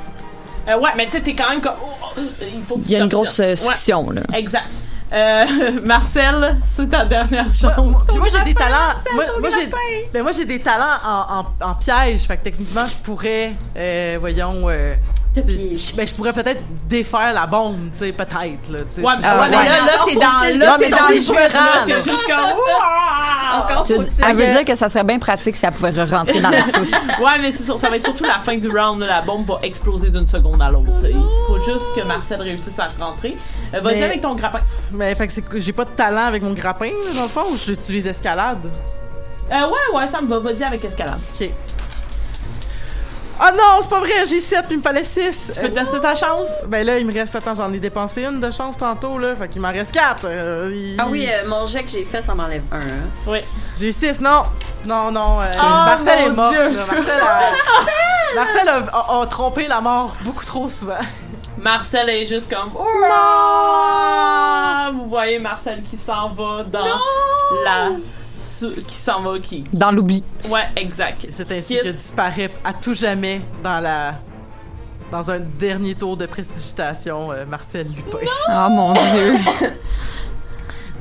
[0.67, 1.73] Euh, ouais, mais tu sais, t'es quand même comme.
[1.79, 3.55] oh, oh, il faut que Il y a une grosse euh, Ouais.
[3.55, 4.21] succion, là.
[4.33, 4.65] Exact.
[5.13, 5.45] Euh,
[5.83, 7.77] Marcel, c'est ta dernière chance.
[7.77, 8.95] Moi, j'ai des talents.
[9.13, 9.69] Moi, moi, j'ai,
[10.11, 12.21] ben, moi, j'ai des talents en, en, en piège.
[12.23, 14.67] Fait que techniquement, je pourrais, euh, voyons,
[15.41, 18.79] ben, je pourrais peut-être défaire la bombe, tu sais, peut-être, là.
[18.79, 20.21] Ouais, mais, Ah, ouais, là, là, t'es dans,
[20.65, 23.59] là, t'es dans le comme, Ouah!
[23.59, 23.85] Encore
[24.27, 26.89] elle veut dire que ça serait bien pratique si elle pouvait rentrer dans la soute.
[27.21, 29.07] Ouais, mais c'est sûr, ça va être surtout la fin du round, là.
[29.07, 30.89] La bombe va exploser d'une seconde à l'autre.
[31.03, 31.15] Il
[31.47, 33.37] faut juste que Marcel réussisse à se rentrer.
[33.73, 34.59] Euh, Vas-y Mais- avec ton grappin.
[34.91, 37.45] Mais, fait que c'est que j'ai pas de talent avec mon grappin, dans le fond,
[37.51, 38.57] ou j'utilise escalade?
[39.51, 40.39] Euh, ouais, ouais, ça me va.
[40.39, 41.19] Vas-y avec escalade.
[41.39, 41.49] Ok.
[43.47, 45.51] Ah non, c'est pas vrai, j'ai 7 puis il me fallait 6.
[45.53, 46.47] Tu peux tester ta chance?
[46.67, 49.47] ben là, il me reste, attends, j'en ai dépensé une de chance tantôt, là, fait
[49.49, 50.25] qu'il m'en reste 4.
[50.97, 52.79] Ah oui, euh, mon jet que j'ai fait, ça m'enlève un.
[52.79, 53.07] hein.
[53.27, 53.39] Oui.
[53.77, 54.41] J'ai 6, non.
[54.87, 56.51] Non, non, euh, Oh, Marcel est mort.
[56.51, 56.69] Là.
[56.87, 60.97] Marcel, a, Marcel a, a- a trompé la mort beaucoup trop souvent.
[61.57, 62.71] Marcel est juste comme.
[62.75, 64.91] Ouah!
[64.93, 66.85] Vous voyez Marcel qui s'en va dans
[67.63, 67.91] la.
[68.87, 69.63] Qui s'en va, qui?
[69.73, 70.23] Dans l'oubli.
[70.49, 71.27] Ouais, exact.
[71.29, 74.15] C'est ainsi que disparaît à tout jamais dans la
[75.11, 78.17] dans un dernier tour de prestigitation euh, Marcel Lupin.
[78.49, 79.35] Oh mon dieu.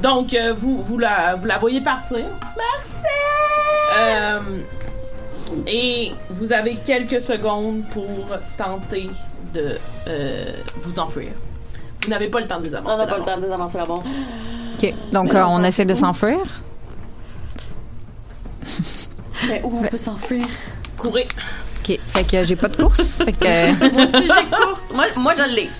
[0.02, 2.26] Donc, euh, vous, vous, la, vous la voyez partir.
[2.56, 3.00] Marcel!
[5.68, 8.06] et vous avez quelques secondes pour
[8.58, 9.08] tenter
[9.52, 11.30] de euh, vous enfuir.
[12.02, 13.78] Vous n'avez pas le temps de On désamorcer n'a la pas le temps de désamorcer
[13.78, 14.02] la bombe.
[14.78, 14.94] OK.
[15.12, 16.38] Donc, euh, on on essaie de s'enfuir?
[19.48, 20.44] Mais où on peut s'enfuir?
[20.98, 21.26] Courez.
[21.80, 21.98] OK.
[22.08, 23.22] Fait que j'ai pas de course.
[23.24, 23.44] fait que.
[24.20, 24.94] Si j'ai course.
[24.94, 25.70] Moi, moi je l'ai.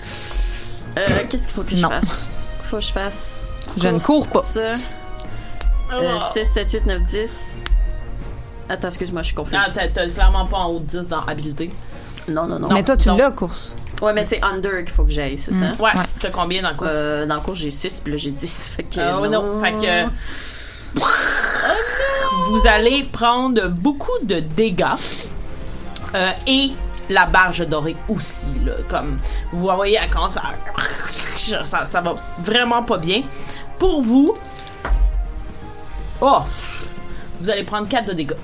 [0.97, 1.89] Euh, Qu'est-ce qu'il faut que je Non.
[1.89, 2.29] fasse?
[2.69, 3.41] Faut que je fasse.
[3.77, 4.43] Je ne cours pas.
[4.43, 4.59] Ça.
[5.93, 7.55] Euh, 6, 7, 8, 9, 10.
[8.69, 9.57] Attends, excuse-moi, je suis confuse.
[9.61, 11.71] Ah, t'as clairement pas en haut de 10 dans habilité.
[12.27, 12.69] non, non, non.
[12.71, 13.17] Mais toi, tu non.
[13.17, 13.75] l'as, course.
[14.01, 15.71] Ouais, mais c'est under qu'il faut que j'aille, c'est ça?
[15.79, 16.03] Ouais, Ouais.
[16.19, 16.91] t'as combien dans le course?
[16.93, 18.71] Euh, dans le cours, j'ai 6, puis là, j'ai 10.
[18.75, 18.99] Fait que.
[19.21, 20.05] Oh non, fait que.
[20.93, 24.85] Vous allez prendre beaucoup de dégâts.
[26.13, 26.71] Euh, et
[27.09, 28.73] la barge dorée aussi, là.
[28.89, 29.19] Comme,
[29.51, 30.53] vous voyez, elle commence à...
[31.63, 33.23] Ça, ça va vraiment pas bien.
[33.77, 34.33] Pour vous...
[36.21, 36.39] Oh!
[37.39, 38.35] Vous allez prendre 4 de dégâts.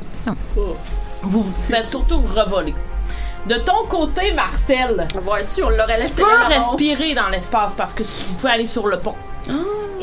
[0.56, 0.76] Vous
[1.24, 2.74] vous faites surtout revoler.
[3.48, 6.68] De ton côté, Marcel, Ouais, on l'aurait tu laissé peux là, là-bas.
[6.70, 8.10] respirer dans l'espace parce que tu
[8.42, 9.16] peux aller sur le pont.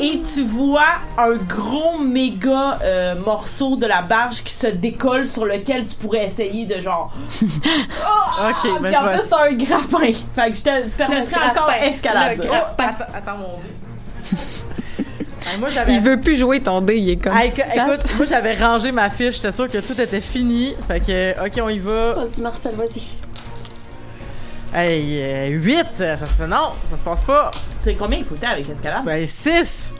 [0.01, 5.45] Et tu vois un gros méga euh, morceau de la barge qui se décolle sur
[5.45, 7.11] lequel tu pourrais essayer de genre.
[7.41, 9.13] Ok, ben Puis en je vais.
[9.17, 10.13] plus, c'est un grappin.
[10.35, 12.37] Fait que je te permettrai Le encore escalade.
[12.37, 12.83] Le grappin.
[12.85, 13.59] Attends, attends mon
[15.59, 15.93] moi, j'avais.
[15.95, 17.33] Il veut plus jouer ton dé, il est comme.
[17.35, 20.75] Ah, éc- écoute, moi j'avais rangé ma fiche, j'étais sûr que tout était fini.
[20.87, 22.13] Fait que, ok, on y va.
[22.13, 23.03] Vas-y, Marcel, vas-y.
[24.73, 27.49] Hey, 8, ça c'est non, ça se passe pas.
[27.83, 29.03] C'est combien il faut avec escalade?
[29.03, 29.93] Ben 6.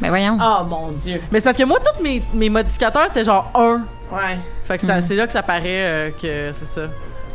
[0.00, 0.38] Mais voyons.
[0.40, 1.20] Oh mon dieu.
[1.32, 3.82] Mais c'est parce que moi, tous mes, mes modificateurs c'était genre 1.
[4.12, 4.38] Ouais.
[4.66, 6.82] Fait que ça- c'est là que ça paraît euh, que c'est ça.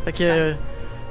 [0.05, 0.53] Fait que,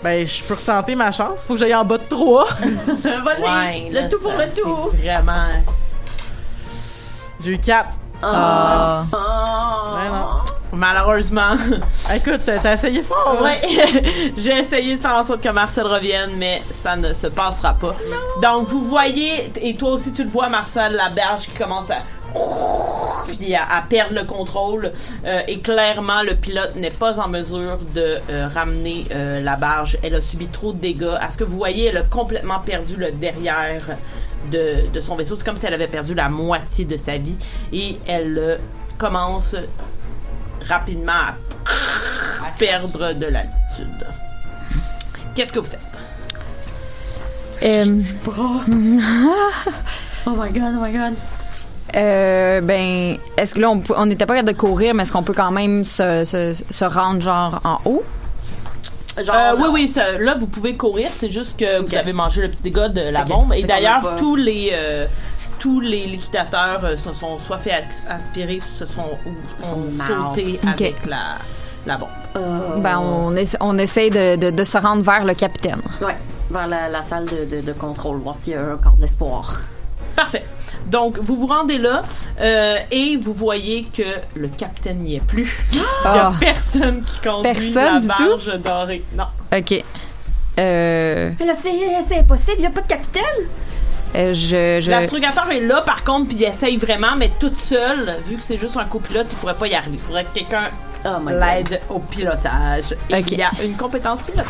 [0.02, 1.44] ben, je peux retenter ma chance.
[1.44, 2.46] Faut que j'aille en bas de 3.
[2.60, 4.90] Vas-y, Ouais, le là, tout pour ça, le tout.
[4.92, 5.46] c'est Vraiment.
[7.44, 7.90] J'ai eu 4.
[8.22, 9.04] Ah.
[9.12, 9.94] Oh.
[9.94, 10.48] Ouais.
[10.72, 11.54] Malheureusement.
[12.14, 13.38] Écoute, t'as essayé fort.
[13.40, 13.42] hein?
[13.44, 13.60] Ouais,
[14.36, 17.94] j'ai essayé de faire en sorte que Marcel revienne, mais ça ne se passera pas.
[18.42, 21.96] Donc, vous voyez, et toi aussi tu le vois, Marcel, la berge qui commence à
[23.26, 24.92] puis à, à perdre le contrôle
[25.24, 29.96] euh, et clairement le pilote n'est pas en mesure de euh, ramener euh, la barge
[30.02, 32.96] elle a subi trop de dégâts à ce que vous voyez elle a complètement perdu
[32.96, 33.96] le derrière
[34.50, 35.36] de, de son vaisseau.
[35.36, 37.36] C'est comme si elle avait perdu la moitié de sa vie.
[37.72, 38.56] Et elle euh,
[38.98, 39.54] commence
[40.68, 44.06] rapidement à perdre de l'altitude.
[45.34, 45.80] Qu'est-ce que vous faites?
[47.62, 48.00] Euh,
[50.26, 51.14] Oh my god, oh my god.
[51.96, 55.32] euh, ben, est-ce que là, on n'était pas capable de courir, mais est-ce qu'on peut
[55.32, 58.02] quand même se, se, se rendre, genre, en haut?
[59.22, 61.08] Genre, Euh, oui, oui, ça- là, vous pouvez courir.
[61.12, 63.52] C'est juste que vous avez mangé le petit dégât de la bombe.
[63.54, 65.06] Et d'ailleurs, qu'on a pas- tous les euh,
[65.58, 67.72] tous les liquidateurs euh, se sont soit fait
[68.08, 69.90] aspirer, se sont ou ont
[70.32, 71.36] sauté avec la,
[71.84, 72.08] la bombe.
[72.36, 75.82] Euh, Ben, on, essa- on essaye de, de, de se rendre vers le capitaine.
[76.00, 76.16] Ouais,
[76.50, 79.62] vers la, la salle de, de, de contrôle, voir s'il y a encore de l'espoir.
[80.14, 80.44] Parfait.
[80.86, 82.02] Donc, vous vous rendez là
[82.40, 84.02] euh, et vous voyez que
[84.34, 85.66] le capitaine n'y est plus.
[85.72, 89.04] Il n'y a Ah, personne qui conduit Personne la du barge dorée.
[89.16, 89.24] Non.
[89.56, 89.84] ok.
[90.58, 91.70] Euh, Mais là, c'est
[92.02, 93.22] c'est impossible, il n'y a pas de capitaine?
[94.16, 94.90] euh, je, je,
[95.50, 98.76] est là, par contre, puis il essaye vraiment, mais toute seule, vu que c'est juste
[98.76, 99.94] un copilote, il pourrait pas y arriver.
[99.96, 100.64] Il faudrait que quelqu'un
[101.04, 102.92] Oh l'aide au pilotage.
[103.10, 104.46] Et il y a une compétence pilotage.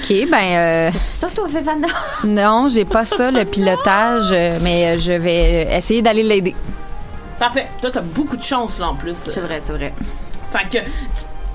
[0.00, 1.88] ok, ben, euh, Ça, toi, Vivana?
[2.24, 6.54] non, j'ai pas ça, le pilotage, euh, mais euh, je vais essayer d'aller l'aider.
[7.38, 7.68] Parfait.
[7.80, 9.14] Toi, t'as beaucoup de chance, là, en plus.
[9.16, 9.94] C'est vrai, c'est vrai.
[10.50, 10.90] Fait que tu,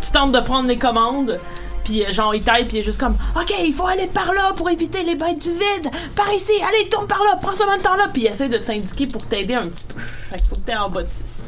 [0.02, 1.38] tu tentes de prendre les commandes,
[1.84, 4.34] puis euh, genre, il t'aide, puis il est juste comme «OK, il faut aller par
[4.34, 5.92] là pour éviter les bêtes du vide.
[6.16, 9.08] Par ici, allez, tourne par là, prends ce même temps-là.» Puis il essaie de t'indiquer
[9.08, 10.00] pour t'aider un petit peu.
[10.00, 11.43] Fait qu'il faut que t'aies en bas de 6.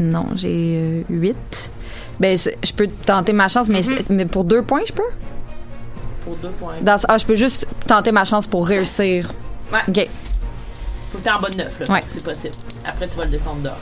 [0.00, 1.70] Non, j'ai 8.
[2.18, 5.02] Ben, c'est- je peux tenter ma chance, mais, c'est- mais pour deux points, je peux?
[6.24, 6.74] Pour deux points.
[6.80, 9.30] Dans, ah, je peux juste tenter ma chance pour réussir.
[9.72, 9.78] Ouais.
[9.88, 10.08] Ok,
[11.12, 11.94] Faut que t'aies en bas de 9, là.
[11.94, 12.00] Ouais.
[12.08, 12.54] C'est possible.
[12.86, 13.76] Après, tu vas le descendre dehors.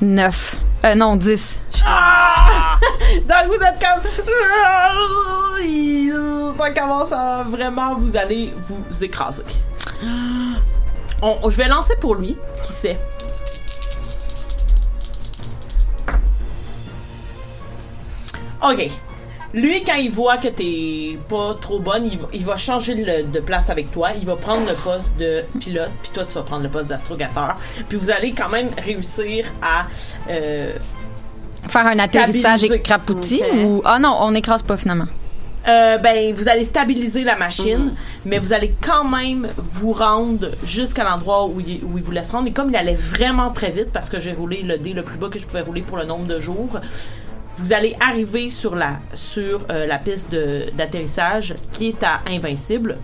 [0.00, 0.56] 9.
[0.84, 1.58] Euh, non, 10.
[1.86, 2.76] Ah!
[3.16, 4.02] Donc vous êtes comme
[6.58, 9.42] ça commence à vraiment vous allez vous écraser.
[11.22, 12.98] On- je vais lancer pour lui, qui sait.
[18.64, 18.88] Ok.
[19.54, 23.24] Lui, quand il voit que t'es pas trop bonne, il va, il va changer le-
[23.24, 24.10] de place avec toi.
[24.18, 27.56] Il va prendre le poste de pilote, puis toi, tu vas prendre le poste d'astrogateur.
[27.88, 29.86] Puis vous allez quand même réussir à
[30.30, 30.72] euh,
[31.68, 32.74] Faire un atterrissage Stabiliser.
[32.76, 33.58] écrapouti Ok.
[33.64, 33.82] ou.
[33.84, 35.06] Ah non, on n'écrase pas finalement.
[35.68, 37.92] Euh, ben, vous allez stabiliser la machine,
[38.24, 42.30] mais vous allez quand même vous rendre jusqu'à l'endroit où il, où il vous laisse
[42.30, 42.48] rendre.
[42.48, 45.18] Et comme il allait vraiment très vite, parce que j'ai roulé le dé le plus
[45.18, 46.80] bas que je pouvais rouler pour le nombre de jours,
[47.56, 52.98] vous allez arriver sur la, sur, euh, la piste de- d'atterrissage qui est à Invincible.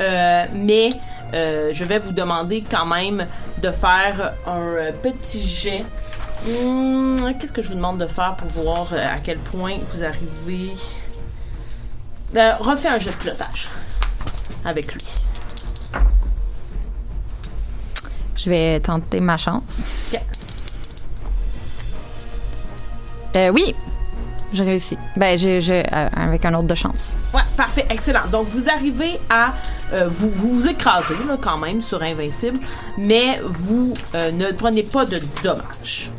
[0.00, 0.92] Euh, mais
[1.34, 3.26] euh, je vais vous demander quand même
[3.62, 5.84] de faire un petit jet.
[6.46, 10.72] Hmm, Qu'est-ce que je vous demande de faire pour voir à quel point vous arrivez?
[12.60, 13.68] Refais un jet de pilotage
[14.64, 15.00] avec lui.
[18.36, 19.80] Je vais tenter ma chance.
[20.14, 20.20] Ok.
[23.36, 23.74] Euh, oui,
[24.52, 24.98] j'ai réussi.
[25.16, 27.16] Ben, j'ai, j'ai, euh, avec un autre de chance.
[27.32, 28.26] Ouais, parfait, excellent.
[28.32, 29.54] Donc vous arrivez à
[29.92, 32.58] euh, vous, vous là, quand même sur Invincible,
[32.98, 36.10] mais vous euh, ne prenez pas de dommages.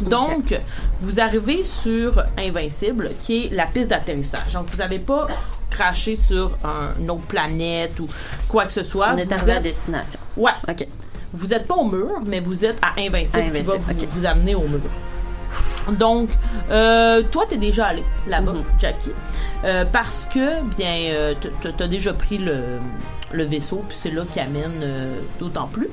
[0.00, 0.54] Donc,
[1.00, 4.52] vous arrivez sur Invincible, qui est la piste d'atterrissage.
[4.52, 5.26] Donc, vous n'avez pas
[5.70, 8.06] craché sur un- une autre planète ou
[8.46, 9.08] quoi que ce soit.
[9.12, 10.20] On est arrivé à destination.
[10.36, 10.52] Ouais.
[10.68, 10.86] OK.
[11.32, 14.54] Vous n'êtes pas au mur, mais vous êtes à Invincible, qui va vous, vous amener
[14.54, 14.80] au mur.
[15.92, 16.28] Donc,
[16.70, 18.64] euh, toi, t'es déjà allé là-bas, Mhm.
[18.78, 19.12] Jackie,
[19.64, 21.34] euh, parce que, bien, euh,
[21.76, 22.78] t'as déjà pris le,
[23.32, 24.84] le vaisseau, puis c'est là qui amène
[25.38, 25.88] d'autant plus.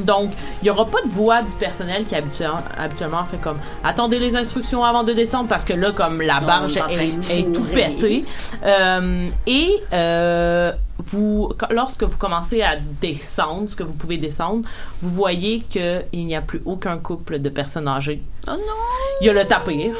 [0.00, 0.30] Donc,
[0.60, 4.36] il n'y aura pas de voix du personnel qui habituellement, habituellement fait comme attendez les
[4.36, 8.24] instructions avant de descendre parce que là, comme la barge est tout pétée.
[8.64, 14.68] Euh, et euh, vous, lorsque vous commencez à descendre, ce que vous pouvez descendre,
[15.00, 18.22] vous voyez qu'il n'y a plus aucun couple de personnes âgées.
[18.48, 18.58] Oh non!
[19.20, 19.94] Il y a le tapir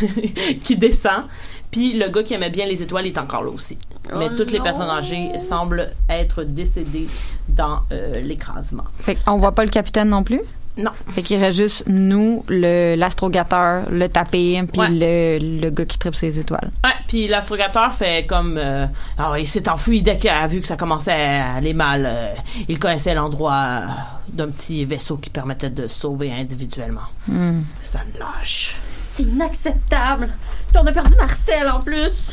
[0.62, 1.24] qui descend.
[1.70, 3.78] Puis le gars qui aimait bien les étoiles est encore là aussi.
[4.16, 7.06] Mais Oh toutes les personnes âgées semblent être décédées
[7.48, 8.84] dans euh, l'écrasement.
[8.98, 10.40] Fait qu'on voit pas le capitaine non plus?
[10.76, 10.92] Non.
[11.10, 14.88] Fait qu'il reste juste nous, le l'astrogateur, le tapir, puis Ouais.
[14.90, 16.70] le, le gars qui tripe ses étoiles.
[16.84, 18.86] Ouais, puis l'astrogateur fait comme euh,
[19.18, 22.04] ah, il s'est enfui dès qu'il a vu que ça commençait à aller mal.
[22.06, 22.34] euh,
[22.68, 23.86] il connaissait l'endroit euh,
[24.32, 27.00] d'un petit vaisseau qui permettait de sauver individuellement.
[27.28, 27.60] Hmm.
[27.80, 28.76] Ça me lâche.
[29.04, 30.30] C'est inacceptable.
[30.72, 32.32] Puis on a perdu Marcel en plus.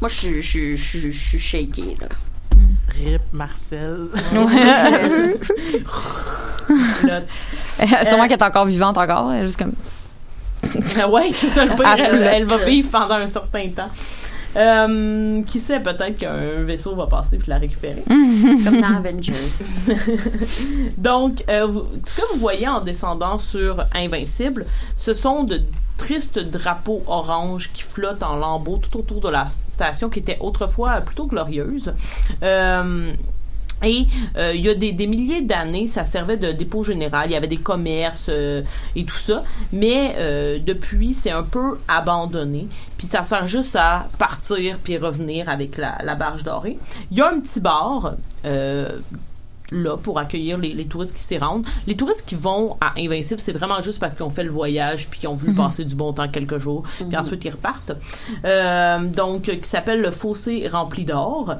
[0.00, 2.06] Moi, je suis- je suis- je suis je suis shaky, là.
[2.88, 4.08] Rip, Marcel.
[8.08, 9.72] Sûrement qu'elle est encore vivante encore, elle est juste comme...
[11.12, 11.64] ouais, c'est ça
[12.32, 13.90] elle va vivre pendant un certain temps.
[14.56, 18.02] Euh, qui sait, peut-être qu'un vaisseau va passer puis la récupérer.
[18.08, 19.32] Comme dans Avengers.
[20.98, 25.60] Donc, euh, vous- ce que vous voyez en descendant sur Invincible, ce sont de
[25.96, 31.00] tristes drapeaux orange qui flottent en lambeaux tout autour de la station qui était autrefois
[31.00, 31.92] plutôt glorieuse.
[32.42, 33.12] Euh,
[33.82, 37.30] et euh, il y a des, des milliers d'années, ça servait de dépôt général.
[37.30, 38.62] Il y avait des commerces euh,
[38.94, 39.44] et tout ça.
[39.72, 42.66] Mais euh, depuis, c'est un peu abandonné.
[42.98, 46.78] Puis ça sert juste à partir puis revenir avec la, la barge dorée.
[47.10, 48.14] Il y a un petit bar.
[48.44, 48.88] Euh,
[49.72, 51.64] là pour accueillir les, les touristes qui s'y rendent.
[51.86, 55.06] Les touristes qui vont à Invincible, c'est vraiment juste parce qu'ils ont fait le voyage
[55.08, 57.92] puis qu'ils ont voulu passer du bon temps quelques jours, puis ensuite ils repartent.
[58.44, 61.54] Euh, donc, qui s'appelle le fossé rempli d'or.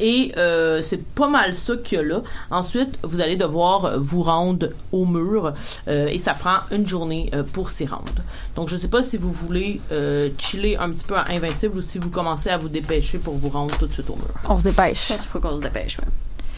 [0.00, 2.22] Et euh, c'est pas mal ça qu'il y a là.
[2.50, 5.52] Ensuite, vous allez devoir vous rendre au mur
[5.88, 8.12] euh, et ça prend une journée euh, pour s'y rendre.
[8.56, 11.82] Donc, je sais pas si vous voulez euh, chiller un petit peu à Invincible ou
[11.82, 14.28] si vous commencez à vous dépêcher pour vous rendre tout de suite au mur.
[14.48, 15.10] On se dépêche.
[15.10, 16.08] Il faut qu'on se dépêche, ouais.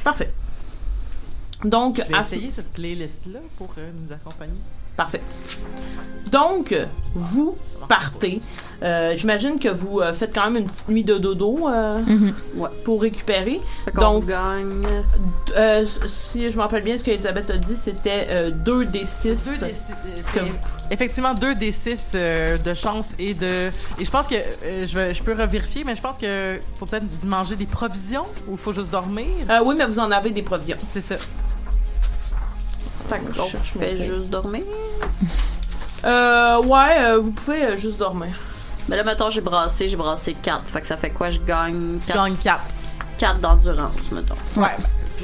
[0.05, 0.33] Parfait.
[1.65, 4.53] Donc, Je vais à essayer cette playlist-là pour euh, nous accompagner.
[4.97, 5.21] Parfait.
[6.31, 6.75] Donc,
[7.15, 7.57] vous
[7.89, 8.41] partez.
[8.83, 12.35] Euh, J'imagine que vous euh, faites quand même une petite nuit de dodo euh, Mhm.
[12.57, 12.69] Ouais.
[12.85, 13.61] pour récupérer.
[13.85, 14.83] Fait Donc, gagne.
[15.57, 15.85] euh,
[16.29, 19.23] si je me rappelle bien, ce qu'Elisabeth a dit, c'était euh, 2 des 6.
[19.25, 20.57] Deux des six- euh, que c'est vous-
[20.91, 23.69] Effectivement, 2 des 6 de chance et de.
[24.01, 24.35] Et je pense que.
[24.35, 28.25] euh, je, vais- je peux revérifier, mais je pense que faut peut-être manger des provisions
[28.49, 29.27] ou il faut juste dormir?
[29.49, 30.77] Euh, oui, mais vous en avez des provisions.
[30.93, 31.15] C'est ça.
[33.09, 34.07] Fait qu'on cherche mon fait feuille.
[34.07, 34.63] juste dormir.
[36.05, 38.29] Euh, ouais, euh, vous pouvez euh, juste dormir.
[38.89, 40.63] Mais là, mettons, j'ai brassé, j'ai brassé 4.
[40.69, 41.31] Fait que ça fait quoi?
[41.31, 42.37] Je gagne Tu 4, gagnes
[43.19, 43.41] 4.
[43.41, 44.37] d'endurance, mettons.
[44.61, 44.69] Ouais.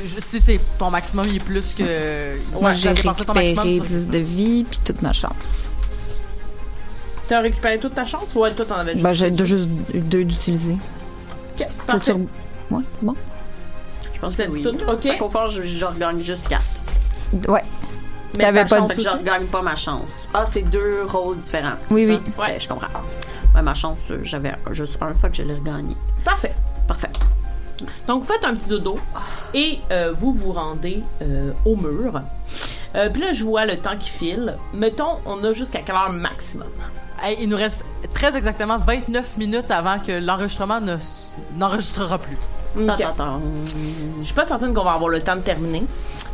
[0.05, 2.37] Je- Si c'est ton maximum, il est plus que.
[2.53, 5.13] Moi, Ouais, j'ai t'as dépensé ton maximum récupéré sur- 10 de vie, puis toute ma
[5.13, 5.71] chance.
[7.29, 8.35] T'as récupéré toute ta chance?
[8.35, 9.05] Ouais, toi, t'en avais juste.
[9.05, 10.79] Ben, j'ai deux- juste deux d'utiliser.
[11.61, 12.15] Ok, parfait.
[12.15, 13.15] tu- Ouais, bon.
[14.15, 14.63] Je pense que oui.
[14.65, 15.03] tout ok.
[15.03, 16.61] Fait qu'au fond, je, je regagne juste 4.
[17.49, 17.65] Ouais.
[18.37, 20.09] Mais t'avais pas chance Fait que je pas ma chance.
[20.33, 21.75] Ah, c'est deux rôles différents.
[21.91, 22.13] Oui, ça?
[22.25, 22.33] oui.
[22.39, 22.89] Ouais, je comprends.
[23.55, 25.95] Ouais, ma chance, j'avais juste un fois que je l'ai regagné.
[26.25, 26.55] Parfait.
[26.89, 27.11] Parfait.
[28.07, 28.99] Donc, vous faites un petit dodo
[29.55, 32.21] et euh, vous vous rendez euh, au mur.
[32.95, 34.57] Euh, Puis là, je vois le temps qui file.
[34.73, 36.69] Mettons, on a jusqu'à quelle heure maximum?
[37.23, 42.37] Hey, il nous reste très exactement 29 minutes avant que l'enregistrement ne s- n'enregistrera plus.
[42.77, 42.89] Ok.
[42.89, 43.41] Attends, attends.
[44.21, 45.85] Je suis pas certaine qu'on va avoir le temps de terminer.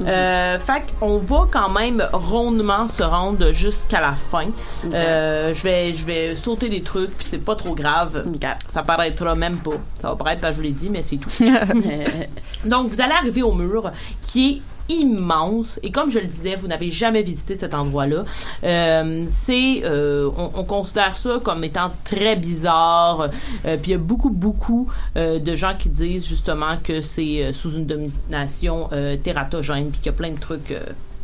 [0.00, 4.46] Euh, fait qu'on va quand même rondement se rendre jusqu'à la fin.
[4.92, 8.24] Euh, je vais je vais sauter des trucs puis c'est pas trop grave.
[8.26, 8.46] Ok.
[8.68, 9.78] Ça paraîtra même pas.
[10.00, 11.30] Ça va paraître que je vous l'ai dit, mais c'est tout.
[12.64, 13.90] Donc, vous allez arriver au mur
[14.24, 18.24] qui est immense et comme je le disais, vous n'avez jamais visité cet endroit-là.
[18.64, 23.28] Euh, c'est, euh, on, on considère ça comme étant très bizarre.
[23.66, 27.44] Euh, puis il y a beaucoup, beaucoup euh, de gens qui disent justement que c'est
[27.44, 30.74] euh, sous une domination euh, tératogène puis qu'il y a plein de trucs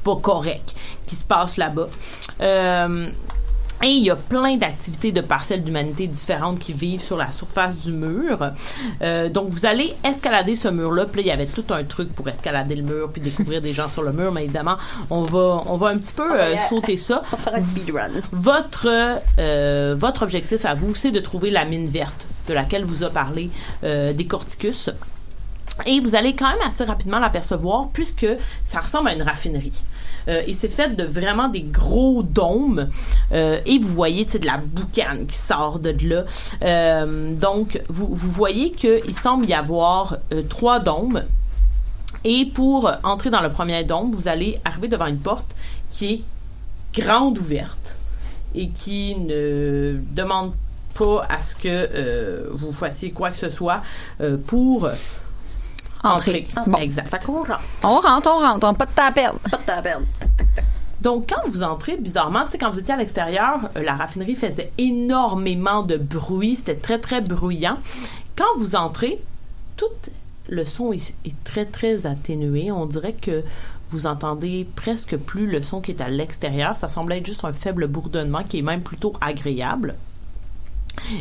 [0.02, 0.74] pas corrects
[1.06, 1.88] qui se passent là-bas.
[3.84, 7.76] Et il y a plein d'activités de parcelles d'humanité différentes qui vivent sur la surface
[7.76, 8.38] du mur.
[9.02, 11.04] Euh, donc, vous allez escalader ce mur-là.
[11.04, 13.74] Puis là, il y avait tout un truc pour escalader le mur puis découvrir des
[13.74, 14.32] gens sur le mur.
[14.32, 14.78] Mais évidemment,
[15.10, 17.22] on va, on va un petit peu euh, sauter ça.
[17.32, 18.10] On va faire un speedrun.
[18.32, 18.88] Votre,
[19.38, 23.10] euh, votre objectif à vous, c'est de trouver la mine verte de laquelle vous a
[23.10, 23.50] parlé
[23.82, 24.90] des Corticus.
[25.86, 28.26] Et vous allez quand même assez rapidement l'apercevoir puisque
[28.62, 29.82] ça ressemble à une raffinerie.
[30.28, 32.88] Euh, et c'est fait de vraiment des gros dômes.
[33.32, 36.24] Euh, et vous voyez, de la boucane qui sort de là.
[36.62, 40.16] Euh, donc, vous, vous voyez qu'il semble y avoir
[40.48, 41.22] trois dômes.
[42.24, 45.54] Et pour entrer dans le premier dôme, vous allez arriver devant une porte
[45.90, 47.96] qui est grande ouverte
[48.54, 50.54] et qui ne demande
[50.94, 53.82] pas à ce que vous fassiez quoi que ce soit
[54.46, 54.88] pour
[56.66, 56.78] Bon.
[56.78, 57.08] Exact.
[57.08, 57.60] Fait qu'on rentre.
[57.82, 59.38] On rentre, on rentre, on n'a pas de temps à perdre.
[59.50, 60.06] Pas de temps à perdre.
[61.00, 64.36] Donc, quand vous entrez, bizarrement, tu sais, quand vous étiez à l'extérieur, euh, la raffinerie
[64.36, 66.56] faisait énormément de bruit.
[66.56, 67.78] C'était très, très bruyant.
[68.36, 69.20] Quand vous entrez,
[69.76, 69.86] tout
[70.48, 72.70] le son est, est très, très atténué.
[72.70, 73.42] On dirait que
[73.90, 76.74] vous entendez presque plus le son qui est à l'extérieur.
[76.74, 79.94] Ça semble être juste un faible bourdonnement qui est même plutôt agréable.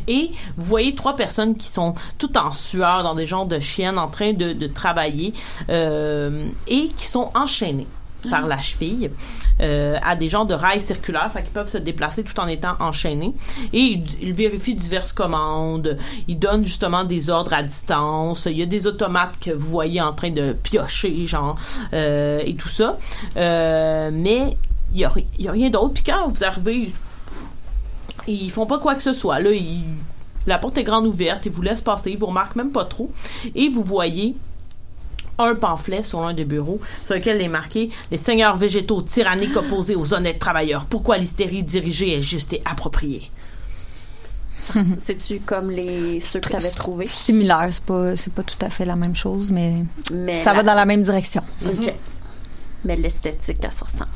[0.07, 3.97] Et vous voyez trois personnes qui sont toutes en sueur dans des genres de chiennes
[3.97, 5.33] en train de, de travailler
[5.69, 7.87] euh, et qui sont enchaînées
[8.29, 9.11] par la cheville
[9.59, 12.75] euh, à des genres de rails circulaires, fait qu'ils peuvent se déplacer tout en étant
[12.79, 13.33] enchaînés.
[13.73, 15.97] Et ils, ils vérifient diverses commandes,
[16.29, 18.45] ils donnent justement des ordres à distance.
[18.45, 21.57] Il y a des automates que vous voyez en train de piocher, genre,
[21.91, 22.97] euh, et tout ça.
[23.35, 24.55] Euh, mais
[24.93, 25.95] il y a, ri- il y a rien d'autre.
[25.95, 26.93] Puis quand vous arrivez,
[28.27, 29.39] ils font pas quoi que ce soit.
[29.39, 29.83] Là, ils-
[30.47, 33.11] la porte est grande ouverte, ils vous laissent passer, ils vous remarquent même pas trop.
[33.55, 34.35] Et vous voyez
[35.39, 39.95] un pamphlet sur l'un des bureaux sur lequel est marqué Les seigneurs végétaux tyranniques opposés
[39.95, 40.85] aux honnêtes travailleurs.
[40.85, 43.31] Pourquoi l'hystérie dirigée est juste et appropriée?
[44.97, 47.07] C'est-tu comme les ceux que tu avais trouvés?
[47.07, 50.57] Similaire, c'est pas, c'est pas tout à fait la même chose, mais Mais ça la-
[50.57, 51.41] va dans la même direction.
[51.65, 51.93] OK.
[52.85, 54.07] Mais l'esthétique, se ressemble.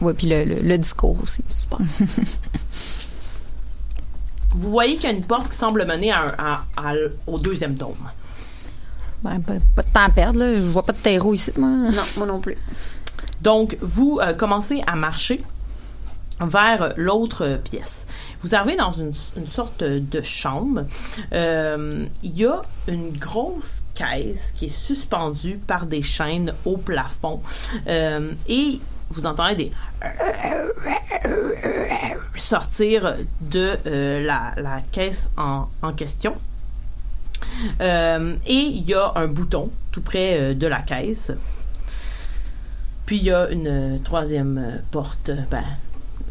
[0.00, 1.42] Ouais, puis le, le, le discours aussi.
[1.48, 1.78] Super.
[4.56, 6.94] Vous voyez qu'il y a une porte qui semble mener à un- à- à-
[7.26, 7.94] au deuxième dôme.
[9.22, 10.54] Ben, pas, pas de temps à perdre, là.
[10.56, 11.68] Je vois pas de terreau ici, moi.
[11.68, 12.56] Non, moi non plus.
[13.42, 15.42] Donc, vous euh, commencez à marcher
[16.40, 18.06] vers l'autre euh, pièce.
[18.40, 20.84] Vous arrivez dans une, une sorte de chambre.
[21.32, 27.40] Euh, Il y a une grosse caisse qui est suspendue par des chaînes au plafond.
[27.88, 29.72] Euh, et vous entendez des
[32.46, 36.34] sortir de euh, la, la caisse en, en question.
[37.80, 41.32] Euh, et il y a un bouton tout près euh, de la caisse.
[43.04, 45.64] Puis il y a une troisième porte, ben,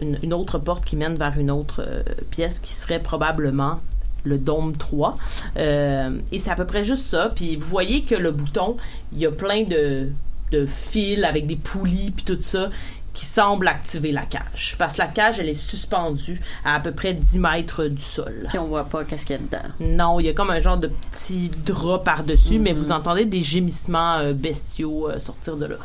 [0.01, 1.85] une, une autre porte qui mène vers une autre
[2.29, 3.79] pièce qui serait probablement
[4.25, 5.17] le dôme 3.
[5.57, 7.31] Euh, et c'est à peu près juste ça.
[7.33, 8.75] Puis vous voyez que le bouton,
[9.13, 10.09] il y a plein de,
[10.51, 12.69] de fils avec des poulies puis tout ça
[13.13, 14.75] qui semblent activer la cage.
[14.77, 18.45] Parce que la cage, elle est suspendue à à peu près 10 mètres du sol.
[18.49, 19.69] Puis on voit pas qu'est-ce qu'il y a dedans.
[19.79, 23.41] Non, il y a comme un genre de petit drap par-dessus, mais vous entendez des
[23.41, 25.75] gémissements euh, bestiaux euh, sortir de là.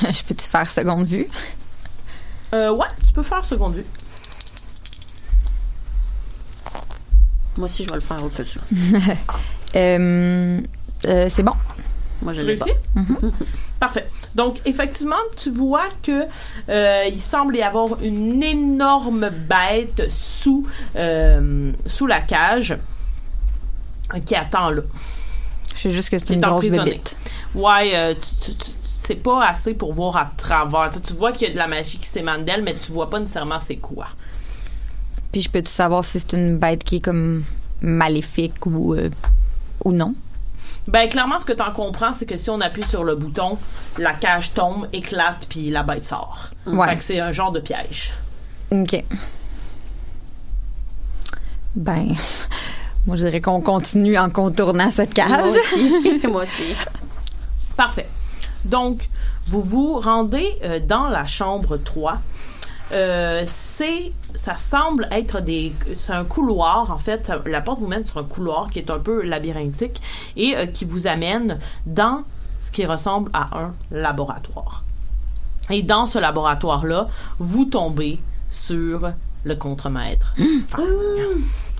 [0.12, 1.26] Je peux-tu faire seconde vue?
[2.54, 3.86] Euh, ouais, tu peux faire seconde vue.
[7.56, 9.12] Moi aussi, je vais le faire au où.
[9.76, 10.60] Euh,
[11.04, 11.52] euh, c'est bon.
[12.22, 12.66] Moi, je Tu l'ai pas.
[13.80, 14.06] Parfait.
[14.34, 16.26] Donc, effectivement, tu vois que
[16.68, 22.76] euh, il semble y avoir une énorme bête sous, euh, sous la cage
[24.14, 24.82] euh, qui attend là.
[25.74, 27.16] Je sais juste que c'est une grosse bébite.
[27.54, 30.90] Ouais, euh, tu, tu- tu- c'est pas assez pour voir à travers.
[31.04, 33.18] Tu, vois qu'il y a de la magie qui s'émane d'elle, mais tu vois pas
[33.18, 34.06] nécessairement c'est quoi.
[35.32, 37.44] Puis je peux-tu savoir si c'est une bête qui est comme
[37.80, 39.08] maléfique ou, euh,
[39.86, 40.14] ou non?
[40.88, 43.58] Ben, clairement, ce que t'en comprends, c'est que si on appuie sur le bouton,
[43.98, 46.48] la cage tombe, éclate, puis la bête sort.
[46.66, 46.88] Ouais.
[46.88, 48.12] Fait que c'est un genre de piège.
[48.72, 49.04] OK.
[51.74, 52.08] Ben,
[53.06, 55.46] moi, je dirais qu'on continue en contournant cette Moi cage.
[55.46, 56.20] aussi.
[56.26, 56.74] Moi aussi.
[57.76, 58.08] Parfait.
[58.64, 59.08] Donc,
[59.46, 62.18] vous vous rendez euh, dans la chambre 3.
[62.92, 67.26] Euh, c'est, ça semble être des, c'est un couloir en fait.
[67.26, 70.00] Ça- La porte vous mène sur un couloir qui est un peu labyrinthique
[70.36, 72.22] et euh, qui vous amène dans
[72.60, 74.84] ce qui ressemble à un laboratoire.
[75.70, 77.06] Et dans ce laboratoire-là,
[77.38, 79.12] vous tombez sur
[79.44, 80.34] le contremaître.
[80.66, 80.82] Fang.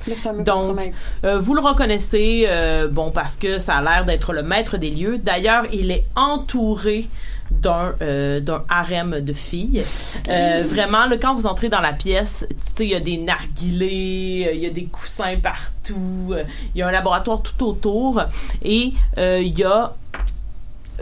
[0.07, 0.79] Le fameux Donc,
[1.25, 4.91] euh, vous le reconnaissez, euh, bon, parce que ça a l'air d'être le maître des
[4.91, 5.19] lieux.
[5.19, 7.07] D'ailleurs, il est entouré
[7.51, 9.83] d'un euh, d'un harem de filles.
[10.29, 12.47] Euh, vraiment, là, quand vous entrez dans la pièce,
[12.79, 16.35] il y a des narguilés, euh, il y a des coussins partout,
[16.75, 18.23] il y a un laboratoire tout autour,
[18.65, 19.95] et il y a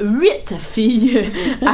[0.01, 1.29] huit filles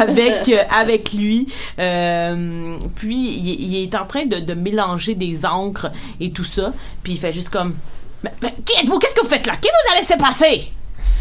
[0.71, 1.47] avec lui.
[1.77, 6.73] Puis il, est en train de, mélanger des encres et tout ça.
[7.03, 7.75] Puis il fait juste comme
[8.23, 8.99] mais qui êtes-vous?
[8.99, 9.55] Qu'est-ce que vous faites là?
[9.57, 10.73] Qui vous a laissé passer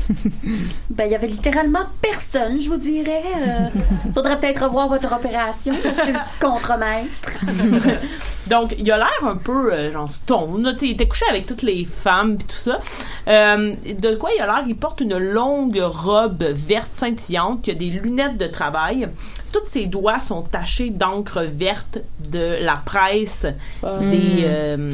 [0.90, 3.24] Ben, il y avait littéralement personne, je vous dirais.
[3.36, 3.70] Euh,
[4.14, 7.32] faudrait peut-être revoir votre opération, monsieur le contremaître.
[8.48, 10.64] Donc, il a l'air un peu, euh, genre, stone.
[10.64, 10.74] là.
[10.74, 12.80] Tu sais, il était couché avec toutes les femmes puis tout ça.
[13.28, 14.64] Euh, de quoi il a l'air?
[14.68, 19.08] Il porte une longue robe verte scintillante, qui a des lunettes de travail.
[19.52, 22.00] Tous ses doigts sont tachés d'encre verte
[22.32, 23.46] de la presse
[23.84, 24.92] des, euh,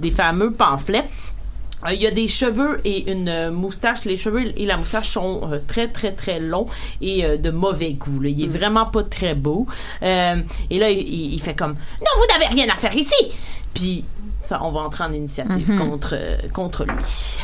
[0.00, 1.04] des fameux pamphlets.
[1.86, 4.04] Euh, Il y a des cheveux et une euh, moustache.
[4.04, 6.66] Les cheveux et la moustache sont euh, très, très, très longs
[7.00, 8.20] et de mauvais goût.
[8.20, 8.28] là.
[8.28, 9.66] Il est vraiment pas très beau.
[10.02, 10.06] Et
[10.78, 13.32] là, il, il fait comme «Non, vous n'avez rien à faire ici!»
[13.74, 14.04] Puis,
[14.40, 17.38] ça, on va entrer en initiative contre, euh, contre lui.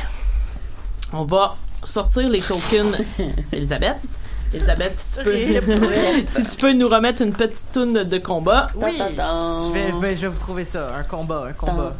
[1.12, 2.96] On va sortir les tokens
[3.52, 3.96] Elisabeth.
[4.54, 5.36] Elisabeth, si tu peux,
[6.26, 8.68] si tu peux nous remettre une petite toune de combat.
[8.76, 8.92] Oui.
[8.96, 11.92] Je vais, je vais, je vais vous trouver ça, un combat, un combat.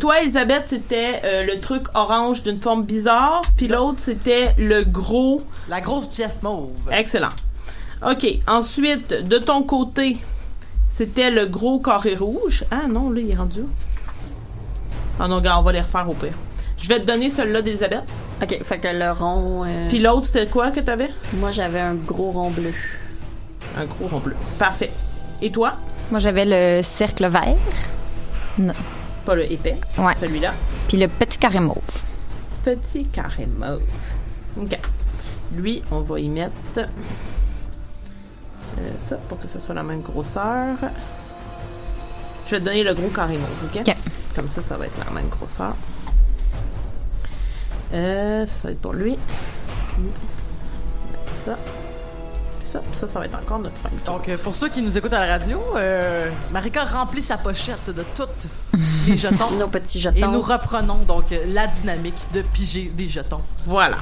[0.00, 5.42] Toi, Elisabeth, c'était le truc orange d'une forme bizarre, puis l'autre, c'était le gros.
[5.68, 6.70] La grosse pièce mauve.
[6.90, 7.30] Excellent.
[8.06, 8.26] OK.
[8.46, 10.16] Ensuite, de ton côté,
[10.88, 12.64] c'était le gros carré rouge.
[12.70, 13.64] Ah non, là, il est rendu.
[15.20, 16.32] Ah non, gars, on va les refaire au pire.
[16.78, 18.02] Je vais te donner celui-là d'Elisabeth.
[18.42, 19.64] Ok, fait que le rond.
[19.64, 21.10] euh, Puis l'autre, c'était quoi que t'avais?
[21.34, 22.72] moi, j'avais un gros rond bleu.
[23.76, 24.36] Un gros rond bleu.
[24.58, 24.90] Parfait.
[25.40, 25.74] Et toi?
[26.10, 27.54] Moi, j'avais le cercle vert,
[29.24, 29.78] Pas le épais.
[29.98, 30.12] Ouais.
[30.20, 30.52] Celui-là.
[30.88, 31.76] puis le petit carré mauve.
[32.64, 33.80] Petit carré mauve.
[34.60, 34.78] OK.
[35.56, 36.86] Lui, on va y mettre euh,
[38.98, 40.76] ça pour que ce soit la même grosseur.
[42.46, 43.80] Je vais te donner le gros carré mauve, OK?
[43.86, 43.96] OK.
[44.34, 45.74] Comme ça, ça va être la même grosseur.
[47.94, 49.16] Euh, ça va être pour lui.
[49.94, 50.04] Puis,
[51.44, 51.56] ça.
[52.58, 53.88] Puis ça, puis ça, ça va être encore notre fin.
[53.90, 54.14] de tour.
[54.16, 57.86] Donc, euh, pour ceux qui nous écoutent à la radio, euh, Marika remplit sa pochette
[57.90, 58.48] de toutes
[59.06, 59.50] les jetons.
[59.58, 60.28] Nos petits Et jetons.
[60.32, 63.40] nous reprenons donc la dynamique de piger des jetons.
[63.64, 63.98] Voilà.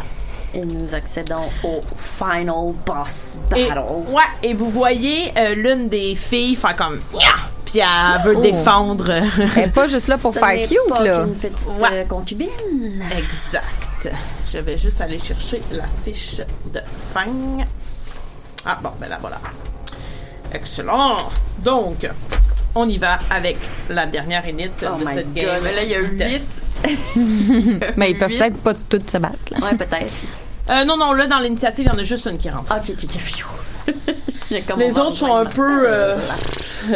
[0.55, 3.85] Et nous accédons au final boss Et, battle.
[4.09, 7.01] ouais, et vous voyez euh, l'une des filles faire comme!
[7.65, 8.41] Puis elle veut Oh.
[8.43, 9.09] défendre.
[9.57, 11.25] Elle pas juste là pour Ce faire cute, pas là.
[11.25, 12.05] qu'une petite Ouais.
[12.07, 12.49] concubine.
[13.17, 13.82] exact.
[14.53, 16.37] Je vais juste aller chercher la fiche
[16.73, 16.81] de
[17.15, 17.65] Fang.
[18.65, 19.39] Ah bon, ben là voilà.
[20.53, 21.31] Excellent.
[21.59, 22.09] Donc,
[22.75, 23.57] on y va avec
[23.89, 25.61] la dernière init Oh de my cette God, game.
[25.63, 26.67] mais là, il y a eu Test.
[27.97, 29.59] Mais ils peuvent peut-être pas toutes se battre, là.
[29.61, 30.13] Ouais, peut-être.
[30.71, 32.73] Euh, non, non, là, dans l'initiative, il y en a juste une qui rentre.
[32.75, 33.45] Ok, ok, ok.
[34.77, 35.85] Les autres sont un peu...
[35.89, 36.19] euh,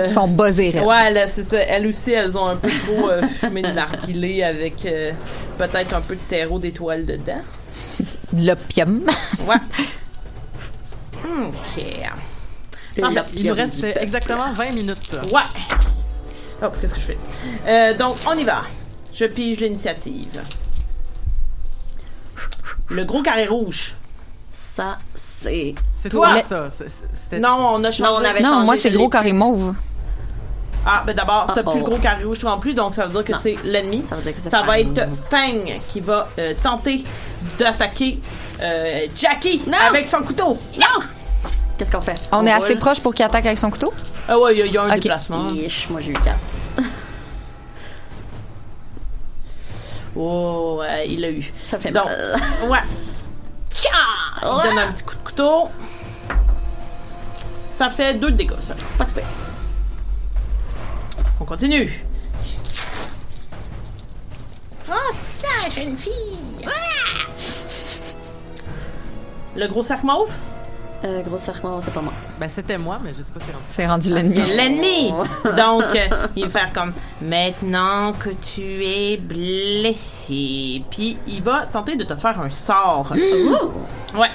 [0.05, 0.85] Ils sont buzzés, raides.
[0.85, 1.59] Ouais, là, c'est ça.
[1.59, 5.13] Elles aussi, elles ont un peu trop euh, fumé de narguilé avec euh,
[5.59, 7.41] peut-être un peu de terreau d'étoiles dedans.
[8.33, 9.03] De l'opium.
[9.47, 9.55] Ouais.
[11.25, 11.85] OK.
[13.37, 15.17] Il nous reste exactement 20 minutes.
[15.33, 15.41] Ouais.
[16.63, 17.19] Oh, qu'est-ce que je fais?
[17.67, 18.63] Euh, donc, on y va.
[19.13, 20.43] Je pige l'initiative.
[22.89, 23.95] Le gros carré rouge.
[24.59, 25.75] Ça, c'est.
[26.03, 26.69] C'est toi, Le- ça.
[26.71, 28.03] C'est- c'est- c'était- Non, on a changé.
[28.11, 29.75] Non, on avait Non, changé, moi, c'est gros carré mauve.
[30.87, 33.25] Ah, ben d'abord, t'as plus le gros carré rouge non plus, donc ça veut dire
[33.25, 33.39] que Non.
[33.43, 34.03] c'est l'ennemi.
[34.09, 37.05] Ça veut dire que c'est Ça va être Fang qui va euh, tenter
[37.59, 38.21] d'attaquer
[38.63, 39.77] euh, Jackie Non.
[39.89, 40.57] avec son couteau.
[40.79, 41.03] Non!
[41.77, 42.15] Qu'est-ce qu'on fait?
[42.33, 43.93] On est assez proche pour qu'il attaque avec son couteau?
[44.29, 44.95] Ah ouais, il y, a- il y a un Ok.
[45.01, 45.49] déplacement.
[45.49, 46.37] Ish, moi j'ai eu 4.
[50.19, 51.53] Oh, il l'a eu.
[51.63, 52.41] Ça fait Donc, mal.
[52.71, 52.79] ouais.
[54.43, 55.69] Il donne un petit coup de couteau.
[57.75, 58.75] Ça fait deux de dégâts, ça.
[58.97, 59.25] Pas super.
[61.41, 62.05] On continue.
[64.89, 66.65] Oh, ça, jeune fille!
[69.57, 70.33] Le gros sac mauve?
[71.05, 72.13] Euh, gros serpent, c'est pas moi.
[72.41, 73.65] Ben, c'était moi, mais je sais pas si c'est rendu.
[73.67, 74.43] C'est rendu l'ennemi.
[74.43, 75.13] C'est l'ennemi!
[75.57, 76.93] Donc, euh, il va faire comme
[77.23, 80.83] maintenant que tu es blessé.
[80.91, 83.13] Puis, il va tenter de te faire un sort.
[84.17, 84.31] Ouais.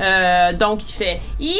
[0.00, 1.50] Euh, donc, il fait Ya!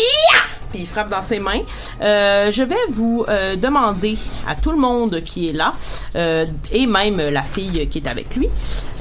[0.71, 1.61] Puis, il frappe dans ses mains.
[2.03, 5.73] Euh, je vais vous euh, demander à tout le monde qui est là,
[6.17, 8.51] euh, et même la fille qui est avec lui,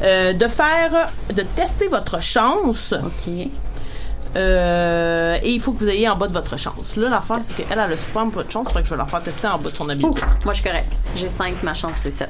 [0.03, 2.93] euh, de faire, de tester votre chance.
[2.93, 3.47] Ok.
[4.35, 6.95] Euh, et il faut que vous ayez en bas de votre chance.
[6.95, 9.09] Là, l'affaire, c'est qu'elle a le super pas de chance, fait que je vais leur
[9.09, 10.19] faire tester en bas de son Ouh, habileté.
[10.43, 10.91] moi je suis correct.
[11.15, 12.29] J'ai 5, ma chance c'est 7.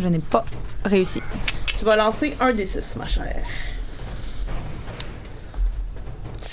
[0.00, 0.44] Je n'ai pas
[0.84, 1.20] réussi.
[1.78, 3.42] Tu vas lancer un des six, ma chère.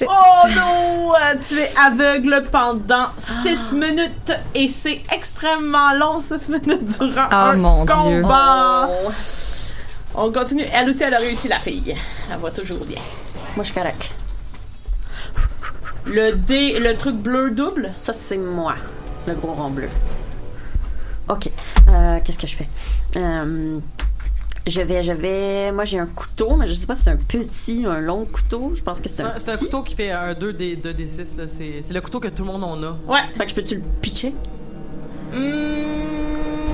[0.01, 1.13] Oh non!
[1.13, 3.07] Euh, Tu es aveugle pendant
[3.43, 7.93] 6 minutes et c'est extrêmement long, 6 minutes durant Ah, un mon Dieu.
[8.21, 8.89] combat.
[10.15, 10.65] On continue.
[10.73, 11.95] Elle aussi, elle a réussi, la fille.
[12.31, 12.99] Elle va toujours bien.
[13.55, 14.09] Moi, je suis correct.
[16.05, 17.91] Le dé, le truc bleu double.
[17.93, 18.75] Ça, c'est moi,
[19.27, 19.89] le gros rond bleu.
[21.27, 21.49] OK.
[21.89, 22.67] Euh, Qu'est-ce que je fais?
[23.17, 23.79] Euh,
[24.65, 25.71] je vais, je vais...
[25.71, 28.25] Moi, j'ai un couteau, mais je sais pas si c'est un petit ou un long
[28.25, 28.73] couteau.
[28.75, 30.93] Je pense que c'est C'est un c'est un couteau qui fait un 2 des 2
[30.93, 31.43] des 6 là.
[31.47, 32.97] C'est le couteau que tout le monde en a.
[33.07, 33.19] Ouais.
[33.37, 34.33] Fait que je peux-tu le pitcher?
[35.31, 35.37] Hmm,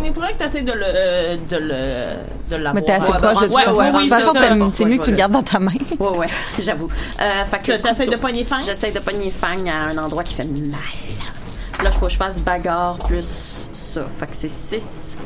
[0.06, 2.74] il faudrait que tu essaies de le, euh, de le, de l'avoir.
[2.76, 4.34] Mais t'es assez Ouais, proche de ouais, toute ouais, de toute façon,
[4.72, 5.72] c'est mieux que tu le gardes dans ta main.
[6.00, 6.28] Ouais, ouais,
[6.60, 6.90] j'avoue.
[7.22, 8.62] Euh, fait que essaies de pogner fin?
[8.62, 10.80] J'essaie de pogner Fang à un endroit qui fait mal.
[11.84, 13.28] Là, il faut que je fasse bagarre plus
[13.74, 14.02] ça.
[14.20, 15.18] Fait que c'est 6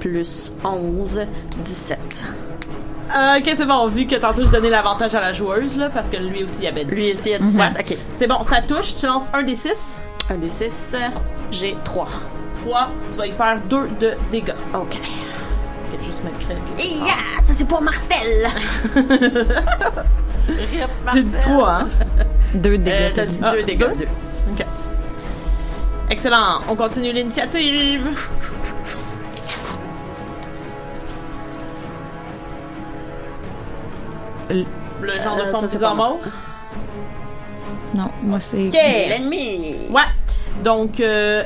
[0.00, 1.20] plus 11,
[1.64, 1.98] 17.
[3.16, 3.86] Euh, ok, c'est bon.
[3.88, 6.66] Vu que tantôt, je donnais l'avantage à la joueuse, là, parce que lui aussi, il
[6.68, 6.90] avait dit.
[6.92, 7.72] Lui ici, il a 17.
[7.80, 7.96] Ok.
[8.14, 8.94] C'est bon, ça touche.
[8.94, 9.96] Tu lances un des six?
[10.30, 10.94] Un des 6,
[11.50, 12.06] j'ai 3.
[12.64, 14.54] 3, tu vas y faire 2 de dégâts.
[14.74, 14.98] Ok.
[15.92, 16.60] Ok, juste mettre craquer.
[16.78, 18.48] Et yeah, ça c'est pour Marcel!
[21.14, 21.88] J'ai dit 3, hein?
[22.54, 23.40] Deux Euh, dégâts, T'as t'as dit dit.
[23.40, 23.94] 2 Ah, dégâts, deux?
[23.94, 24.06] 2.
[24.52, 24.66] Ok.
[26.10, 26.60] Excellent.
[26.68, 28.08] On continue l'initiative.
[34.50, 34.64] Le-
[35.00, 36.26] Le genre de Euh, forme ça, c'est bizarre mauve?
[37.94, 38.68] Non, moi, c'est.
[38.68, 38.74] Ok.
[38.74, 39.76] L'ennemi!
[39.90, 40.02] Ouais.
[40.62, 41.42] Donc, euh,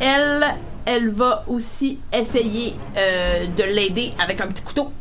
[0.00, 0.44] elle,
[0.84, 4.92] elle va aussi essayer euh, de l'aider avec un petit couteau.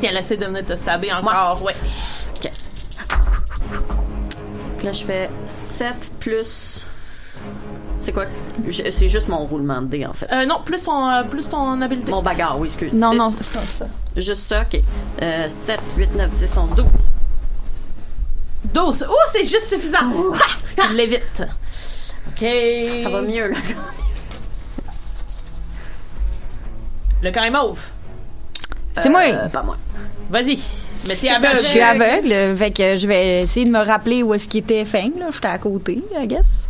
[0.00, 1.62] Tiens, elle essaie de venir te stabber encore.
[1.62, 1.74] Ouais.
[2.36, 2.50] Ok.
[4.74, 6.84] Donc Là, je fais 7 plus.
[8.00, 8.26] C'est quoi?
[8.68, 10.28] Je- C'est juste mon roulement de dés, en fait.
[10.32, 12.10] Euh, non, plus ton, euh, plus ton habileté.
[12.10, 12.92] Mon bagarre, oui, excuse.
[12.92, 13.16] Non, Six.
[13.18, 13.30] non.
[13.36, 13.86] C'est ça.
[14.16, 14.80] Juste ça, ok.
[15.22, 16.86] Euh, 7, 8, 9, 10, 11, 12.
[18.74, 19.06] 12.
[19.08, 19.98] Oh, c'est juste suffisant.
[20.00, 21.42] Ah, tu l'évites.
[22.40, 23.02] OK.
[23.02, 23.56] Ça va mieux, là.
[27.22, 27.80] Le carré mauve.
[28.96, 29.22] C'est moi.
[29.24, 29.76] Euh, pas moi.
[30.30, 30.58] Vas-y.
[31.08, 31.56] Mais t'es aveugle.
[31.56, 34.84] Je suis aveugle, fait que je vais essayer de me rappeler où est-ce qu'il était
[34.84, 35.26] Feng, là.
[35.32, 36.66] J'étais à côté, I guess.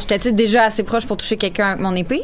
[0.00, 2.22] J'étais-tu déjà assez proche pour toucher quelqu'un avec mon épée?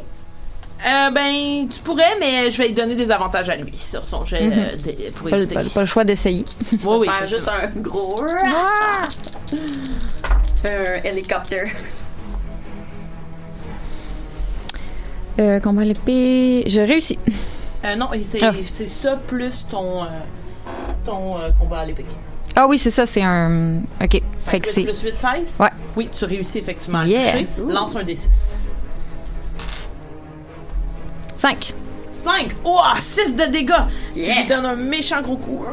[0.85, 4.25] Euh, ben, tu pourrais, mais je vais lui donner des avantages à lui sur son
[4.25, 5.55] jet euh, de- pour Pas, le- éviter.
[5.55, 6.45] pas- pas le choix d'essayer.
[6.85, 7.09] Oui, oui.
[7.09, 8.21] Faire juste un gros.
[9.51, 9.57] Tu
[10.69, 11.65] fais un hélicoptère.
[15.39, 16.65] Euh, combat à l'épée.
[16.67, 17.19] Je réussis.
[17.85, 20.07] Euh, non, c'est c'est ça plus ton, euh,
[21.05, 22.05] ton euh, combat à l'épée.
[22.55, 23.79] Ah oui, c'est ça, c'est un.
[24.03, 24.21] Ok.
[24.41, 24.83] Fait que c'est.
[24.85, 25.57] plus 8, 16?
[25.59, 25.69] Ouais.
[25.97, 27.33] Oui, tu réussis effectivement à Yeah.
[27.33, 27.47] toucher.
[27.67, 28.29] Lance un D6.
[31.37, 31.75] 5.
[32.25, 32.51] 5!
[32.65, 33.73] Oh, 6 de dégâts!
[34.15, 34.43] Tu Yeah.
[34.43, 35.65] lui donnes un méchant gros coup.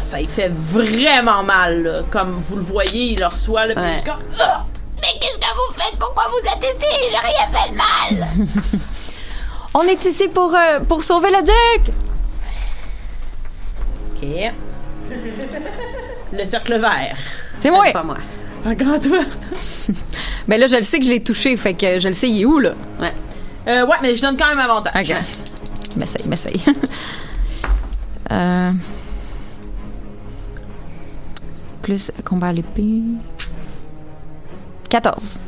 [0.00, 2.02] Ça y fait vraiment mal, là.
[2.10, 4.71] Comme vous le voyez, il le reçoit, là, puis il
[5.02, 5.98] Mais qu'est-ce que vous faites?
[5.98, 6.86] Pourquoi vous êtes ici?
[7.10, 8.28] J'ai rien fait de mal!
[9.74, 11.94] On est ici pour, euh, pour sauver le duc!
[14.14, 14.52] OK.
[16.32, 17.16] Le cercle vert.
[17.58, 17.86] C'est moi!
[17.86, 18.18] C'est pas moi.
[18.74, 19.18] Grand toi.
[20.48, 22.40] Ben là, je le sais que je l'ai touché, fait que je le sais, il
[22.40, 22.72] est où, là?
[23.00, 23.12] Ouais.
[23.68, 24.92] Euh, ouais, mais je donne quand même avantage.
[24.96, 25.16] Ok.
[25.96, 26.64] M'essaye, m'essaye.
[28.32, 28.72] euh...
[31.80, 33.02] Plus combat à l'épée.
[34.92, 35.38] 14.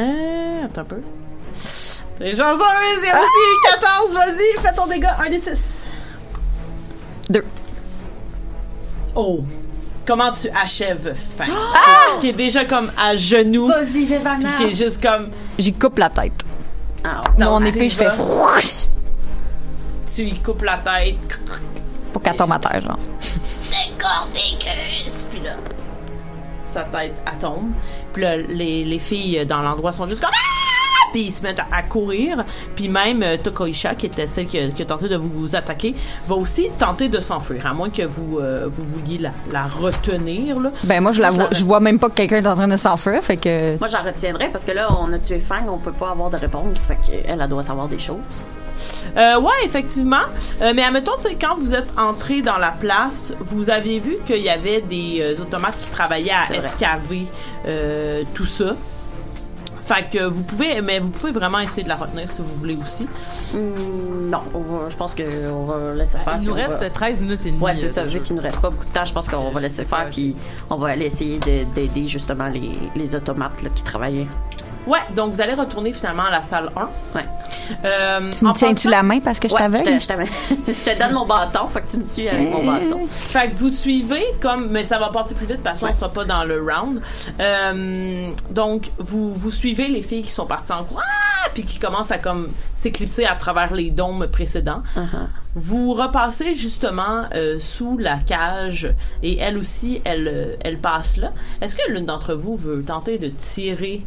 [0.00, 1.00] Euh, attends un peu.
[2.18, 2.60] T'es chanceuse,
[3.00, 5.88] il y a aussi 14, vas-y, fais ton dégât, 1 des 6.
[7.30, 7.42] 2.
[9.14, 9.40] Oh!
[10.06, 11.46] Comment tu achèves fin?
[12.20, 14.50] Qui est déjà comme à genoux, Vas-y, puis Giovanna.
[14.58, 15.30] qui est juste comme.
[15.58, 16.34] J'y coupe la tête.
[17.02, 18.10] Ah, Non, Mon épée, je fais.
[20.14, 21.16] Tu lui coupes la tête.
[22.12, 22.98] pour qu'elle tombe à terre, genre.
[23.98, 25.24] Corticus!
[25.30, 25.52] Puis là,
[26.72, 27.72] sa tête, elle tombe.
[28.16, 30.30] Les, les filles dans l'endroit sont juste comme.
[31.12, 32.44] Puis ils se mettent à, à courir.
[32.74, 35.56] Puis même euh, Tokoisha, qui était celle qui a, qui a tenté de vous, vous
[35.56, 35.94] attaquer,
[36.28, 37.66] va aussi tenter de s'enfuir.
[37.66, 40.58] À moins que vous, euh, vous vouliez la, la retenir.
[40.60, 40.70] Là.
[40.84, 42.76] Ben moi, je la vois, Je vois même pas que quelqu'un est en train de
[42.76, 43.78] s'enfuir, fait que.
[43.78, 46.36] Moi, j'en retiendrai parce que là, on a tué Fang, on peut pas avoir de
[46.36, 46.78] réponse.
[46.78, 48.16] Fait qu'elle, elle doit savoir des choses.
[49.16, 50.24] Euh, ouais, effectivement.
[50.60, 54.48] Euh, mais admettons, quand vous êtes entré dans la place, vous avez vu qu'il y
[54.48, 57.26] avait des euh, automates qui travaillaient à escaver
[57.66, 58.74] euh, tout ça.
[59.94, 62.76] Fait que vous pouvez, mais vous pouvez vraiment essayer de la retenir si vous voulez
[62.76, 63.06] aussi.
[63.54, 66.38] Hum, non, on va- je pense qu'on va laisser faire.
[66.40, 67.62] Il nous va- reste 13 minutes et demie.
[67.62, 68.04] Ouais, c'est euh, ça.
[68.04, 70.34] Vu qu'il nous reste pas beaucoup de temps, je pense qu'on va laisser faire, puis
[70.70, 74.26] on va aller essayer de- d'aider justement les, les automates là, qui travaillaient.
[74.86, 76.88] Ouais, donc vous allez retourner finalement à la salle 1.
[77.14, 77.24] Ouais.
[77.84, 80.12] Euh, Tu me en tiens-tu la main parce que je Ouais, te, je te-
[80.72, 83.06] je te donne mon bâton, fait que tu me suis avec mon bâton.
[83.08, 85.94] Fait que vous suivez comme, mais ça va passer plus vite parce qu'on Ouais.
[85.94, 87.00] sera pas dans le round.
[87.40, 91.48] Euh, donc vous vous suivez les filles qui sont parties en ah!
[91.54, 94.82] puis qui commencent à comme s'éclipser à travers les dômes précédents.
[95.54, 98.90] Vous repassez justement euh, sous la cage
[99.22, 101.30] et elle aussi, elle, euh, elle passe là.
[101.60, 104.02] Est-ce que l'une d'entre vous veut tenter de tirer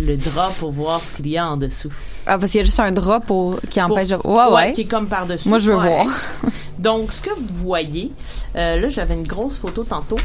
[0.00, 1.92] le drap pour voir ce qu'il y a en dessous?
[2.26, 3.60] Ah, parce qu'il y a juste un drap pour...
[3.68, 4.16] qui empêche de...
[4.24, 4.72] Ouais, ouais.
[4.72, 5.48] qui est comme par-dessus.
[5.48, 6.02] Moi, je veux Ouais.
[6.04, 6.06] voir.
[6.78, 8.10] Donc, ce que vous voyez,
[8.56, 10.16] euh, là, j'avais une grosse photo tantôt.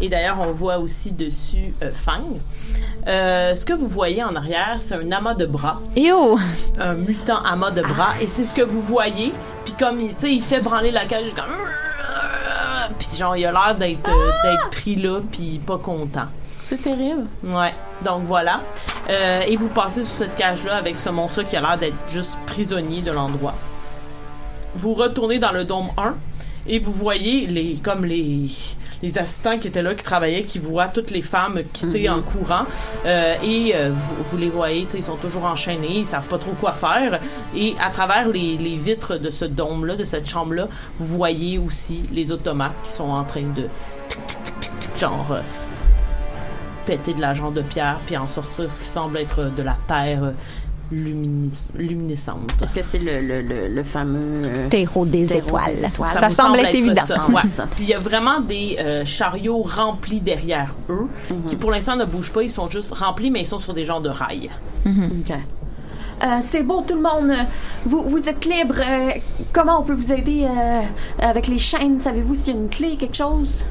[0.00, 2.20] Et d'ailleurs, on voit aussi dessus euh, Fang.
[3.06, 5.80] Euh, ce que vous voyez en arrière, c'est un amas de bras.
[5.96, 6.36] Yo!
[6.78, 8.10] Un mutant amas de bras.
[8.20, 9.32] Et c'est ce que vous voyez.
[9.64, 11.44] Puis comme, il- tu sais, il fait branler la cage, comme...
[12.98, 16.26] Puis genre, il a l'air d'être d'être pris là, puis pas content.
[16.76, 17.26] C'est terrible.
[17.44, 17.72] Ouais.
[18.04, 18.60] Donc voilà.
[19.08, 22.36] Euh, et vous passez sous cette cage-là avec ce monstre qui a l'air d'être juste
[22.46, 23.54] prisonnier de l'endroit.
[24.74, 26.14] Vous retournez dans le dôme 1
[26.66, 28.50] et vous voyez les comme les
[29.02, 32.64] les assistants qui étaient là, qui travaillaient, qui voient toutes les femmes quitter en courant.
[33.04, 36.52] Euh, et euh, vous, vous les voyez, ils sont toujours enchaînés, ils savent pas trop
[36.52, 37.20] quoi faire.
[37.54, 42.02] Et à travers les, les vitres de ce dôme-là, de cette chambre-là, vous voyez aussi
[42.12, 43.68] les automates qui sont en train de
[44.98, 45.36] genre
[46.86, 50.32] péter de l'argent de pierre puis en sortir ce qui semble être de la terre
[50.92, 52.50] lumini- luminescente.
[52.62, 54.42] Est-ce que c'est le, le, le, le fameux.
[54.44, 55.74] euh, Terreau des terreau étoiles.
[55.74, 56.18] des étoiles?
[56.18, 57.06] Ça, vous semble être évident.
[57.06, 57.26] ça.
[57.30, 57.42] Ouais.
[57.76, 61.06] Puis il y a vraiment des euh, chariots remplis derrière eux,
[61.48, 63.84] qui pour l'instant ne bougent pas, ils sont juste remplis, mais ils sont sur des
[63.84, 64.50] genres de rails.
[64.86, 65.32] OK.
[66.22, 67.36] Euh, c'est beau, tout le monde.
[67.86, 68.76] Vous, vous êtes libre.
[68.78, 69.10] Euh,
[69.52, 70.80] comment on peut vous aider euh,
[71.18, 71.98] avec les chaînes?
[71.98, 73.64] Savez-vous s'il y a une clé, quelque chose?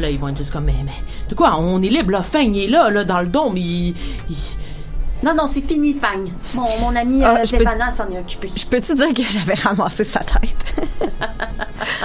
[0.00, 0.92] Puis là, ils vont être juste comme, mais, mais,
[1.28, 3.88] de quoi, on est libre, là, Fang, il est là, là, dans le dôme, il...
[3.88, 3.94] il-
[5.22, 6.24] Non, non, c'est fini, Fang.
[6.54, 8.50] Mon, mon ami Ah, euh, s'en est occupé.
[8.56, 10.56] Je peux-tu dire que j'avais ramassé sa tête?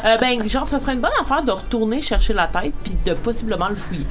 [0.03, 3.13] Euh, ben, genre, ça serait une bonne affaire de retourner chercher la tête, puis de
[3.13, 4.05] possiblement le fouiller.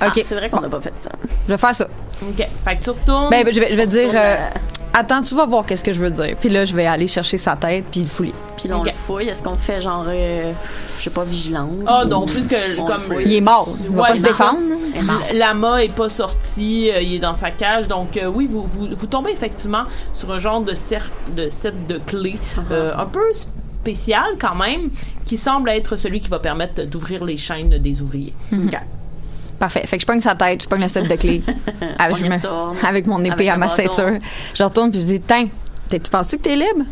[0.00, 0.08] OK.
[0.16, 1.10] Ah, c'est vrai qu'on n'a pas fait ça.
[1.46, 1.86] Je vais faire ça.
[2.22, 3.28] OK, fait que tu retournes...
[3.30, 4.10] Ben, je vais, je vais dire...
[4.14, 4.36] Euh,
[4.92, 6.36] attends, tu vas voir qu'est-ce que je veux dire.
[6.38, 8.34] Puis là, je vais aller chercher sa tête puis le fouiller.
[8.56, 8.86] Puis là, on Ok.
[8.86, 9.28] le fouille.
[9.28, 10.52] Est-ce qu'on fait genre, euh,
[10.98, 11.76] je sais pas, vigilance?
[11.86, 13.02] Ah, non, plus que, On comme...
[13.24, 13.68] Il est mort.
[13.84, 14.60] Il va Ouais, pas se défendre.
[15.34, 18.88] Lama est pas sorti, euh, il est dans sa cage, donc euh, oui, vous, vous,
[18.96, 22.60] vous tombez effectivement sur un genre de, cer- de set de clés, Uh-huh.
[22.72, 24.90] euh, un peu spécial quand même,
[25.24, 28.32] qui semble être celui qui va permettre d'ouvrir les chaînes des ouvriers.
[28.52, 28.76] OK.
[29.62, 29.86] Parfait.
[29.86, 31.14] Fait que je pogne sa tête, je pogne la set de.
[31.96, 32.76] Ah, je y me- retourne.
[32.84, 34.18] avec mon épée Avec à ma ceinture.
[34.54, 35.46] Je retourne puis je dis, tiens,
[35.88, 36.84] t'es- tu penses-tu que t'es libre?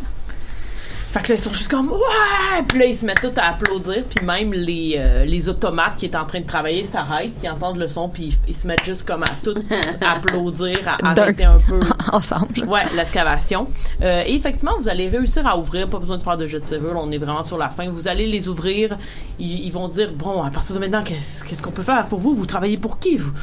[1.11, 3.49] Fait que là, ils sont juste comme ouais, puis là ils se mettent tous à
[3.49, 7.49] applaudir, puis même les euh, les automates qui étaient en train de travailler s'arrêtent, ils
[7.49, 9.55] entendent le son, puis ils, ils se mettent juste comme à tout
[10.01, 11.81] applaudir, à arrêter un peu.
[12.13, 12.63] Ensemble.
[12.65, 13.67] Ouais, l'excavation.
[14.01, 16.65] Euh, et effectivement, vous allez réussir à ouvrir, pas besoin de faire de jet de
[16.65, 17.89] serrure, on est vraiment sur la fin.
[17.89, 18.97] Vous allez les ouvrir,
[19.37, 22.19] ils, ils vont dire, bon, à partir de maintenant, qu'est-ce qu'est-ce qu'on peut faire pour
[22.19, 22.33] vous?
[22.33, 23.33] Vous travaillez pour qui, vous?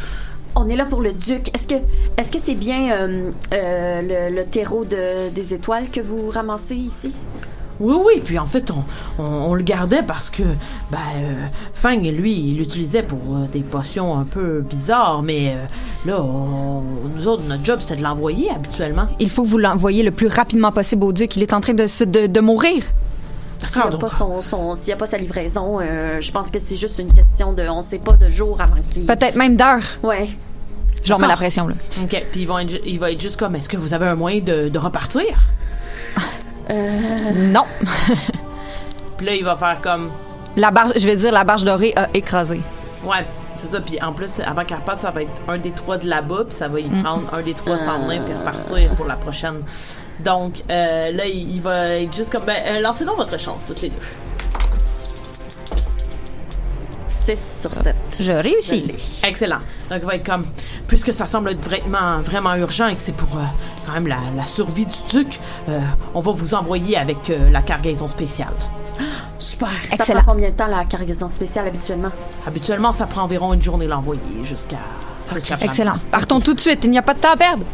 [0.55, 1.51] On est là pour le duc.
[1.55, 1.75] Est-ce que
[2.17, 6.75] est-ce que c'est bien euh, euh, le, le terreau de, des étoiles que vous ramassez
[6.77, 7.13] ici?
[7.81, 8.83] Oui, oui, puis en fait, on,
[9.23, 10.43] on, on le gardait parce que,
[10.91, 11.35] ben, euh,
[11.73, 15.65] Fang, lui, il l'utilisait pour euh, des potions un peu bizarres, mais euh,
[16.11, 16.83] là, on-
[17.15, 19.07] nous autres, notre job, c'était de l'envoyer habituellement.
[19.21, 21.37] Il faut que vous l'envoyiez le plus rapidement possible au duc.
[21.37, 22.83] Il est en train de, se- de, de mourir.
[23.65, 26.51] S'il n'y a, pas son, son- s'il y a pas sa livraison, euh, je pense
[26.51, 29.05] que c'est juste une question de on sait pas de jour avant qu'il.
[29.05, 29.83] Peut-être même d'heure.
[30.03, 30.29] Ouais.
[31.05, 31.75] Je leur mets la pression, là.
[32.03, 34.07] OK, puis ils vont être ju- il va être juste comme, est-ce que vous avez
[34.07, 35.23] un moyen de, de repartir?
[36.69, 37.65] Non.
[39.17, 40.11] Puis là, il va faire comme,
[40.57, 42.61] La barge, je vais dire, la barge dorée a écrasé.
[43.05, 43.25] Ouais,
[43.55, 43.81] c'est ça.
[43.81, 46.55] Puis en plus, avant qu'elle reparte, ça va être un des trois de là-bas, puis
[46.55, 49.63] ça va y prendre un des trois s'en venir, puis repartir pour la prochaine.
[50.21, 52.45] Donc euh, là, il, il va être juste comme.
[52.45, 53.97] Ben, euh, lancez donc votre chance, toutes les deux.
[57.35, 57.95] 6 sur 7.
[58.21, 58.93] Je réussis.
[59.23, 59.59] Excellent.
[59.91, 60.45] Donc il va être comme.
[60.87, 63.43] Puisque ça semble être vraiment, vraiment urgent et que c'est pour euh,
[63.87, 65.81] quand même la, la survie du duc, euh,
[66.15, 68.55] on va vous envoyer avec euh, la cargaison spéciale.
[69.39, 69.69] Super.
[69.91, 70.23] Ça Excellent.
[70.23, 72.11] prend combien de temps la cargaison spéciale habituellement?
[72.47, 74.79] Habituellement, ça prend environ une journée l'envoyer jusqu'à.
[75.61, 75.99] Excellent.
[76.11, 76.85] Partons tout de suite.
[76.85, 77.65] Il n'y a pas de temps à perdre.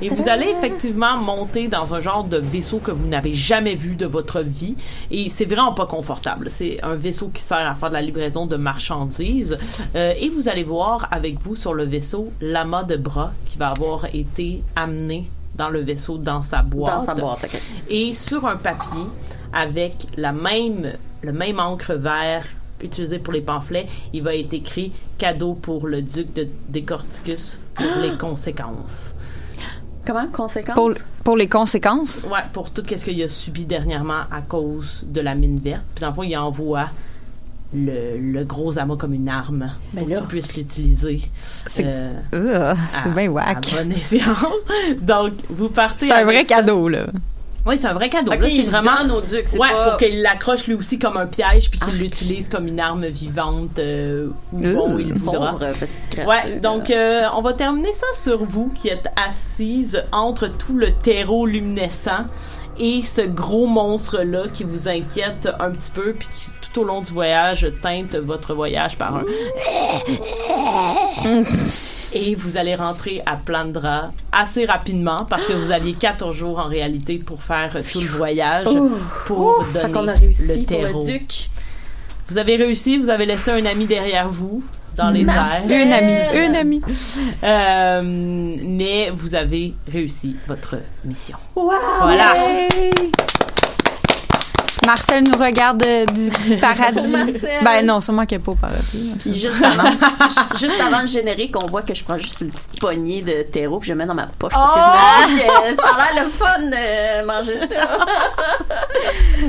[0.00, 3.96] Et vous allez effectivement monter dans un genre de vaisseau que vous n'avez jamais vu
[3.96, 4.76] de votre vie.
[5.10, 6.48] Et c'est vraiment pas confortable.
[6.50, 9.58] C'est un vaisseau qui sert à faire de la livraison de marchandises.
[9.94, 13.68] Euh, et vous allez voir avec vous sur le vaisseau l'amas de bras qui va
[13.68, 16.94] avoir été amené dans le vaisseau dans sa boîte.
[16.94, 17.60] Dans sa boîte, ok.
[17.88, 19.04] Et sur un papier
[19.52, 22.44] avec la même, le même encre vert
[22.82, 27.86] utilisé pour les pamphlets, il va être écrit cadeau pour le duc de Décorticus pour
[28.02, 29.14] les conséquences.
[30.06, 30.26] Comment?
[30.32, 30.74] Conséquence?
[30.74, 32.24] Pour, pour les conséquences?
[32.30, 35.82] Ouais, pour tout ce qu'il a subi dernièrement à cause de la mine verte.
[35.94, 36.90] Puis dans le fond, il envoie
[37.74, 41.22] le, le gros amas comme une arme pour qu'il puisse l'utiliser.
[41.66, 43.72] C'est euh, à- bien à whack.
[43.74, 44.36] bonne escient.
[45.00, 46.56] Donc, vous partez C'est un vrai ça.
[46.56, 47.06] cadeau, là.
[47.66, 48.30] Oui, c'est un vrai cadeau.
[48.32, 48.90] Là, c'est il vraiment.
[48.98, 51.78] donne au duc, c'est ouais, pas- pour qu'il l'accroche lui aussi comme un piège, puis
[51.80, 51.98] qu'il Arc.
[51.98, 55.52] l'utilise comme une arme vivante euh, où bon il voudra.
[55.52, 56.28] Pauvre petite créature.
[56.28, 60.92] Ouais, donc euh, on va terminer ça sur vous qui êtes assise entre tout le
[60.92, 62.26] terreau luminescent
[62.78, 66.84] et ce gros monstre là qui vous inquiète un petit peu puis qui tout au
[66.84, 69.22] long du voyage teinte votre voyage par un
[72.14, 76.66] et vous allez rentrer à Plandra assez rapidement parce que vous aviez 14 jours en
[76.68, 78.66] réalité pour faire tout le voyage
[79.26, 81.00] pour Ouf, donner qu'on a réussi le pour terreau.
[81.06, 81.50] le duc.
[82.28, 84.62] Vous avez réussi, vous avez laissé un ami derrière vous
[84.96, 85.62] dans les airs.
[85.68, 86.82] Une amie, une amie.
[87.42, 91.36] Euh, mais vous avez réussi votre mission.
[91.54, 92.34] Voilà.
[94.86, 97.00] Marcel nous regarde euh, du, du paradis.
[97.08, 97.64] Marcel.
[97.64, 99.14] Ben non, c'est moi qui n'ai pas au paradis.
[99.18, 102.50] Puis juste avant, ju- juste avant le générique, on voit que je prends juste une
[102.50, 105.76] petite poignée de terreau que je mets dans ma poche parce que je me dis
[105.76, 107.98] que ça a l'air le fun de manger ça.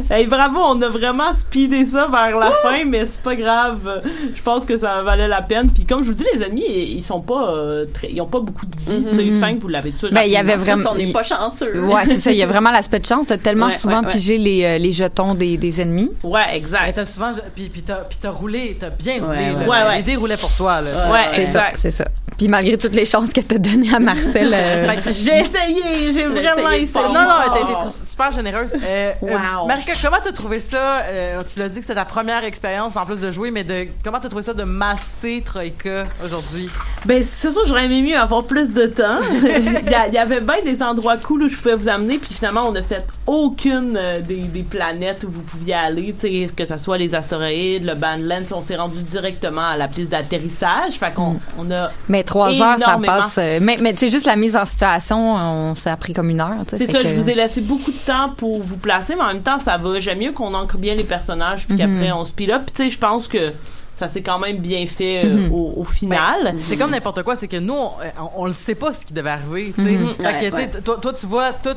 [0.09, 4.01] Hey, bravo, on a vraiment speedé ça vers la fin, mais c'est pas grave.
[4.35, 5.69] Je pense que ça valait la peine.
[5.71, 8.39] Puis comme je vous dis, les amis, ils sont pas euh, très, ils ont pas
[8.39, 9.05] beaucoup de vie.
[9.09, 10.09] Tu sais, Fang, vous l'avez tué.
[10.11, 10.91] Ben, il y avait vraiment.
[10.91, 11.79] on n'est pas chanceux.
[11.85, 12.31] Ouais, c'est ça.
[12.31, 13.27] Il y a vraiment l'aspect de chance.
[13.27, 14.11] T'as tellement Ouais, souvent ouais, ouais.
[14.11, 16.11] pigé les, euh, les jetons des, des ennemis.
[16.23, 16.93] Ouais, exact.
[16.93, 19.51] t'as souvent, puis, puis t'as, puis t'as roulé, t'as bien roulé.
[19.51, 19.83] Ouais, ouais.
[19.87, 21.11] Ouais, dés roulaient pour toi, là.
[21.11, 22.05] Ouais, C'est ça, c'est ça.
[22.37, 24.53] Puis malgré toutes les chances que t'as données à Marcel.
[24.53, 27.05] euh, J'ai essayé, j'ai vraiment essayé.
[27.07, 28.73] Non, non, t'as été super généreuse.
[28.73, 29.67] Euh, euh, Wow.
[29.67, 31.01] Marika, comment t'as trouvé ça?
[31.05, 33.87] Euh, tu l'as dit que c'était ta première expérience en plus de jouer, mais de
[34.03, 36.69] comment t'as trouvé ça de master Troika aujourd'hui?
[37.05, 39.19] Ben, c'est sûr, j'aurais aimé mieux avoir plus de temps.
[39.31, 42.71] il, y avait bien des endroits cool où je pouvais vous amener, puis finalement, on
[42.71, 46.77] n'a fait aucune euh, des, des planètes où vous pouviez aller, tu sais, que ce
[46.77, 50.93] soit les astéroïdes, le Bandlands, on s'est rendu directement à la piste d'atterrissage.
[50.99, 51.91] Fait qu'on on a.
[52.09, 53.37] mais trois heures, ça passe.
[53.37, 56.41] euh, mais mais tu sais, juste la mise en situation, on s'est appris comme une
[56.41, 56.51] heure.
[56.67, 59.27] C'est ça, que- je vous ai laissé beaucoup de temps pour vous placer, mais en
[59.27, 59.99] même temps, ça va.
[59.99, 62.61] J'aime mieux qu'on ancre bien les personnages, puis qu'après, on speed up.
[62.65, 63.53] Puis, tu sais, je pense que
[63.97, 66.55] ça s'est quand même bien fait euh, au, au final.
[66.59, 69.13] C'est comme n'importe quoi, c'est que nous, on, on, on le sait pas ce qui
[69.13, 69.73] devait arriver.
[69.77, 69.97] tu sais.
[70.17, 71.69] Fait que, Ouais, tu sais, toi, toi, tu vois tout.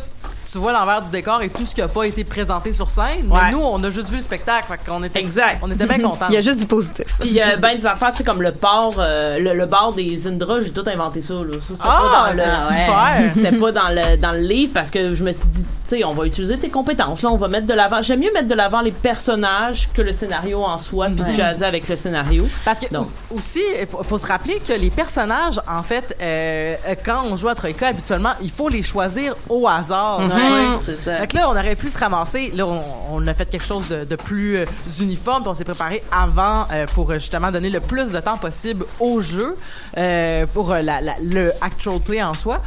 [0.51, 3.29] Tu vois l'envers du décor et tout ce qui a pas été présenté sur scène.
[3.29, 3.39] Ouais.
[3.45, 4.65] Mais nous, on a juste vu le spectacle.
[4.69, 5.59] Fait qu'on était, Exact.
[5.63, 6.27] on était bien contents.
[6.31, 7.05] Il y a juste du positif.
[7.21, 9.67] Puis il y a ben des affaires, tu sais, comme le port, euh, le, le
[9.67, 11.55] bar des Indra, j'ai tout inventé ça, là.
[11.61, 12.51] Ça, c'était Ah, pas dans le...
[12.51, 13.33] super!
[13.35, 16.05] C'était pas dans le, dans le livre parce que je me suis dit, tu sais,
[16.05, 18.01] on va utiliser tes compétences, là, on va mettre de l'avant.
[18.03, 21.89] J'aime mieux mettre de l'avant les personnages que le scénario en soi, puis jaser avec
[21.89, 22.47] le scénario.
[22.65, 23.07] Parce que Donc.
[23.35, 27.49] aussi, il faut, faut se rappeler que les personnages, en fait, euh, quand on joue
[27.49, 30.21] à Troika, habituellement, il faut les choisir au hasard.
[30.21, 30.38] tu
[30.83, 31.17] c'est ça.
[31.19, 32.51] Fait que là, on aurait pu se ramasser.
[32.55, 34.65] Là, on, on a fait quelque chose de, de plus euh,
[35.01, 38.37] uniforme, puis on s'est préparé avant euh, pour euh, justement donner le plus de temps
[38.39, 39.57] possible au jeu,
[39.97, 42.61] euh, pour euh, la- la- le actual play en soi.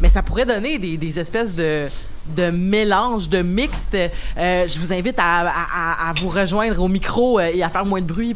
[0.00, 1.88] Mais ça pourrait donner des, des espèces de
[2.36, 3.94] de mélange, de mixte.
[4.36, 7.68] Euh, je vous invite à, à- à- à vous rejoindre au micro euh, et à
[7.68, 8.34] faire moins de bruit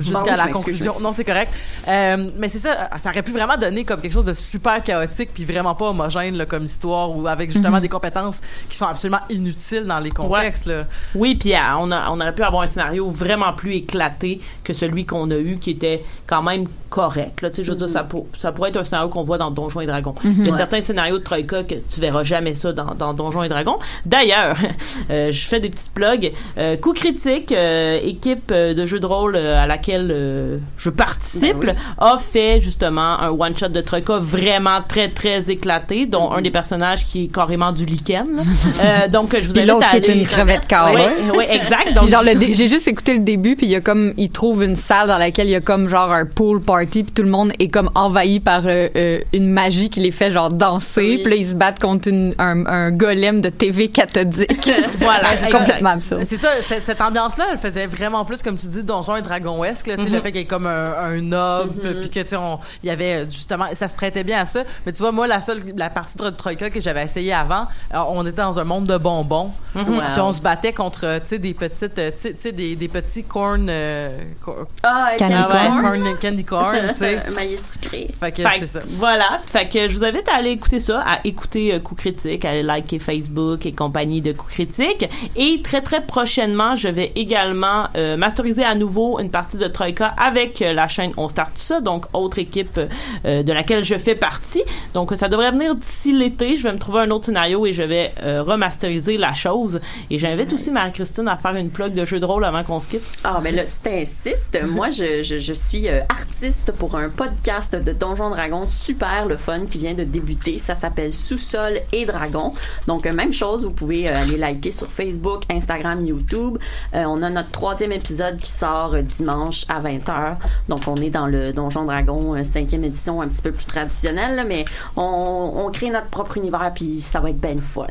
[0.00, 0.92] jusqu'à la conclusion.
[1.00, 1.52] Non, c'est correct.
[1.88, 5.30] Euh, mais c'est ça, ça aurait pu vraiment donner comme quelque chose de super chaotique
[5.34, 9.20] puis vraiment pas homogène là, comme histoire ou avec justement des compétences qui sont absolument
[9.30, 10.66] inutiles dans les contextes.
[10.66, 10.84] Là.
[11.14, 14.72] Oui, puis euh, on, a, on aurait pu avoir un scénario vraiment plus éclaté que
[14.72, 17.40] celui qu'on a eu, qui était quand même correct.
[17.42, 19.38] Là, tu sais, je veux dire, ça, pour- ça pourrait être un scénario qu'on voit
[19.38, 20.14] dans Donjons et Dragons.
[20.24, 23.29] Il y a certains scénarios de Troika que tu verras jamais ça dans, dans Donjons
[23.44, 23.78] et Dragons.
[24.06, 24.56] D'ailleurs,
[25.10, 26.32] euh, je fais des petites plugs.
[26.58, 31.66] Euh, Coup critique, euh, équipe de jeux de rôle à laquelle je participe,
[31.98, 36.50] a fait justement un one shot de Troika vraiment très très éclaté, dont un des
[36.50, 38.26] personnages qui est carrément du lichen.
[39.12, 41.02] donc je vous invite l'autre à qui est aller- une crevette cowboy.
[41.22, 41.92] oui, oui, exact.
[41.94, 44.76] Donc, genre j'ai juste écouté le début puis il y a comme il trouve une
[44.76, 47.52] salle dans laquelle il y a comme genre un pool party puis tout le monde
[47.58, 51.54] est comme envahi par une magie qui les fait genre danser puis là ils se
[51.54, 52.90] battent contre une- un, un
[53.40, 54.70] de TV cathodique.
[55.00, 56.22] voilà, complètement absurde.
[56.24, 59.86] C'est ça, c'est- cette ambiance-là, elle faisait vraiment plus, comme tu dis, Donjons et Dragons-esque,
[59.88, 62.34] là, tu sais, le fait qu'il y ait comme un, un noble, puis que, tu
[62.82, 64.62] il y avait, justement, ça se prêtait bien à ça.
[64.86, 68.24] Mais tu vois, moi, la seule, la partie de Troika que j'avais essayé avant, on
[68.26, 69.50] était dans un monde de bonbons.
[69.74, 69.88] Mhm.
[69.96, 70.00] Wow.
[70.12, 73.66] Puis on se battait contre, tu sais, des petites, tu sais- des, des petits corn,
[73.70, 75.82] euh, cor- Ah, Candy candy corn.
[75.82, 76.02] corn.
[76.04, 77.22] corn- candy corn, tu sais.
[77.34, 78.08] Maïs sucré.
[78.18, 78.80] Fait que Fait c'est ça.
[78.98, 79.40] Voilà.
[79.46, 82.50] Fait que je vous invite à aller écouter ça, à écouter euh, Coup Critique, à
[82.50, 85.08] aller liker Facebook et compagnie de Coup Critique.
[85.36, 90.14] Et très, très prochainement, je vais également euh, masteriser à nouveau une partie de Troika
[90.16, 92.78] avec euh, la chaîne On Start ça, donc autre équipe
[93.24, 94.62] euh, de laquelle je fais partie.
[94.94, 96.56] Donc, ça devrait venir d'ici l'été.
[96.56, 99.80] Je vais me trouver un autre scénario et je vais euh, remasteriser la chose.
[100.10, 102.88] Et j'invite aussi Marie-Christine à faire une plug de jeu de rôle avant qu'on se
[102.88, 103.02] quitte.
[103.24, 107.74] Ah, ben là, si t'insistes, moi, je, je, je suis euh, artiste pour un podcast
[107.74, 110.58] de Donjons Dragons super le fun qui vient de débuter.
[110.58, 112.54] Ça s'appelle Sous-sol et Dragon.
[112.86, 116.58] Donc, euh, même chose, vous pouvez euh, aller liker sur Facebook, Instagram, YouTube.
[116.94, 120.36] Euh, on a notre troisième épisode qui sort dimanche à 20h.
[120.68, 124.44] Donc, on est dans le Donjon Dragon cinquième édition, un petit peu plus traditionnel, là,
[124.44, 124.64] mais
[124.96, 127.86] on, crée notre propre univers, puis ça va être ben fun.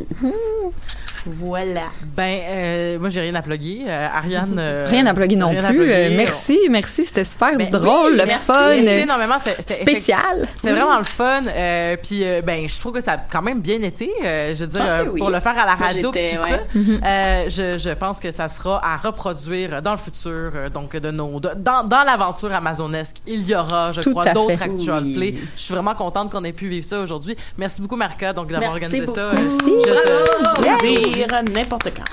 [1.25, 1.81] Voilà.
[2.15, 3.83] Ben, euh, moi, j'ai rien à plugger.
[3.87, 4.55] Euh, Ariane.
[4.59, 5.59] euh, Rien à plugger non plus.
[5.59, 5.93] plugger.
[5.95, 8.45] Euh, merci, merci, c'était super Ben drôle, oui, le merci.
[8.45, 9.35] fun, Merci énormément.
[9.43, 10.47] C'était- c'était spécial.
[10.55, 11.43] C'était vraiment le fun.
[11.47, 14.09] Euh, puis, euh, ben, je trouve que ça a quand même bien été.
[14.23, 15.19] euh, je veux dire, euh, oui.
[15.19, 16.49] pour le faire à la radio j'étais, tout ouais.
[16.49, 20.29] ça, euh, je, je pense que ça sera à reproduire dans le futur.
[20.55, 24.33] euh, donc, de nos, de- dans, dans l'aventure amazonesque, il y aura, je Tout crois,
[24.33, 24.63] d'autres fait.
[24.63, 25.15] actual Oui.
[25.15, 25.33] play.
[25.55, 27.35] Je suis vraiment contente qu'on ait pu vivre ça aujourd'hui.
[27.57, 29.21] Merci beaucoup, Marca, donc d'avoir Merci organisé ça.
[29.21, 31.08] Euh, je te-
[31.53, 32.03] N'importe quand.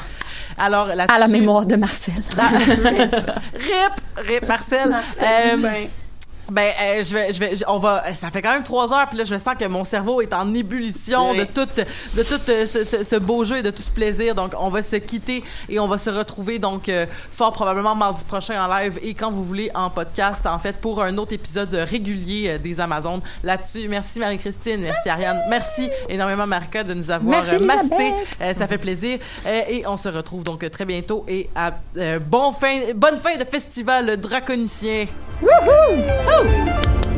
[0.58, 2.14] Alors, À la mémoire de Marcel.
[3.54, 4.94] Rip, rip, Marcel.
[5.22, 5.88] Euh, ben,
[6.52, 8.14] euh, je vais, je vais, on va.
[8.14, 10.52] Ça fait quand même trois heures, puis là, je sens que mon cerveau est en
[10.54, 11.38] ébullition Oui.
[11.38, 11.66] de tout,
[12.14, 14.34] de tout euh, ce, ce- ce beau jeu et de tout ce plaisir.
[14.34, 18.24] Donc, on va se quitter et on va se retrouver donc euh, fort probablement mardi
[18.24, 21.74] prochain en live et quand vous voulez en podcast, en fait, pour un autre épisode
[21.74, 23.20] régulier euh, des Amazones.
[23.42, 28.12] Là-dessus, merci Marie-Christine, merci Ariane, merci énormément Marca de nous avoir euh, masté.
[28.40, 31.72] Euh, ça fait plaisir Euh, et on se retrouve donc euh, très bientôt et à
[31.96, 35.06] euh, bon fin, bonne fin de festival draconicien.
[35.42, 36.35] Wouhou!
[36.36, 37.15] Uhul!